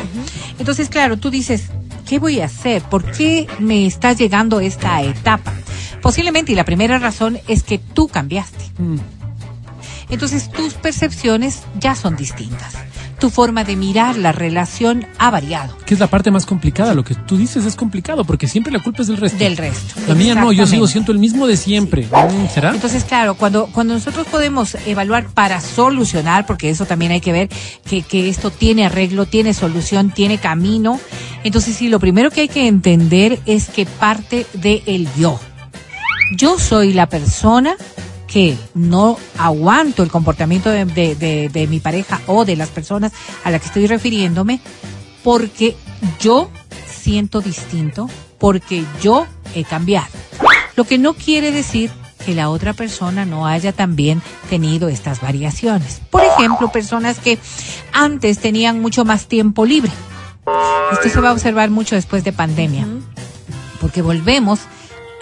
Entonces, 0.58 0.88
claro, 0.88 1.16
tú 1.16 1.30
dices, 1.30 1.70
¿qué 2.06 2.18
voy 2.18 2.40
a 2.40 2.46
hacer? 2.46 2.82
¿Por 2.82 3.10
qué 3.12 3.46
me 3.58 3.86
está 3.86 4.12
llegando 4.12 4.60
esta 4.60 5.02
etapa? 5.02 5.52
Posiblemente, 6.02 6.52
y 6.52 6.54
la 6.54 6.64
primera 6.64 6.98
razón 6.98 7.38
es 7.48 7.62
que 7.62 7.78
tú 7.78 8.08
cambiaste. 8.08 8.64
Mm. 8.78 8.98
Entonces 10.10 10.50
tus 10.50 10.74
percepciones 10.74 11.62
ya 11.80 11.94
son 11.94 12.16
distintas. 12.16 12.74
Tu 13.24 13.30
forma 13.30 13.64
de 13.64 13.74
mirar 13.74 14.18
la 14.18 14.32
relación 14.32 15.06
ha 15.16 15.30
variado 15.30 15.78
Que 15.86 15.94
es 15.94 16.00
la 16.00 16.08
parte 16.08 16.30
más 16.30 16.44
complicada. 16.44 16.92
Lo 16.92 17.04
que 17.04 17.14
tú 17.14 17.38
dices 17.38 17.64
es 17.64 17.74
complicado 17.74 18.26
porque 18.26 18.46
siempre 18.46 18.70
la 18.70 18.82
culpa 18.82 19.00
es 19.00 19.08
del 19.08 19.16
resto. 19.16 19.38
del 19.38 19.56
resto. 19.56 19.98
La 20.06 20.14
mía 20.14 20.34
no, 20.34 20.52
yo 20.52 20.66
sigo 20.66 20.86
siendo 20.86 21.10
el 21.10 21.18
mismo 21.18 21.46
de 21.46 21.56
siempre. 21.56 22.06
Mm, 22.06 22.52
¿Será? 22.52 22.74
Entonces, 22.74 23.02
claro, 23.04 23.34
cuando, 23.34 23.70
cuando 23.72 23.94
nosotros 23.94 24.26
podemos 24.26 24.76
evaluar 24.84 25.28
para 25.28 25.62
solucionar, 25.62 26.44
porque 26.44 26.68
eso 26.68 26.84
también 26.84 27.12
hay 27.12 27.22
que 27.22 27.32
ver 27.32 27.48
que, 27.88 28.02
que 28.02 28.28
esto 28.28 28.50
tiene 28.50 28.84
arreglo, 28.84 29.24
tiene 29.24 29.54
solución, 29.54 30.10
tiene 30.10 30.36
camino. 30.36 31.00
Entonces, 31.44 31.76
sí, 31.76 31.88
lo 31.88 32.00
primero 32.00 32.30
que 32.30 32.42
hay 32.42 32.48
que 32.48 32.68
entender 32.68 33.40
es 33.46 33.70
que 33.70 33.86
parte 33.86 34.46
de 34.52 34.82
el 34.84 35.08
yo. 35.14 35.40
Yo 36.36 36.58
soy 36.58 36.92
la 36.92 37.08
persona 37.08 37.74
que 38.34 38.58
no 38.74 39.16
aguanto 39.38 40.02
el 40.02 40.10
comportamiento 40.10 40.68
de, 40.68 40.84
de- 40.86 41.14
de- 41.14 41.48
de 41.48 41.66
mi 41.68 41.78
pareja 41.78 42.20
o 42.26 42.44
de 42.44 42.56
las 42.56 42.68
personas 42.68 43.12
a 43.44 43.50
las 43.52 43.60
que 43.60 43.68
estoy 43.68 43.86
refiriéndome 43.86 44.60
porque 45.22 45.76
yo 46.18 46.50
siento 46.84 47.40
distinto, 47.40 48.10
porque 48.38 48.84
yo 49.00 49.28
he 49.54 49.62
cambiado. 49.62 50.08
Lo 50.74 50.82
que 50.82 50.98
no 50.98 51.14
quiere 51.14 51.52
decir 51.52 51.92
que 52.26 52.34
la 52.34 52.50
otra 52.50 52.72
persona 52.72 53.24
no 53.24 53.46
haya 53.46 53.70
también 53.72 54.20
tenido 54.50 54.88
estas 54.88 55.20
variaciones. 55.20 56.00
Por 56.10 56.24
ejemplo, 56.24 56.72
personas 56.72 57.20
que 57.20 57.38
antes 57.92 58.40
tenían 58.40 58.80
mucho 58.80 59.04
más 59.04 59.26
tiempo 59.28 59.64
libre. 59.64 59.92
Esto 60.92 61.08
se 61.08 61.20
va 61.20 61.28
a 61.28 61.32
observar 61.34 61.70
mucho 61.70 61.94
después 61.94 62.24
de 62.24 62.32
pandemia, 62.32 62.84
porque 63.80 64.02
volvemos 64.02 64.58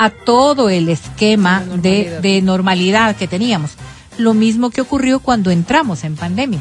a 0.05 0.11
todo 0.11 0.69
el 0.69 0.89
esquema 0.89 1.61
de, 1.61 1.67
normalidad. 1.67 2.21
de 2.21 2.43
normalidad 2.43 3.17
que 3.17 3.29
teníamos. 3.29 3.73
Lo 4.19 4.35
mismo 4.35 4.71
que 4.71 4.81
ocurrió 4.81 5.21
cuando 5.21 5.51
entramos 5.51 6.05
en 6.05 6.17
pandemia. 6.17 6.61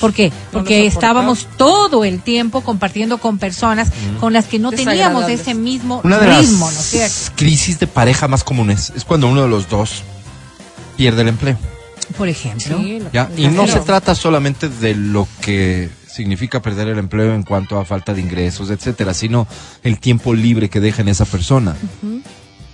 ¿Por 0.00 0.14
qué? 0.14 0.32
Porque 0.52 0.86
estábamos 0.86 1.46
todo 1.56 2.04
el 2.04 2.22
tiempo 2.22 2.62
compartiendo 2.62 3.18
con 3.18 3.38
personas 3.38 3.90
con 4.20 4.32
las 4.32 4.46
que 4.46 4.58
no 4.58 4.70
teníamos 4.70 5.28
ese 5.28 5.54
mismo 5.54 6.00
Una 6.04 6.18
de 6.18 6.40
ritmo, 6.40 6.66
¿no 6.66 6.70
es 6.70 6.76
las 6.76 6.84
cierto? 6.86 7.32
crisis 7.36 7.78
de 7.78 7.86
pareja 7.88 8.26
más 8.28 8.44
comunes 8.44 8.92
es 8.96 9.04
cuando 9.04 9.28
uno 9.28 9.42
de 9.42 9.48
los 9.48 9.68
dos 9.68 10.02
pierde 10.96 11.22
el 11.22 11.28
empleo. 11.28 11.58
Por 12.16 12.28
ejemplo. 12.28 12.80
Y 13.36 13.48
no 13.48 13.66
se 13.66 13.80
trata 13.80 14.14
solamente 14.14 14.68
de 14.68 14.94
lo 14.94 15.28
que 15.40 15.90
significa 16.18 16.60
perder 16.60 16.88
el 16.88 16.98
empleo 16.98 17.32
en 17.34 17.44
cuanto 17.44 17.78
a 17.78 17.84
falta 17.84 18.12
de 18.12 18.20
ingresos, 18.20 18.70
etcétera, 18.70 19.14
sino 19.14 19.46
el 19.84 20.00
tiempo 20.00 20.34
libre 20.34 20.68
que 20.68 20.80
deja 20.80 21.02
en 21.02 21.08
esa 21.08 21.24
persona. 21.24 21.76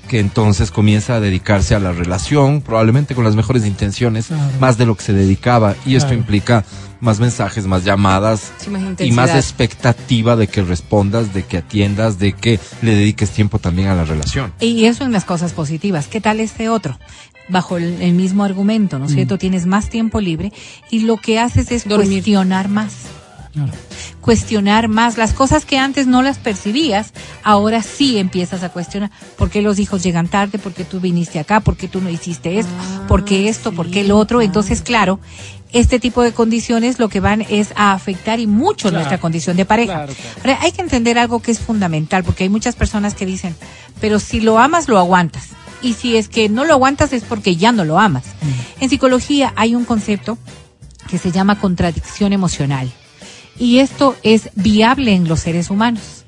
Que 0.08 0.18
entonces 0.20 0.70
comienza 0.70 1.16
a 1.16 1.20
dedicarse 1.20 1.74
a 1.74 1.78
la 1.80 1.92
relación, 1.92 2.60
probablemente 2.60 3.14
con 3.14 3.24
las 3.24 3.34
mejores 3.36 3.64
intenciones, 3.66 4.26
Claro. 4.26 4.42
más 4.60 4.76
de 4.78 4.86
lo 4.86 4.94
que 4.96 5.02
se 5.02 5.12
dedicaba. 5.12 5.74
Y 5.86 5.96
esto 5.96 6.12
implica 6.14 6.64
más 7.00 7.20
mensajes, 7.20 7.66
más 7.66 7.84
llamadas, 7.84 8.52
Sí, 8.58 8.70
más 8.70 9.00
y 9.00 9.10
más 9.12 9.30
expectativa 9.30 10.36
de 10.36 10.46
que 10.46 10.62
respondas, 10.62 11.32
de 11.34 11.42
que 11.42 11.58
atiendas, 11.58 12.18
de 12.18 12.32
que 12.32 12.60
le 12.82 12.94
dediques 12.94 13.30
tiempo 13.30 13.58
también 13.58 13.88
a 13.88 13.94
la 13.94 14.04
relación. 14.04 14.52
Y 14.60 14.84
eso 14.84 15.04
en 15.04 15.12
las 15.12 15.24
cosas 15.24 15.52
positivas. 15.52 16.06
¿Qué 16.06 16.20
tal 16.20 16.40
este 16.40 16.68
otro? 16.68 16.98
Bajo 17.48 17.76
el, 17.76 18.00
el 18.00 18.12
mismo 18.14 18.44
argumento, 18.44 18.98
¿no 18.98 19.04
es 19.06 19.12
cierto? 19.12 19.36
Tienes 19.36 19.66
más 19.66 19.90
tiempo 19.90 20.20
libre 20.20 20.52
y 20.90 21.00
lo 21.00 21.18
que 21.18 21.38
haces 21.38 21.70
es 21.72 21.86
Dormir. 21.86 22.08
cuestionar 22.22 22.68
más. 22.68 22.92
Claro. 23.54 23.72
Cuestionar 24.20 24.88
más. 24.88 25.16
Las 25.16 25.32
cosas 25.32 25.64
que 25.64 25.78
antes 25.78 26.06
no 26.06 26.22
las 26.22 26.38
percibías, 26.38 27.12
ahora 27.42 27.82
sí 27.82 28.18
empiezas 28.18 28.62
a 28.62 28.68
cuestionar. 28.70 29.10
¿Por 29.36 29.48
qué 29.50 29.62
los 29.62 29.78
hijos 29.78 30.02
llegan 30.02 30.28
tarde? 30.28 30.58
¿Por 30.58 30.72
qué 30.74 30.84
tú 30.84 31.00
viniste 31.00 31.38
acá? 31.38 31.60
¿Por 31.60 31.76
qué 31.76 31.88
tú 31.88 32.00
no 32.00 32.10
hiciste 32.10 32.58
esto? 32.58 32.72
¿Por 33.08 33.24
qué 33.24 33.48
esto? 33.48 33.72
¿Por 33.72 33.90
qué 33.90 34.04
lo 34.04 34.18
otro? 34.18 34.42
Entonces, 34.42 34.82
claro, 34.82 35.20
este 35.72 35.98
tipo 36.00 36.22
de 36.22 36.32
condiciones 36.32 36.98
lo 36.98 37.08
que 37.08 37.20
van 37.20 37.42
es 37.42 37.72
a 37.76 37.92
afectar 37.92 38.40
y 38.40 38.46
mucho 38.46 38.88
Claro. 38.88 38.96
nuestra 38.98 39.18
condición 39.18 39.56
de 39.56 39.64
pareja. 39.64 39.92
Claro, 39.94 40.12
claro. 40.14 40.38
Ahora, 40.40 40.58
hay 40.62 40.72
que 40.72 40.82
entender 40.82 41.18
algo 41.18 41.40
que 41.40 41.50
es 41.50 41.58
fundamental, 41.60 42.24
porque 42.24 42.44
hay 42.44 42.48
muchas 42.50 42.74
personas 42.76 43.14
que 43.14 43.26
dicen, 43.26 43.54
pero 44.00 44.18
si 44.20 44.40
lo 44.40 44.58
amas, 44.58 44.88
lo 44.88 44.98
aguantas. 44.98 45.48
Y 45.82 45.92
si 45.94 46.16
es 46.16 46.28
que 46.28 46.48
no 46.48 46.64
lo 46.64 46.72
aguantas 46.74 47.12
es 47.12 47.24
porque 47.24 47.56
ya 47.56 47.70
no 47.70 47.84
lo 47.84 47.98
amas. 47.98 48.24
En 48.80 48.88
psicología 48.88 49.52
hay 49.54 49.74
un 49.74 49.84
concepto 49.84 50.38
que 51.10 51.18
se 51.18 51.30
llama 51.30 51.58
contradicción 51.60 52.32
emocional. 52.32 52.90
Y 53.58 53.78
esto 53.78 54.16
es 54.22 54.50
viable 54.54 55.14
en 55.14 55.28
los 55.28 55.40
seres 55.40 55.70
humanos. 55.70 56.24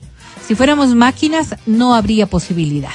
Si 0.46 0.54
fuéramos 0.54 0.94
máquinas, 0.94 1.56
no 1.66 1.94
habría 1.94 2.26
posibilidad. 2.26 2.92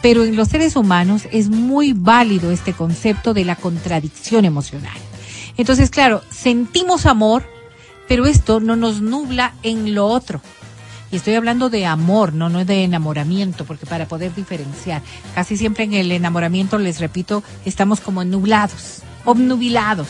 Pero 0.00 0.24
en 0.24 0.34
los 0.34 0.48
seres 0.48 0.74
humanos 0.74 1.28
es 1.30 1.48
muy 1.48 1.92
válido 1.92 2.50
este 2.50 2.72
concepto 2.72 3.34
de 3.34 3.44
la 3.44 3.54
contradicción 3.54 4.44
emocional. 4.44 4.96
Entonces, 5.56 5.90
claro, 5.90 6.22
sentimos 6.30 7.06
amor, 7.06 7.44
pero 8.08 8.26
esto 8.26 8.58
no 8.58 8.74
nos 8.74 9.00
nubla 9.00 9.54
en 9.62 9.94
lo 9.94 10.06
otro. 10.06 10.40
Y 11.12 11.16
estoy 11.16 11.34
hablando 11.34 11.68
de 11.68 11.84
amor, 11.86 12.32
no, 12.32 12.48
no 12.48 12.64
de 12.64 12.84
enamoramiento, 12.84 13.64
porque 13.64 13.86
para 13.86 14.08
poder 14.08 14.34
diferenciar, 14.34 15.02
casi 15.34 15.56
siempre 15.56 15.84
en 15.84 15.92
el 15.92 16.10
enamoramiento, 16.10 16.78
les 16.78 17.00
repito, 17.00 17.44
estamos 17.66 18.00
como 18.00 18.24
nublados, 18.24 19.02
obnubilados. 19.24 20.08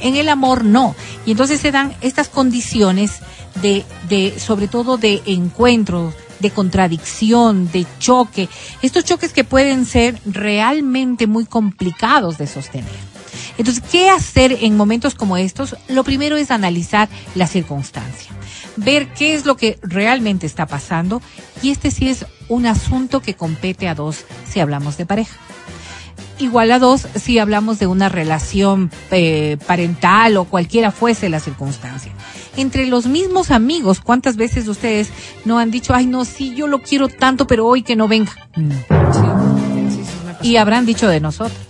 En 0.00 0.16
el 0.16 0.28
amor 0.28 0.64
no. 0.64 0.94
Y 1.26 1.32
entonces 1.32 1.60
se 1.60 1.72
dan 1.72 1.94
estas 2.00 2.28
condiciones 2.28 3.20
de, 3.60 3.84
de, 4.08 4.38
sobre 4.38 4.68
todo 4.68 4.96
de 4.96 5.22
encuentro, 5.26 6.12
de 6.40 6.50
contradicción, 6.50 7.70
de 7.70 7.86
choque. 7.98 8.48
Estos 8.82 9.04
choques 9.04 9.32
que 9.32 9.44
pueden 9.44 9.86
ser 9.86 10.18
realmente 10.26 11.26
muy 11.26 11.46
complicados 11.46 12.38
de 12.38 12.46
sostener. 12.46 13.12
Entonces, 13.58 13.82
¿qué 13.90 14.10
hacer 14.10 14.58
en 14.60 14.76
momentos 14.76 15.14
como 15.14 15.36
estos? 15.36 15.76
Lo 15.88 16.04
primero 16.04 16.36
es 16.36 16.50
analizar 16.50 17.08
la 17.34 17.46
circunstancia, 17.46 18.32
ver 18.76 19.12
qué 19.12 19.34
es 19.34 19.44
lo 19.44 19.56
que 19.56 19.78
realmente 19.82 20.46
está 20.46 20.66
pasando 20.66 21.22
y 21.62 21.70
este 21.70 21.90
sí 21.90 22.08
es 22.08 22.26
un 22.48 22.66
asunto 22.66 23.20
que 23.20 23.34
compete 23.34 23.88
a 23.88 23.94
dos 23.94 24.24
si 24.50 24.60
hablamos 24.60 24.96
de 24.96 25.06
pareja. 25.06 25.36
Igual 26.42 26.72
a 26.72 26.80
dos 26.80 27.06
si 27.14 27.38
hablamos 27.38 27.78
de 27.78 27.86
una 27.86 28.08
relación 28.08 28.90
eh, 29.12 29.58
parental 29.64 30.36
o 30.36 30.44
cualquiera 30.44 30.90
fuese 30.90 31.28
la 31.28 31.38
circunstancia. 31.38 32.10
Entre 32.56 32.86
los 32.86 33.06
mismos 33.06 33.52
amigos, 33.52 34.00
¿cuántas 34.00 34.36
veces 34.36 34.66
ustedes 34.66 35.10
no 35.44 35.60
han 35.60 35.70
dicho, 35.70 35.94
ay 35.94 36.06
no, 36.06 36.24
sí, 36.24 36.52
yo 36.56 36.66
lo 36.66 36.80
quiero 36.80 37.06
tanto, 37.06 37.46
pero 37.46 37.66
hoy 37.66 37.82
que 37.82 37.94
no 37.94 38.08
venga? 38.08 38.32
y 40.42 40.56
habrán 40.56 40.84
dicho 40.84 41.06
de 41.06 41.20
nosotros. 41.20 41.60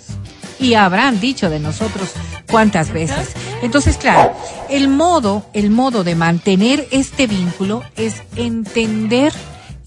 Y 0.58 0.72
habrán 0.72 1.20
dicho 1.20 1.50
de 1.50 1.58
nosotros 1.58 2.10
cuántas 2.50 2.94
veces. 2.94 3.34
Entonces, 3.60 3.98
claro, 3.98 4.32
el 4.70 4.88
modo, 4.88 5.44
el 5.52 5.68
modo 5.68 6.02
de 6.02 6.14
mantener 6.14 6.88
este 6.92 7.26
vínculo 7.26 7.82
es 7.96 8.22
entender 8.36 9.34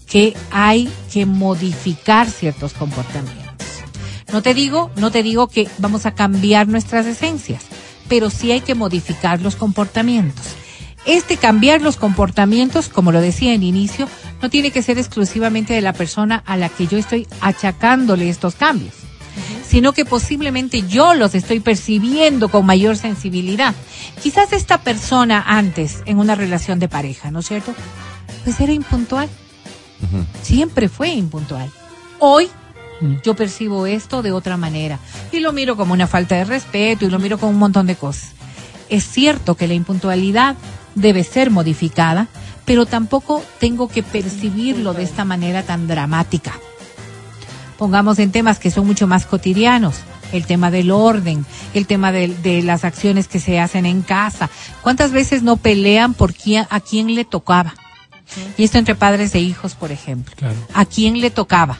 que 0.06 0.36
hay 0.52 0.88
que 1.12 1.26
modificar 1.26 2.30
ciertos 2.30 2.72
comportamientos. 2.74 3.45
No 4.32 4.42
te 4.42 4.54
digo, 4.54 4.90
no 4.96 5.10
te 5.10 5.22
digo 5.22 5.48
que 5.48 5.68
vamos 5.78 6.04
a 6.06 6.14
cambiar 6.14 6.68
nuestras 6.68 7.06
esencias, 7.06 7.62
pero 8.08 8.30
sí 8.30 8.52
hay 8.52 8.60
que 8.60 8.74
modificar 8.74 9.40
los 9.40 9.56
comportamientos. 9.56 10.44
Este 11.06 11.36
cambiar 11.36 11.80
los 11.82 11.96
comportamientos, 11.96 12.88
como 12.88 13.12
lo 13.12 13.20
decía 13.20 13.54
en 13.54 13.62
inicio, 13.62 14.08
no 14.42 14.50
tiene 14.50 14.72
que 14.72 14.82
ser 14.82 14.98
exclusivamente 14.98 15.72
de 15.72 15.80
la 15.80 15.92
persona 15.92 16.42
a 16.44 16.56
la 16.56 16.68
que 16.68 16.88
yo 16.88 16.98
estoy 16.98 17.28
achacándole 17.40 18.28
estos 18.28 18.56
cambios, 18.56 18.94
sino 19.64 19.92
que 19.92 20.04
posiblemente 20.04 20.82
yo 20.82 21.14
los 21.14 21.36
estoy 21.36 21.60
percibiendo 21.60 22.48
con 22.48 22.66
mayor 22.66 22.96
sensibilidad. 22.96 23.74
Quizás 24.20 24.52
esta 24.52 24.78
persona 24.78 25.44
antes, 25.46 26.02
en 26.06 26.18
una 26.18 26.34
relación 26.34 26.80
de 26.80 26.88
pareja, 26.88 27.30
¿no 27.30 27.38
es 27.38 27.46
cierto? 27.46 27.72
Pues 28.42 28.58
era 28.60 28.72
impuntual. 28.72 29.28
Siempre 30.42 30.88
fue 30.88 31.10
impuntual. 31.10 31.70
Hoy 32.18 32.50
yo 33.22 33.34
percibo 33.34 33.86
esto 33.86 34.22
de 34.22 34.32
otra 34.32 34.56
manera 34.56 34.98
y 35.32 35.40
lo 35.40 35.52
miro 35.52 35.76
como 35.76 35.92
una 35.92 36.06
falta 36.06 36.36
de 36.36 36.44
respeto 36.44 37.04
y 37.04 37.10
lo 37.10 37.18
miro 37.18 37.38
como 37.38 37.52
un 37.52 37.58
montón 37.58 37.86
de 37.86 37.96
cosas. 37.96 38.30
Es 38.88 39.04
cierto 39.04 39.56
que 39.56 39.68
la 39.68 39.74
impuntualidad 39.74 40.56
debe 40.94 41.24
ser 41.24 41.50
modificada, 41.50 42.28
pero 42.64 42.86
tampoco 42.86 43.42
tengo 43.58 43.88
que 43.88 44.02
percibirlo 44.02 44.94
de 44.94 45.02
esta 45.02 45.24
manera 45.24 45.62
tan 45.62 45.86
dramática. 45.86 46.52
Pongamos 47.78 48.18
en 48.18 48.32
temas 48.32 48.58
que 48.58 48.70
son 48.70 48.86
mucho 48.86 49.06
más 49.06 49.26
cotidianos, 49.26 49.96
el 50.32 50.46
tema 50.46 50.70
del 50.70 50.90
orden, 50.90 51.44
el 51.74 51.86
tema 51.86 52.10
de, 52.12 52.28
de 52.28 52.62
las 52.62 52.84
acciones 52.84 53.28
que 53.28 53.38
se 53.38 53.60
hacen 53.60 53.86
en 53.86 54.02
casa. 54.02 54.48
¿Cuántas 54.82 55.12
veces 55.12 55.42
no 55.42 55.56
pelean 55.56 56.14
por 56.14 56.32
quién, 56.32 56.66
a 56.70 56.80
quién 56.80 57.14
le 57.14 57.24
tocaba? 57.24 57.74
Y 58.56 58.64
esto 58.64 58.78
entre 58.78 58.94
padres 58.94 59.34
e 59.34 59.40
hijos, 59.40 59.74
por 59.74 59.92
ejemplo. 59.92 60.34
Claro. 60.36 60.56
¿A 60.74 60.84
quién 60.84 61.20
le 61.20 61.30
tocaba? 61.30 61.78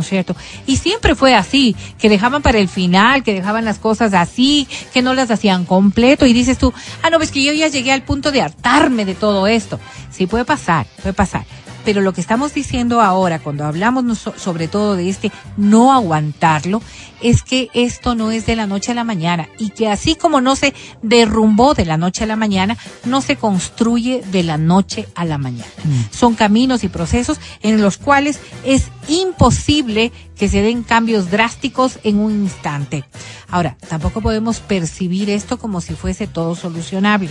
¿No 0.00 0.02
es 0.02 0.08
cierto? 0.08 0.34
Y 0.66 0.78
siempre 0.78 1.14
fue 1.14 1.34
así, 1.34 1.76
que 1.98 2.08
dejaban 2.08 2.40
para 2.40 2.58
el 2.58 2.70
final, 2.70 3.22
que 3.22 3.34
dejaban 3.34 3.66
las 3.66 3.78
cosas 3.78 4.14
así, 4.14 4.66
que 4.94 5.02
no 5.02 5.12
las 5.12 5.30
hacían 5.30 5.66
completo 5.66 6.24
y 6.24 6.32
dices 6.32 6.56
tú, 6.56 6.72
ah, 7.02 7.10
no, 7.10 7.18
ves 7.18 7.30
que 7.30 7.44
yo 7.44 7.52
ya 7.52 7.68
llegué 7.68 7.92
al 7.92 8.02
punto 8.02 8.32
de 8.32 8.40
hartarme 8.40 9.04
de 9.04 9.14
todo 9.14 9.46
esto. 9.46 9.78
Sí, 10.10 10.26
puede 10.26 10.46
pasar, 10.46 10.86
puede 11.02 11.12
pasar. 11.12 11.44
Pero 11.84 12.00
lo 12.00 12.12
que 12.12 12.20
estamos 12.20 12.54
diciendo 12.54 13.00
ahora, 13.00 13.38
cuando 13.38 13.64
hablamos 13.64 14.18
sobre 14.36 14.68
todo 14.68 14.96
de 14.96 15.08
este 15.08 15.32
no 15.56 15.92
aguantarlo, 15.92 16.82
es 17.20 17.42
que 17.42 17.68
esto 17.74 18.14
no 18.14 18.30
es 18.30 18.46
de 18.46 18.56
la 18.56 18.66
noche 18.66 18.92
a 18.92 18.94
la 18.94 19.04
mañana 19.04 19.48
y 19.58 19.70
que 19.70 19.88
así 19.88 20.14
como 20.14 20.40
no 20.40 20.56
se 20.56 20.74
derrumbó 21.02 21.74
de 21.74 21.84
la 21.84 21.96
noche 21.96 22.24
a 22.24 22.26
la 22.26 22.36
mañana, 22.36 22.76
no 23.04 23.20
se 23.20 23.36
construye 23.36 24.22
de 24.30 24.42
la 24.42 24.56
noche 24.58 25.06
a 25.14 25.24
la 25.24 25.38
mañana. 25.38 25.70
Son 26.10 26.34
caminos 26.34 26.84
y 26.84 26.88
procesos 26.88 27.38
en 27.62 27.80
los 27.80 27.98
cuales 27.98 28.40
es 28.64 28.88
imposible 29.08 30.12
que 30.36 30.48
se 30.48 30.62
den 30.62 30.82
cambios 30.82 31.30
drásticos 31.30 31.98
en 32.02 32.18
un 32.18 32.32
instante. 32.32 33.04
Ahora, 33.48 33.76
tampoco 33.88 34.20
podemos 34.20 34.60
percibir 34.60 35.28
esto 35.28 35.58
como 35.58 35.80
si 35.80 35.94
fuese 35.94 36.26
todo 36.26 36.54
solucionable. 36.54 37.30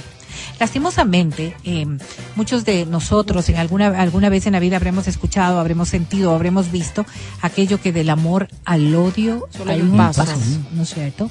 Lastimosamente, 0.60 1.56
eh, 1.64 1.86
muchos 2.36 2.66
de 2.66 2.86
nosotros 2.86 3.48
en 3.50 3.58
alguna, 3.58 3.88
alguna 3.88 4.30
vez 4.30 4.46
en 4.46 4.54
la 4.54 4.60
vida 4.60 4.76
habremos 4.76 5.08
escuchado, 5.08 5.60
habremos 5.60 5.90
sentido, 5.90 6.34
habremos 6.34 6.72
visto 6.72 7.06
aquello 7.42 7.82
que 7.82 7.92
del 7.92 8.10
amor 8.10 8.48
al 8.66 8.94
odio 8.96 9.48
Solo 9.56 9.72
hay 9.72 9.82
un 9.82 9.96
paso. 9.96 10.26
¿no 10.74 10.84
es 10.84 10.94
cierto? 10.94 11.30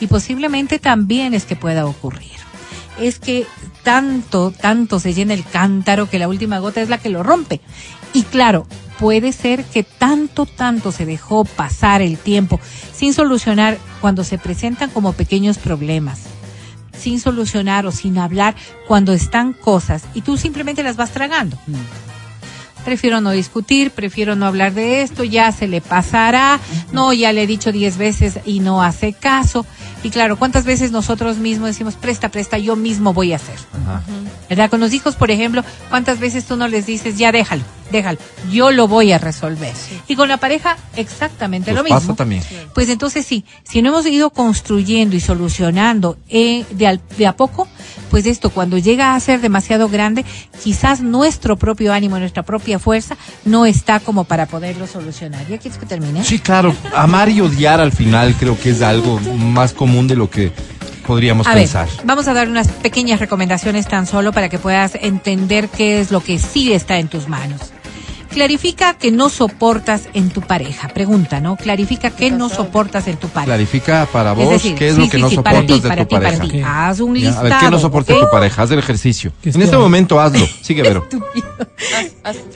Y 0.00 0.06
posiblemente 0.06 0.78
también 0.78 1.34
es 1.34 1.44
que 1.44 1.56
pueda 1.56 1.86
ocurrir. 1.86 2.38
Es 3.00 3.18
que 3.18 3.46
tanto, 3.82 4.50
tanto 4.50 5.00
se 5.00 5.14
llena 5.14 5.34
el 5.34 5.44
cántaro 5.44 6.08
que 6.08 6.18
la 6.18 6.28
última 6.28 6.58
gota 6.58 6.80
es 6.80 6.88
la 6.88 6.98
que 6.98 7.08
lo 7.10 7.22
rompe. 7.22 7.60
Y 8.12 8.22
claro, 8.22 8.66
puede 8.98 9.32
ser 9.32 9.64
que 9.64 9.82
tanto, 9.84 10.46
tanto 10.46 10.92
se 10.92 11.06
dejó 11.06 11.44
pasar 11.44 12.02
el 12.02 12.18
tiempo 12.18 12.60
sin 12.92 13.14
solucionar 13.14 13.78
cuando 14.00 14.24
se 14.24 14.38
presentan 14.38 14.90
como 14.90 15.12
pequeños 15.12 15.58
problemas 15.58 16.37
sin 16.98 17.20
solucionar 17.20 17.86
o 17.86 17.92
sin 17.92 18.18
hablar 18.18 18.54
cuando 18.86 19.12
están 19.12 19.52
cosas 19.52 20.04
y 20.14 20.22
tú 20.22 20.36
simplemente 20.36 20.82
las 20.82 20.96
vas 20.96 21.10
tragando. 21.10 21.58
Prefiero 22.84 23.20
no 23.20 23.32
discutir, 23.32 23.90
prefiero 23.90 24.34
no 24.34 24.46
hablar 24.46 24.72
de 24.72 25.02
esto, 25.02 25.24
ya 25.24 25.52
se 25.52 25.68
le 25.68 25.80
pasará, 25.80 26.58
no, 26.92 27.12
ya 27.12 27.32
le 27.32 27.42
he 27.42 27.46
dicho 27.46 27.72
diez 27.72 27.98
veces 27.98 28.38
y 28.46 28.60
no 28.60 28.82
hace 28.82 29.12
caso. 29.12 29.66
Y 30.02 30.10
claro, 30.10 30.38
¿cuántas 30.38 30.64
veces 30.64 30.92
nosotros 30.92 31.38
mismos 31.38 31.68
decimos, 31.68 31.94
presta, 31.96 32.28
presta, 32.28 32.56
yo 32.58 32.76
mismo 32.76 33.12
voy 33.12 33.32
a 33.32 33.36
hacer? 33.36 33.56
Ajá. 33.82 34.02
¿Verdad? 34.48 34.70
Con 34.70 34.80
los 34.80 34.92
hijos, 34.94 35.16
por 35.16 35.30
ejemplo, 35.30 35.62
¿cuántas 35.90 36.20
veces 36.20 36.44
tú 36.46 36.56
no 36.56 36.68
les 36.68 36.86
dices, 36.86 37.18
ya 37.18 37.32
déjalo, 37.32 37.62
déjalo, 37.92 38.18
yo 38.50 38.70
lo 38.70 38.88
voy 38.88 39.12
a 39.12 39.18
resolver? 39.18 39.74
Y 40.06 40.16
con 40.16 40.28
la 40.28 40.36
pareja, 40.38 40.76
exactamente 40.96 41.72
Nos 41.72 41.78
lo 41.78 41.84
mismo. 41.84 41.98
pasa 42.00 42.14
también. 42.14 42.42
Pues 42.74 42.88
entonces 42.88 43.26
sí, 43.26 43.44
si 43.64 43.82
no 43.82 43.90
hemos 43.90 44.06
ido 44.06 44.30
construyendo 44.30 45.16
y 45.16 45.20
solucionando 45.20 46.16
eh, 46.28 46.64
de, 46.70 46.86
al- 46.86 47.00
de 47.18 47.26
a 47.26 47.36
poco, 47.36 47.66
pues 48.10 48.24
esto 48.26 48.50
cuando 48.50 48.78
llega 48.78 49.14
a 49.14 49.20
ser 49.20 49.40
demasiado 49.40 49.88
grande, 49.88 50.24
quizás 50.62 51.00
nuestro 51.02 51.56
propio 51.56 51.92
ánimo, 51.92 52.18
nuestra 52.18 52.42
propia 52.42 52.78
fuerza 52.78 53.16
no 53.44 53.66
está 53.66 54.00
como 54.00 54.24
para 54.24 54.46
poderlo 54.46 54.86
solucionar. 54.86 55.46
¿Ya 55.48 55.58
quieres 55.58 55.78
que 55.78 55.84
termine? 55.86 56.24
Sí, 56.24 56.38
claro. 56.38 56.74
Amar 56.94 57.28
y 57.28 57.40
odiar 57.42 57.80
al 57.80 57.92
final 57.92 58.34
creo 58.38 58.58
que 58.58 58.70
es 58.70 58.80
algo 58.80 59.20
más 59.20 59.72
común 59.88 60.06
de 60.06 60.16
lo 60.16 60.28
que 60.28 60.52
podríamos 61.06 61.46
A 61.46 61.54
ver, 61.54 61.62
pensar. 61.62 61.88
vamos 62.04 62.28
a 62.28 62.34
dar 62.34 62.48
unas 62.48 62.68
pequeñas 62.68 63.20
recomendaciones 63.20 63.88
tan 63.88 64.06
solo 64.06 64.32
para 64.32 64.50
que 64.50 64.58
puedas 64.58 64.94
entender 65.00 65.68
qué 65.70 66.00
es 66.00 66.10
lo 66.10 66.20
que 66.20 66.38
sí 66.38 66.74
está 66.74 66.98
en 66.98 67.08
tus 67.08 67.26
manos. 67.26 67.72
Clarifica 68.30 68.94
que 68.94 69.10
no 69.10 69.28
soportas 69.30 70.08
en 70.14 70.28
tu 70.30 70.40
pareja. 70.42 70.88
Pregunta, 70.88 71.40
¿no? 71.40 71.56
Clarifica 71.56 72.10
que 72.10 72.30
no 72.30 72.48
soportas 72.48 73.08
en 73.08 73.16
tu 73.16 73.28
pareja. 73.28 73.46
Clarifica 73.46 74.06
para 74.12 74.32
vos 74.32 74.50
decir, 74.50 74.74
qué 74.76 74.88
es 74.88 74.94
sí, 74.94 75.00
lo 75.00 75.06
que 75.08 75.16
sí, 75.16 75.22
no 75.22 75.28
sí, 75.30 75.34
soportas 75.36 75.54
para 75.54 75.66
ti, 75.66 75.80
de 75.80 75.88
para 75.88 76.02
tu 76.02 76.08
ti, 76.08 76.14
para 76.14 76.24
pareja. 76.38 76.48
ti. 76.52 76.62
Haz 76.64 77.00
un 77.00 77.14
Ya, 77.14 77.20
listado. 77.20 77.40
a 77.40 77.42
ver, 77.42 77.52
¿qué 77.60 77.70
no 77.70 77.78
soporta 77.78 78.14
¿ok? 78.14 78.20
tu 78.20 78.30
pareja? 78.30 78.62
Haz 78.62 78.70
el 78.70 78.78
ejercicio. 78.78 79.32
En 79.44 79.62
este 79.62 79.76
momento 79.76 80.20
hazlo. 80.20 80.46
Sigue, 80.62 80.82
Vero. 80.82 81.06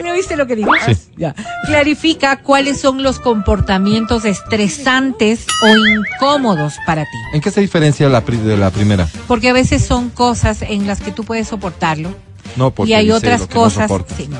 ¿No 0.04 0.12
viste 0.14 0.36
lo 0.36 0.46
que 0.46 0.56
dijo? 0.56 0.70
Sí. 0.86 0.92
Ya. 1.16 1.34
Clarifica 1.66 2.42
cuáles 2.42 2.80
son 2.80 3.02
los 3.02 3.18
comportamientos 3.18 4.24
estresantes 4.24 5.46
o 5.62 5.68
incómodos 5.76 6.74
para 6.86 7.02
ti. 7.04 7.08
¿En 7.34 7.40
qué 7.40 7.50
se 7.50 7.60
diferencia 7.60 8.08
la 8.08 8.22
pri- 8.24 8.36
de 8.38 8.56
la 8.56 8.70
primera? 8.70 9.08
Porque 9.26 9.48
a 9.48 9.52
veces 9.52 9.84
son 9.84 10.10
cosas 10.10 10.62
en 10.62 10.86
las 10.86 11.00
que 11.00 11.12
tú 11.12 11.24
puedes 11.24 11.48
soportarlo 11.48 12.14
No, 12.56 12.70
porque 12.70 12.90
y 12.90 12.94
hay 12.94 13.10
otras 13.10 13.40
no 13.42 13.48
cosas. 13.48 13.84
soportas. 13.84 14.16
sí, 14.16 14.28
no, 14.28 14.38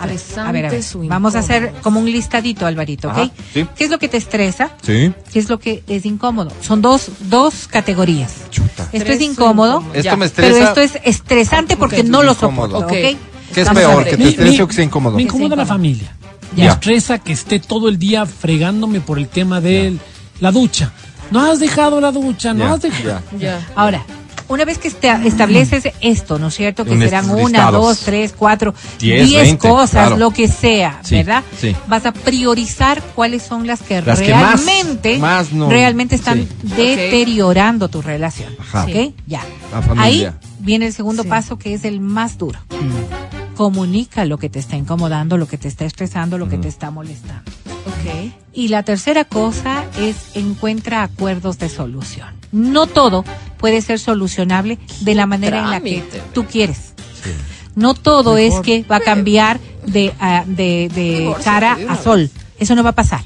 a 0.00 0.06
ver. 0.52 0.66
A 0.66 0.68
a 0.70 0.72
Vamos 1.08 1.34
a 1.34 1.40
hacer 1.40 1.72
como 1.82 2.00
un 2.00 2.06
listadito, 2.06 2.66
Alvarito, 2.66 3.08
¿ok? 3.08 3.14
Ajá, 3.16 3.30
sí. 3.52 3.66
¿Qué 3.76 3.84
es 3.84 3.90
lo 3.90 3.98
que 3.98 4.08
te 4.08 4.16
estresa? 4.16 4.70
Sí. 4.82 5.12
¿Qué 5.32 5.38
es 5.38 5.48
lo 5.48 5.58
que 5.58 5.82
es 5.86 6.04
incómodo? 6.06 6.50
Son 6.60 6.82
dos, 6.82 7.10
dos 7.20 7.66
categorías. 7.68 8.32
Chuta. 8.50 8.88
Esto 8.92 9.12
es 9.12 9.20
incómodo, 9.20 9.78
incómodo. 9.78 9.94
Esto 9.94 10.04
Ya. 10.04 10.16
me 10.16 10.26
estresa. 10.26 10.52
pero 10.52 10.66
esto 10.66 10.80
es 10.80 11.02
estresante 11.04 11.76
porque 11.76 11.96
Porque 11.96 12.10
no 12.10 12.22
lo 12.22 12.34
soporto, 12.34 12.78
¿ok? 12.78 12.88
¿Qué 12.90 13.16
es 13.54 13.68
peor? 13.70 14.04
¿Que 14.04 14.16
te 14.16 14.28
estrese 14.28 14.62
o 14.62 14.68
que 14.68 14.74
sea 14.74 14.84
incómodo? 14.84 15.16
Me 15.16 15.22
incomoda 15.22 15.56
la 15.56 15.66
familia. 15.66 16.12
Me 16.56 16.66
estresa 16.66 17.18
que 17.18 17.32
esté 17.32 17.58
todo 17.60 17.88
el 17.88 17.98
día 17.98 18.26
fregándome 18.26 19.00
por 19.00 19.18
el 19.18 19.28
tema 19.28 19.60
de 19.60 19.96
la 20.40 20.52
ducha. 20.52 20.92
No 21.30 21.40
has 21.44 21.58
dejado 21.58 22.00
la 22.00 22.12
ducha, 22.12 22.54
no 22.54 22.66
Ya, 22.66 22.72
has 22.74 22.82
dejado. 22.82 23.20
ya. 23.32 23.38
Ya. 23.38 23.68
Ahora, 23.74 24.04
una 24.48 24.64
vez 24.64 24.78
que 24.78 24.88
este- 24.88 25.10
estableces 25.26 25.92
esto, 26.00 26.38
¿no 26.38 26.48
es 26.48 26.54
cierto? 26.54 26.84
Que 26.84 26.96
serán 26.98 27.30
una, 27.30 27.70
dos, 27.70 28.00
tres, 28.00 28.34
cuatro, 28.36 28.74
Diez, 28.98 29.56
cosas, 29.56 29.90
claro. 30.08 30.16
lo 30.16 30.30
que 30.30 30.48
sea, 30.48 31.00
Sí, 31.02 31.16
¿verdad? 31.16 31.42
sí. 31.60 31.74
Vas 31.88 32.06
a 32.06 32.12
priorizar 32.12 33.02
cuáles 33.14 33.42
son 33.42 33.66
las 33.66 33.82
que 33.82 34.00
Las 34.02 34.20
que 34.20 34.32
más- 34.32 34.64
realmente, 34.64 35.18
más 35.18 35.52
no- 35.52 35.68
realmente 35.68 36.14
están 36.14 36.38
sí. 36.38 36.48
deteriorando 36.76 37.88
tu 37.88 38.02
relación. 38.02 38.54
Ajá. 38.58 38.84
¿Ok? 38.84 39.14
Ya. 39.26 39.42
La 39.72 39.82
familia. 39.82 40.02
Ahí 40.02 40.28
viene 40.60 40.86
el 40.86 40.92
segundo 40.92 41.22
Sí. 41.24 41.28
paso 41.28 41.58
que 41.58 41.74
es 41.74 41.84
el 41.84 42.00
más 42.00 42.38
duro. 42.38 42.58
Comunica 43.56 44.24
lo 44.26 44.38
que 44.38 44.50
te 44.50 44.58
está 44.58 44.76
incomodando, 44.76 45.38
lo 45.38 45.48
que 45.48 45.56
te 45.56 45.66
está 45.68 45.84
estresando, 45.86 46.36
lo 46.36 46.48
que 46.48 46.58
te 46.58 46.68
está 46.68 46.90
molestando. 46.90 47.50
Ok. 47.86 48.32
Y 48.52 48.68
la 48.68 48.82
tercera 48.82 49.24
cosa 49.24 49.84
es 49.98 50.16
encuentra 50.34 51.02
acuerdos 51.02 51.58
de 51.58 51.68
solución. 51.68 52.28
No 52.52 52.86
todo 52.86 53.24
puede 53.66 53.82
ser 53.82 53.98
solucionable 53.98 54.78
de 55.00 55.16
la 55.16 55.26
manera 55.26 55.58
en 55.58 55.70
la 55.70 55.80
que 55.80 56.00
tú 56.32 56.46
quieres. 56.46 56.94
No 57.74 57.94
todo 57.94 58.38
es 58.38 58.54
que 58.60 58.84
va 58.84 58.98
a 58.98 59.00
cambiar 59.00 59.58
de, 59.84 60.12
de, 60.46 60.88
de 60.94 61.34
cara 61.42 61.76
a 61.88 62.00
sol. 62.00 62.30
Eso 62.60 62.76
no 62.76 62.84
va 62.84 62.90
a 62.90 62.94
pasar. 62.94 63.24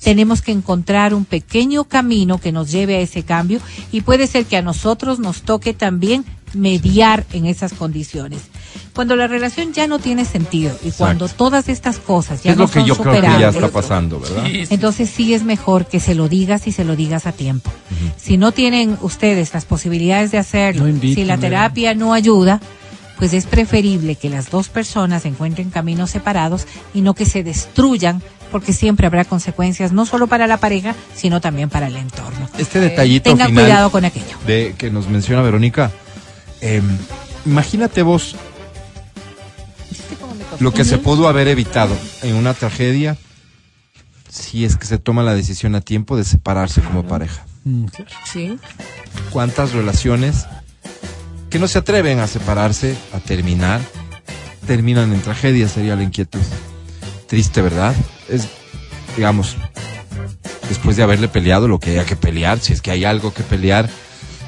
Tenemos 0.00 0.40
que 0.40 0.52
encontrar 0.52 1.14
un 1.14 1.24
pequeño 1.24 1.82
camino 1.82 2.38
que 2.38 2.52
nos 2.52 2.70
lleve 2.70 2.94
a 2.94 3.00
ese 3.00 3.24
cambio 3.24 3.58
y 3.90 4.02
puede 4.02 4.28
ser 4.28 4.44
que 4.44 4.56
a 4.56 4.62
nosotros 4.62 5.18
nos 5.18 5.42
toque 5.42 5.74
también 5.74 6.24
mediar 6.54 7.26
en 7.32 7.46
esas 7.46 7.72
condiciones. 7.72 8.42
Cuando 8.94 9.16
la 9.16 9.26
relación 9.26 9.72
ya 9.72 9.86
no 9.86 9.98
tiene 9.98 10.24
sentido 10.24 10.76
y 10.82 10.90
cuando 10.90 11.28
todas 11.28 11.68
estas 11.68 11.98
cosas 11.98 12.42
ya 12.42 12.52
es 12.52 12.56
no 12.56 12.64
lo 12.64 12.68
que 12.70 12.80
son 12.80 12.88
yo 12.88 12.96
creo 12.96 13.14
que 13.14 13.40
ya 13.40 13.48
está 13.48 13.68
pasando, 13.68 14.20
¿verdad? 14.20 14.44
Sí, 14.46 14.66
sí. 14.66 14.74
entonces 14.74 15.10
sí 15.10 15.32
es 15.32 15.44
mejor 15.44 15.86
que 15.86 16.00
se 16.00 16.14
lo 16.14 16.28
digas 16.28 16.66
y 16.66 16.72
se 16.72 16.84
lo 16.84 16.96
digas 16.96 17.26
a 17.26 17.32
tiempo. 17.32 17.70
Si 18.16 18.36
no 18.36 18.52
tienen 18.52 18.98
ustedes 19.00 19.54
las 19.54 19.64
posibilidades 19.64 20.30
de 20.32 20.38
hacerlo, 20.38 20.86
No 20.86 21.00
si 21.00 21.24
la 21.24 21.38
terapia 21.38 21.94
no 21.94 22.12
ayuda, 22.12 22.60
pues 23.18 23.32
es 23.32 23.46
preferible 23.46 24.16
que 24.16 24.28
las 24.30 24.50
dos 24.50 24.68
personas 24.68 25.24
encuentren 25.26 25.70
caminos 25.70 26.10
separados 26.10 26.66
y 26.94 27.02
no 27.02 27.14
que 27.14 27.26
se 27.26 27.42
destruyan, 27.42 28.22
porque 28.50 28.72
siempre 28.72 29.06
habrá 29.06 29.24
consecuencias 29.24 29.92
no 29.92 30.06
solo 30.06 30.26
para 30.26 30.46
la 30.46 30.56
pareja, 30.56 30.94
sino 31.14 31.40
también 31.40 31.68
para 31.68 31.86
el 31.86 31.96
entorno. 31.96 32.48
Este 32.58 32.80
detallito 32.80 33.30
Tengan 33.30 33.48
final 33.48 33.64
cuidado 33.64 33.90
con 33.90 34.04
aquello. 34.04 34.36
de 34.46 34.74
que 34.76 34.90
nos 34.90 35.06
menciona 35.08 35.42
Verónica. 35.42 35.90
eh, 36.60 36.82
imagínate 37.46 38.02
vos 38.02 38.36
lo 40.60 40.72
que 40.72 40.84
se 40.84 40.98
pudo 40.98 41.26
haber 41.26 41.48
evitado 41.48 41.96
en 42.22 42.36
una 42.36 42.54
tragedia 42.54 43.16
si 44.28 44.64
es 44.64 44.76
que 44.76 44.86
se 44.86 44.98
toma 44.98 45.22
la 45.22 45.34
decisión 45.34 45.74
a 45.74 45.80
tiempo 45.80 46.16
de 46.16 46.24
separarse 46.24 46.82
como 46.82 47.04
pareja. 47.04 47.44
Mm, 47.64 47.86
claro. 47.86 48.10
Sí. 48.30 48.58
¿Cuántas 49.30 49.72
relaciones 49.72 50.46
que 51.48 51.58
no 51.58 51.66
se 51.66 51.78
atreven 51.78 52.20
a 52.20 52.28
separarse, 52.28 52.96
a 53.12 53.18
terminar, 53.18 53.80
terminan 54.66 55.12
en 55.12 55.20
tragedia? 55.20 55.66
Sería 55.66 55.96
la 55.96 56.04
inquietud. 56.04 56.40
Triste, 57.26 57.60
¿verdad? 57.62 57.94
Es, 58.28 58.48
digamos, 59.16 59.56
después 60.68 60.96
de 60.96 61.02
haberle 61.02 61.26
peleado 61.26 61.66
lo 61.66 61.80
que 61.80 61.92
haya 61.92 62.04
que 62.04 62.16
pelear, 62.16 62.60
si 62.60 62.72
es 62.72 62.82
que 62.82 62.92
hay 62.92 63.04
algo 63.04 63.34
que 63.34 63.42
pelear, 63.42 63.88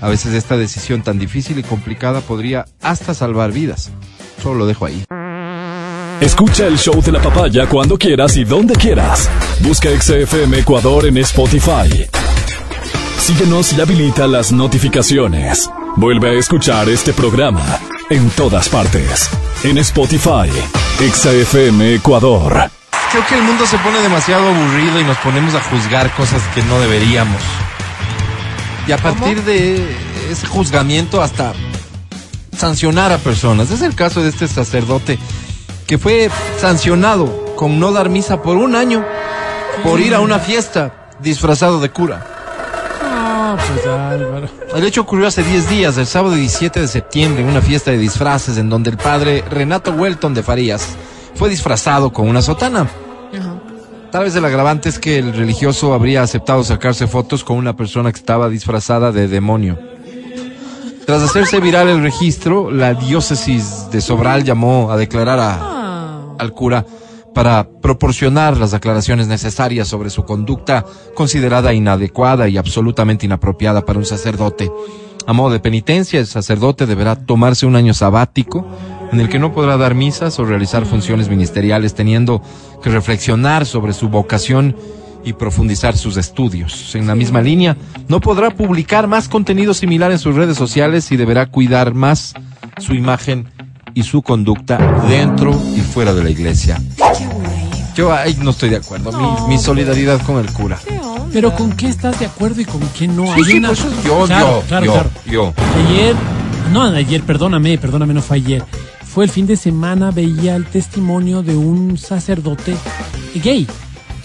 a 0.00 0.08
veces 0.08 0.34
esta 0.34 0.56
decisión 0.56 1.02
tan 1.02 1.18
difícil 1.18 1.58
y 1.58 1.62
complicada 1.62 2.20
podría 2.20 2.66
hasta 2.82 3.14
salvar 3.14 3.50
vidas. 3.50 3.90
Solo 4.40 4.60
lo 4.60 4.66
dejo 4.66 4.86
ahí. 4.86 5.04
Escucha 6.22 6.68
el 6.68 6.78
show 6.78 7.02
de 7.02 7.10
la 7.10 7.20
papaya 7.20 7.66
cuando 7.66 7.98
quieras 7.98 8.36
y 8.36 8.44
donde 8.44 8.76
quieras. 8.76 9.28
Busca 9.58 9.88
XFM 9.90 10.60
Ecuador 10.60 11.04
en 11.06 11.16
Spotify. 11.18 12.06
Síguenos 13.18 13.72
y 13.72 13.80
habilita 13.80 14.28
las 14.28 14.52
notificaciones. 14.52 15.68
Vuelve 15.96 16.30
a 16.30 16.32
escuchar 16.34 16.88
este 16.88 17.12
programa 17.12 17.66
en 18.08 18.30
todas 18.30 18.68
partes. 18.68 19.28
En 19.64 19.78
Spotify, 19.78 20.48
XFM 21.00 21.96
Ecuador. 21.96 22.70
Creo 23.10 23.26
que 23.26 23.34
el 23.34 23.42
mundo 23.42 23.66
se 23.66 23.78
pone 23.78 23.98
demasiado 23.98 24.46
aburrido 24.46 25.00
y 25.00 25.04
nos 25.04 25.16
ponemos 25.18 25.56
a 25.56 25.60
juzgar 25.60 26.14
cosas 26.14 26.40
que 26.54 26.62
no 26.62 26.78
deberíamos. 26.78 27.42
Y 28.86 28.92
a 28.92 28.98
partir 28.98 29.42
de 29.42 29.84
ese 30.30 30.46
juzgamiento 30.46 31.20
hasta 31.20 31.52
sancionar 32.56 33.10
a 33.10 33.18
personas. 33.18 33.72
Es 33.72 33.82
el 33.82 33.96
caso 33.96 34.22
de 34.22 34.28
este 34.28 34.46
sacerdote 34.46 35.18
que 35.92 35.98
fue 35.98 36.30
sancionado 36.56 37.54
con 37.54 37.78
no 37.78 37.92
dar 37.92 38.08
misa 38.08 38.40
por 38.40 38.56
un 38.56 38.74
año 38.76 39.04
por 39.84 40.00
ir 40.00 40.14
a 40.14 40.20
una 40.20 40.38
fiesta 40.38 41.10
disfrazado 41.20 41.80
de 41.80 41.90
cura. 41.90 42.24
Ah, 43.02 43.58
pues 43.58 43.86
Álvaro. 43.86 44.48
El 44.74 44.84
hecho 44.84 45.02
ocurrió 45.02 45.26
hace 45.26 45.42
10 45.42 45.68
días, 45.68 45.98
el 45.98 46.06
sábado 46.06 46.34
17 46.34 46.80
de 46.80 46.88
septiembre, 46.88 47.42
en 47.42 47.50
una 47.50 47.60
fiesta 47.60 47.90
de 47.90 47.98
disfraces 47.98 48.56
en 48.56 48.70
donde 48.70 48.88
el 48.88 48.96
padre 48.96 49.44
Renato 49.50 49.92
Welton 49.92 50.32
de 50.32 50.42
Farías 50.42 50.96
fue 51.34 51.50
disfrazado 51.50 52.10
con 52.10 52.26
una 52.26 52.40
sotana. 52.40 52.88
Tal 54.10 54.24
vez 54.24 54.34
el 54.34 54.46
agravante 54.46 54.88
es 54.88 54.98
que 54.98 55.18
el 55.18 55.34
religioso 55.34 55.92
habría 55.92 56.22
aceptado 56.22 56.64
sacarse 56.64 57.06
fotos 57.06 57.44
con 57.44 57.58
una 57.58 57.76
persona 57.76 58.10
que 58.12 58.18
estaba 58.18 58.48
disfrazada 58.48 59.12
de 59.12 59.28
demonio. 59.28 59.78
Tras 61.04 61.20
hacerse 61.20 61.60
viral 61.60 61.90
el 61.90 62.02
registro, 62.02 62.70
la 62.70 62.94
diócesis 62.94 63.90
de 63.90 64.00
Sobral 64.00 64.44
llamó 64.44 64.90
a 64.90 64.96
declarar 64.96 65.38
a, 65.38 65.71
al 66.42 66.52
cura 66.52 66.84
para 67.34 67.68
proporcionar 67.80 68.58
las 68.58 68.74
aclaraciones 68.74 69.26
necesarias 69.26 69.88
sobre 69.88 70.10
su 70.10 70.24
conducta 70.24 70.84
considerada 71.14 71.72
inadecuada 71.72 72.48
y 72.48 72.58
absolutamente 72.58 73.26
inapropiada 73.26 73.84
para 73.84 73.98
un 73.98 74.04
sacerdote. 74.04 74.70
A 75.26 75.32
modo 75.32 75.50
de 75.50 75.60
penitencia, 75.60 76.20
el 76.20 76.26
sacerdote 76.26 76.84
deberá 76.84 77.16
tomarse 77.16 77.64
un 77.64 77.76
año 77.76 77.94
sabático 77.94 78.66
en 79.12 79.20
el 79.20 79.28
que 79.28 79.38
no 79.38 79.52
podrá 79.52 79.76
dar 79.76 79.94
misas 79.94 80.38
o 80.38 80.44
realizar 80.44 80.86
funciones 80.86 81.28
ministeriales, 81.28 81.94
teniendo 81.94 82.42
que 82.82 82.90
reflexionar 82.90 83.66
sobre 83.66 83.92
su 83.92 84.08
vocación 84.08 84.74
y 85.24 85.34
profundizar 85.34 85.96
sus 85.96 86.16
estudios. 86.16 86.94
En 86.94 87.06
la 87.06 87.14
misma 87.14 87.40
línea, 87.40 87.76
no 88.08 88.20
podrá 88.20 88.50
publicar 88.50 89.06
más 89.06 89.28
contenido 89.28 89.74
similar 89.74 90.10
en 90.10 90.18
sus 90.18 90.34
redes 90.34 90.56
sociales 90.56 91.12
y 91.12 91.16
deberá 91.16 91.46
cuidar 91.46 91.94
más 91.94 92.34
su 92.78 92.94
imagen 92.94 93.48
y 93.94 94.02
su 94.02 94.22
conducta 94.22 94.78
dentro 95.08 95.58
y 95.76 95.80
fuera 95.80 96.12
de 96.14 96.24
la 96.24 96.30
iglesia. 96.30 96.80
Yo 97.94 98.12
ahí 98.12 98.36
no 98.40 98.50
estoy 98.50 98.70
de 98.70 98.76
acuerdo. 98.76 99.12
Mi, 99.12 99.54
mi 99.54 99.58
solidaridad 99.58 100.20
con 100.22 100.38
el 100.38 100.50
cura. 100.52 100.78
Pero 101.32 101.54
¿con 101.54 101.72
qué 101.72 101.88
estás 101.88 102.18
de 102.20 102.26
acuerdo 102.26 102.60
y 102.60 102.64
con 102.64 102.80
qué 102.98 103.06
no? 103.08 103.24
Sí, 103.26 103.32
Hay 103.36 103.44
sí, 103.44 103.56
una- 103.58 103.68
pues, 103.68 103.80
yo, 104.04 104.24
Claro, 104.26 104.60
yo, 104.60 104.66
claro, 104.66 104.86
yo, 104.86 104.92
claro. 104.92 105.10
yo. 105.26 105.54
Ayer, 105.88 106.14
no, 106.72 106.82
ayer, 106.84 107.22
perdóname, 107.22 107.78
perdóname, 107.78 108.14
no 108.14 108.22
fue 108.22 108.38
ayer. 108.38 108.64
Fue 109.04 109.24
el 109.24 109.30
fin 109.30 109.46
de 109.46 109.56
semana, 109.56 110.10
veía 110.10 110.56
el 110.56 110.64
testimonio 110.66 111.42
de 111.42 111.54
un 111.56 111.98
sacerdote 111.98 112.74
gay. 113.42 113.66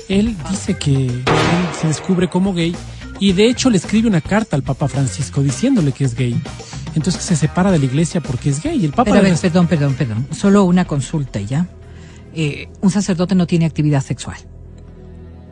Él 0.07 0.35
dice 0.49 0.75
que 0.77 0.93
él 1.07 1.23
se 1.79 1.87
descubre 1.87 2.29
como 2.29 2.53
gay 2.53 2.73
y 3.19 3.33
de 3.33 3.49
hecho 3.49 3.69
le 3.69 3.77
escribe 3.77 4.07
una 4.07 4.21
carta 4.21 4.55
al 4.55 4.63
Papa 4.63 4.87
Francisco 4.87 5.41
diciéndole 5.43 5.91
que 5.91 6.05
es 6.05 6.15
gay. 6.15 6.39
Entonces 6.95 7.21
se 7.23 7.35
separa 7.35 7.71
de 7.71 7.79
la 7.79 7.85
iglesia 7.85 8.21
porque 8.21 8.49
es 8.49 8.61
gay. 8.63 8.83
El 8.83 8.91
Papa 8.91 9.05
Pero 9.05 9.17
a 9.17 9.21
ver, 9.21 9.37
perdón, 9.37 9.67
perdón, 9.67 9.93
perdón. 9.95 10.27
Solo 10.31 10.63
una 10.63 10.85
consulta 10.85 11.39
ya. 11.41 11.67
Eh, 12.33 12.69
un 12.81 12.91
sacerdote 12.91 13.35
no 13.35 13.47
tiene 13.47 13.65
actividad 13.65 14.03
sexual. 14.03 14.37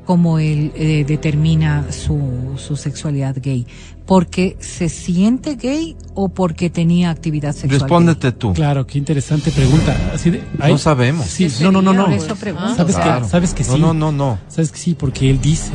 como 0.06 0.38
él 0.38 0.72
eh, 0.76 1.04
determina 1.08 1.92
su, 1.92 2.54
su 2.58 2.76
sexualidad 2.76 3.36
gay. 3.42 3.66
¿Porque 4.06 4.56
se 4.60 4.88
siente 4.88 5.56
gay 5.56 5.96
o 6.14 6.30
porque 6.30 6.70
tenía 6.70 7.10
actividad 7.10 7.54
sexual? 7.54 7.80
Respóndete 7.82 8.32
tú. 8.32 8.54
Claro, 8.54 8.86
qué 8.86 9.00
interesante 9.00 9.50
pregunta. 9.50 9.98
Así 10.14 10.30
de, 10.30 10.44
ay, 10.60 10.74
No 10.74 10.78
sabemos. 10.78 11.26
Sí, 11.26 11.48
no, 11.60 11.72
no, 11.72 11.82
no, 11.82 11.92
no. 11.92 12.08
Eso. 12.10 12.36
¿Sabes 12.76 12.96
Claro. 12.98 13.24
que, 13.26 13.32
sabes 13.32 13.54
que 13.56 13.64
sí. 13.64 13.72
No, 13.72 13.78
no, 13.80 13.94
no, 13.96 14.12
no. 14.12 14.40
Sabes 14.48 14.72
que 14.72 14.78
sí, 14.78 14.94
porque 14.94 15.28
él 15.32 15.42
dice 15.42 15.72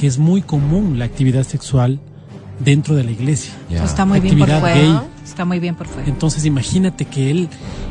que 0.00 0.06
es 0.06 0.16
muy 0.16 0.40
común 0.40 0.98
la 0.98 1.04
actividad 1.04 1.44
sexual 1.44 2.00
dentro 2.58 2.94
de 2.94 3.04
la 3.04 3.10
iglesia. 3.10 3.52
Ya. 3.70 3.84
Está 3.84 4.04
muy 4.04 4.20
bien 4.20 4.38
por 4.38 4.48
fuera. 4.48 4.74
gay. 4.74 4.98
Está 5.24 5.44
muy 5.44 5.58
bien 5.58 5.74
por 5.74 5.86
fuera. 5.86 6.08
Entonces 6.08 6.44
imagínate 6.44 7.04
que 7.04 7.30
él, 7.30 7.48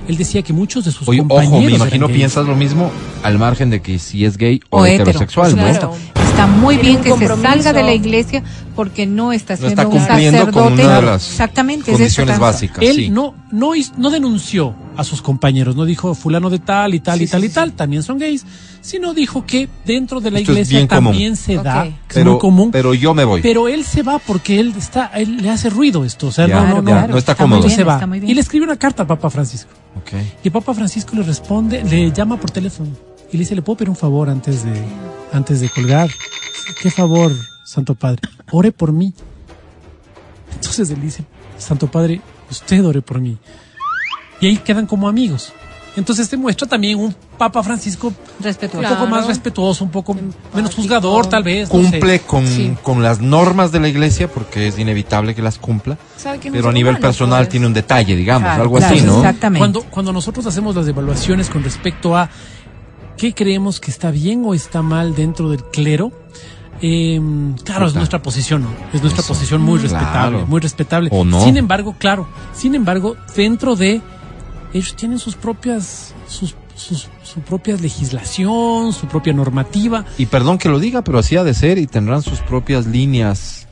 él 0.07 0.17
decía 0.17 0.41
que 0.41 0.53
muchos 0.53 0.85
de 0.85 0.91
sus 0.91 1.07
Oye, 1.07 1.19
compañeros 1.19 1.53
ojo, 1.53 1.61
me 1.61 1.71
imagino 1.75 2.07
piensas 2.07 2.45
lo 2.45 2.55
mismo 2.55 2.91
al 3.23 3.37
margen 3.37 3.69
de 3.69 3.81
que 3.81 3.99
si 3.99 4.25
es 4.25 4.37
gay 4.37 4.59
o, 4.69 4.79
O 4.81 4.85
hetero, 4.85 5.03
heterosexual, 5.03 5.51
por 5.51 5.61
¿no? 5.61 5.73
supuesto. 5.73 6.26
Está 6.37 6.45
muy 6.51 6.75
Tiene 6.77 6.99
bien 6.99 7.13
un 7.13 7.19
que 7.19 7.27
se 7.27 7.41
salga 7.41 7.73
de 7.73 7.81
la 7.81 7.93
iglesia 7.95 8.43
porque 8.75 9.07
no 9.07 9.33
está 9.33 9.55
No 9.55 9.57
siendo 9.57 9.81
está 9.81 9.87
un 9.87 9.97
cumpliendo 9.97 10.43
con 10.51 10.53
sacerdote. 10.53 10.85
una 10.85 10.95
de 10.97 11.01
las 11.01 11.27
Exactamente, 11.31 11.91
es 11.91 11.97
condiciones 11.97 12.33
eso, 12.35 12.41
básicas. 12.41 12.83
Él 12.83 12.95
sí. 12.95 13.09
no, 13.09 13.33
no, 13.51 13.71
no 13.97 14.09
denunció 14.11 14.75
a 14.95 15.03
sus 15.03 15.23
compañeros, 15.23 15.75
no 15.75 15.85
dijo 15.85 16.13
fulano 16.13 16.51
de 16.51 16.59
tal 16.59 16.93
y 16.93 16.99
tal 16.99 17.19
y 17.23 17.27
tal 17.27 17.43
y 17.43 17.49
tal, 17.49 17.73
también 17.73 18.03
son 18.03 18.19
gays, 18.19 18.45
sino 18.81 19.15
dijo 19.15 19.47
que 19.47 19.67
dentro 19.83 20.21
de 20.21 20.29
la 20.29 20.37
Esto 20.39 20.51
es 20.51 20.69
iglesia 20.69 20.87
común. 20.87 21.11
también 21.11 21.35
se 21.35 21.55
da, 21.55 21.81
Ok. 21.81 21.83
que 21.85 21.89
es 21.89 21.95
pero, 22.13 22.31
muy 22.33 22.39
común. 22.39 22.69
pero 22.71 22.93
yo 22.93 23.15
me 23.15 23.23
voy. 23.23 23.41
Pero 23.41 23.67
él 23.67 23.83
se 23.83 24.03
va 24.03 24.19
porque 24.19 24.59
él 24.59 24.75
está, 24.77 25.07
él 25.15 25.37
le 25.37 25.49
hace 25.49 25.71
ruido 25.71 26.05
esto, 26.05 26.27
o 26.27 26.31
sea, 26.31 26.47
Ya, 26.47 26.61
no, 26.61 26.67
no, 26.75 26.81
no, 26.83 26.89
ya, 26.91 27.07
no 27.07 27.17
está 27.17 27.31
muy 27.33 27.37
cómodo. 27.39 27.63
bien, 27.63 27.75
se 27.75 27.83
va. 27.83 27.95
está. 27.95 28.15
Y 28.15 28.33
le 28.35 28.41
escribe 28.41 28.63
una 28.65 28.75
carta 28.77 29.01
al 29.01 29.07
Papa 29.07 29.31
Francisco. 29.31 29.71
Ok. 29.99 30.11
Y 30.43 30.47
el 30.49 30.51
Papa 30.51 30.75
Francisco 30.75 31.15
le 31.15 31.23
responde, 31.23 31.83
le 31.83 32.11
llama 32.11 32.37
por 32.39 32.51
teléfono 32.51 32.91
y 33.31 33.37
le 33.37 33.39
dice, 33.39 33.55
¿le 33.55 33.61
puedo 33.61 33.77
pedir 33.77 33.89
un 33.89 33.95
favor 33.95 34.29
antes 34.29 34.63
de, 34.63 34.73
antes 35.33 35.59
de 35.59 35.69
colgar? 35.69 36.09
¿Qué 36.81 36.89
favor, 36.91 37.31
Santo 37.65 37.95
Padre? 37.95 38.21
Ore 38.51 38.71
por 38.71 38.91
mí. 38.91 39.13
Entonces 40.53 40.89
él 40.89 41.01
dice, 41.01 41.23
Santo 41.57 41.87
Padre, 41.87 42.21
usted 42.49 42.83
ore 42.85 43.01
por 43.01 43.19
mí. 43.19 43.37
Y 44.39 44.47
ahí 44.47 44.57
quedan 44.57 44.85
como 44.85 45.07
amigos. 45.07 45.53
Entonces 45.95 46.29
te 46.29 46.37
muestra 46.37 46.67
también 46.67 46.99
un 46.99 47.15
Papa 47.39 47.63
Francisco 47.63 48.13
Respetuoso. 48.39 48.77
un 48.77 48.83
Claro. 48.83 48.95
poco 48.97 49.09
más 49.09 49.25
respetuoso, 49.25 49.83
un 49.83 49.89
poco 49.89 50.13
menos 50.13 50.35
Empático. 50.53 50.75
juzgador 50.83 51.25
tal 51.27 51.41
vez. 51.43 51.73
no 51.73 51.81
sé. 51.83 51.89
Cumple 51.89 52.19
con, 52.19 52.45
Sí. 52.45 52.75
con 52.83 53.01
las 53.01 53.19
normas 53.19 53.71
de 53.71 53.79
la 53.79 53.87
iglesia 53.87 54.27
porque 54.31 54.67
es 54.67 54.77
inevitable 54.77 55.33
que 55.33 55.41
las 55.41 55.57
cumpla. 55.57 55.97
Que 56.39 56.51
Pero 56.51 56.69
a 56.69 56.71
nivel 56.71 56.99
personal 56.99 57.39
pues. 57.45 57.49
tiene 57.49 57.65
un 57.65 57.73
detalle, 57.73 58.15
digamos, 58.15 58.43
Claro, 58.43 58.61
algo 58.61 58.77
claro, 58.77 58.95
así, 58.95 59.03
¿no? 59.05 59.17
Exactamente. 59.17 59.59
Cuando, 59.59 59.81
cuando 59.85 60.13
nosotros 60.13 60.45
hacemos 60.45 60.75
las 60.75 60.87
evaluaciones 60.87 61.49
con 61.49 61.63
respecto 61.63 62.15
a 62.15 62.29
qué 63.17 63.33
creemos 63.33 63.79
que 63.79 63.91
está 63.91 64.11
bien 64.11 64.43
o 64.45 64.53
está 64.53 64.81
mal 64.81 65.15
dentro 65.15 65.49
del 65.49 65.63
clero, 65.65 66.11
eh, 66.81 67.19
claro, 67.63 67.87
es 67.87 67.95
nuestra 67.95 68.21
posición, 68.21 68.63
¿no? 68.63 68.69
es 68.93 69.01
nuestra 69.01 69.21
Eso. 69.21 69.33
posición 69.33 69.61
muy 69.61 69.79
Claro. 69.79 69.95
respetable, 69.97 70.45
muy 70.45 70.59
respetable. 70.61 71.09
¿O 71.11 71.25
no? 71.25 71.43
Sin 71.43 71.57
embargo, 71.57 71.95
claro, 71.97 72.27
sin 72.53 72.75
embargo, 72.75 73.15
dentro 73.35 73.75
de 73.75 74.01
ellos 74.73 74.95
tienen 74.95 75.17
sus 75.17 75.35
propias, 75.35 76.13
sus, 76.27 76.55
sus, 76.75 77.09
su 77.23 77.39
propia 77.41 77.75
legislación, 77.77 78.93
su 78.93 79.07
propia 79.07 79.33
normativa. 79.33 80.05
Y 80.17 80.27
perdón 80.27 80.57
que 80.59 80.69
lo 80.69 80.77
diga, 80.79 81.01
pero 81.03 81.17
así 81.19 81.35
ha 81.35 81.43
de 81.43 81.53
ser 81.53 81.77
y 81.79 81.87
tendrán 81.87 82.21
sus 82.21 82.39
propias 82.41 82.85
líneas 82.85 83.66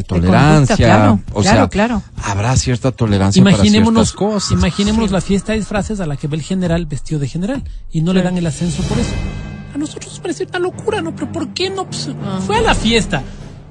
de 0.00 0.04
tolerancia. 0.04 0.76
conducta, 0.76 0.76
claro, 0.76 1.20
o 1.32 1.40
claro, 1.42 1.58
sea, 1.58 1.68
claro. 1.68 2.02
habrá 2.22 2.56
cierta 2.56 2.92
tolerancia 2.92 3.40
Imaginémonos, 3.40 4.12
para 4.12 4.28
ciertas 4.28 4.34
cosas. 4.34 4.52
imaginémonos 4.52 5.10
la 5.10 5.20
fiesta 5.20 5.52
de 5.52 5.58
disfraces 5.58 6.00
a 6.00 6.06
la 6.06 6.16
que 6.16 6.28
va 6.28 6.34
el 6.34 6.42
general 6.42 6.86
vestido 6.86 7.20
de 7.20 7.28
general 7.28 7.62
y 7.92 8.00
no 8.00 8.12
le 8.12 8.22
dan 8.22 8.36
el 8.36 8.46
ascenso 8.46 8.82
por 8.84 8.98
eso. 8.98 9.12
A 9.74 9.78
nosotros 9.78 10.12
nos 10.12 10.20
parece 10.20 10.44
una 10.44 10.58
locura, 10.58 11.00
¿no? 11.00 11.14
Pero 11.14 11.30
¿por 11.30 11.48
qué 11.54 11.70
no? 11.70 11.86
Pues, 11.86 12.10
Fue 12.46 12.56
a 12.58 12.60
la 12.62 12.74
fiesta. 12.74 13.22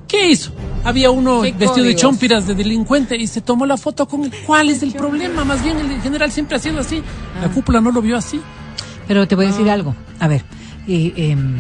¿Qué 0.07 0.31
hizo? 0.31 0.51
Había 0.83 1.11
uno 1.11 1.41
¿Qué 1.43 1.51
vestido 1.51 1.85
de 1.85 1.95
chompiras 1.95 2.47
de 2.47 2.55
delincuente 2.55 3.15
y 3.15 3.27
se 3.27 3.41
tomó 3.41 3.65
la 3.67 3.77
foto 3.77 4.07
con 4.07 4.23
él. 4.23 4.33
¿Cuál 4.47 4.69
es 4.69 4.81
el 4.81 4.91
problema? 4.93 5.45
Más 5.45 5.63
bien 5.63 5.77
el 5.77 6.01
general 6.01 6.31
siempre 6.31 6.55
ha 6.55 6.59
sido 6.59 6.79
así. 6.79 7.03
Ah. 7.37 7.41
La 7.41 7.49
cúpula 7.49 7.79
no 7.79 7.91
lo 7.91 8.01
vio 8.01 8.17
así. 8.17 8.41
Pero 9.07 9.27
te 9.27 9.35
voy 9.35 9.45
a 9.45 9.47
decir 9.49 9.69
algo. 9.69 9.95
A 10.19 10.27
ver, 10.27 10.43
eh, 10.87 11.13
em, 11.15 11.57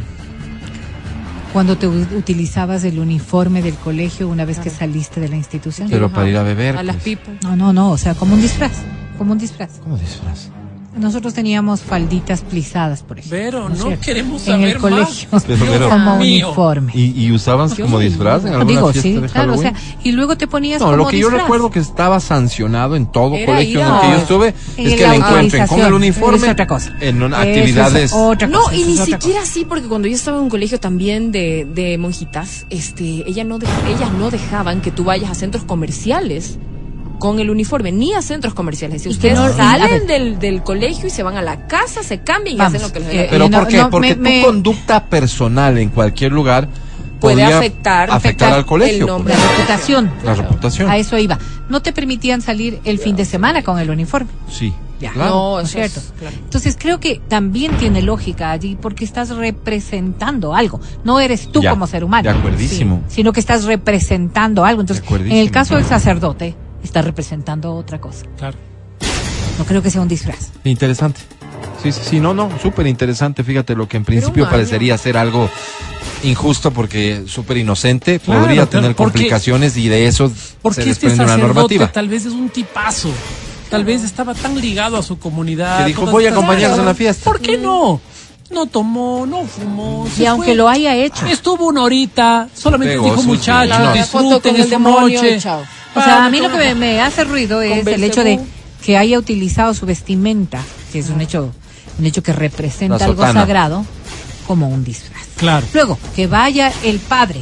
cuando 1.53 1.77
te 1.77 1.87
u- 1.87 2.17
utilizabas 2.17 2.83
el 2.83 2.99
uniforme 2.99 3.61
del 3.61 3.75
colegio 3.75 4.27
una 4.27 4.45
vez 4.45 4.59
que 4.59 4.69
saliste 4.69 5.19
de 5.19 5.29
la 5.29 5.35
institución. 5.35 5.87
Pero 5.89 6.09
para 6.09 6.29
ir 6.29 6.37
a 6.37 6.43
beber. 6.43 6.77
A 6.77 6.83
las 6.83 6.97
pues, 6.97 7.03
pipas. 7.17 7.35
No, 7.43 7.55
no, 7.55 7.73
no, 7.73 7.91
o 7.91 7.97
sea, 7.97 8.13
como 8.15 8.35
un 8.35 8.41
disfraz, 8.41 8.73
como 9.17 9.31
un 9.33 9.37
disfraz. 9.37 9.79
¿Cómo 9.83 9.97
disfraz? 9.97 10.49
Nosotros 10.97 11.35
teníamos 11.35 11.81
falditas 11.81 12.41
plisadas, 12.41 13.03
por 13.03 13.19
ejemplo. 13.19 13.37
Pero 13.39 13.69
no 13.69 13.75
cierto? 13.75 14.01
queremos 14.03 14.47
En 14.47 14.53
el 14.63 14.71
saber 14.73 14.77
colegio, 14.79 15.29
más. 15.31 15.43
Pero, 15.45 15.65
pero- 15.69 15.89
como 15.89 16.17
mío. 16.17 16.47
uniforme. 16.47 16.91
¿Y, 16.95 17.25
y 17.25 17.31
usaban 17.31 17.69
como 17.69 17.99
disfraz 17.99 18.41
en 18.45 18.53
alguna 18.53 18.65
Digo, 18.65 18.91
fiesta 18.91 19.01
sí, 19.09 19.15
de 19.15 19.27
claro, 19.29 19.53
o 19.53 19.57
sea, 19.57 19.73
y 20.03 20.11
luego 20.13 20.35
te 20.35 20.47
ponías 20.47 20.79
No, 20.81 20.87
como 20.87 20.97
lo 20.97 21.07
que 21.07 21.19
yo 21.19 21.29
recuerdo 21.29 21.69
que 21.69 21.77
estaba 21.79 22.19
sancionado 22.19 22.95
en 22.95 23.05
todo 23.11 23.35
Era 23.35 23.45
colegio 23.53 23.81
en 23.81 23.85
el 23.87 24.01
que 24.01 24.07
yo 24.09 24.15
estuve 24.17 24.47
en 24.77 24.87
es 24.87 24.95
que 24.95 25.07
le 25.07 25.15
encuentren 25.15 25.67
con 25.67 25.79
el 25.81 25.93
uniforme 25.93 26.47
Es 26.47 26.53
otra 26.53 26.67
cosa. 26.67 26.91
en 26.99 27.21
una- 27.21 27.43
Eso 27.43 27.49
es 27.51 27.57
actividades. 27.59 28.11
otra 28.13 28.47
No, 28.47 28.61
cosa, 28.63 28.75
y 28.75 28.81
eso 28.81 28.89
ni 28.89 28.97
siquiera 28.97 29.41
así, 29.43 29.65
porque 29.65 29.87
cuando 29.87 30.07
yo 30.07 30.15
estaba 30.15 30.37
en 30.37 30.43
un 30.43 30.49
colegio 30.49 30.79
también 30.79 31.31
de, 31.31 31.67
de 31.71 31.97
monjitas, 31.99 32.65
este, 32.71 33.23
ella 33.29 33.43
no 33.43 33.59
de- 33.59 33.67
ellas 33.87 34.11
no 34.17 34.31
dejaban 34.31 34.81
que 34.81 34.89
tú 34.91 35.03
vayas 35.03 35.29
a 35.29 35.35
centros 35.35 35.63
comerciales 35.65 36.57
con 37.19 37.39
el 37.39 37.49
uniforme, 37.49 37.91
ni 37.91 38.13
a 38.13 38.21
centros 38.21 38.53
comerciales. 38.53 39.03
Si 39.03 39.09
ustedes 39.09 39.37
no- 39.37 39.53
salen 39.53 40.07
del, 40.07 40.39
del 40.39 40.63
colegio 40.63 41.07
y 41.07 41.09
se 41.11 41.21
van 41.21 41.37
a 41.37 41.41
la 41.41 41.67
casa, 41.67 42.01
se 42.01 42.19
cambian 42.21 42.55
y 42.55 42.57
Vamos, 42.57 42.75
hacen 42.75 42.87
lo 42.87 42.93
que 42.93 42.99
les 43.01 43.09
eh, 43.09 43.15
la 43.15 43.21
gana. 43.23 43.29
Pero 43.31 43.49
no, 43.49 43.59
¿por 43.59 43.67
qué? 43.67 43.77
no, 43.77 43.89
Porque 43.89 44.07
me- 44.09 44.15
tu 44.15 44.21
me- 44.21 44.41
conducta 44.41 45.05
personal 45.05 45.77
en 45.77 45.89
cualquier 45.89 46.31
lugar 46.31 46.67
Puede 47.19 47.43
afectar- 47.43 47.51
afectar 47.51 48.09
afectar 48.11 48.53
al 48.53 48.65
colegio. 48.65 49.01
el 49.01 49.05
nombre. 49.07 49.33
pues. 49.33 49.45
La 49.45 49.51
reputación. 49.51 50.11
La 50.23 50.33
reputación. 50.35 50.89
A 50.89 50.97
eso 50.97 51.17
iba. 51.17 51.37
No 51.67 51.81
te 51.81 51.91
permitían 51.91 52.41
salir 52.41 52.79
el 52.85 52.97
fin 52.97 53.15
de 53.17 53.25
semana 53.25 53.61
con 53.61 53.77
el 53.77 53.89
uniforme. 53.89 54.29
Sí. 54.49 54.73
Ya. 55.01 55.11
claro. 55.13 55.29
No, 55.29 55.51
¿no 55.57 55.59
es 55.61 55.71
cierto? 55.71 56.01
claro. 56.19 56.35
Entonces 56.43 56.75
creo 56.77 56.99
que 56.99 57.21
también 57.29 57.77
tiene 57.77 58.01
lógica 58.01 58.51
allí 58.51 58.77
porque 58.81 59.05
estás 59.05 59.29
representando 59.29 60.53
algo. 60.53 60.79
No 61.03 61.19
eres 61.19 61.49
tú 61.51 61.61
Ya, 61.61 61.69
como 61.71 61.87
ser 61.87 62.03
humano. 62.03 62.29
de 62.31 62.37
acuerdísimo. 62.37 63.03
Sí, 63.07 63.15
sino 63.17 63.31
que 63.33 63.39
estás 63.39 63.63
representando 63.65 64.65
algo. 64.65 64.81
Entonces, 64.81 65.05
en 65.09 65.31
el 65.31 65.51
caso 65.51 65.75
del 65.75 65.85
sacerdote, 65.85 66.55
está 66.83 67.01
representando 67.01 67.73
otra 67.75 67.99
cosa. 67.99 68.25
Claro. 68.37 68.57
No 69.57 69.65
creo 69.65 69.81
que 69.81 69.91
sea 69.91 70.01
un 70.01 70.07
disfraz. 70.07 70.51
Interesante. 70.63 71.21
Sí, 71.83 71.91
sí, 71.91 72.01
sí, 72.03 72.19
no, 72.19 72.33
no, 72.33 72.49
súper 72.61 72.87
interesante. 72.87 73.43
Fíjate 73.43 73.75
lo 73.75 73.87
que 73.87 73.97
en 73.97 74.05
principio 74.05 74.49
parecería 74.49 74.97
ser 74.97 75.17
algo 75.17 75.49
injusto 76.23 76.71
porque 76.71 77.23
súper 77.27 77.57
inocente, 77.57 78.19
Claro, 78.19 78.41
podría 78.41 78.55
claro, 78.63 78.69
tener 78.69 78.95
porque- 78.95 79.13
complicaciones 79.13 79.77
y 79.77 79.87
de 79.87 80.07
eso 80.07 80.31
Porque 80.61 80.75
se 80.83 80.89
este 80.89 81.07
desprende 81.07 81.23
una 81.23 81.33
sacerdote 81.33 81.53
normativa. 81.55 81.91
tal 81.91 82.09
vez 82.09 82.25
es 82.25 82.33
un 82.33 82.49
tipazo. 82.49 83.09
Tal 83.69 83.85
vez 83.85 84.03
estaba 84.03 84.33
tan 84.33 84.59
ligado 84.59 84.97
a 84.97 85.03
su 85.03 85.19
comunidad. 85.19 85.79
Que 85.79 85.85
dijo, 85.85 86.05
"Voy 86.07 86.25
a 86.25 86.33
cosas". 86.33 86.79
en 86.79 86.85
la 86.85 86.95
fiesta. 86.95 87.23
¿Por 87.23 87.39
qué 87.39 87.57
no? 87.57 88.01
No 88.51 88.65
tomó, 88.65 89.25
no 89.27 89.45
fumó. 89.45 90.07
Y 90.17 90.25
aunque 90.25 90.47
fue. 90.47 90.55
lo 90.55 90.67
haya 90.67 90.95
hecho. 90.95 91.25
Estuvo 91.27 91.67
una 91.67 91.83
horita, 91.83 92.47
solamente 92.53 92.93
Pegó 92.95 93.05
dijo 93.05 93.21
su- 93.21 93.27
muchachos, 93.27 93.75
sí, 93.77 93.83
no. 93.83 93.85
La 93.85 93.93
disfruten 93.93 94.39
con 94.41 94.55
el 94.55 94.61
esta 94.61 94.69
demonio 94.75 95.21
noche. 95.21 95.39
chao. 95.39 95.61
O 95.95 96.01
sea, 96.01 96.25
a 96.25 96.29
mí 96.29 96.39
lo 96.39 96.51
que 96.51 96.57
me, 96.57 96.75
me 96.75 97.01
hace 97.01 97.23
ruido 97.23 97.61
es 97.61 97.85
el 97.85 98.03
hecho 98.03 98.23
de 98.23 98.39
que 98.83 98.97
haya 98.97 99.17
utilizado 99.19 99.73
su 99.73 99.85
vestimenta, 99.85 100.61
que 100.91 100.99
es 100.99 101.09
un 101.09 101.21
hecho, 101.21 101.51
un 101.99 102.05
hecho 102.05 102.23
que 102.23 102.31
representa 102.33 102.97
La 102.97 103.05
algo 103.05 103.23
sagrado, 103.23 103.85
como 104.47 104.67
un 104.69 104.83
disfraz. 104.83 105.23
Claro. 105.35 105.65
Luego, 105.73 105.97
que 106.15 106.27
vaya 106.27 106.71
el 106.83 106.99
padre. 106.99 107.41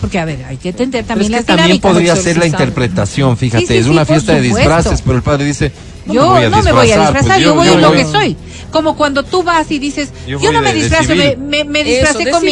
Porque, 0.00 0.18
a 0.18 0.24
ver, 0.26 0.44
hay 0.44 0.58
que 0.58 0.68
entender 0.70 1.04
Pero 1.04 1.08
también 1.08 1.34
es 1.34 1.44
que 1.44 1.52
las 1.52 1.56
también 1.58 1.80
podría 1.80 2.14
ser 2.16 2.36
la 2.36 2.46
interpretación, 2.46 3.36
fíjate, 3.36 3.66
Sí, 3.66 3.72
sí, 3.72 3.78
es 3.78 3.84
sí, 3.86 3.90
una 3.90 4.04
fiesta 4.04 4.34
de 4.34 4.40
disfraces, 4.42 5.00
pero 5.02 5.16
el 5.16 5.22
padre 5.22 5.44
dice, 5.46 5.72
no 6.06 6.14
yo 6.14 6.34
me 6.34 6.48
no 6.50 6.62
me 6.62 6.72
voy 6.72 6.90
a 6.90 6.96
disfrazar, 7.00 7.26
pues 7.26 7.42
yo, 7.42 7.54
voy 7.54 7.68
en 7.68 7.80
lo 7.82 7.92
que 7.92 8.04
soy. 8.12 8.36
Como 8.70 8.96
cuando 8.96 9.22
tú 9.22 9.42
vas 9.42 9.70
y 9.70 9.78
dices, 9.78 10.12
Yo 10.38 10.52
no 10.52 10.60
me 10.60 10.68
de- 10.72 10.74
de 10.74 10.80
disfrazo, 10.80 11.14
me, 11.14 11.36
me, 11.36 11.64
me 11.64 11.84
disfracé 11.84 12.24
con 12.30 12.44
mi-. 12.44 12.50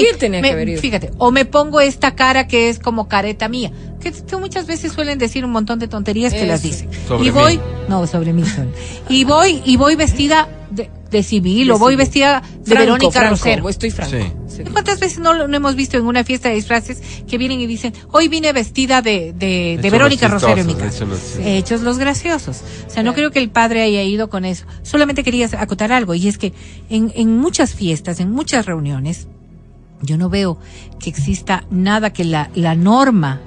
Fíjate, 0.80 1.10
o 1.18 1.30
me 1.30 1.44
pongo 1.44 1.80
esta 1.80 2.14
cara 2.14 2.46
que 2.46 2.68
es 2.68 2.78
como 2.78 3.08
careta 3.08 3.48
mía. 3.48 3.72
Que, 4.04 4.12
que 4.12 4.36
muchas 4.36 4.66
veces 4.66 4.92
suelen 4.92 5.18
decir 5.18 5.44
un 5.44 5.50
montón 5.50 5.78
de 5.80 5.88
tonterías 5.88 6.32
que 6.32 6.46
las 6.46 6.62
dicen. 6.62 6.88
Sobre 7.08 7.26
y 7.26 7.30
voy, 7.30 7.56
mí. 7.56 7.62
no, 7.88 8.06
sobre 8.06 8.32
mí 8.32 8.44
son. 8.44 8.70
Y 9.08 9.24
voy, 9.24 9.62
y 9.64 9.76
voy 9.76 9.96
vestida 9.96 10.46
de, 10.70 10.90
de 11.10 11.22
civil, 11.22 11.68
De 11.68 11.72
o 11.72 11.78
voy 11.78 11.92
civil. 11.94 12.04
vestida 12.04 12.40
de 12.42 12.46
Franco, 12.64 12.80
Verónica 12.80 13.10
Franco, 13.10 13.30
Rosero. 13.30 13.68
Estoy 13.68 13.90
franco. 13.90 14.16
Sí. 14.16 14.32
Sí. 14.56 14.62
¿Cuántas 14.70 15.00
veces 15.00 15.18
no, 15.18 15.32
lo 15.32 15.48
no 15.48 15.56
hemos 15.56 15.74
visto 15.74 15.96
en 15.96 16.04
una 16.06 16.22
fiesta 16.22 16.48
de 16.48 16.54
disfraces 16.54 17.00
que 17.26 17.38
vienen 17.38 17.60
y 17.60 17.66
dicen, 17.66 17.92
hoy 18.12 18.28
vine 18.28 18.52
vestida 18.52 19.02
de, 19.02 19.32
de, 19.32 19.78
Verónica 19.90 20.28
los 20.28 20.40
Rosero 20.42 20.60
en 20.60 20.66
mi 20.68 20.74
casa? 20.74 20.86
hechos 21.04 21.08
los- 21.08 21.36
Hechos 21.46 21.80
los 21.80 21.98
graciosos. 21.98 22.62
O 22.86 22.90
sea, 22.90 23.02
no 23.02 23.14
creo 23.14 23.30
que 23.32 23.40
el 23.40 23.48
padre 23.50 23.82
haya 23.82 24.02
ido 24.04 24.28
con 24.30 24.44
eso. 24.44 24.64
Solamente 24.82 25.24
quería 25.24 25.48
acotar 25.58 25.90
algo, 25.92 26.14
y 26.14 26.28
es 26.28 26.38
que 26.38 26.52
en, 26.90 27.10
en 27.16 27.36
muchas 27.38 27.74
fiestas, 27.74 28.20
en 28.20 28.30
muchas 28.30 28.66
reuniones, 28.66 29.26
yo 30.02 30.16
no 30.18 30.28
veo 30.28 30.58
que 31.00 31.10
exista 31.10 31.64
nada 31.70 32.12
que 32.12 32.24
la, 32.24 32.50
la 32.54 32.74
norma, 32.76 33.40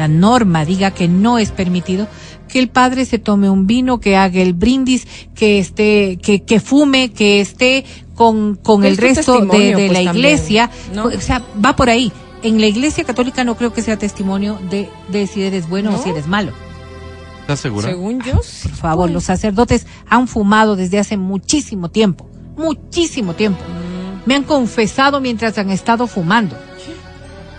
la 0.00 0.08
norma 0.08 0.64
diga 0.64 0.90
que 0.90 1.08
no 1.08 1.38
es 1.38 1.52
permitido 1.52 2.08
que 2.48 2.58
el 2.58 2.68
padre 2.68 3.04
se 3.04 3.18
tome 3.18 3.48
un 3.48 3.66
vino, 3.66 4.00
que 4.00 4.16
haga 4.16 4.40
el 4.40 4.54
brindis, 4.54 5.06
que 5.34 5.58
esté, 5.58 6.18
que, 6.20 6.42
que 6.42 6.58
fume, 6.60 7.12
que 7.12 7.40
esté 7.40 7.84
con, 8.14 8.56
con 8.56 8.84
el 8.84 8.94
Es 8.94 8.98
tu 8.98 9.02
resto 9.04 9.40
de, 9.40 9.46
pues, 9.46 9.92
la 9.92 10.04
también, 10.04 10.16
iglesia. 10.16 10.70
¿no? 10.94 11.04
O 11.04 11.20
sea, 11.20 11.42
va 11.64 11.76
por 11.76 11.88
ahí. 11.88 12.12
En 12.42 12.60
la 12.60 12.66
iglesia 12.66 13.04
católica 13.04 13.44
no 13.44 13.56
creo 13.56 13.72
que 13.72 13.82
sea 13.82 13.98
testimonio 13.98 14.58
de, 14.70 14.88
de 15.08 15.26
si 15.26 15.42
eres 15.42 15.68
bueno 15.68 15.90
¿No? 15.92 15.98
o 15.98 16.02
si 16.02 16.10
eres 16.10 16.26
malo. 16.26 16.52
¿Estás 17.42 17.60
segura? 17.60 17.88
Según 17.88 18.20
yo, 18.22 18.40
sí. 18.42 18.68
Por 18.68 18.78
favor, 18.78 19.10
los 19.10 19.24
sacerdotes 19.24 19.86
han 20.08 20.26
fumado 20.26 20.76
desde 20.76 20.98
hace 20.98 21.16
muchísimo 21.16 21.90
tiempo. 21.90 22.28
Muchísimo 22.56 23.34
tiempo. 23.34 23.60
Mm. 23.62 24.28
Me 24.28 24.34
han 24.34 24.44
confesado 24.44 25.20
mientras 25.20 25.56
han 25.58 25.70
estado 25.70 26.06
fumando. 26.06 26.56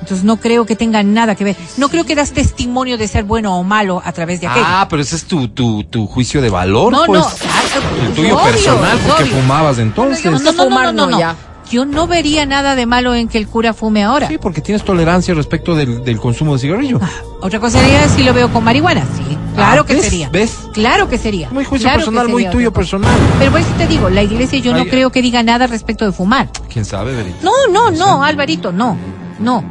Entonces 0.01 0.23
no 0.23 0.37
creo 0.37 0.65
que 0.65 0.75
tenga 0.75 1.03
nada 1.03 1.35
que 1.35 1.43
ver. 1.43 1.55
No 1.77 1.87
creo 1.89 2.03
que 2.05 2.15
das 2.15 2.31
testimonio 2.31 2.97
de 2.97 3.07
ser 3.07 3.23
bueno 3.23 3.57
o 3.57 3.63
malo 3.63 4.01
a 4.03 4.11
través 4.11 4.41
de 4.41 4.47
aquello. 4.47 4.65
Ah, 4.67 4.87
pero 4.89 5.01
ese 5.01 5.15
es 5.15 5.25
tu, 5.25 5.47
tu, 5.47 5.83
tu 5.85 6.07
juicio 6.07 6.41
de 6.41 6.49
valor, 6.49 6.91
no, 6.91 7.03
pues. 7.05 7.21
no, 7.21 7.27
claro, 7.29 7.85
El 8.07 8.13
tuyo 8.13 8.35
obvio, 8.35 8.51
personal, 8.51 8.97
porque 9.07 9.23
obvio. 9.23 9.35
fumabas 9.35 9.77
entonces. 9.77 10.25
No, 10.25 10.31
no, 10.39 10.51
no, 10.51 10.69
no, 10.69 10.69
no, 10.69 10.91
no, 10.91 11.07
no. 11.07 11.19
ya. 11.19 11.35
Yo 11.69 11.85
no 11.85 12.05
vería 12.05 12.45
nada 12.45 12.75
de 12.75 12.85
malo 12.85 13.15
en 13.15 13.29
que 13.29 13.37
el 13.37 13.47
cura 13.47 13.73
fume 13.73 14.03
ahora. 14.03 14.27
Sí, 14.27 14.37
porque 14.37 14.59
tienes 14.59 14.83
tolerancia 14.83 15.33
respecto 15.33 15.73
del, 15.73 16.03
del 16.03 16.19
consumo 16.19 16.53
de 16.53 16.59
cigarrillo. 16.59 16.99
Ah, 17.01 17.09
Otra 17.41 17.61
cosa 17.61 17.79
sería 17.79 18.09
si 18.09 18.23
lo 18.23 18.33
veo 18.33 18.51
con 18.51 18.61
marihuana. 18.65 19.05
Sí, 19.15 19.37
claro 19.55 19.83
Ah, 19.83 19.85
que 19.85 19.93
¿ves? 19.93 20.03
sería. 20.03 20.29
¿Ves? 20.29 20.57
Claro 20.73 21.07
que 21.07 21.17
sería. 21.17 21.49
Muy 21.49 21.63
juicio 21.63 21.85
Claro 21.85 21.99
personal, 21.99 22.27
muy 22.27 22.49
tuyo 22.49 22.73
personal. 22.73 23.15
Pero 23.39 23.51
por 23.51 23.61
eso 23.61 23.69
te 23.77 23.87
digo, 23.87 24.09
la 24.09 24.21
iglesia 24.23 24.59
yo 24.59 24.75
no 24.75 24.83
creo 24.85 25.11
que 25.11 25.21
diga 25.21 25.43
nada 25.43 25.65
respecto 25.67 26.03
de 26.05 26.11
fumar. 26.11 26.49
¿Quién 26.73 26.83
sabe, 26.83 27.15
Verita? 27.15 27.37
No, 27.41 27.51
no, 27.71 27.89
no, 27.91 28.21
Alvarito, 28.21 28.73
no, 28.73 28.97
no. 29.39 29.63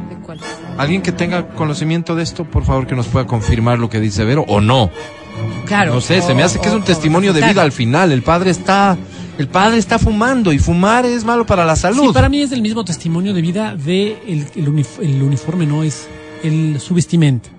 ¿Alguien 0.77 1.01
que 1.01 1.11
tenga 1.11 1.47
conocimiento 1.49 2.15
de 2.15 2.23
esto, 2.23 2.45
por 2.45 2.63
favor, 2.65 2.87
que 2.87 2.95
nos 2.95 3.07
pueda 3.07 3.25
confirmar 3.27 3.79
lo 3.79 3.89
que 3.89 3.99
dice 3.99 4.23
Vero 4.25 4.45
o 4.47 4.61
no? 4.61 4.89
Claro. 5.65 5.93
No 5.95 6.01
sé, 6.01 6.21
se 6.21 6.33
me 6.33 6.43
hace 6.43 6.59
que 6.59 6.67
es 6.67 6.73
un 6.73 6.81
O- 6.81 6.83
o- 6.83 6.85
testimonio 6.85 7.33
de 7.33 7.41
vida 7.41 7.61
al 7.61 7.71
final. 7.71 8.11
El 8.11 8.21
padre 8.21 8.51
está, 8.51 8.97
el 9.37 9.47
padre 9.47 9.77
está 9.77 9.97
fumando 9.99 10.51
y 10.53 10.59
fumar 10.59 11.05
es 11.05 11.23
malo 11.23 11.45
para 11.45 11.65
la 11.65 11.75
salud. 11.75 12.07
Sí, 12.07 12.13
para 12.13 12.29
mí 12.29 12.41
es 12.41 12.51
el 12.51 12.61
mismo 12.61 12.83
testimonio 12.83 13.33
de 13.33 13.41
vida 13.41 13.75
de 13.75 14.17
el, 14.27 14.47
el, 14.55 14.67
unif- 14.73 14.99
el 15.01 15.21
uniforme, 15.23 15.65
no 15.65 15.83
es 15.83 16.07
el 16.43 16.79
su 16.79 16.93
vestimenta. 16.93 17.49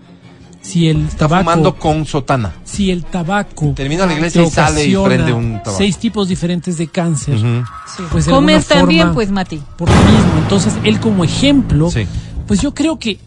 Si 0.61 0.89
el 0.89 1.07
Está 1.07 1.27
tabaco, 1.27 1.43
fumando 1.43 1.75
con 1.75 2.07
sotana. 2.07 2.53
si 2.63 2.93
el 2.93 3.03
tabaco 3.05 3.73
Termina 3.75 4.07
la 4.07 4.13
iglesia 4.13 4.43
y 4.45 4.51
sale 4.51 4.87
y 4.87 4.95
prende 4.95 5.33
un 5.33 5.55
tabaco. 5.55 5.75
seis 5.77 5.99
tipos 5.99 6.29
diferentes 6.29 6.79
de 6.79 6.87
cáncer, 6.87 7.35
Ujú. 7.35 7.65
pues 8.13 8.27
de 8.27 8.31
Comer 8.31 8.63
también, 8.63 9.01
forma, 9.01 9.15
pues, 9.15 9.31
Mati. 9.33 9.61
por 9.77 9.89
lo 9.91 9.97
mismo. 9.97 10.39
Entonces, 10.39 10.75
él 10.85 11.01
como 11.01 11.25
ejemplo, 11.25 11.91
Sí. 11.91 12.07
Pues 12.47 12.61
yo 12.61 12.73
creo 12.75 12.99
que 12.99 13.19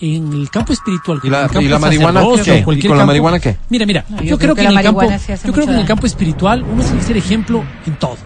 en 0.00 0.32
el 0.32 0.50
campo 0.50 0.72
espiritual, 0.72 1.20
¿Y 1.22 1.30
la- 1.30 1.38
en 1.38 1.44
el 1.44 1.50
campo 1.50 1.60
y 1.62 1.68
la 1.68 1.74
del 1.76 1.80
marihuana 1.80 2.20
qué? 2.42 2.60
o 2.60 2.64
cualquier 2.64 2.84
¿Y 2.86 2.88
con 2.88 2.96
la 2.96 3.02
campo- 3.02 3.06
marihuana 3.06 3.38
qué? 3.40 3.56
Mira, 3.70 3.86
mira, 3.86 4.04
No, 4.08 4.22
yo, 4.22 4.38
creo 4.38 4.54
que, 4.54 4.64
en 4.64 4.74
la 4.74 4.80
el 4.80 4.86
campo, 4.86 5.02
yo 5.02 5.52
creo 5.52 5.66
que 5.66 5.72
en 5.72 5.78
el 5.78 5.86
campo 5.86 6.06
espiritual 6.06 6.62
uno 6.62 6.82
tiene 6.82 6.98
que 6.98 7.04
ser 7.04 7.16
ejemplo 7.16 7.62
en 7.86 7.96
todo, 7.96 8.16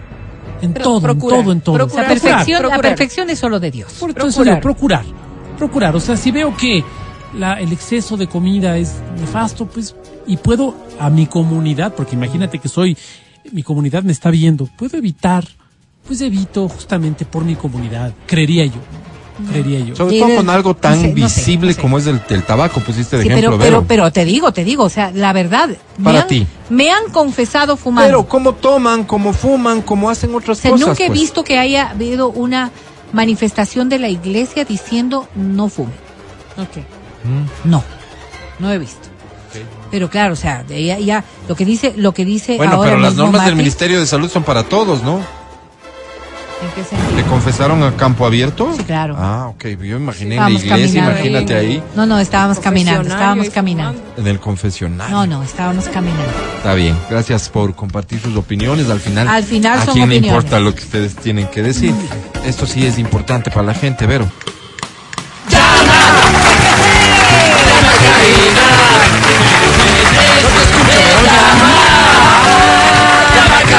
en 0.61 0.73
Pero 0.73 0.83
todo, 0.83 1.01
procurar, 1.01 1.39
en 1.39 1.43
todo, 1.45 1.51
en 1.53 1.61
todo. 1.61 1.77
La 1.77 1.83
procurar. 1.85 2.07
perfección, 2.07 2.67
la 2.67 2.79
perfección 2.79 3.29
es 3.29 3.39
solo 3.39 3.59
de 3.59 3.71
Dios. 3.71 3.93
Por 3.99 4.09
entonces 4.09 4.35
Procurar. 4.35 4.55
digo, 4.55 4.61
procurar. 4.61 5.05
Procurar. 5.57 5.95
O 5.95 5.99
sea, 5.99 6.17
si 6.17 6.31
veo 6.31 6.55
que 6.57 6.83
la, 7.37 7.59
el 7.59 7.71
exceso 7.71 8.17
de 8.17 8.27
comida 8.27 8.77
es 8.77 8.95
nefasto, 9.19 9.67
pues, 9.67 9.95
y 10.25 10.37
puedo 10.37 10.75
a 10.99 11.09
mi 11.09 11.27
comunidad, 11.27 11.93
porque 11.93 12.15
imagínate 12.15 12.57
que 12.59 12.67
soy, 12.67 12.97
mi 13.51 13.61
comunidad 13.63 14.03
me 14.03 14.11
está 14.11 14.31
viendo, 14.31 14.65
puedo 14.77 14.97
evitar, 14.97 15.45
pues 16.07 16.21
evito 16.21 16.67
justamente 16.67 17.25
por 17.25 17.43
mi 17.45 17.55
comunidad, 17.55 18.13
creería 18.25 18.65
yo. 18.65 18.79
Creería 19.47 19.79
yo. 19.79 19.95
Sobre 19.95 20.19
todo 20.19 20.35
con 20.35 20.49
algo 20.49 20.75
tan 20.75 20.93
no 20.95 21.01
sé, 21.01 21.07
no 21.07 21.13
sé, 21.15 21.21
visible 21.39 21.67
no 21.69 21.73
sé. 21.75 21.81
como 21.81 21.97
es 21.97 22.07
el, 22.07 22.21
el 22.29 22.43
tabaco, 22.43 22.79
pusiste 22.81 23.17
de 23.17 23.23
Sí, 23.23 23.29
ejemplo, 23.29 23.51
pero, 23.57 23.63
pero, 23.79 23.85
pero 23.87 24.11
te 24.11 24.25
digo, 24.25 24.51
te 24.51 24.63
digo, 24.63 24.83
o 24.83 24.89
sea, 24.89 25.11
la 25.13 25.31
verdad, 25.33 25.69
me 25.97 26.03
Para 26.03 26.21
han, 26.21 26.27
ti. 26.27 26.47
me 26.69 26.91
han 26.91 27.09
confesado 27.11 27.77
fumando. 27.77 28.07
Pero 28.07 28.27
cómo 28.27 28.53
toman, 28.53 29.03
cómo 29.05 29.31
fuman, 29.33 29.81
cómo 29.81 30.09
hacen 30.09 30.33
otras 30.35 30.57
O 30.57 30.61
sea, 30.61 30.71
cosas. 30.71 30.87
nunca 30.87 31.03
he 31.03 31.07
pues. 31.07 31.19
visto 31.19 31.43
que 31.43 31.57
haya 31.57 31.89
habido 31.91 32.29
una 32.29 32.71
manifestación 33.13 33.89
de 33.89 33.99
la 33.99 34.09
iglesia 34.09 34.65
diciendo 34.65 35.27
no 35.35 35.69
fume. 35.69 35.93
Ok. 36.57 36.83
No, 37.65 37.83
no 38.59 38.71
he 38.71 38.77
visto. 38.77 39.07
Pero 39.89 40.09
claro, 40.09 40.33
o 40.33 40.35
sea, 40.35 40.63
de 40.63 40.83
ya, 40.83 40.99
ya 40.99 41.23
lo 41.47 41.55
que 41.55 41.65
dice, 41.65 41.93
lo 41.97 42.13
que 42.13 42.23
dice 42.23 42.57
Bueno, 42.57 42.73
ahora 42.73 42.91
pero 42.91 43.01
las 43.01 43.15
normas 43.15 43.45
del 43.45 43.55
Ministerio 43.55 43.99
de 43.99 44.05
Salud 44.05 44.29
son 44.29 44.43
para 44.43 44.63
todos, 44.63 45.01
¿no? 45.01 45.19
¿En 46.61 46.69
qué 46.75 46.83
sentido? 46.83 47.15
¿Le 47.15 47.23
confesaron 47.23 47.83
a 47.83 47.95
campo 47.95 48.25
abierto? 48.25 48.73
Sí, 48.75 48.83
claro. 48.83 49.15
Ah, 49.17 49.47
ok. 49.49 49.65
Yo 49.81 49.97
imaginé 49.97 50.35
en 50.35 50.41
la 50.43 50.49
iglesia, 50.51 50.69
caminando. 50.77 51.11
imagínate 51.11 51.55
ahí, 51.55 51.83
No, 51.95 52.05
no, 52.05 52.19
estábamos 52.19 52.59
caminando, 52.59 53.09
estábamos 53.09 53.49
caminando. 53.49 54.01
en 54.17 54.27
el 54.27 54.39
confesionario. 54.39 55.15
No, 55.15 55.25
no, 55.27 55.43
estábamos 55.43 55.87
caminando. 55.89 56.23
Está 56.57 56.73
bien. 56.73 56.97
Gracias 57.09 57.49
por 57.49 57.75
compartir 57.75 58.19
sus 58.19 58.35
opiniones. 58.35 58.89
Al 58.89 58.99
final, 58.99 59.27
Al 59.27 59.43
final 59.43 59.79
¿a 59.79 59.85
son 59.85 59.93
quién 59.95 60.09
le 60.09 60.15
importa 60.17 60.59
lo 60.59 60.73
que 60.75 60.81
ustedes 60.83 61.15
tienen 61.15 61.47
que 61.47 61.63
decir? 61.63 61.93
Esto 62.45 62.65
sí 62.65 62.85
es 62.85 62.97
importante 62.99 63.49
para 63.51 63.63
la 63.67 63.73
gente, 63.73 64.05
Vero. 64.05 64.29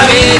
Oye, 0.08 0.38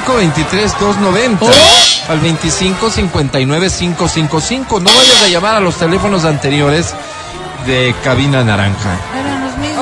2523-290 0.00 1.52
al 2.08 2.22
2559-555. 2.22 4.80
No 4.80 4.90
vayas 4.90 5.22
a 5.24 5.28
llamar 5.28 5.56
a 5.56 5.60
los 5.60 5.76
teléfonos 5.76 6.24
anteriores 6.24 6.94
de 7.66 7.94
cabina 8.02 8.42
naranja. 8.42 8.96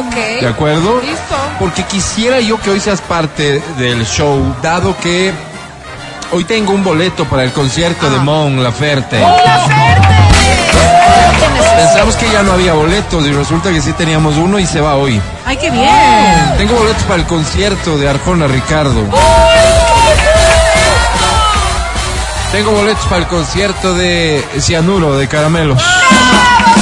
Okay. 0.08 0.40
¿De 0.40 0.48
acuerdo? 0.48 1.00
Listo. 1.00 1.36
Porque 1.58 1.84
quisiera 1.84 2.40
yo 2.40 2.60
que 2.60 2.70
hoy 2.70 2.80
seas 2.80 3.00
parte 3.00 3.62
del 3.78 4.04
show, 4.06 4.54
dado 4.62 4.96
que 4.98 5.32
hoy 6.32 6.44
tengo 6.44 6.72
un 6.72 6.84
boleto 6.84 7.24
para 7.26 7.44
el 7.44 7.52
concierto 7.52 8.10
de 8.10 8.16
ah. 8.16 8.22
Mon 8.22 8.62
Laferte. 8.62 9.18
¡Mon 9.18 9.32
Pensamos 11.76 12.16
que 12.16 12.30
ya 12.30 12.42
no 12.42 12.52
había 12.52 12.74
boletos 12.74 13.26
y 13.26 13.32
resulta 13.32 13.70
que 13.70 13.80
sí 13.80 13.92
teníamos 13.94 14.36
uno 14.36 14.58
y 14.58 14.66
se 14.66 14.80
va 14.80 14.96
hoy. 14.96 15.20
¡Ay, 15.44 15.56
qué 15.56 15.70
bien! 15.70 16.54
Tengo 16.56 16.74
boletos 16.74 17.02
para 17.04 17.20
el 17.20 17.26
concierto 17.26 17.98
de 17.98 18.08
Arjona 18.08 18.46
Ricardo. 18.46 19.02
Tengo 22.52 22.70
boletos 22.72 23.04
para 23.06 23.22
el 23.22 23.26
concierto 23.28 23.94
de 23.94 24.46
Cianuro, 24.60 25.16
de 25.16 25.26
Caramelos. 25.26 25.82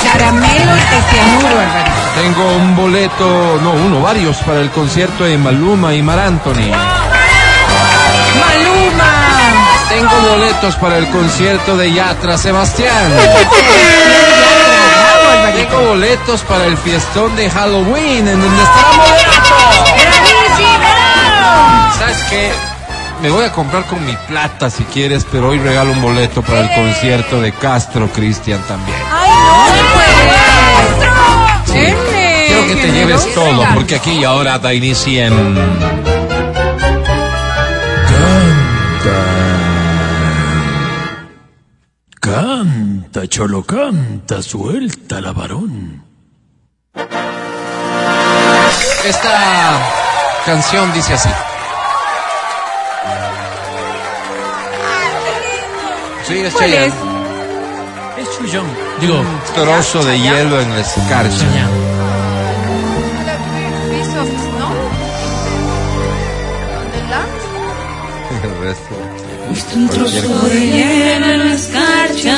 Caramelo 0.02 0.76
y 0.76 0.80
cianuro, 1.14 1.60
Alvarito. 1.60 1.96
Tengo 2.20 2.56
un 2.56 2.74
boleto, 2.74 3.60
no, 3.62 3.70
uno, 3.70 4.02
varios, 4.02 4.38
para 4.38 4.58
el 4.60 4.70
concierto 4.70 5.22
de 5.22 5.38
Maluma 5.38 5.94
y 5.94 6.02
Mar 6.02 6.18
Anthony. 6.18 6.72
¡Maluma! 8.40 9.12
Tengo 9.88 10.10
boletos 10.30 10.74
para 10.74 10.98
el 10.98 11.08
concierto 11.08 11.76
de 11.76 11.92
Yatra 11.92 12.36
Sebastián. 12.36 13.12
Tengo 15.54 15.80
boletos 15.82 16.40
para 16.42 16.64
el 16.66 16.76
fiestón 16.78 17.36
de 17.36 17.48
Halloween, 17.48 18.26
en 18.26 18.40
donde 18.40 18.62
estará 18.62 18.92
Moderato. 18.96 19.54
¿Sabes 21.96 22.18
qué? 22.28 22.69
Me 23.22 23.28
voy 23.28 23.44
a 23.44 23.52
comprar 23.52 23.84
con 23.84 24.04
mi 24.04 24.16
plata 24.28 24.70
si 24.70 24.82
quieres, 24.84 25.26
pero 25.30 25.50
hoy 25.50 25.58
regalo 25.58 25.92
un 25.92 26.00
boleto 26.00 26.40
para 26.40 26.60
el 26.62 26.74
concierto 26.74 27.38
de 27.40 27.52
Castro 27.52 28.08
Cristian 28.10 28.62
también. 28.66 28.96
¡Ay, 29.12 29.30
no 29.30 29.66
se 29.66 29.82
puede! 31.74 31.86
Chévere, 31.86 32.46
Quiero 32.46 32.66
que 32.66 32.76
te 32.76 32.92
lleves 32.92 33.34
todo, 33.34 33.62
porque 33.74 33.96
aquí 33.96 34.12
y 34.12 34.24
ahora 34.24 34.58
da 34.58 34.72
inicio 34.72 35.26
en... 35.26 35.58
Canta, 42.20 43.26
cholo, 43.28 43.62
canta, 43.64 44.42
suelta 44.42 45.20
la 45.20 45.32
varón. 45.32 46.04
Esta 49.04 49.80
canción 50.46 50.92
dice 50.94 51.14
así. 51.14 51.28
Sí, 56.30 56.36
es 56.38 56.52
¿Cuál 56.52 56.72
es? 56.72 56.94
Es 58.18 58.50
Chuyón. 58.50 58.66
Digo, 59.00 59.20
Trozo 59.52 60.04
de 60.04 60.16
hielo 60.16 60.60
en 60.60 60.70
la 60.70 60.80
escarcha. 60.80 61.38
Chayanne. 61.38 61.90
El 68.44 68.64
resto. 68.64 68.94
Un 69.74 69.88
trozo 69.88 70.48
de 70.48 70.60
hielo 70.60 71.26
en 71.26 71.38
la 71.40 71.54
escarcha, 71.54 72.36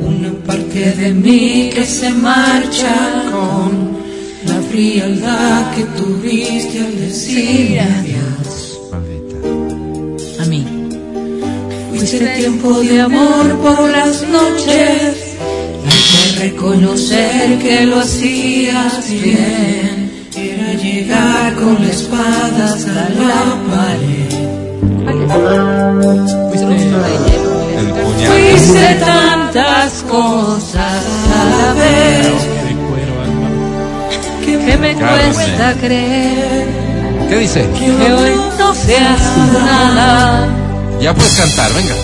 una 0.00 0.30
parte 0.46 0.92
de 0.92 1.12
mí 1.12 1.70
que 1.74 1.84
se 1.84 2.10
marcha 2.10 2.94
con 3.32 3.98
la 4.46 4.62
frialdad 4.70 5.74
que 5.74 5.82
tuviste 6.00 6.78
al 6.78 7.00
decir 7.00 7.80
adiós. 7.80 8.23
Fuiste 12.06 12.26
tiempo 12.36 12.80
de 12.80 13.00
amor 13.00 13.58
por 13.62 13.88
las 13.88 14.22
noches, 14.28 15.38
hay 15.86 16.34
que 16.34 16.40
reconocer 16.50 17.58
que 17.60 17.86
lo 17.86 18.00
hacías 18.00 19.08
bien. 19.08 20.12
Era 20.36 20.74
llegar 20.74 21.54
con 21.54 21.82
la 21.82 21.88
espada 21.88 22.64
hasta 22.66 23.08
la 23.08 23.56
pared. 23.70 24.28
Fuiste 28.26 28.94
tantas 29.00 30.02
cosas 30.02 31.04
a 31.32 31.44
la 31.56 31.72
vez 31.72 32.26
que 34.44 34.76
me 34.76 34.94
cuesta 34.94 35.74
creer 35.80 36.66
¿Qué 37.30 37.36
dice? 37.38 37.66
que 37.78 38.12
hoy 38.12 38.32
no 38.58 38.74
seas 38.74 39.22
nada. 39.54 40.63
Ya 41.04 41.12
puedes 41.12 41.34
cantar, 41.34 41.70
venga. 41.74 41.94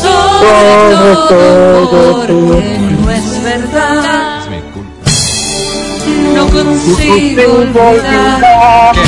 Sobre 0.00 1.16
todo 1.28 2.20
porque 2.20 2.78
no 3.02 3.10
es 3.10 3.42
verdad. 3.42 4.38
Es 4.38 4.48
mi 4.48 4.60
culpa. 4.70 5.10
No 6.36 6.46
consigo 6.50 7.42
olvidar 7.52 8.94
¿Qué? 8.94 9.02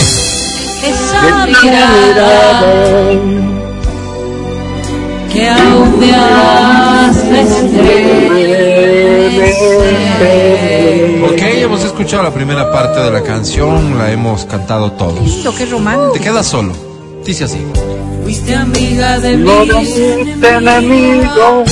esa 0.89 1.47
mirada 1.47 3.13
que 5.33 5.49
aún 5.49 6.01
me 6.01 6.13
hace 6.13 7.41
estremecer. 7.43 7.85
Ok, 11.23 11.41
hemos 11.63 11.85
escuchado 11.85 12.25
la 12.25 12.35
primera 12.35 12.69
parte 12.73 12.99
de 12.99 13.13
la 13.13 13.23
canción, 13.23 13.97
la 13.97 14.11
hemos 14.11 14.45
cantado 14.45 14.91
todos. 14.91 15.21
Lindo, 15.21 15.55
qué 15.55 15.67
romántico. 15.67 16.11
Te 16.15 16.19
quedas 16.19 16.49
solo. 16.49 16.96
Dice 17.27 17.43
así. 17.43 17.59
Fuiste 18.23 18.55
amiga 18.55 19.19
de 19.19 19.37
No 19.37 19.67
mis 19.67 19.73
fuiste 19.73 20.49
enemigo. 20.49 21.65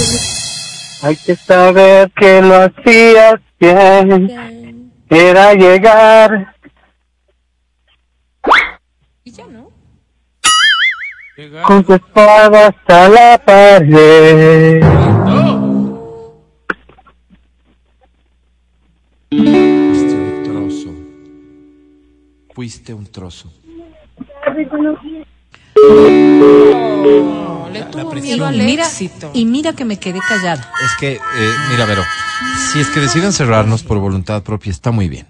Hay 1.03 1.17
que 1.17 1.37
saber 1.37 2.11
que 2.11 2.43
lo 2.43 2.57
hacías 2.57 3.41
bien. 3.61 4.93
Era 5.09 5.55
llegar. 5.55 6.57
Con 11.65 11.85
tu 11.85 11.95
espada 11.95 12.69
hasta 12.69 13.09
la 13.09 13.39
pared. 13.39 14.83
Fuiste 19.31 20.15
un 20.15 20.43
trozo. 20.43 20.91
Fuiste 22.55 22.93
un 22.93 23.07
trozo. 23.07 23.53
Le 27.73 27.81
La 27.81 27.91
tuvo 27.91 28.11
presión. 28.11 28.23
miedo 28.23 28.47
al 28.47 28.55
Y 28.57 28.63
mira, 28.65 28.87
éxito. 28.87 29.31
y 29.35 29.45
mira 29.45 29.73
que 29.73 29.85
me 29.85 29.99
quedé 29.99 30.21
callada. 30.29 30.71
Es 30.85 30.93
que, 31.01 31.13
eh, 31.15 31.19
mira, 31.71 31.85
Vero, 31.87 32.03
si 32.73 32.81
es 32.81 32.89
que 32.89 33.01
deciden 33.01 33.33
cerrarnos 33.33 33.83
por 33.83 33.99
voluntad 33.99 34.43
propia, 34.43 34.71
está 34.71 34.91
muy 34.91 35.09
bien. 35.09 35.27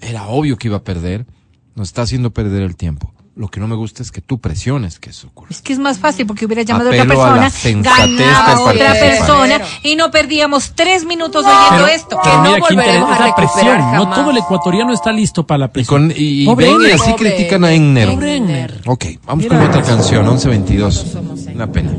Era 0.00 0.26
obvio 0.28 0.56
que 0.56 0.68
iba 0.68 0.76
a 0.78 0.84
perder, 0.84 1.26
nos 1.74 1.88
está 1.88 2.02
haciendo 2.02 2.30
perder 2.30 2.62
el 2.62 2.76
tiempo. 2.76 3.12
Lo 3.38 3.46
que 3.46 3.60
no 3.60 3.68
me 3.68 3.76
gusta 3.76 4.02
es 4.02 4.10
que 4.10 4.20
tú 4.20 4.40
presiones 4.40 4.98
que 4.98 5.10
eso 5.10 5.28
ocurra. 5.28 5.46
Es 5.52 5.62
que 5.62 5.72
es 5.72 5.78
más 5.78 6.00
fácil 6.00 6.26
porque 6.26 6.44
hubiera 6.44 6.62
llamado 6.62 6.90
a 6.90 6.92
Apelo 6.92 7.14
otra 7.20 7.34
a 7.34 7.36
la 7.36 7.50
persona, 7.50 7.82
ganaba 7.82 8.72
del 8.72 8.82
otra 8.82 8.92
persona 8.94 9.60
y 9.84 9.94
no 9.94 10.10
perdíamos 10.10 10.72
tres 10.74 11.04
minutos 11.04 11.46
oyendo 11.46 11.86
esto. 11.86 12.18
Que 12.20 12.28
no 12.30 12.42
mira 12.42 12.54
qué 12.56 12.74
volveremos 12.74 13.10
a 13.12 13.26
esa 13.28 13.36
presión. 13.36 13.92
No 13.92 14.10
todo 14.12 14.32
el 14.32 14.38
ecuatoriano 14.38 14.92
está 14.92 15.12
listo 15.12 15.46
para 15.46 15.58
la 15.58 15.64
Y, 15.66 15.68
presión. 15.68 16.08
con, 16.08 16.10
y, 16.16 16.42
y 16.42 16.46
Pobre 16.46 16.66
ven 16.66 16.82
y 16.82 16.90
así 16.90 17.12
Pobre 17.12 17.14
critican 17.36 17.62
a 17.62 17.72
Enner. 17.72 18.08
Pobre 18.10 18.36
Enner. 18.38 18.80
Ok, 18.86 19.04
vamos 19.24 19.44
Mira. 19.44 19.56
con 19.56 19.68
otra 19.68 19.82
canción, 19.82 20.26
1122. 20.26 21.06
Una 21.54 21.66
pena. 21.70 21.92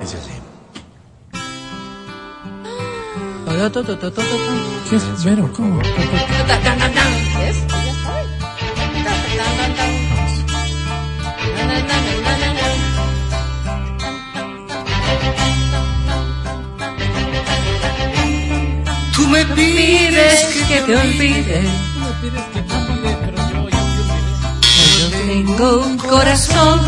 Dice 0.00 0.16
así. 0.16 0.30
¿Qué 4.90 4.96
es? 4.96 5.24
Vero, 5.24 5.48
¿cómo? 5.54 5.78
¿Ves? 5.78 7.64
Ya 7.70 7.77
Tú 19.14 19.26
me 19.28 19.44
pides 19.46 20.44
que 20.68 20.80
te 20.80 20.96
olvide. 20.96 21.62
Yo 24.98 25.08
tengo 25.26 25.86
un 25.86 25.98
corazón 25.98 26.80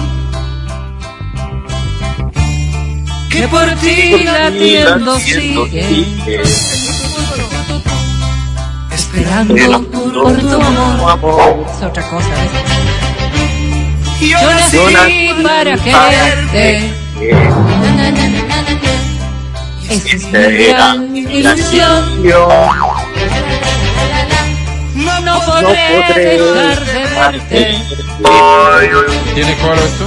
que 3.30 3.48
por 3.48 3.68
ti 3.76 4.24
latiendo 4.24 5.18
sigue. 5.18 6.06
Esperando 8.92 9.82
por 9.90 10.38
tu 10.38 10.60
amor. 10.60 11.66
Es 11.68 11.82
otra 11.82 12.02
cosa. 12.08 12.28
¿ves? 12.28 12.89
Yo 14.20 14.38
nací 14.50 15.30
para 15.42 15.76
quererte. 15.76 16.92
Esa 19.88 20.06
es 20.16 20.24
mi 20.52 20.64
gran 20.66 21.16
ilusión. 21.16 22.22
No 25.24 25.40
podré 25.46 25.72
dejar 25.72 26.84
de 26.84 27.06
verte. 27.14 27.78
¿Tiene 29.34 29.56
coro 29.56 29.74
esto? 29.74 30.06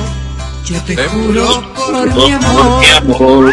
Yo 0.66 0.82
te 0.84 0.94
¿Eh? 0.94 1.08
juro 1.08 1.74
por 1.76 2.14
mi 2.14 2.32
amor. 2.32 3.52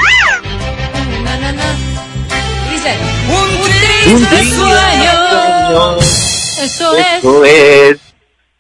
Dice, 2.71 2.93
Un 3.29 4.21
triste 4.23 4.55
sueño. 4.55 5.97
Eso 6.63 6.97
es. 6.97 7.07
Eso 7.19 7.45
es 7.45 8.10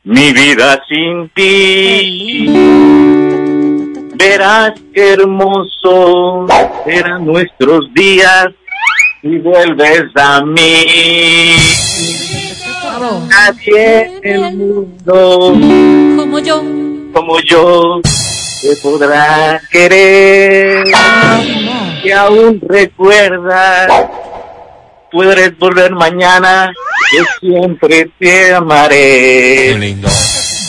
mi 0.05 0.33
vida 0.33 0.83
sin 0.89 1.29
ti. 1.35 2.47
Verás 4.15 4.73
qué 4.95 5.13
hermoso 5.15 6.47
serán 6.85 7.25
nuestros 7.27 7.93
días 7.95 8.49
si 9.23 9.39
vuelves 9.39 10.05
a 10.17 10.43
mí. 10.45 11.57
Nadie 13.29 14.11
en 14.23 14.45
el 14.45 14.57
mundo 14.57 15.53
Como 16.17 16.39
yo. 16.39 16.63
como 17.13 17.41
yo 17.41 18.01
te 18.03 18.77
podrá 18.83 19.61
querer. 19.71 20.85
Que 22.03 22.13
aún 22.13 22.61
recuerdas, 22.67 23.91
puedes 25.11 25.59
volver 25.59 25.93
mañana, 25.93 26.73
yo 27.17 27.25
siempre 27.41 28.05
te 28.05 28.11
Qué 28.19 28.55
amaré. 28.55 29.79
lindo. 29.79 30.09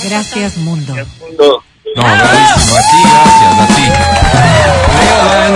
Gracias, 0.05 0.57
mundo. 0.57 0.93
Mundo. 1.19 1.63
No, 1.95 2.01
bravísimo. 2.03 2.75
A 2.75 2.81
ti, 2.81 3.01
gracias, 3.03 3.59
a 3.59 3.67
ti. 3.75 3.81
Leo 4.97 5.25
Dan, 5.25 5.53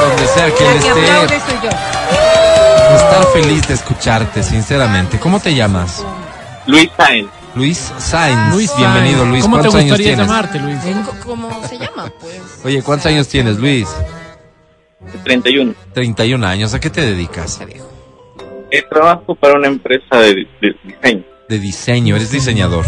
donde 0.00 0.26
sea 0.26 0.48
La 0.48 0.54
que 0.54 0.64
aplaude 0.90 1.36
esté, 1.36 1.50
soy 1.50 1.58
yo. 1.62 2.96
estar 2.96 3.26
feliz 3.32 3.68
de 3.68 3.74
escucharte, 3.74 4.42
sinceramente. 4.42 5.18
¿Cómo 5.18 5.40
te 5.40 5.54
llamas? 5.54 6.04
Luis 6.66 6.90
Sainz, 6.96 7.28
Luis 7.54 7.92
Sainz. 7.98 8.52
Luis 8.52 8.76
Bienvenido. 8.76 9.24
Luis. 9.24 9.42
¿Cómo 9.44 9.56
te 9.56 9.68
¿Cuántos 9.68 9.74
años 9.76 9.90
gustaría 9.90 10.06
tienes? 10.16 10.26
llamarte, 10.26 10.58
Luis? 10.58 10.78
¿cómo 11.24 11.68
se 11.68 11.78
llama? 11.78 12.12
Pues. 12.20 12.40
Oye, 12.64 12.82
¿cuántos 12.82 13.06
años 13.06 13.28
tienes, 13.28 13.56
Luis? 13.58 13.88
31. 15.24 15.72
31 15.94 16.44
años. 16.46 16.74
¿A 16.74 16.80
qué 16.80 16.90
te 16.90 17.00
dedicas? 17.00 17.60
Eh, 18.70 18.82
trabajo 18.90 19.34
para 19.34 19.54
una 19.54 19.68
empresa 19.68 20.16
de, 20.18 20.46
de 20.60 20.74
diseño. 20.84 21.22
De 21.48 21.58
diseño, 21.58 22.16
eres 22.16 22.30
diseñador. 22.30 22.84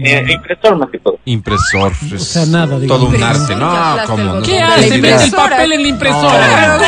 Eh, 0.00 0.24
impresor 0.26 0.76
más 0.78 0.88
que 0.90 0.98
todo. 0.98 1.18
Impresor. 1.26 1.92
O 2.14 2.18
sea, 2.18 2.46
nada, 2.46 2.78
Todo 2.86 3.06
un 3.06 3.12
digamos. 3.12 3.40
arte. 3.42 3.56
No, 3.56 3.70
hablaste 3.70 4.10
¿cómo? 4.10 4.40
¿Qué 4.42 4.58
no 4.60 4.66
hace? 4.68 4.88
te 4.88 4.98
Mete 4.98 5.24
el 5.24 5.30
papel 5.32 5.72
en 5.72 5.82
la 5.82 5.88
impresora. 5.88 6.78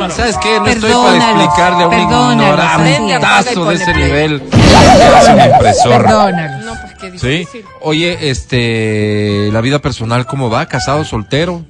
No. 0.00 0.10
¿Sabes 0.10 0.36
qué? 0.38 0.58
No 0.58 0.66
estoy 0.66 0.90
para 0.92 1.16
explicarle 1.16 1.84
a 1.84 1.86
un 1.86 1.94
ignorantazo 2.00 3.64
de 3.66 3.74
ese 3.76 3.94
nivel. 3.94 4.42
Es 4.52 5.28
un 5.28 5.40
impresor. 5.52 6.02
Perdónalo. 6.02 6.64
No, 6.64 6.72
pues 6.80 6.94
qué 7.00 7.18
¿Sí? 7.20 7.28
difícil. 7.38 7.64
Oye, 7.82 8.30
este, 8.30 9.50
la 9.52 9.60
vida 9.60 9.78
personal, 9.78 10.26
¿cómo 10.26 10.50
va? 10.50 10.66
¿Casado, 10.66 11.04
soltero? 11.04 11.64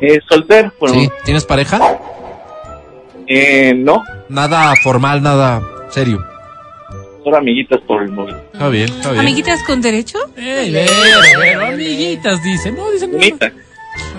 Eh, 0.00 0.18
soltero, 0.28 0.72
bueno, 0.80 0.96
¿Sí? 0.98 1.08
¿Tienes 1.24 1.44
pareja? 1.44 1.80
Eh, 3.26 3.74
no, 3.74 4.02
Nada 4.28 4.74
formal, 4.82 5.22
nada 5.22 5.62
serio. 5.90 6.24
solo 7.24 7.36
amiguitas 7.38 7.80
por 7.86 8.02
el 8.02 8.10
móvil. 8.10 8.34
Está 8.52 8.68
bien, 8.68 8.84
está 8.88 9.10
bien. 9.10 9.20
¿Amiguitas 9.20 9.62
con 9.64 9.80
derecho? 9.80 10.18
Ey, 10.36 10.72
Vero, 10.72 10.92
Vero, 11.40 11.66
amiguitas, 11.66 12.42
dice. 12.42 12.72
No, 12.72 12.90
dice 12.90 13.06
no. 13.06 13.14
Bonita. 13.14 13.52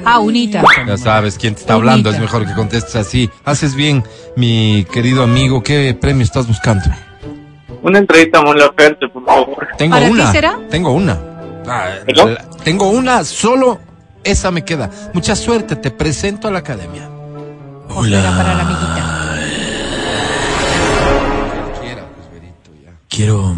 Ah, 0.03 0.19
unita. 0.19 0.63
Ya 0.87 0.97
sabes 0.97 1.37
quién 1.37 1.53
te 1.53 1.61
está 1.61 1.73
hablando, 1.73 2.09
es 2.09 2.19
mejor 2.19 2.45
que 2.47 2.53
contestes 2.53 2.95
así. 2.95 3.29
Haces 3.45 3.75
bien, 3.75 4.03
mi 4.35 4.85
querido 4.91 5.23
amigo, 5.23 5.61
¿qué 5.61 5.95
premio 5.99 6.23
estás 6.23 6.47
buscando? 6.47 6.85
Una 7.83 7.99
entrevista 7.99 8.41
muy 8.41 8.59
oferta, 8.59 9.07
por 9.11 9.23
favor. 9.25 9.67
Tengo 9.77 9.93
¿Para 9.95 10.05
ti 10.07 10.11
una. 10.11 10.31
será? 10.31 10.59
Tengo 10.69 10.91
una. 10.91 11.19
Ah, 11.67 11.89
tengo 12.63 12.89
una, 12.89 13.23
solo 13.23 13.79
esa 14.23 14.49
me 14.51 14.63
queda. 14.65 14.89
Mucha 15.13 15.35
suerte, 15.35 15.75
te 15.75 15.91
presento 15.91 16.47
a 16.47 16.51
la 16.51 16.59
academia. 16.59 17.09
Era 17.89 18.37
para 18.37 18.53
la 18.55 18.61
amiguita. 18.61 19.13
quiero. 23.09 23.55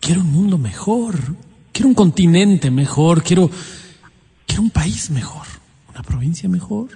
Quiero 0.00 0.20
un 0.20 0.32
mundo 0.32 0.58
mejor. 0.58 1.14
Quiero 1.72 1.88
un 1.88 1.94
continente 1.94 2.70
mejor. 2.70 3.22
Quiero. 3.22 3.50
Quiero 4.46 4.62
un 4.62 4.70
país 4.70 5.10
mejor. 5.10 5.46
Una 5.90 6.02
provincia 6.02 6.48
mejor. 6.48 6.88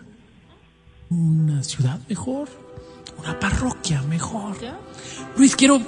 Una 1.11 1.63
ciudad 1.63 1.99
mejor. 2.09 2.49
Una 3.19 3.39
parroquia 3.39 4.03
mejor. 4.03 4.57
Luis, 5.37 5.57
quiero. 5.57 5.81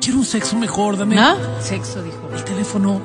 Quiero 0.00 0.18
un 0.18 0.24
sexo 0.24 0.56
mejor. 0.58 0.96
Dame 0.98 1.18
¿Ah? 1.18 1.36
Sexo, 1.60 2.02
dijo. 2.02 2.28
el 2.34 2.44
teléfono. 2.44 3.00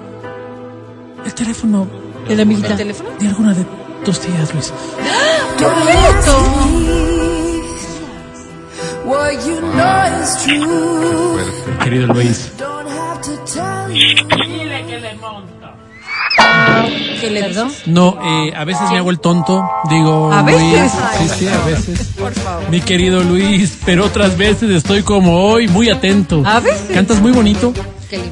El 1.25 1.33
teléfono 1.33 1.87
De 2.27 2.35
la 2.35 2.41
amiguita. 2.41 2.69
¿El 2.71 2.77
teléfono? 2.77 3.09
de 3.19 3.27
alguna 3.27 3.53
de 3.53 3.65
tus 4.05 4.19
tías, 4.19 4.53
Luis. 4.53 4.73
What 9.05 9.31
you 9.45 9.61
know 9.61 10.21
is 10.21 10.43
true. 10.43 11.39
Mi 11.67 11.77
querido 11.83 12.07
Luis. 12.13 12.51
Don't 12.57 12.87
have 12.89 13.21
to 13.21 13.37
tell 13.45 13.89
you. 13.93 14.27
¿Qué 17.19 17.31
le 17.31 17.41
¿Perdón? 17.41 17.71
No, 17.87 18.17
eh, 18.23 18.53
a 18.55 18.63
veces 18.63 18.89
me 18.91 18.97
hago 18.99 19.09
el 19.09 19.19
tonto, 19.19 19.67
digo 19.89 20.31
¿A 20.31 20.43
Luis. 20.43 20.55
veces? 20.55 20.91
Sí, 21.17 21.29
sí, 21.39 21.47
a 21.47 21.65
veces. 21.65 22.07
Mi 22.69 22.79
querido 22.81 23.23
Luis, 23.23 23.77
pero 23.85 24.05
otras 24.05 24.37
veces 24.37 24.69
estoy 24.69 25.01
como 25.01 25.45
hoy, 25.49 25.67
muy 25.67 25.89
atento. 25.89 26.43
¿A 26.45 26.59
veces? 26.59 26.91
Cantas 26.93 27.19
muy 27.19 27.31
bonito. 27.31 27.73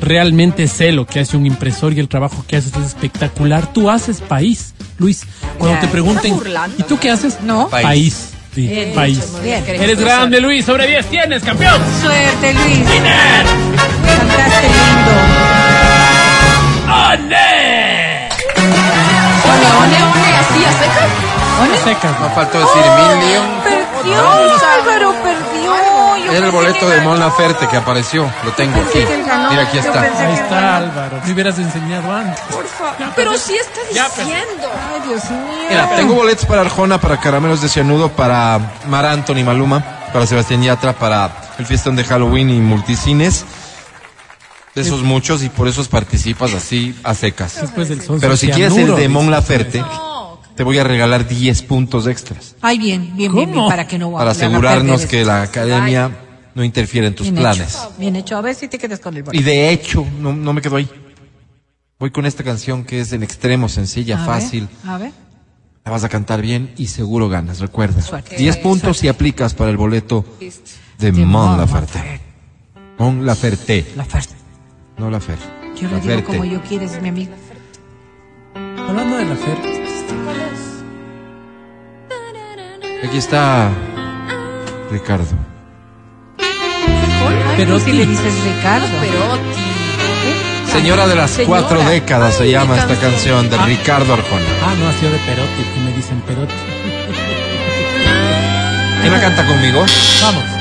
Realmente 0.01 0.67
sé 0.67 0.91
lo 0.91 1.05
que 1.05 1.19
hace 1.19 1.37
un 1.37 1.45
impresor 1.45 1.93
y 1.93 1.99
el 1.99 2.07
trabajo 2.07 2.45
que 2.47 2.55
haces 2.57 2.73
es 2.75 2.85
espectacular. 2.87 3.71
Tú 3.73 3.89
haces 3.89 4.21
país, 4.21 4.73
Luis. 4.97 5.23
Cuando 5.57 5.79
te 5.79 5.87
pregunten. 5.87 6.37
¿y 6.77 6.83
tú 6.83 6.97
qué 6.99 7.11
haces? 7.11 7.41
No. 7.41 7.67
País. 7.69 7.85
País. 7.85 8.31
Sí, 8.53 8.67
Bien, 8.67 8.93
país. 8.93 9.17
mucho, 9.17 9.31
muy 9.33 9.41
bien. 9.41 9.63
Eres 9.67 9.99
grande, 9.99 10.39
Luis. 10.39 10.65
Sobre 10.65 10.87
10 10.87 11.05
tienes, 11.07 11.43
campeón. 11.43 11.81
Suerte, 12.01 12.53
Luis. 12.53 12.79
Cantaste 14.05 14.67
lindo. 14.67 15.11
One, 19.45 19.65
one, 19.81 19.97
one, 20.03 20.35
así 20.39 20.59
a 20.63 20.71
secas. 20.79 21.09
Secas. 21.83 22.19
No 22.19 22.29
faltó 22.31 22.59
decir 22.59 22.81
mil 22.81 23.29
león. 23.29 23.47
Perdió, 23.63 24.19
Álvaro, 24.19 25.13
perdió. 25.21 25.34
Era 26.35 26.47
el 26.47 26.51
boleto 26.51 26.89
de. 26.89 27.01
Mon 27.01 27.17
Laferte 27.17 27.67
que 27.67 27.77
apareció. 27.77 28.29
Lo 28.43 28.51
tengo 28.51 28.81
aquí. 28.81 28.99
Mira, 29.49 29.61
aquí 29.63 29.77
está. 29.77 30.01
Ahí 30.01 30.33
está, 30.33 30.77
Álvaro. 30.77 31.21
Me 31.25 31.31
hubieras 31.31 31.57
enseñado 31.59 32.11
antes. 32.11 32.43
Pero 33.15 33.37
sí 33.37 33.55
está 33.55 33.79
diciendo. 33.87 34.67
Ay, 34.91 35.07
Dios 35.07 35.29
mío. 35.29 35.67
Mira, 35.69 35.95
tengo 35.95 36.13
boletos 36.13 36.45
para 36.45 36.61
Arjona, 36.61 36.99
para 36.99 37.19
Caramelos 37.21 37.61
de 37.61 37.69
Cianudo, 37.69 38.09
para 38.09 38.59
Mar 38.87 39.05
Anthony 39.05 39.43
Maluma, 39.45 39.83
para 40.11 40.27
Sebastián 40.27 40.61
Yatra, 40.61 40.93
para 40.93 41.31
el 41.57 41.65
fiestón 41.65 41.95
de 41.95 42.03
Halloween 42.03 42.49
y 42.49 42.59
multicines. 42.59 43.45
De 44.73 44.81
esos 44.81 45.03
muchos 45.03 45.41
y 45.41 45.47
por 45.47 45.69
eso 45.69 45.85
participas 45.85 46.53
así 46.53 46.93
a 47.05 47.13
secas. 47.13 47.61
Después 47.61 47.87
del 47.87 48.01
sol. 48.01 48.17
Pero 48.19 48.35
si 48.35 48.49
quieres 48.49 48.75
el 48.77 48.93
de 48.93 49.07
Mon. 49.07 49.31
Laferte, 49.31 49.81
te 50.55 50.63
voy 50.63 50.79
a 50.79 50.83
regalar 50.83 51.27
10 51.27 51.63
puntos 51.63 52.07
extras 52.07 52.55
Ay, 52.61 52.77
bien, 52.77 53.11
bien, 53.15 53.33
bien, 53.33 53.51
bien, 53.51 53.67
para 53.67 53.87
que 53.87 53.97
no 53.97 54.11
para 54.11 54.31
asegurarnos 54.31 55.05
que 55.05 55.25
la 55.25 55.41
academia 55.41 56.24
no 56.55 56.63
interfiere 56.63 57.07
en 57.07 57.13
tus 57.15 57.27
Bien 57.27 57.35
planes. 57.35 57.75
Hecho, 57.75 57.93
bien 57.99 58.15
hecho. 58.15 58.37
A 58.37 58.41
ver 58.41 58.55
si 58.55 58.67
te 58.67 58.77
quedas 58.79 58.99
con 58.99 59.13
el 59.13 59.19
Y 59.19 59.23
boleto. 59.23 59.45
de 59.45 59.69
hecho, 59.71 60.05
no, 60.19 60.33
no 60.33 60.53
me 60.53 60.61
quedo 60.61 60.77
ahí. 60.77 60.89
Voy 61.99 62.11
con 62.11 62.25
esta 62.25 62.43
canción 62.43 62.83
que 62.83 63.01
es 63.01 63.13
en 63.13 63.23
extremo, 63.23 63.69
sencilla, 63.69 64.15
A 64.23 64.25
ver, 64.27 64.41
fácil. 64.41 64.67
A 64.85 64.97
ver. 64.97 65.11
La 65.85 65.91
vas 65.91 66.03
a 66.03 66.09
cantar 66.09 66.41
bien 66.41 66.73
y 66.77 66.87
seguro 66.87 67.29
ganas, 67.29 67.59
recuerda. 67.59 68.01
Suerte. 68.01 68.37
10 68.37 68.57
puntos 68.57 68.97
si 68.97 69.07
aplicas 69.07 69.53
para 69.53 69.69
el 69.69 69.77
boleto 69.77 70.25
de 70.97 71.11
De 71.11 71.25
Mon 71.25 71.57
Laferte. 71.57 72.21
Mon 72.97 73.25
Laferte, 73.25 73.85
La 73.95 74.03
oferta. 74.03 74.33
no 74.97 75.11
Lafer. 75.11 75.37
Yo 75.79 75.89
lo 75.89 75.99
digo 75.99 76.23
como 76.23 76.43
yo 76.45 76.61
quiero, 76.63 76.85
es 76.85 77.01
mi 77.01 77.09
amiga. 77.09 77.33
Hablando 78.55 79.17
de 79.17 79.25
la 79.25 79.35
Fer, 79.35 79.57
Aquí 83.03 83.17
está 83.17 83.69
Ricardo. 84.89 85.25
Pero 87.57 87.79
Si 87.79 87.91
le 87.91 88.05
dices 88.05 88.33
Ricardo. 88.43 88.87
Señora 90.71 91.07
de 91.07 91.15
las 91.15 91.31
Señora. 91.31 91.61
cuatro 91.61 91.83
décadas 91.89 92.35
se 92.35 92.51
llama 92.51 92.77
esta 92.77 92.95
canción 92.95 93.49
de 93.49 93.57
Ricardo 93.59 94.13
Arjona. 94.13 94.45
Ah, 94.65 94.73
no, 94.77 94.89
ha 94.89 94.93
sido 94.93 95.11
de 95.11 95.17
Perotti, 95.19 95.63
que 95.73 95.79
me 95.79 95.91
dicen 95.95 96.19
Perotti. 96.21 96.53
¿Quién 99.01 99.13
la 99.13 99.21
canta 99.21 99.45
conmigo? 99.47 99.85
Vamos. 100.23 100.54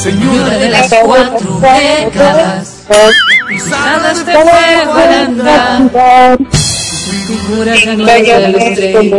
Señora 0.00 0.56
de 0.58 0.68
las 0.70 0.88
cuatro 0.88 1.60
décadas, 1.60 2.86
pisadas 3.48 4.26
de 4.26 4.32
fuego 4.32 4.94
al 4.94 5.12
andar. 5.12 6.38
Su 6.50 7.12
figura 7.26 7.74
ya 7.76 7.94
no 7.94 8.08
es 8.08 8.26
de 8.26 8.48
los 8.48 8.64
tres, 8.74 9.12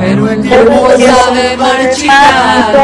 pero 0.00 0.30
el 0.30 0.40
tiempo 0.42 0.88
sabe 0.90 1.56
marchitar. 1.56 2.74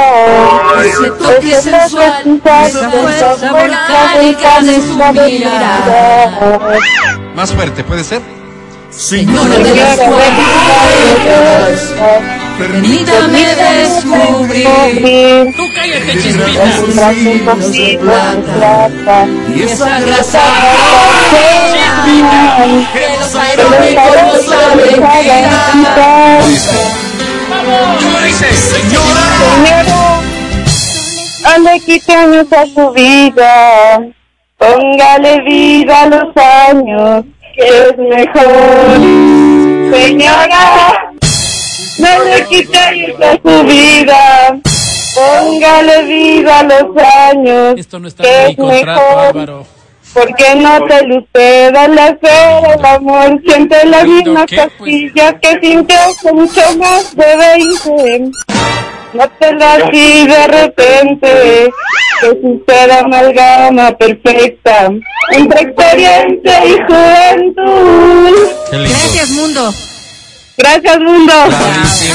Ese 0.84 1.10
toque 1.10 1.54
sensual, 1.54 2.40
esa 2.66 2.90
fuerza 2.90 3.52
volcánica 3.52 4.60
de 4.60 4.74
su 4.76 4.96
mirada. 4.96 6.60
Más 7.34 7.52
fuerte, 7.52 7.82
¿puede 7.82 8.04
ser? 8.04 8.20
Señora 8.90 9.56
de 9.58 9.74
las 9.74 9.96
cuatro 9.96 10.20
décadas, 11.24 12.39
permítame 12.58 13.44
descubrir 13.56 15.54
Tú 15.56 15.64
cállate, 15.74 16.12
chispita. 16.20 16.64
de 17.54 17.98
plata 17.98 19.26
y 19.54 19.62
esa 19.62 20.00
grasa 20.00 20.40
que 22.92 23.04
los 23.18 23.34
aeróbicos 23.34 24.16
no 24.22 24.32
saben 24.42 24.94
quitar. 25.72 26.42
¿Cómo 28.00 28.18
dice? 28.20 28.52
Señora. 28.54 29.30
Ande 31.44 31.80
quite 31.86 32.14
años 32.14 32.52
a 32.52 32.66
su 32.66 32.92
vida, 32.92 34.00
póngale 34.58 35.40
vida 35.42 36.02
a 36.02 36.06
los 36.06 36.36
años, 36.36 37.24
que 37.54 37.66
es 37.66 37.96
mejor. 37.96 39.00
Señora, 39.90 40.99
no 42.00 42.24
le 42.24 42.44
quite 42.46 42.78
años 42.78 43.16
a 43.20 43.32
su 43.32 43.64
vida, 43.64 44.60
póngale 45.14 46.02
vida 46.04 46.60
a 46.60 46.62
los 46.62 46.96
años, 46.96 47.74
Esto 47.78 47.98
no 47.98 48.08
está 48.08 48.22
que 48.22 48.28
en 48.28 48.46
mi 48.46 48.50
es 48.50 48.56
contrato, 48.56 49.00
mejor. 49.00 49.26
Álvaro. 49.26 49.66
Porque 50.12 50.56
no 50.56 50.86
te 50.86 51.18
usted 51.18 51.74
al 51.76 51.96
hacer 51.96 52.78
el 52.78 52.84
amor, 52.84 53.40
siente 53.46 53.86
las 53.86 54.04
Lindo, 54.04 54.32
mismas 54.32 54.46
¿qué, 54.46 54.68
pues? 54.76 55.12
que 55.40 55.60
sintió 55.62 55.96
hace 56.00 56.32
mucho 56.32 56.60
más 56.78 57.14
de 57.14 57.36
20. 57.36 58.30
No 59.12 59.28
te 59.38 59.52
lo 59.52 59.64
así 59.64 60.26
de 60.26 60.46
repente, 60.48 61.70
que 62.20 62.28
suceda 62.42 63.00
amalgama 63.00 63.96
perfecta 63.96 64.90
entre 65.30 65.60
experiencia 65.60 66.66
y 66.66 66.76
juventud. 66.88 68.48
Gracias, 68.72 69.30
mundo. 69.30 69.70
Gracias, 70.60 70.98
mundo. 71.00 71.32
Bravísimo. 71.46 72.14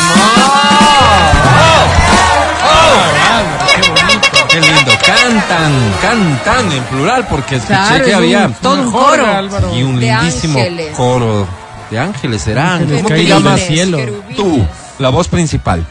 Qué 4.49 4.61
lindo. 4.61 4.91
Cantan, 5.05 5.93
cantan 6.01 6.71
en 6.71 6.83
plural 6.83 7.27
porque 7.29 7.55
escuché 7.55 7.73
Claro, 7.75 8.03
que 8.05 8.11
es 8.11 8.15
había 8.15 8.45
un- 8.47 8.53
todo 8.53 8.81
un 8.81 8.91
coro. 8.91 9.25
Álvaro. 9.25 9.75
y 9.75 9.83
un 9.83 9.99
De 9.99 10.05
lindísimo 10.07 10.59
ángeles. 10.59 10.95
coro 10.95 11.47
de 11.91 11.99
ángeles 11.99 12.41
serán. 12.41 12.67
Ángeles 12.83 12.97
¿Cómo 12.97 13.07
te 13.09 13.15
caídos 13.15 13.43
del 13.43 13.43
llamas? 13.43 13.61
cielo. 13.61 13.97
Tú, 14.35 14.65
la 14.99 15.09
voz 15.09 15.27
principal. 15.27 15.85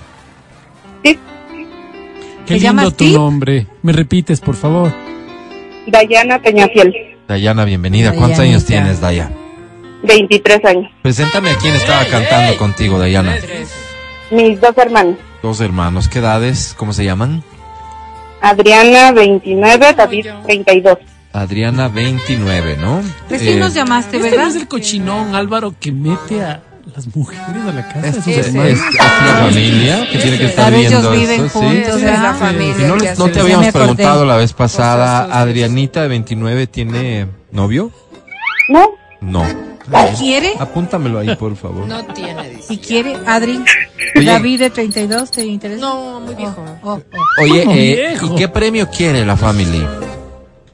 Sí, 1.05 1.19
Qué 2.47 2.55
¿Te 2.55 2.61
llamas 2.61 2.85
lindo 2.85 2.97
tu 2.97 3.05
nombre. 3.19 3.67
¿Me 3.83 3.93
repites, 3.93 4.41
por 4.41 4.55
favor? 4.57 4.93
Dayana 5.87 6.39
Peñafiel, 6.41 6.95
Dayana, 7.29 7.65
bienvenida. 7.65 8.13
¿Cuántos 8.13 8.39
años 8.41 8.65
tienes, 8.65 9.01
Daya? 9.01 9.31
23 10.07 10.65
años. 10.65 10.91
Preséntame 11.03 11.51
a 11.51 11.57
quién 11.57 11.75
estaba 11.75 12.05
cantando 12.07 12.57
contigo, 12.57 12.99
Dayana. 12.99 13.37
Mis 14.31 14.61
dos 14.61 14.77
hermanos, 14.77 15.17
Dos 15.43 15.61
hermanos, 15.61 16.09
¿qué 16.09 16.21
edades? 16.21 16.75
¿Cómo 16.77 16.93
se 16.95 17.05
llaman? 17.05 17.43
Adriana 18.41 19.13
29, 19.13 19.93
David 19.95 20.27
32. 20.47 20.99
Adriana 21.33 21.89
29, 21.89 22.77
¿no? 22.79 23.03
Recién 23.29 23.57
Eh, 23.57 23.61
nos 23.61 23.75
llamaste, 23.75 24.17
Este 24.19 24.31
no 24.31 24.37
¿verdad? 24.37 24.49
es 24.51 24.57
el 24.57 24.69
cochinón, 24.69 25.35
Álvaro, 25.35 25.75
que 25.81 25.91
mete 25.93 26.43
a 26.43 26.63
las 26.95 27.15
mujeres 27.15 27.45
a 27.69 27.73
la 27.73 27.89
casa. 27.89 28.07
Este 28.09 28.31
de 28.31 28.41
es, 28.41 28.47
sus 28.47 28.55
es- 28.55 28.55
hermanos. 28.55 28.71
es 28.79 28.95
la 28.95 29.35
familia 29.49 30.09
que 30.11 30.19
tiene 30.19 30.39
que 30.39 30.45
estar 30.47 30.73
viendo 30.73 30.99
ellos 31.01 31.13
viven 31.13 31.45
esto, 31.47 31.59
¿sí? 31.61 31.67
juntos, 31.67 31.97
Esa 32.03 32.15
es 32.15 32.21
la 32.21 32.35
familia. 32.35 32.75
Y 32.79 32.83
no, 32.89 32.97
que 32.97 33.05
les- 33.05 33.19
no 33.19 33.29
te 33.29 33.41
habíamos 33.41 33.67
acordé. 33.67 33.85
preguntado 33.85 34.25
la 34.25 34.37
vez 34.37 34.53
pasada, 34.53 35.41
Adrianita 35.41 36.03
de 36.03 36.09
29 36.09 36.67
tiene 36.69 37.27
novio? 37.51 37.91
¿No? 38.69 38.91
No. 39.21 39.45
¿Y 39.87 40.17
quiere? 40.17 40.55
Apúntamelo 40.59 41.19
ahí, 41.19 41.37
por 41.37 41.57
favor. 41.57 41.87
No 41.87 42.05
tiene, 42.07 42.51
dice. 42.51 42.73
¿Y 42.73 42.79
quiere? 42.79 43.17
Adri. 43.27 43.63
Oye. 44.17 44.27
David 44.27 44.61
de 44.61 44.71
32, 44.71 45.31
¿te 45.31 45.45
interesa? 45.45 45.81
No, 45.81 46.21
muy 46.21 46.35
viejo. 46.35 46.65
Oh, 46.83 46.93
oh. 46.93 47.43
Oye, 47.43 47.65
Como 47.65 47.77
eh, 47.77 48.07
viejo. 48.11 48.27
¿y 48.27 48.37
qué 48.37 48.49
premio 48.49 48.89
quiere 48.89 49.25
la 49.25 49.37
family? 49.37 49.87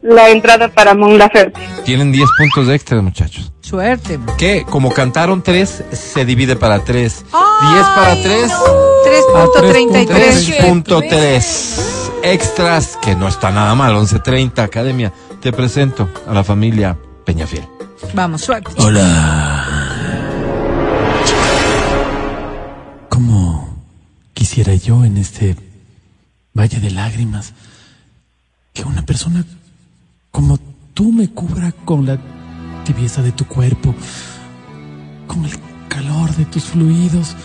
la 0.03 0.31
entrada 0.31 0.69
para 0.69 0.95
Mon 0.95 1.19
Laferte. 1.19 1.61
Tienen 1.85 2.11
10 2.13 2.29
puntos 2.39 2.69
extras, 2.69 3.03
muchachos. 3.03 3.53
Suerte. 3.61 4.19
Que 4.39 4.65
como 4.65 4.91
cantaron 4.93 5.43
3, 5.43 5.85
se 5.93 6.25
divide 6.25 6.57
para 6.57 6.83
3. 6.83 7.25
10 7.25 7.85
para 7.95 8.15
3. 8.23 8.51
3.33. 9.35 10.59
3.3 10.59 12.11
extras, 12.23 12.99
que 13.03 13.15
no 13.15 13.29
está 13.29 13.51
nada 13.51 13.75
mal, 13.75 13.95
11.30, 13.95 14.59
Academia. 14.61 15.13
Te 15.41 15.53
presento 15.53 16.09
a 16.27 16.35
la 16.35 16.45
familia 16.45 16.97
Peñafiel. 17.25 17.67
Vamos, 18.15 18.43
suerte. 18.43 18.71
Hola. 18.79 19.67
Como 23.09 23.85
quisiera 24.35 24.75
yo 24.75 25.05
en 25.05 25.17
este 25.17 25.57
valle 26.55 26.81
de 26.81 26.91
lágrimas 26.91 27.53
que 28.73 28.85
una 28.85 29.03
persona 29.03 29.45
como 30.31 30.59
tú 30.95 31.13
me 31.13 31.29
cubra 31.29 31.73
con 31.85 32.07
la 32.07 32.19
tibieza 32.85 33.23
de 33.23 33.33
tu 33.33 33.47
cuerpo, 33.47 33.95
con 35.27 35.45
el 35.45 35.53
calor 35.89 36.35
de 36.37 36.45
tus 36.47 36.65
fluidos. 36.65 37.37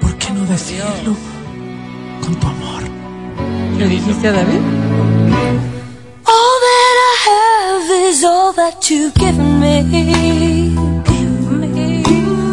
¿Por 0.00 0.16
qué 0.18 0.32
no 0.32 0.44
decirlo 0.46 1.16
con 2.24 2.34
tu 2.34 2.46
amor? 2.46 2.82
¿Le 3.78 3.88
dijiste 3.88 4.28
a 4.28 4.32
David? 4.32 4.60
All 6.26 6.62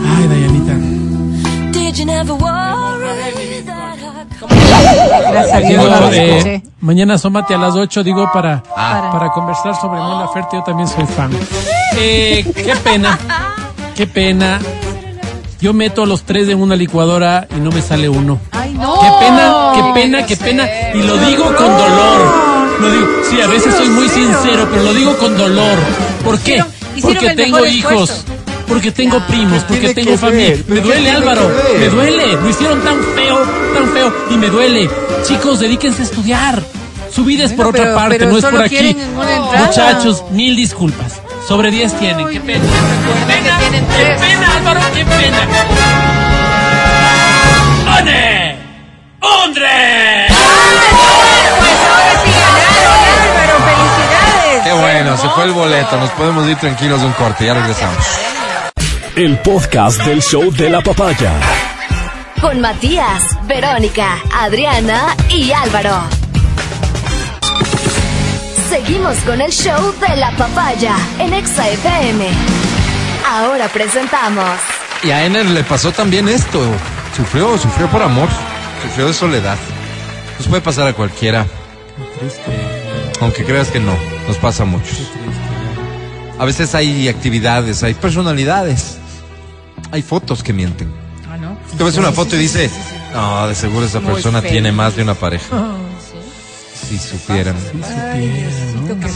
Ay, 0.06 0.28
Dayanita. 0.28 0.76
Did 1.72 1.98
you 1.98 2.06
never 2.06 2.34
worry 2.34 3.62
that 3.66 3.84
I 3.86 4.00
Gracias 5.32 5.84
lo 5.84 6.12
eh, 6.14 6.64
mañana 6.82 7.16
asómate 7.16 7.54
a 7.54 7.58
las 7.58 7.76
8, 7.76 8.04
digo, 8.04 8.30
para, 8.34 8.64
Ah. 8.76 9.10
para 9.12 9.30
conversar 9.30 9.76
sobre 9.76 10.00
Mon 10.00 10.20
Laferte. 10.20 10.58
Yo 10.58 10.64
también 10.64 10.88
soy 10.88 11.06
fan. 11.06 11.30
Eh, 11.98 12.44
qué 12.56 12.76
pena, 12.84 13.20
qué 13.96 14.08
pena. 14.08 14.60
Yo 15.62 15.74
meto 15.74 16.04
a 16.04 16.06
los 16.06 16.24
tres 16.24 16.48
en 16.50 16.62
una 16.62 16.76
licuadora 16.76 17.48
y 17.56 17.60
no 17.60 17.70
me 17.70 17.82
sale 17.82 18.08
uno. 18.10 18.40
Ay, 18.52 18.74
no. 18.74 18.94
Qué 19.00 19.10
pena, 19.20 19.72
qué 19.76 19.82
pena, 19.94 20.26
qué 20.26 20.38
pena. 20.38 20.64
Y 20.94 21.04
lo 21.04 21.18
digo 21.18 21.44
con 21.46 21.68
dolor. 21.68 22.59
Lo 22.80 22.92
digo, 22.92 23.08
sí, 23.30 23.42
a 23.42 23.48
veces 23.48 23.76
soy 23.76 23.90
muy 23.90 24.08
sincero, 24.10 24.68
pero 24.72 24.84
lo 24.84 24.94
digo 24.94 25.18
con 25.18 25.38
dolor. 25.38 25.78
¿Por 26.24 26.40
qué? 26.40 26.64
Porque 27.02 27.30
tengo 27.36 27.66
hijos. 27.66 28.24
Porque 28.68 28.92
tengo 28.92 29.20
primos, 29.26 29.64
porque 29.64 29.94
tengo 29.96 30.16
familia. 30.18 30.50
ver? 30.50 30.58
Me 30.60 30.64
¿Pero 30.76 30.82
qué 30.82 30.88
duele, 30.94 31.12
Álvaro. 31.12 31.52
Me 31.80 31.90
duele. 31.90 32.34
Lo 32.34 32.50
hicieron 32.50 32.80
tan 32.82 33.04
feo, 33.16 33.40
tan 33.74 33.90
feo. 33.92 34.14
Y 34.30 34.38
me 34.38 34.48
duele. 34.48 34.90
Chicos, 35.24 35.60
dedíquense 35.60 36.04
a 36.04 36.06
estudiar. 36.06 36.64
Su 37.12 37.26
vida 37.26 37.46
es 37.46 37.54
por 37.54 37.68
otra 37.68 37.96
parte, 37.96 38.26
no 38.28 38.38
es 38.38 38.46
por 38.46 38.62
aquí. 38.62 38.96
Muchachos, 39.58 40.24
mil 40.32 40.56
disculpas. 40.56 41.20
Sobre 41.48 41.72
10 41.72 41.94
tienen. 42.00 42.28
Qué 42.30 42.40
pena. 42.40 42.64
Qué 42.64 43.34
pena, 43.34 43.60
tienen 43.60 43.86
qué 43.86 44.04
tres. 44.06 44.22
pena, 44.22 44.56
Álvaro, 44.58 44.80
qué 44.94 45.06
pena. 45.06 45.48
¡One! 47.98 48.56
¡Hombre! 49.22 50.29
Qué 54.70 54.76
bueno, 54.76 55.18
se 55.18 55.28
fue 55.30 55.46
el 55.46 55.52
boleto. 55.52 55.98
Nos 55.98 56.12
podemos 56.12 56.48
ir 56.48 56.56
tranquilos 56.58 57.02
de 57.02 57.08
un 57.08 57.14
corte. 57.14 57.44
Ya 57.44 57.56
regresamos. 57.56 58.06
El 59.16 59.40
podcast 59.40 60.00
del 60.04 60.22
show 60.22 60.52
de 60.52 60.70
la 60.70 60.82
papaya. 60.82 61.34
Con 62.40 62.62
Matías, 62.62 63.36
Verónica, 63.48 64.20
Adriana 64.32 65.16
y 65.28 65.52
Álvaro. 65.54 66.04
Seguimos 68.70 69.18
con 69.26 69.42
el 69.42 69.52
show 69.52 69.92
de 70.08 70.16
la 70.18 70.30
papaya 70.38 70.96
en 71.18 71.34
Exa 71.34 71.68
FM. 71.68 72.28
Ahora 73.28 73.70
presentamos 73.70 74.46
Y 75.02 75.10
a 75.10 75.26
Ener 75.26 75.48
le 75.48 75.64
pasó 75.64 75.92
también 75.92 76.30
esto. 76.30 76.62
Sufrió, 77.18 77.58
sufrió 77.58 77.88
por 77.88 78.04
amor. 78.04 78.30
Sufrió 78.84 79.08
de 79.08 79.16
soledad. 79.16 79.58
Nos 80.38 80.48
puede 80.48 80.62
pasar 80.62 80.88
a 80.88 80.94
cualquiera. 80.94 81.48
Aunque 83.20 83.44
creas 83.44 83.70
que 83.70 83.80
no, 83.80 83.98
nos 84.30 84.38
pasa 84.38 84.62
a 84.62 84.66
muchos. 84.68 85.10
A 86.38 86.46
veces 86.46 86.76
hay 86.76 87.08
actividades, 87.08 87.82
hay 87.82 87.96
personalidades. 87.96 88.98
Hay 89.92 90.04
fotos 90.04 90.44
que 90.44 90.54
mienten. 90.54 90.94
Ah, 91.28 91.36
no. 91.36 91.58
Tú 91.80 91.84
ves 91.84 91.98
una 91.98 92.12
foto 92.12 92.36
y 92.36 92.40
dice, 92.40 92.70
no, 93.12 93.48
de 93.48 93.56
seguro 93.56 93.88
esa 93.88 94.00
Muy 94.00 94.14
persona 94.14 94.40
feliz. 94.40 94.52
tiene 94.52 94.72
más 94.72 94.96
de 94.96 95.02
una 95.02 95.16
pareja. 95.16 95.74
Si 96.88 97.00
supieran, 97.00 97.56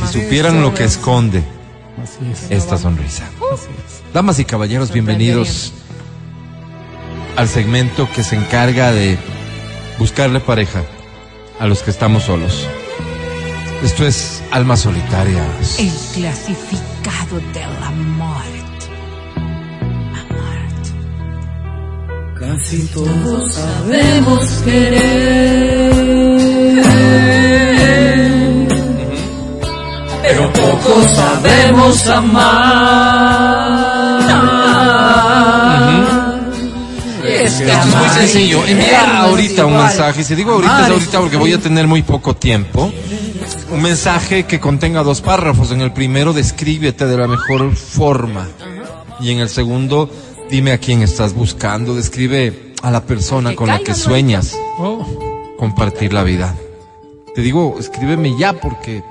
si 0.01 0.07
supieran 0.19 0.61
lo 0.63 0.73
que 0.73 0.83
esconde 0.83 1.43
Así 2.03 2.17
es. 2.31 2.49
esta 2.51 2.77
sonrisa. 2.79 3.23
Así 3.53 3.67
es. 3.85 4.13
Damas 4.13 4.39
y 4.39 4.45
caballeros, 4.45 4.91
bienvenidos 4.91 5.73
al 7.35 7.47
segmento 7.47 8.09
que 8.15 8.23
se 8.23 8.35
encarga 8.35 8.91
de 8.91 9.17
buscarle 9.99 10.39
pareja 10.39 10.81
a 11.59 11.67
los 11.67 11.83
que 11.83 11.91
estamos 11.91 12.23
solos. 12.23 12.67
Esto 13.83 14.07
es 14.07 14.41
Almas 14.51 14.79
Solitarias. 14.81 15.77
El 15.77 15.91
clasificado 16.13 17.39
de 17.53 17.59
la 17.81 17.91
muerte. 17.91 18.63
Casi 22.39 22.79
todos 22.87 23.53
sabemos 23.53 24.47
querer, 24.63 25.93
pero 30.21 30.53
poco 30.53 31.01
sabemos 31.15 32.07
amar. 32.07 33.53
Esto 37.25 37.63
es 37.63 37.85
muy 37.95 38.09
sencillo. 38.09 38.65
Envía 38.65 39.21
ahorita 39.23 39.65
un 39.65 39.77
mensaje. 39.77 40.21
Y 40.21 40.23
Si 40.23 40.35
digo 40.35 40.53
ahorita 40.53 40.85
es 40.85 40.91
ahorita 40.91 41.19
porque 41.19 41.37
voy 41.37 41.53
a 41.53 41.59
tener 41.59 41.87
muy 41.87 42.01
poco 42.01 42.35
tiempo. 42.35 42.91
Un 43.73 43.81
mensaje 43.81 44.45
que 44.45 44.59
contenga 44.59 45.01
dos 45.01 45.21
párrafos. 45.21 45.71
En 45.71 45.81
el 45.81 45.91
primero, 45.91 46.31
descríbete 46.31 47.07
de 47.07 47.17
la 47.17 47.27
mejor 47.27 47.75
forma. 47.75 48.47
Y 49.19 49.31
en 49.31 49.39
el 49.39 49.49
segundo, 49.49 50.09
dime 50.49 50.71
a 50.73 50.77
quién 50.77 51.01
estás 51.01 51.33
buscando. 51.33 51.95
Describe 51.95 52.73
a 52.83 52.91
la 52.91 53.01
persona 53.03 53.55
con 53.55 53.67
la 53.67 53.79
que 53.79 53.95
sueñas 53.95 54.55
Oh, 54.77 55.55
compartir 55.57 56.13
la 56.13 56.23
vida. 56.23 56.55
Te 57.33 57.41
digo, 57.41 57.75
escríbeme 57.79 58.37
ya 58.37 58.53
porque 58.53 59.03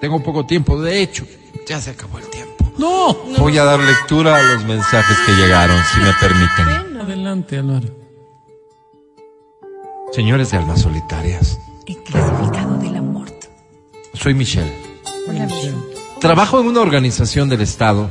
tengo 0.00 0.22
poco 0.22 0.46
tiempo. 0.46 0.80
De 0.80 1.02
hecho, 1.02 1.26
ya 1.66 1.80
se 1.80 1.90
acabó 1.90 2.18
el 2.18 2.28
tiempo. 2.30 2.70
no. 2.78 3.14
Voy 3.38 3.58
a 3.58 3.64
dar 3.64 3.80
lectura 3.80 4.36
a 4.36 4.42
los 4.42 4.64
mensajes 4.64 5.16
que 5.26 5.32
llegaron, 5.32 5.76
si 5.92 6.00
me 6.00 6.12
permiten. 6.20 7.00
Adelante, 7.00 7.58
Álvaro. 7.58 7.88
Señores 10.12 10.50
de 10.50 10.58
almas 10.58 10.80
solitarias, 10.80 11.58
soy 14.20 14.34
Michelle. 14.34 14.70
Trabajo 16.20 16.60
en 16.60 16.66
una 16.66 16.80
organización 16.80 17.48
del 17.48 17.62
Estado. 17.62 18.10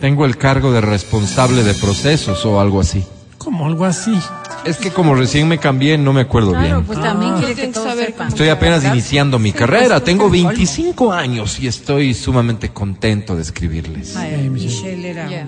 Tengo 0.00 0.24
el 0.24 0.36
cargo 0.36 0.72
de 0.72 0.80
responsable 0.80 1.62
de 1.62 1.74
procesos 1.74 2.44
o 2.44 2.60
algo 2.60 2.80
así. 2.80 3.04
Como 3.38 3.66
algo 3.66 3.84
así. 3.84 4.16
Es 4.64 4.76
que 4.76 4.90
como 4.90 5.14
recién 5.14 5.48
me 5.48 5.58
cambié, 5.58 5.98
no 5.98 6.12
me 6.12 6.20
acuerdo 6.20 6.50
Claro, 6.52 6.64
bien. 6.66 6.84
pues 6.84 7.00
también 7.00 7.34
quiere 7.38 7.54
que 7.54 7.66
todos 7.68 7.88
saber 7.88 8.06
sepan. 8.06 8.28
Estoy 8.28 8.48
apenas 8.48 8.84
iniciando 8.84 9.38
mi 9.40 9.52
carrera. 9.52 9.96
pues, 9.96 10.04
Tengo 10.04 10.28
es 10.28 10.32
el 10.34 10.38
colmo. 10.42 10.48
25 10.50 11.12
años 11.12 11.58
y 11.58 11.66
estoy 11.66 12.14
sumamente 12.14 12.68
contento 12.68 13.34
de 13.34 13.42
escribirles. 13.42 14.16
Ay, 14.16 14.48
Michelle 14.48 15.10
era. 15.10 15.46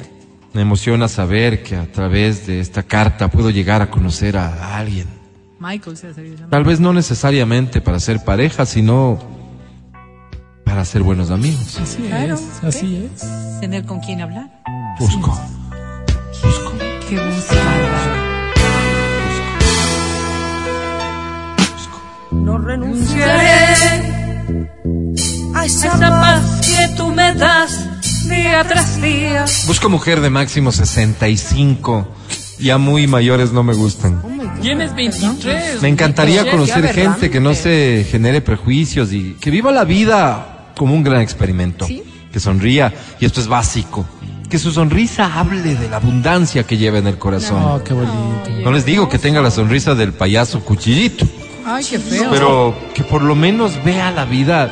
Me 0.53 0.63
emociona 0.63 1.07
saber 1.09 1.63
que 1.63 1.77
a 1.77 1.91
través 1.91 2.47
de 2.47 2.61
esta 2.61 2.83
carta 2.83 3.29
puedo 3.29 3.51
llegar 3.51 3.83
a 3.83 3.91
conocer 3.91 4.37
a 4.37 4.77
alguien. 4.77 5.07
Michael 5.61 5.97
se 5.97 6.09
hace 6.09 6.23
llamar. 6.25 6.51
Tal 6.51 6.65
vez 6.65 6.81
no 6.81 6.93
necesariamente 6.93 7.81
para 7.81 8.01
ser 8.01 8.25
pareja, 8.25 8.67
sino 8.67 9.19
para 10.75 10.85
ser 10.85 11.05
buenos 11.05 11.31
amigos. 11.31 11.79
Así 11.81 12.03
Claro, 12.03 12.35
es, 12.35 12.65
así 12.65 13.09
es. 13.15 13.61
Tener 13.61 13.85
con 13.85 14.01
quién 14.01 14.21
hablar. 14.21 14.51
Busco. 14.99 15.31
Busco. 16.43 16.73
Qué 17.09 17.17
Álvaro. 17.17 18.25
No 22.33 22.59
renunciaré 22.59 23.77
a 25.55 25.65
esa 25.65 25.97
paz 26.01 26.61
que 26.67 26.97
tú 26.97 27.13
me 27.13 27.33
das 27.35 28.29
día 28.29 28.65
tras 28.65 29.01
día. 29.01 29.45
Busco 29.69 29.89
mujer 29.89 30.21
de 30.21 30.31
máximo 30.31 30.73
65. 30.73 32.09
Ya 32.59 32.79
muy 32.79 33.07
mayores 33.07 33.53
no 33.53 33.63
me 33.63 33.75
gustan. 33.75 34.21
Tienes 34.61 34.93
23. 34.93 35.83
Me 35.83 35.89
encantaría 35.89 36.51
conocer 36.51 36.93
gente 36.93 37.31
que 37.31 37.39
no 37.39 37.55
se 37.55 38.05
genere 38.11 38.41
prejuicios 38.41 39.13
y 39.13 39.35
que 39.35 39.53
viva 39.53 39.71
la 39.71 39.85
vida 39.85 40.54
como 40.77 40.95
un 40.95 41.03
gran 41.03 41.21
experimento. 41.21 41.87
Que 42.33 42.41
sonría, 42.41 42.93
y 43.21 43.27
esto 43.27 43.41
es 43.41 43.47
básico, 43.47 44.05
que 44.51 44.59
su 44.59 44.73
sonrisa 44.73 45.39
hable 45.39 45.63
de 45.75 45.89
la 45.89 45.97
abundancia 45.99 46.65
que 46.65 46.77
lleva 46.77 46.99
en 46.99 47.07
el 47.07 47.17
corazón. 47.17 47.63
Oh, 47.63 47.83
qué 47.85 47.95
bonito. 47.95 48.51
No 48.65 48.73
les 48.73 48.85
digo 48.85 49.09
que 49.09 49.19
tenga 49.19 49.41
la 49.41 49.51
sonrisa 49.53 49.95
del 49.95 50.13
payaso 50.13 50.61
cuchillito, 50.65 51.25
Ay, 51.65 51.85
qué 51.89 51.99
feo. 51.99 52.29
pero 52.31 52.75
que 52.93 53.05
por 53.05 53.23
lo 53.23 53.37
menos 53.37 53.73
vea 53.85 54.11
la 54.11 54.25
vida 54.25 54.69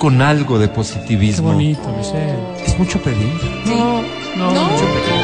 con 0.00 0.20
algo 0.20 0.58
de 0.58 0.66
Qué 0.68 0.74
positivismo. 0.74 1.52
bonito, 1.52 1.88
Michelle. 1.96 2.36
Es 2.66 2.76
mucho 2.78 3.00
pedir. 3.00 3.32
No, 3.66 4.02
no, 4.36 4.52
No. 4.52 4.64
mucho 4.64 4.84
pedir. 4.84 5.14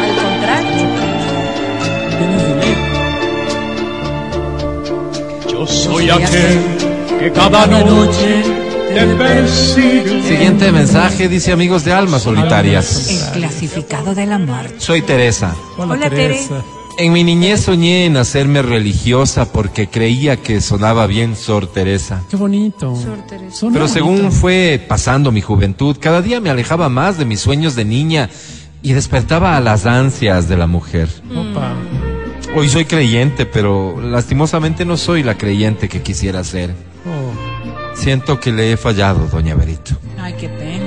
Al 0.00 0.16
contrario. 0.16 0.86
Tienes 2.18 2.46
dinero. 2.46 2.80
Yo 5.50 5.66
soy 5.66 6.08
aquel 6.10 6.60
que 7.18 7.32
cada 7.32 7.66
noche. 7.66 8.42
Siguiente 10.26 10.72
mensaje 10.72 11.28
dice 11.28 11.52
amigos 11.52 11.84
de 11.84 11.92
almas 11.92 12.22
solitarias. 12.22 13.08
El 13.08 13.40
clasificado 13.40 14.14
de 14.14 14.26
la 14.26 14.38
muerte. 14.38 14.74
Soy 14.78 15.02
Teresa. 15.02 15.54
Hola, 15.76 15.94
Hola, 15.94 16.10
Teresa. 16.10 16.64
En 16.98 17.12
mi 17.12 17.22
niñez 17.22 17.60
soñé 17.60 18.06
en 18.06 18.16
hacerme 18.16 18.62
religiosa 18.62 19.52
porque 19.52 19.88
creía 19.88 20.36
que 20.38 20.60
sonaba 20.60 21.06
bien 21.06 21.36
Sor 21.36 21.68
Teresa. 21.68 22.22
Qué 22.28 22.36
bonito. 22.36 22.94
Pero 23.72 23.86
según 23.86 24.32
fue 24.32 24.84
pasando 24.88 25.30
mi 25.30 25.40
juventud, 25.40 25.96
cada 26.00 26.20
día 26.20 26.40
me 26.40 26.50
alejaba 26.50 26.88
más 26.88 27.16
de 27.16 27.24
mis 27.24 27.40
sueños 27.40 27.76
de 27.76 27.84
niña 27.84 28.28
y 28.82 28.92
despertaba 28.92 29.56
a 29.56 29.60
las 29.60 29.86
ansias 29.86 30.48
de 30.48 30.56
la 30.56 30.66
mujer. 30.66 31.08
Opa. 31.30 31.74
Hoy 32.56 32.68
soy 32.68 32.84
creyente, 32.84 33.46
pero 33.46 34.00
lastimosamente 34.00 34.84
no 34.84 34.96
soy 34.96 35.22
la 35.22 35.38
creyente 35.38 35.88
que 35.88 36.02
quisiera 36.02 36.42
ser. 36.42 36.89
Oh. 38.00 38.02
Siento 38.04 38.40
que 38.40 38.52
le 38.52 38.72
he 38.72 38.76
fallado, 38.76 39.26
doña 39.28 39.54
Berito. 39.54 39.92
Ay, 40.18 40.34
qué 40.38 40.48
pena. 40.48 40.84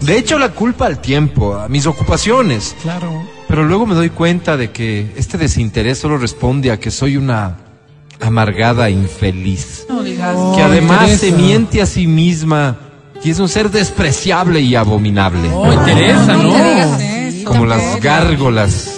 De 0.00 0.18
hecho, 0.18 0.38
la 0.38 0.50
culpa 0.50 0.86
al 0.86 1.00
tiempo, 1.00 1.54
a 1.56 1.68
mis 1.68 1.86
ocupaciones. 1.86 2.76
Claro. 2.82 3.22
Pero 3.48 3.64
luego 3.64 3.86
me 3.86 3.94
doy 3.94 4.10
cuenta 4.10 4.56
de 4.56 4.70
que 4.70 5.12
este 5.16 5.38
desinterés 5.38 5.98
solo 5.98 6.18
responde 6.18 6.70
a 6.70 6.78
que 6.78 6.90
soy 6.90 7.16
una 7.16 7.56
amargada 8.20 8.90
infeliz. 8.90 9.86
No 9.88 10.02
digas. 10.02 10.36
que 10.54 10.62
Ay, 10.62 10.70
además 10.70 11.10
se 11.12 11.32
miente 11.32 11.80
a 11.82 11.86
sí 11.86 12.06
misma 12.06 12.76
y 13.22 13.30
es 13.30 13.38
un 13.38 13.48
ser 13.48 13.70
despreciable 13.70 14.60
y 14.60 14.74
abominable. 14.74 15.48
Ay, 15.64 15.78
Teresa, 15.84 16.36
No 16.36 16.42
¿no? 16.42 16.52
te 16.54 16.64
digas 16.64 17.00
eso. 17.00 17.48
como 17.48 17.66
las 17.66 18.00
gárgolas 18.00 18.93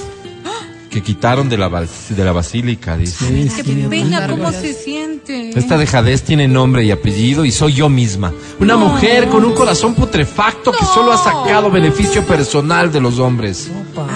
que 0.96 1.02
quitaron 1.02 1.50
de 1.50 1.58
la, 1.58 1.68
de 1.68 2.24
la 2.24 2.32
basílica, 2.32 2.96
dice. 2.96 3.26
Sí, 3.28 3.50
Qué 3.54 3.62
sí. 3.64 3.86
pena 3.90 4.26
cómo 4.26 4.50
se 4.50 4.72
siente. 4.72 5.50
Esta 5.54 5.76
dejadez 5.76 6.22
tiene 6.22 6.48
nombre 6.48 6.84
y 6.86 6.90
apellido 6.90 7.44
y 7.44 7.50
soy 7.52 7.74
yo 7.74 7.90
misma. 7.90 8.32
Una 8.60 8.78
mujer 8.78 9.28
con 9.28 9.44
un 9.44 9.52
corazón 9.52 9.94
putrefacto 9.94 10.72
que 10.72 10.86
solo 10.86 11.12
ha 11.12 11.18
sacado 11.18 11.70
beneficio 11.70 12.24
personal 12.24 12.90
de 12.90 13.02
los 13.02 13.18
hombres. 13.18 13.70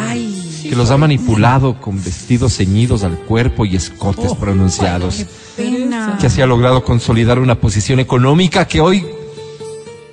Ay, 0.09 0.63
Que 0.63 0.75
los 0.75 0.91
ha 0.91 0.97
manipulado 0.97 1.79
con 1.79 2.03
vestidos 2.03 2.57
ceñidos 2.57 3.03
al 3.05 3.19
cuerpo 3.19 3.67
y 3.67 3.77
escotes 3.77 4.33
pronunciados. 4.33 5.27
pena. 5.59 6.17
Que 6.19 6.29
así 6.29 6.41
ha 6.41 6.47
logrado 6.47 6.83
consolidar 6.83 7.39
una 7.41 7.57
posición 7.61 8.01
económica 8.01 8.67
que 8.67 8.81
hoy, 8.81 9.05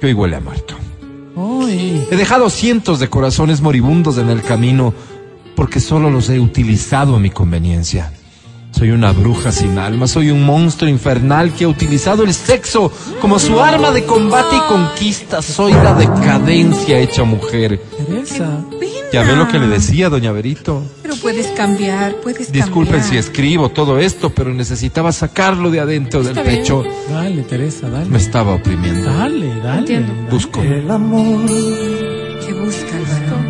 que 0.02 0.07
hoy 0.07 0.14
huele 0.14 0.35
a 0.35 0.41
muerto. 0.41 0.76
Ay. 1.38 2.06
He 2.11 2.15
dejado 2.18 2.49
cientos 2.49 2.99
de 2.99 3.07
corazones 3.10 3.61
moribundos 3.61 4.18
en 4.18 4.27
el 4.27 4.41
camino 4.41 4.94
porque 5.58 5.80
solo 5.80 6.12
los 6.12 6.30
he 6.30 6.40
utilizado 6.40 7.16
a 7.16 7.20
mi 7.20 7.32
conveniencia. 7.32 8.12
Soy 8.70 8.92
una 8.92 9.12
bruja 9.12 9.52
sin 9.52 9.80
alma, 9.80 10.06
soy 10.06 10.30
un 10.30 10.46
monstruo 10.46 10.88
infernal 10.88 11.52
que 11.52 11.64
ha 11.64 11.68
utilizado 11.68 12.24
el 12.24 12.32
sexo 12.32 12.92
como 13.20 13.40
su 13.40 13.60
arma 13.60 13.90
de 13.90 14.06
combate 14.06 14.56
y 14.56 14.60
conquista. 14.72 15.42
Soy 15.42 15.74
la 15.74 15.96
decadencia 15.96 17.00
hecha 17.00 17.24
mujer. 17.24 17.82
Teresa. 17.98 18.64
Ya 19.12 19.24
ve 19.24 19.36
lo 19.36 19.48
que 19.48 19.58
le 19.58 19.68
decía, 19.68 20.10
doña 20.10 20.32
Berito. 20.32 20.84
Pero 21.02 21.16
puedes 21.16 21.48
cambiar, 21.48 22.18
puedes 22.18 22.52
Disculpen 22.52 23.00
cambiar. 23.00 23.10
si 23.10 23.18
escribo 23.18 23.70
todo 23.70 23.98
esto, 23.98 24.30
pero 24.30 24.54
necesitaba 24.54 25.12
sacarlo 25.12 25.72
de 25.72 25.80
adentro 25.80 26.22
del 26.22 26.36
pecho. 26.36 26.84
Dale, 27.10 27.42
Teresa, 27.42 27.90
dale. 27.90 28.06
Me 28.06 28.20
estaba 28.20 28.54
oprimiendo. 28.54 29.12
Dale, 29.12 29.56
dale. 29.60 29.80
Entiendo. 29.80 30.14
Busco. 30.30 30.62
El 30.62 30.92
amor 30.92 31.48
¿Qué 32.48 32.54
busca, 32.54 32.96
Álvaro? 32.96 33.07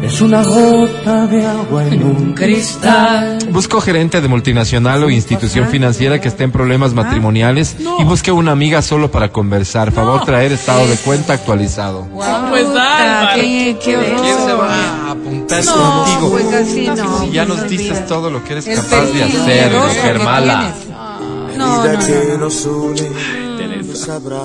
Es 0.08 0.22
una 0.22 0.42
gota 0.44 1.28
de 1.28 1.46
agua 1.46 1.86
en 1.86 2.04
un 2.04 2.34
cristal. 2.36 3.38
Busco 3.52 3.82
gerente 3.82 4.22
de 4.22 4.28
multinacional 4.28 5.04
o 5.04 5.10
institución 5.10 5.68
financiera 5.68 6.20
que 6.22 6.28
esté 6.30 6.44
en 6.44 6.52
problemas 6.52 6.94
matrimoniales 6.94 7.76
y 8.00 8.04
busque 8.04 8.32
una 8.32 8.52
amiga 8.54 8.82
solo 8.82 9.12
para 9.12 9.32
conversar. 9.32 9.92
Favor 9.92 10.24
traer 10.26 10.52
estado 10.54 10.88
de 10.88 10.96
cuenta 10.98 11.34
actualizado. 11.34 12.08
Pues 12.50 12.66
Puta, 12.66 13.20
Álvaro. 13.22 13.42
qué, 13.42 13.78
qué 13.84 13.98
horror. 13.98 14.22
¿Quién 14.22 14.38
se 14.46 14.54
va 14.54 14.74
a 14.76 15.12
apuntar 15.12 15.66
No, 15.66 16.04
contigo? 16.06 16.30
pues 16.32 16.54
así 16.54 16.88
no. 16.88 17.20
si 17.22 17.32
ya 17.32 17.46
pues 17.46 17.60
nos 17.60 17.70
dices 17.70 17.88
olvídate. 17.90 18.08
todo 18.08 18.30
lo 18.32 18.44
que 18.44 18.54
eres 18.54 18.66
capaz 18.66 19.06
de 19.12 19.24
hacer, 19.24 19.72
mujer 19.74 20.20
mala. 20.24 20.74
No, 21.58 21.84
no, 21.84 21.84
no. 21.84 22.38
no 22.38 23.96
sabrá. 23.96 24.44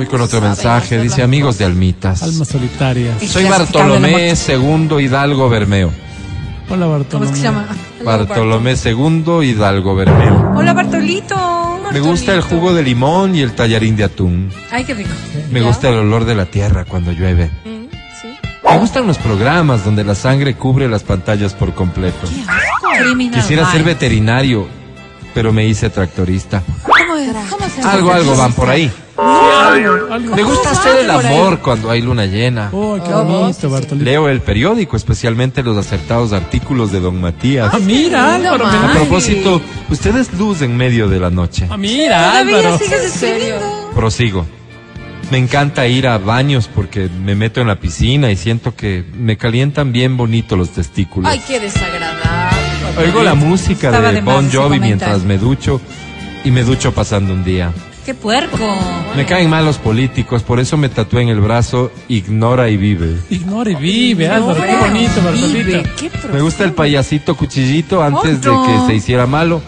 Voy 0.00 0.06
con 0.06 0.22
otro 0.22 0.40
mensaje. 0.40 0.98
Dice 0.98 1.22
amigos 1.22 1.58
de 1.58 1.66
Almitas. 1.66 2.22
Almas 2.22 2.48
solitarias. 2.48 3.22
Soy 3.22 3.44
Bartolomé. 3.44 4.34
Segundo 4.34 4.98
Hidalgo 4.98 5.50
Bermeo. 5.50 5.92
Hola, 6.70 6.86
Bartolomé. 6.86 7.10
¿Cómo 7.10 7.24
es 7.24 7.30
que 7.32 7.36
se 7.36 7.42
llama? 7.42 7.66
Bartolomé 8.02 8.76
Segundo 8.76 9.42
Hidalgo 9.42 9.94
Bermeo. 9.94 10.54
Hola, 10.56 10.72
Bartolito. 10.72 11.80
Me 11.92 12.00
gusta 12.00 12.32
el 12.32 12.40
jugo 12.40 12.72
de 12.72 12.82
limón 12.82 13.34
y 13.34 13.42
el 13.42 13.52
tallarín 13.52 13.94
de 13.94 14.04
atún. 14.04 14.48
Ay, 14.70 14.84
qué 14.84 14.94
rico. 14.94 15.10
Me 15.50 15.60
gusta 15.60 15.90
el 15.90 15.96
olor 15.96 16.24
de 16.24 16.34
la 16.34 16.46
tierra 16.46 16.86
cuando 16.86 17.12
llueve. 17.12 17.50
Mm, 17.66 17.94
sí. 18.22 18.28
Me 18.70 18.78
gustan 18.78 19.06
los 19.06 19.18
programas 19.18 19.84
donde 19.84 20.02
la 20.02 20.14
sangre 20.14 20.54
cubre 20.54 20.88
las 20.88 21.02
pantallas 21.02 21.52
por 21.52 21.74
completo. 21.74 22.26
Quisiera 23.34 23.70
ser 23.70 23.84
veterinario, 23.84 24.66
pero 25.34 25.52
me 25.52 25.66
hice 25.66 25.90
tractorista. 25.90 26.62
Algo, 27.84 28.12
algo 28.12 28.36
van 28.36 28.52
por 28.52 28.68
ahí. 28.68 28.90
Me 30.34 30.42
gusta 30.42 30.70
hacer 30.70 31.04
el 31.04 31.10
amor 31.10 31.60
cuando 31.60 31.90
hay 31.90 32.00
luna 32.00 32.26
llena. 32.26 32.70
Oh, 32.72 32.98
qué 33.04 33.12
bonito, 33.12 33.70
Bartolito. 33.70 34.04
Leo 34.04 34.28
el 34.28 34.40
periódico, 34.40 34.96
especialmente 34.96 35.62
los 35.62 35.76
acertados 35.76 36.32
artículos 36.32 36.90
de 36.92 37.00
Don 37.00 37.20
Matías. 37.20 37.70
Ah, 37.72 37.78
mira, 37.78 38.34
Álvaro. 38.34 38.66
A 38.66 38.92
propósito, 38.92 39.60
usted 39.88 40.16
es 40.16 40.32
luz 40.34 40.62
en 40.62 40.76
medio 40.76 41.08
de 41.08 41.20
la 41.20 41.30
noche. 41.30 41.66
Ah, 41.70 41.76
mira, 41.76 42.38
Álvaro. 42.38 42.78
Prosigo. 43.94 44.46
Me 45.30 45.38
encanta 45.38 45.86
ir 45.86 46.08
a 46.08 46.18
baños 46.18 46.68
porque 46.74 47.08
me 47.08 47.36
meto 47.36 47.60
en 47.60 47.68
la 47.68 47.78
piscina 47.78 48.32
y 48.32 48.36
siento 48.36 48.74
que 48.74 49.04
me 49.14 49.36
calientan 49.36 49.92
bien 49.92 50.16
bonito 50.16 50.56
los 50.56 50.70
testículos. 50.70 51.30
Ay, 51.30 51.40
qué 51.46 51.60
desagradable. 51.60 52.20
Oigo 52.98 53.22
la 53.22 53.34
música 53.34 53.92
de 53.92 54.20
Bon 54.22 54.50
Jovi 54.50 54.80
mientras 54.80 55.22
me 55.22 55.38
ducho 55.38 55.80
y 56.44 56.50
me 56.50 56.62
ducho 56.64 56.92
pasando 56.92 57.32
un 57.32 57.44
día. 57.44 57.72
Qué 58.04 58.14
puerco. 58.14 58.56
Me 59.16 59.26
caen 59.26 59.50
mal 59.50 59.64
los 59.64 59.76
políticos, 59.78 60.42
por 60.42 60.58
eso 60.58 60.76
me 60.76 60.88
tatué 60.88 61.22
en 61.22 61.28
el 61.28 61.40
brazo 61.40 61.92
Ignora 62.08 62.68
y 62.70 62.76
vive. 62.76 63.16
Ignore 63.28 63.72
y 63.72 63.74
vive, 63.76 64.28
Álvaro. 64.28 64.62
Qué 64.62 64.76
bonito, 64.76 65.20
pro- 66.22 66.32
Me 66.32 66.40
gusta 66.40 66.64
el 66.64 66.72
payasito 66.72 67.36
cuchillito 67.36 68.02
antes 68.02 68.40
de 68.40 68.50
que 68.50 68.86
se 68.86 68.94
hiciera 68.94 69.26
malo. 69.26 69.60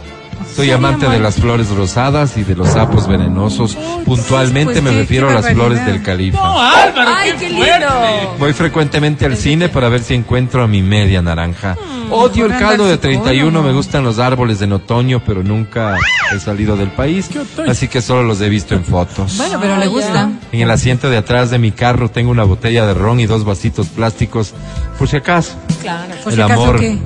Soy 0.55 0.71
amante 0.71 1.09
de 1.09 1.19
las 1.19 1.37
flores 1.37 1.69
rosadas 1.71 2.37
y 2.37 2.45
de 2.45 2.55
los 2.55 2.69
sapos 2.69 3.07
venenosos. 3.09 3.77
Puntualmente 4.05 4.73
pues, 4.73 4.83
me 4.85 4.91
qué- 4.91 4.99
refiero 4.99 5.27
qué 5.29 5.33
a 5.33 5.41
las 5.41 5.53
flores 5.53 5.85
del 5.87 6.03
califa. 6.03 6.39
No, 6.39 6.61
Álvaro, 6.61 7.11
Ay, 7.17 7.31
qué, 7.33 7.39
qué 7.39 7.49
lindo. 7.51 8.35
Voy 8.39 8.53
frecuentemente 8.53 9.25
al 9.27 9.37
cine 9.37 9.69
para 9.69 9.89
ver 9.89 10.03
si 10.03 10.15
encuentro 10.15 10.63
a 10.63 10.67
mi 10.67 10.83
media 10.83 11.23
naranja. 11.23 11.77
Odio 12.11 12.47
el 12.47 12.53
caldo 12.59 12.85
de 12.85 12.91
andar 12.93 12.99
31, 13.01 13.33
psicólogo. 13.49 13.67
me 13.69 13.73
gustan 13.75 14.05
los 14.05 14.19
árboles 14.19 14.61
en 14.63 14.73
otoño, 14.73 15.23
pero 15.25 15.43
nunca 15.43 15.97
he 16.35 16.39
salido 16.39 16.77
del 16.77 16.91
país, 16.91 17.31
así 17.67 17.89
que 17.89 18.03
solo 18.03 18.23
los 18.23 18.41
he 18.41 18.49
visto 18.49 18.75
en 18.75 18.85
fotos. 18.85 19.37
Bueno, 19.39 19.59
pero 19.61 19.77
le 19.79 19.87
gusta. 19.87 20.31
En 20.53 20.61
el 20.61 20.71
asiento 20.71 21.09
de 21.09 21.17
atrás 21.17 21.51
de 21.51 21.59
mi 21.59 21.73
carro 21.73 22.11
tengo 22.11 22.31
una 22.31 22.45
botella 22.45 22.85
de 22.87 22.93
ron 22.95 23.19
y 23.21 23.27
dos 23.27 23.45
vasitos 23.45 23.87
plásticos, 23.89 24.53
por 24.99 25.09
si 25.09 25.17
acaso 25.17 25.55
Claro. 25.81 26.13
Por 26.23 26.33
el 26.33 26.37
si 26.37 26.43
acaso, 26.43 26.63
amor 26.63 26.81
¿qué? 26.81 26.99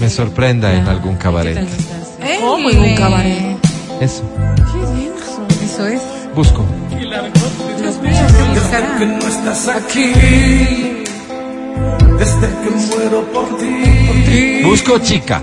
me 0.00 0.10
sorprenda 0.10 0.72
en 0.74 0.88
algún 0.88 1.16
cabaret. 1.16 1.56
¿Cómo 2.40 2.70
en 2.70 2.78
un 2.78 2.94
cabaret? 2.94 3.56
Eso, 4.00 4.22
Eso 5.64 5.86
es. 5.86 6.00
busco. 6.34 6.64
¿qué 6.90 7.04
buscará? 8.54 8.96
Que 8.98 9.06
no 9.06 9.18
estás 9.28 9.68
aquí, 9.68 10.12
desde 12.18 12.48
que 12.62 12.70
muero 12.70 13.22
por 13.32 13.58
ti. 13.58 14.62
Busco 14.64 14.98
chica. 14.98 15.42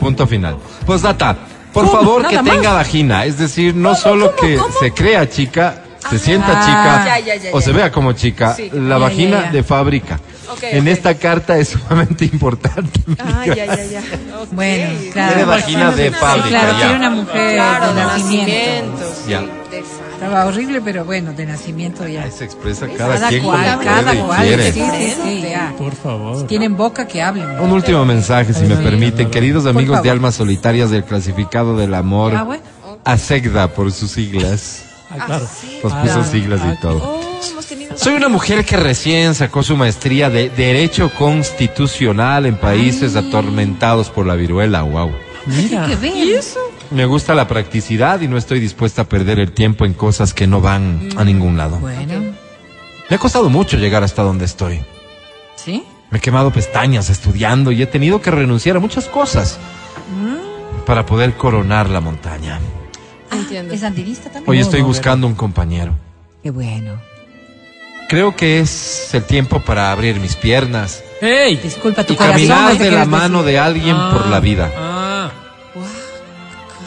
Punto 0.00 0.26
final. 0.26 0.56
Postdata. 0.84 1.36
Por 1.72 1.90
favor, 1.90 2.26
que 2.26 2.36
¿Nada 2.36 2.50
tenga 2.52 2.72
vagina. 2.72 3.24
Es 3.24 3.38
decir, 3.38 3.74
no 3.74 3.94
solo 3.94 4.34
que 4.34 4.58
se 4.80 4.92
crea 4.92 5.28
chica, 5.28 5.82
se 6.08 6.18
sienta 6.18 6.52
Ah. 6.54 6.60
chica 6.64 7.04
Ya, 7.04 7.18
ya, 7.18 7.42
ya, 7.42 7.50
o 7.52 7.58
ya. 7.60 7.64
se 7.66 7.72
vea 7.72 7.92
como 7.92 8.12
chica. 8.12 8.54
Sí. 8.54 8.70
La 8.72 8.96
Ya, 8.96 8.98
vagina 8.98 9.38
ya, 9.40 9.44
ya. 9.46 9.52
de 9.52 9.62
fábrica. 9.62 10.20
Ok, 10.50 10.62
en 10.62 10.82
ok. 10.82 10.86
esta 10.88 11.14
carta 11.14 11.58
es 11.58 11.68
sumamente 11.70 12.24
importante. 12.24 13.00
Ay, 13.18 13.48
ya, 13.56 13.66
ya, 13.66 13.84
ya. 13.84 14.00
Ok. 14.40 14.48
Bueno, 14.52 14.88
Tiene 14.98 15.10
claro. 15.12 15.46
vagina 15.46 15.90
de 15.92 16.10
fábrica, 16.12 16.48
claro, 16.48 16.72
ya. 16.72 16.78
tiene 16.78 16.94
una 16.96 17.10
mujer 17.10 17.54
Claro, 17.54 17.86
de 17.88 17.94
de 17.94 18.06
nacimiento. 18.06 18.52
nacimiento. 18.52 19.14
sí, 19.24 19.30
Ya. 19.30 19.40
de 19.40 19.84
Estaba 20.16 20.46
horrible, 20.46 20.80
pero 20.80 21.04
bueno, 21.04 21.32
de 21.34 21.44
nacimiento 21.44 22.06
ya. 22.08 22.22
Ay, 22.22 22.30
se 22.30 22.44
expresa 22.44 22.86
cada, 22.96 23.14
Cada 23.16 23.28
quien 23.28 23.42
cual, 23.42 23.64
como 23.74 23.84
cada 23.84 24.02
puede 24.02 24.16
y 24.18 24.22
cual. 24.22 24.42
quiere. 24.46 24.72
Sí, 24.72 24.82
sí, 24.98 25.14
sí, 25.22 25.42
ya. 25.42 25.74
Por 25.76 25.94
favor. 25.94 26.46
Tienen 26.46 26.74
boca 26.76 27.06
que 27.06 27.20
hablen. 27.22 27.60
Un 27.60 27.70
último 27.72 28.04
mensaje, 28.06 28.54
si 28.54 28.64
me 28.64 28.76
permiten. 28.76 29.30
Queridos 29.30 29.66
amigos 29.66 30.02
de. 30.02 30.10
Almas 30.10 30.36
Solitarias 30.36 30.90
del 30.90 31.04
Clasificado 31.04 31.76
del 31.76 31.92
Amor, 31.94 32.34
Ah, 32.34 32.44
bueno. 32.44 32.62
ASEGDA 33.04 33.68
por 33.74 33.92
sus 33.92 34.10
siglas. 34.12 34.84
Ah, 35.10 35.24
claro. 35.26 35.46
Nos 35.84 35.92
puso 35.92 36.24
siglas 36.24 36.60
y 36.72 36.80
todo. 36.80 36.98
Oh, 37.02 37.40
hemos 37.50 37.66
tenido... 37.66 37.75
Soy 37.94 38.14
una 38.14 38.28
mujer 38.28 38.64
que 38.64 38.76
recién 38.76 39.34
sacó 39.34 39.62
su 39.62 39.76
maestría 39.76 40.30
de 40.30 40.50
Derecho 40.50 41.10
Constitucional 41.16 42.46
en 42.46 42.56
países 42.56 43.16
atormentados 43.16 44.10
por 44.10 44.26
la 44.26 44.34
viruela. 44.34 44.82
Wow. 44.82 45.12
Mira. 45.46 45.86
Qué 45.86 45.96
bien. 45.96 46.40
Me 46.90 47.04
gusta 47.04 47.34
la 47.34 47.48
practicidad 47.48 48.20
y 48.20 48.28
no 48.28 48.36
estoy 48.36 48.60
dispuesta 48.60 49.02
a 49.02 49.04
perder 49.08 49.38
el 49.40 49.52
tiempo 49.52 49.84
en 49.84 49.92
cosas 49.94 50.34
que 50.34 50.46
no 50.46 50.60
van 50.60 51.08
a 51.16 51.24
ningún 51.24 51.56
lado. 51.56 51.78
Bueno, 51.78 52.34
Me 53.08 53.16
ha 53.16 53.18
costado 53.18 53.48
mucho 53.48 53.76
llegar 53.76 54.02
hasta 54.02 54.22
donde 54.22 54.44
estoy. 54.44 54.80
¿sí? 55.56 55.84
Me 56.10 56.18
he 56.18 56.20
quemado 56.20 56.52
pestañas 56.52 57.10
estudiando 57.10 57.72
y 57.72 57.82
he 57.82 57.86
tenido 57.86 58.20
que 58.20 58.30
renunciar 58.30 58.76
a 58.76 58.80
muchas 58.80 59.06
cosas 59.06 59.58
para 60.84 61.04
poder 61.04 61.34
coronar 61.34 61.90
la 61.90 62.00
montaña. 62.00 62.60
Entiendo. 63.32 63.74
¿Es 63.74 63.82
andinista 63.82 64.30
también? 64.30 64.48
Hoy 64.48 64.60
estoy 64.60 64.82
buscando 64.82 65.26
un 65.26 65.34
compañero. 65.34 65.94
Qué 66.42 66.50
bueno. 66.50 66.94
Creo 68.08 68.36
que 68.36 68.60
es 68.60 69.12
el 69.14 69.24
tiempo 69.24 69.60
para 69.60 69.90
abrir 69.90 70.20
mis 70.20 70.36
piernas 70.36 71.02
¡Ey! 71.20 71.56
Disculpa 71.56 72.04
tu 72.04 72.12
y 72.12 72.16
corazón. 72.16 72.34
caminar 72.48 72.78
de 72.78 72.90
la 72.90 73.04
mano 73.06 73.38
decir. 73.42 73.52
de 73.54 73.58
alguien 73.58 73.96
por 74.12 74.26
la 74.26 74.38
vida. 74.40 74.70
Ah, 74.76 75.30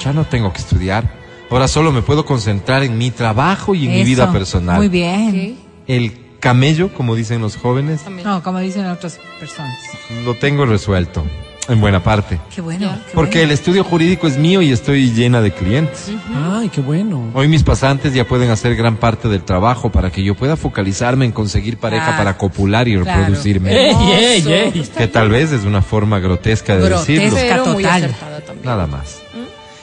Ya 0.04 0.14
no 0.14 0.24
tengo 0.26 0.54
que 0.54 0.60
estudiar. 0.60 1.18
Ahora 1.50 1.68
solo 1.68 1.92
me 1.92 2.02
puedo 2.04 2.26
concentrar 2.26 2.84
en 2.84 2.98
mi 2.98 3.10
trabajo 3.12 3.74
y 3.74 3.86
en 3.86 3.92
mi 3.92 3.98
Eso. 4.02 4.06
vida 4.06 4.32
personal. 4.32 4.78
Muy 4.78 4.88
bien. 4.88 5.58
El 5.88 6.14
camello, 6.40 6.94
como 6.94 7.16
dicen 7.16 7.42
los 7.42 7.58
jóvenes, 7.58 8.02
No, 8.24 8.44
como 8.44 8.60
dicen 8.60 8.86
otras 8.86 9.20
personas. 9.40 9.78
lo 10.24 10.36
tengo 10.36 10.66
resuelto, 10.66 11.26
en 11.70 11.80
buena 11.80 12.02
parte. 12.04 12.40
Qué 12.54 12.62
bueno. 12.62 12.90
qué 13.08 13.12
Porque 13.14 13.40
el 13.42 13.46
bueno. 13.48 13.54
estudio 13.54 13.84
jurídico 13.84 14.28
es 14.28 14.38
mío 14.38 14.62
y 14.62 14.72
estoy 14.72 15.12
llena 15.12 15.42
de 15.42 15.52
clientes. 15.52 16.12
ay, 16.52 16.70
qué 16.70 16.82
bueno. 16.82 17.30
Hoy 17.34 17.48
mis 17.48 17.64
pasantes 17.64 18.14
ya 18.14 18.26
pueden 18.28 18.50
hacer 18.50 18.76
gran 18.76 18.98
parte 18.98 19.28
del 19.30 19.44
trabajo 19.44 19.92
para 19.92 20.12
que 20.12 20.24
yo 20.24 20.36
pueda 20.36 20.56
focalizarme 20.58 21.26
en 21.26 21.32
conseguir 21.32 21.78
pareja 21.78 22.16
Ah, 22.16 22.18
para 22.18 22.38
copular 22.38 22.88
y 22.88 22.98
claro. 23.00 23.20
reproducirme. 23.22 23.72
¡Ey, 23.72 23.96
ey, 24.12 24.54
ey! 24.76 24.90
Que 24.98 25.08
tal 25.08 25.30
vez 25.30 25.52
es 25.52 25.64
una 25.64 25.82
forma 25.82 26.20
grotesca 26.20 26.76
de 26.76 26.86
Grotesca. 26.90 27.14
decirlo. 27.38 27.66
Muy 27.74 27.84
total. 27.84 28.16
Nada 28.64 28.88
más. 28.88 29.20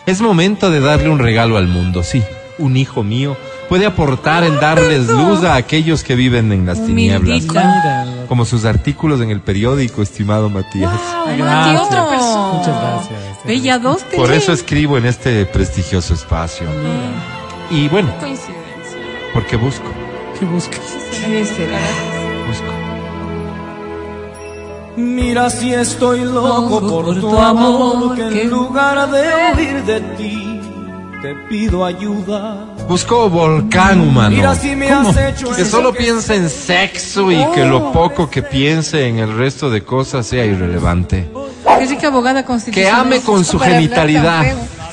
Es 0.06 0.20
momento 0.20 0.70
de 0.70 0.80
darle 0.80 1.08
un 1.08 1.18
regalo 1.18 1.56
al 1.56 1.66
mundo, 1.68 2.02
sí. 2.02 2.22
Un 2.58 2.76
hijo 2.76 3.02
mío 3.02 3.36
puede 3.68 3.86
aportar 3.86 4.44
en 4.44 4.58
darles 4.60 5.08
luz 5.08 5.44
a 5.44 5.54
aquellos 5.56 6.02
que 6.02 6.14
viven 6.14 6.52
en 6.52 6.66
las 6.66 6.84
tinieblas. 6.84 7.42
Mira. 7.42 8.06
Como 8.28 8.44
sus 8.44 8.64
artículos 8.64 9.20
en 9.20 9.30
el 9.30 9.40
periódico, 9.40 10.02
estimado 10.02 10.50
Matías. 10.50 10.92
Wow, 11.26 11.36
Gracias. 11.36 11.80
Otro. 11.82 12.02
Muchas 12.58 12.80
gracias. 12.80 13.20
Bella 13.44 13.78
dos, 13.78 14.02
Por 14.14 14.32
eso 14.32 14.52
escribo 14.52 14.98
en 14.98 15.06
este 15.06 15.44
prestigioso 15.46 16.14
espacio. 16.14 16.66
Y 17.70 17.88
bueno, 17.88 18.08
Coincidencia. 18.20 18.54
porque 19.34 19.56
busco, 19.56 19.84
¿Qué 20.38 20.44
buscas? 20.46 20.80
¿Qué 21.24 21.44
será? 21.44 21.78
busco. 22.48 22.72
Mira 24.96 25.50
si 25.50 25.74
estoy 25.74 26.24
loco 26.24 26.80
por 26.80 27.20
tu 27.20 27.38
amor, 27.38 28.16
que 28.16 28.42
en 28.42 28.50
lugar 28.50 29.10
de 29.10 29.22
huir 29.54 29.82
de 29.84 30.00
ti, 30.16 30.45
te 31.22 31.34
pido 31.48 31.84
ayuda. 31.84 32.66
Busco 32.88 33.28
volcán 33.28 34.00
humano. 34.00 34.30
Mira 34.36 34.54
si 34.54 34.76
me 34.76 34.90
has 34.90 35.16
hecho 35.16 35.50
Que 35.54 35.64
solo 35.64 35.92
que- 35.92 35.98
piense 36.00 36.36
en 36.36 36.48
sexo 36.48 37.30
y 37.32 37.44
que 37.54 37.64
lo 37.64 37.92
poco 37.92 38.28
que 38.30 38.42
piense 38.42 39.06
en 39.08 39.18
el 39.18 39.36
resto 39.36 39.70
de 39.70 39.82
cosas 39.82 40.26
sea 40.26 40.44
irrelevante. 40.44 41.28
Qué 41.78 41.86
rica 41.86 42.08
abogada 42.08 42.44
Que 42.72 42.88
ame 42.88 43.20
con 43.20 43.44
su 43.44 43.58
genitalidad. 43.58 44.44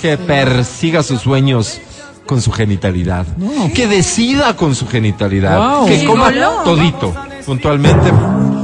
Que 0.01 0.17
persiga 0.17 1.01
sus 1.03 1.21
sueños 1.21 1.79
con 2.25 2.41
su 2.41 2.51
genitalidad. 2.51 3.25
Que 3.73 3.87
decida 3.87 4.55
con 4.55 4.75
su 4.75 4.87
genitalidad. 4.87 5.57
Wow. 5.79 5.87
Que 5.87 6.05
coma 6.05 6.31
todito. 6.63 7.13
Puntualmente 7.45 8.11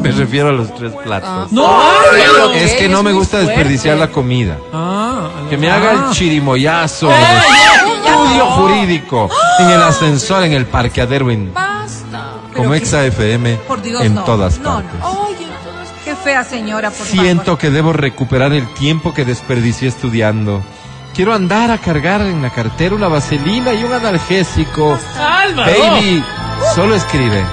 me 0.02 0.12
refiero 0.12 0.50
a 0.50 0.52
los 0.54 0.74
tres 0.76 0.94
platos. 1.04 1.52
¡No! 1.52 1.68
Pero 2.12 2.54
Es 2.54 2.74
que 2.74 2.88
no 2.88 3.04
me 3.04 3.12
gusta 3.12 3.40
desperdiciar 3.40 3.98
la 3.98 4.08
comida. 4.08 4.58
Ah, 4.74 4.99
Que 5.50 5.58
me 5.58 5.70
haga 5.72 5.92
el 5.94 6.10
chirimoyazo. 6.12 7.10
Estudio 7.12 8.46
jurídico. 8.52 9.30
En 9.60 9.70
el 9.70 9.82
ascensor, 9.82 10.44
en 10.44 10.54
el 10.54 10.66
parqueadero, 10.66 11.30
en, 11.32 11.54
Basta. 11.54 12.34
como 12.56 12.74
Exa 12.74 13.04
FM, 13.06 13.56
Por 13.68 13.82
Dios, 13.82 14.04
en 14.04 14.16
no. 14.16 14.24
todas 14.24 14.60
No, 14.60 14.76
partes. 14.76 14.92
Oye, 15.04 15.34
entonces... 15.44 15.94
Qué 16.06 16.16
fea 16.16 16.44
señora, 16.44 16.92
por 16.92 17.06
Siento 17.08 17.44
favor. 17.46 17.58
que 17.60 17.70
debo 17.72 17.94
recuperar 17.94 18.54
el 18.54 18.68
tiempo 18.76 19.14
que 19.14 19.26
desperdicié 19.26 19.88
estudiando. 19.88 20.62
Quiero 21.16 21.34
andar 21.34 21.72
a 21.72 21.78
cargar 21.80 22.22
en 22.22 22.42
la 22.42 22.50
cartera 22.52 22.96
una 22.96 23.08
vaselina 23.08 23.74
y 23.74 23.84
un 23.84 23.92
analgésico. 23.94 24.98
¡Álvaro! 25.20 25.72
Baby, 25.72 26.24
solo 26.76 26.96
escribe. 26.96 27.44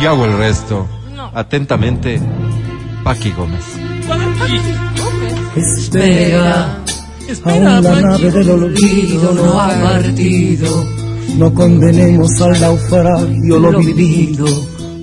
Yo 0.00 0.10
hago 0.10 0.24
el 0.26 0.36
resto. 0.38 0.86
Atentamente, 1.34 2.20
Paqui 3.02 3.32
Gómez. 3.32 3.64
Espera, 5.56 6.78
Espera, 7.28 7.76
aún 7.76 7.84
la 7.84 8.00
nave 8.00 8.30
del 8.30 8.50
olvido 8.50 9.34
no 9.34 9.60
ha 9.60 9.68
partido. 9.68 10.86
No 11.36 11.52
condenemos 11.52 12.40
al 12.40 12.60
naufragio 12.60 13.58
lo 13.58 13.78
vivido. 13.78 14.46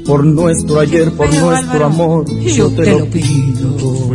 Por 0.06 0.26
nuestro 0.26 0.80
ayer, 0.80 1.12
por 1.12 1.30
Pero, 1.30 1.46
nuestro 1.46 1.72
Álvaro, 1.72 1.86
amor, 1.86 2.40
yo 2.42 2.70
te 2.72 2.92
lo 2.92 3.06
pido. 3.06 4.14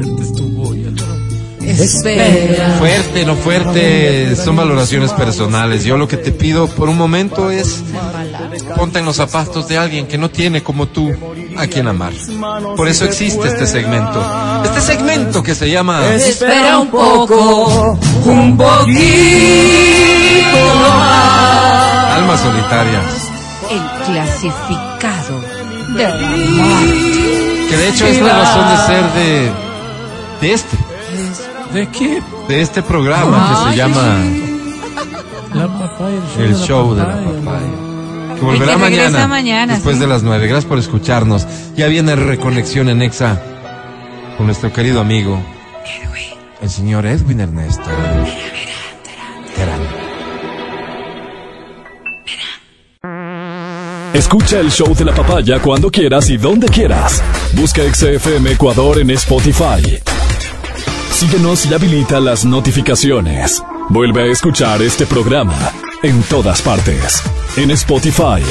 Espera. 1.60 2.76
Fuerte, 2.78 3.26
no 3.26 3.36
fuerte, 3.36 4.36
son 4.36 4.56
valoraciones 4.56 5.12
personales. 5.12 5.85
Yo 5.85 5.97
lo 5.97 6.09
que 6.09 6.16
te 6.16 6.32
pido 6.32 6.66
por 6.66 6.89
un 6.89 6.97
momento 6.97 7.51
es 7.51 7.82
ponte 8.76 8.98
en 8.98 9.05
los 9.05 9.16
zapatos 9.16 9.68
de 9.68 9.76
alguien 9.76 10.06
que 10.06 10.18
no 10.18 10.30
tiene 10.30 10.62
como 10.62 10.89
tú 10.89 11.12
a 11.59 11.66
quien 11.66 11.89
amar. 11.89 12.12
Por 12.76 12.89
eso 12.89 13.05
existe 13.05 13.48
este 13.48 13.66
segmento. 13.66 14.24
Este 14.64 14.80
segmento 14.80 15.43
que 15.43 15.55
se 15.55 15.70
llama 15.70 16.06
Espera 16.14 16.78
un 16.78 16.89
poco, 16.89 17.98
un 18.24 18.56
poquito 18.56 18.97
más. 20.89 22.16
Almas 22.16 22.40
Solitarias. 22.40 23.05
El 23.70 23.80
clasificado 24.06 25.40
de. 25.97 27.66
Que 27.68 27.76
de 27.76 27.89
hecho 27.89 28.06
es 28.06 28.22
la 28.22 28.32
razón 28.39 28.68
de 28.70 28.76
ser 28.86 29.12
de, 29.12 29.52
de 30.40 30.52
este, 30.55 30.76
¿De 31.74 31.86
qué? 31.89 32.22
de 32.48 32.60
este 32.62 32.82
programa 32.82 33.64
que 33.64 33.70
se 33.70 33.76
llama 33.76 34.18
La 35.52 35.66
papaya. 35.66 36.16
El 36.39 36.55
de 36.59 36.64
Show 36.66 36.94
de 36.94 37.02
la 37.02 37.09
papaya. 37.09 37.40
Papaya. 37.44 37.88
Que 38.39 38.44
volverá 38.44 38.74
que 38.74 38.78
mañana, 38.78 39.27
mañana, 39.27 39.74
después 39.74 39.97
sí. 39.97 40.01
de 40.01 40.06
las 40.06 40.23
nueve. 40.23 40.47
Gracias 40.47 40.66
por 40.66 40.78
escucharnos. 40.78 41.47
Ya 41.77 41.89
viene 41.89 42.15
Reconexión 42.15 42.89
en 42.89 43.02
Exa 43.02 43.40
con 44.36 44.47
nuestro 44.47 44.73
querido 44.73 45.01
amigo, 45.01 45.43
el 46.62 46.70
señor 46.70 47.05
Edwin 47.06 47.40
Ernesto. 47.40 47.90
Terán. 49.56 49.81
Escucha 54.15 54.60
el 54.60 54.70
show 54.70 54.94
de 54.94 55.05
la 55.05 55.15
papaya 55.15 55.60
cuando 55.60 55.90
quieras 55.90 56.31
y 56.31 56.36
donde 56.36 56.69
quieras. 56.69 57.23
Busca 57.55 57.82
XFM 57.82 58.52
Ecuador 58.52 59.01
en 59.01 59.10
Spotify. 59.10 60.01
Síguenos 61.10 61.66
y 61.66 61.74
habilita 61.74 62.20
las 62.20 62.44
notificaciones. 62.44 63.60
Vuelve 63.89 64.23
a 64.23 64.27
escuchar 64.32 64.82
este 64.82 65.05
programa 65.05 65.73
en 66.02 66.23
todas 66.23 66.62
partes. 66.62 67.23
En 67.57 67.70
Spotify, 67.77 68.43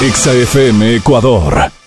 XFM 0.00 0.82
Ecuador. 0.96 1.85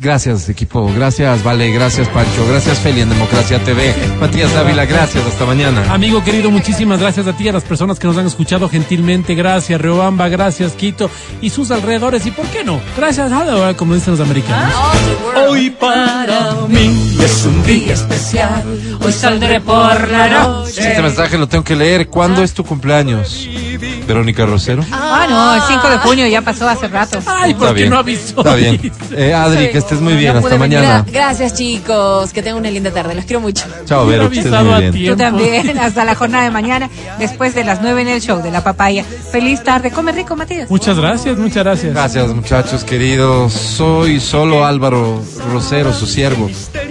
Gracias, 0.00 0.48
equipo. 0.48 0.92
Gracias, 0.94 1.42
Vale. 1.42 1.72
Gracias, 1.72 2.06
Pancho. 2.08 2.46
Gracias, 2.48 2.78
Feli 2.78 3.00
en 3.00 3.08
Democracia 3.08 3.58
TV. 3.64 3.92
Matías 4.20 4.54
Dávila, 4.54 4.84
gracias. 4.84 5.26
Hasta 5.26 5.44
mañana. 5.44 5.92
Amigo 5.92 6.22
querido, 6.22 6.52
muchísimas 6.52 7.00
gracias 7.00 7.26
a 7.26 7.32
ti 7.36 7.44
y 7.44 7.48
a 7.48 7.52
las 7.52 7.64
personas 7.64 7.98
que 7.98 8.06
nos 8.06 8.16
han 8.16 8.26
escuchado 8.28 8.68
gentilmente. 8.68 9.34
Gracias, 9.34 9.80
Riobamba, 9.80 10.28
gracias, 10.28 10.72
Quito 10.74 11.10
y 11.40 11.50
sus 11.50 11.72
alrededores. 11.72 12.24
¿Y 12.26 12.30
por 12.30 12.46
qué 12.46 12.62
no? 12.62 12.80
Gracias, 12.96 13.28
Halloween, 13.32 13.74
como 13.74 13.94
dicen 13.96 14.12
los 14.16 14.20
americanos. 14.20 14.72
Hoy 15.48 15.70
para 15.70 16.52
mí 16.68 17.18
es 17.20 17.44
un 17.44 17.60
día 17.64 17.94
especial. 17.94 18.62
Hoy 19.04 19.12
saldré 19.12 19.60
por 19.60 20.08
la 20.12 20.28
noche. 20.28 20.90
Este 20.90 21.02
mensaje 21.02 21.36
lo 21.36 21.48
tengo 21.48 21.64
que 21.64 21.74
leer. 21.74 22.06
¿Cuándo 22.08 22.44
es 22.44 22.54
tu 22.54 22.62
cumpleaños? 22.64 23.48
Verónica 24.06 24.46
Rosero. 24.46 24.84
Ah, 24.90 25.26
no, 25.28 25.54
el 25.56 25.62
5 25.62 25.88
de 25.90 25.98
junio 25.98 26.26
ya 26.28 26.40
pasó 26.40 26.68
hace 26.68 26.88
rato. 26.88 27.18
Ay, 27.26 27.52
¿por 27.54 27.64
Está 27.64 27.74
qué 27.74 27.80
bien. 27.80 27.90
no 27.90 27.98
avisó? 27.98 28.38
Está 28.38 28.54
bien. 28.54 28.92
Eh, 29.10 29.32
Adri, 29.34 29.70
que 29.70 29.78
estés 29.88 30.00
muy 30.00 30.14
bien. 30.16 30.34
No 30.34 30.40
Hasta 30.40 30.56
mañana. 30.58 31.04
Gra- 31.06 31.12
Gracias, 31.12 31.54
chicos. 31.54 32.32
Que 32.32 32.42
tengan 32.42 32.58
una 32.60 32.70
linda 32.70 32.90
tarde. 32.90 33.14
Los 33.14 33.24
quiero 33.24 33.40
mucho. 33.40 33.64
Chao, 33.86 34.06
Vero. 34.06 34.28
Que 34.30 34.38
estés 34.40 34.52
muy 34.62 34.72
a 34.72 34.78
bien. 34.78 34.92
tiempo. 34.92 35.16
Tú 35.16 35.22
también, 35.22 35.78
hasta 35.80 36.04
la 36.04 36.14
jornada 36.14 36.44
de 36.44 36.50
mañana, 36.50 36.90
después 37.18 37.54
de 37.54 37.64
las 37.64 37.80
9 37.80 38.02
en 38.02 38.08
el 38.08 38.20
show 38.20 38.42
de 38.42 38.50
la 38.50 38.62
papaya. 38.62 39.04
Feliz 39.32 39.62
tarde, 39.64 39.90
come 39.90 40.12
rico, 40.12 40.36
Matías. 40.36 40.70
Muchas 40.70 40.98
gracias, 40.98 41.38
muchas 41.38 41.64
gracias. 41.64 41.92
Gracias, 41.94 42.28
muchachos 42.34 42.84
queridos. 42.84 43.52
Soy 43.52 44.20
solo 44.20 44.64
Álvaro 44.66 45.22
Rosero, 45.52 45.92
su 45.94 46.06
siervo. 46.06 46.50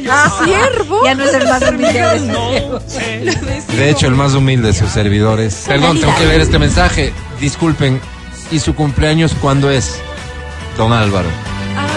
Ah, 0.10 0.32
siervo. 0.44 1.02
Ya 1.06 1.14
no 1.16 1.24
es 1.24 1.34
el 1.34 1.44
más 1.48 1.62
humilde 1.70 2.02
de 2.02 2.20
sus 2.20 2.94
siervos. 2.94 3.78
De 3.78 3.90
hecho, 3.90 4.08
el 4.08 4.16
más 4.16 4.34
humilde 4.34 4.68
de 4.70 4.74
sus 4.74 4.90
servidores. 4.90 5.66
Perdón, 5.68 6.00
tengo 6.00 6.16
que 6.18 6.26
leer 6.26 6.42
este 6.42 6.58
mensaje. 6.60 7.14
Disculpen. 7.40 8.00
¿Y 8.52 8.60
su 8.60 8.74
cumpleaños 8.76 9.34
cuándo 9.42 9.70
es? 9.70 10.00
Don 10.78 10.94
Álvaro. 10.94 11.28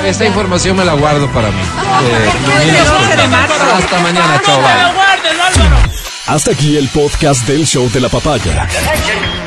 Esta 0.05 0.24
información 0.24 0.77
me 0.77 0.85
la 0.85 0.94
guardo 0.94 1.27
para 1.28 1.48
mí. 1.48 1.61
Eh, 1.61 2.65
mil 2.65 2.73
disculpas. 2.73 3.51
Hasta 3.74 4.01
mañana, 4.01 4.40
chao. 4.44 4.61
bye. 4.61 5.90
Hasta 6.27 6.52
aquí 6.52 6.77
el 6.77 6.89
podcast 6.89 7.47
del 7.47 7.66
show 7.66 7.90
de 7.90 8.01
la 8.01 8.09
papaya. 8.09 8.69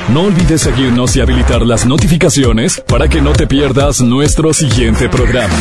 No 0.10 0.24
olvides 0.24 0.62
seguirnos 0.62 1.16
y 1.16 1.22
habilitar 1.22 1.62
las 1.62 1.86
notificaciones 1.86 2.82
para 2.86 3.08
que 3.08 3.22
no 3.22 3.32
te 3.32 3.48
pierdas 3.48 4.02
nuestro 4.02 4.54
siguiente 4.54 5.08
programa. 5.08 5.56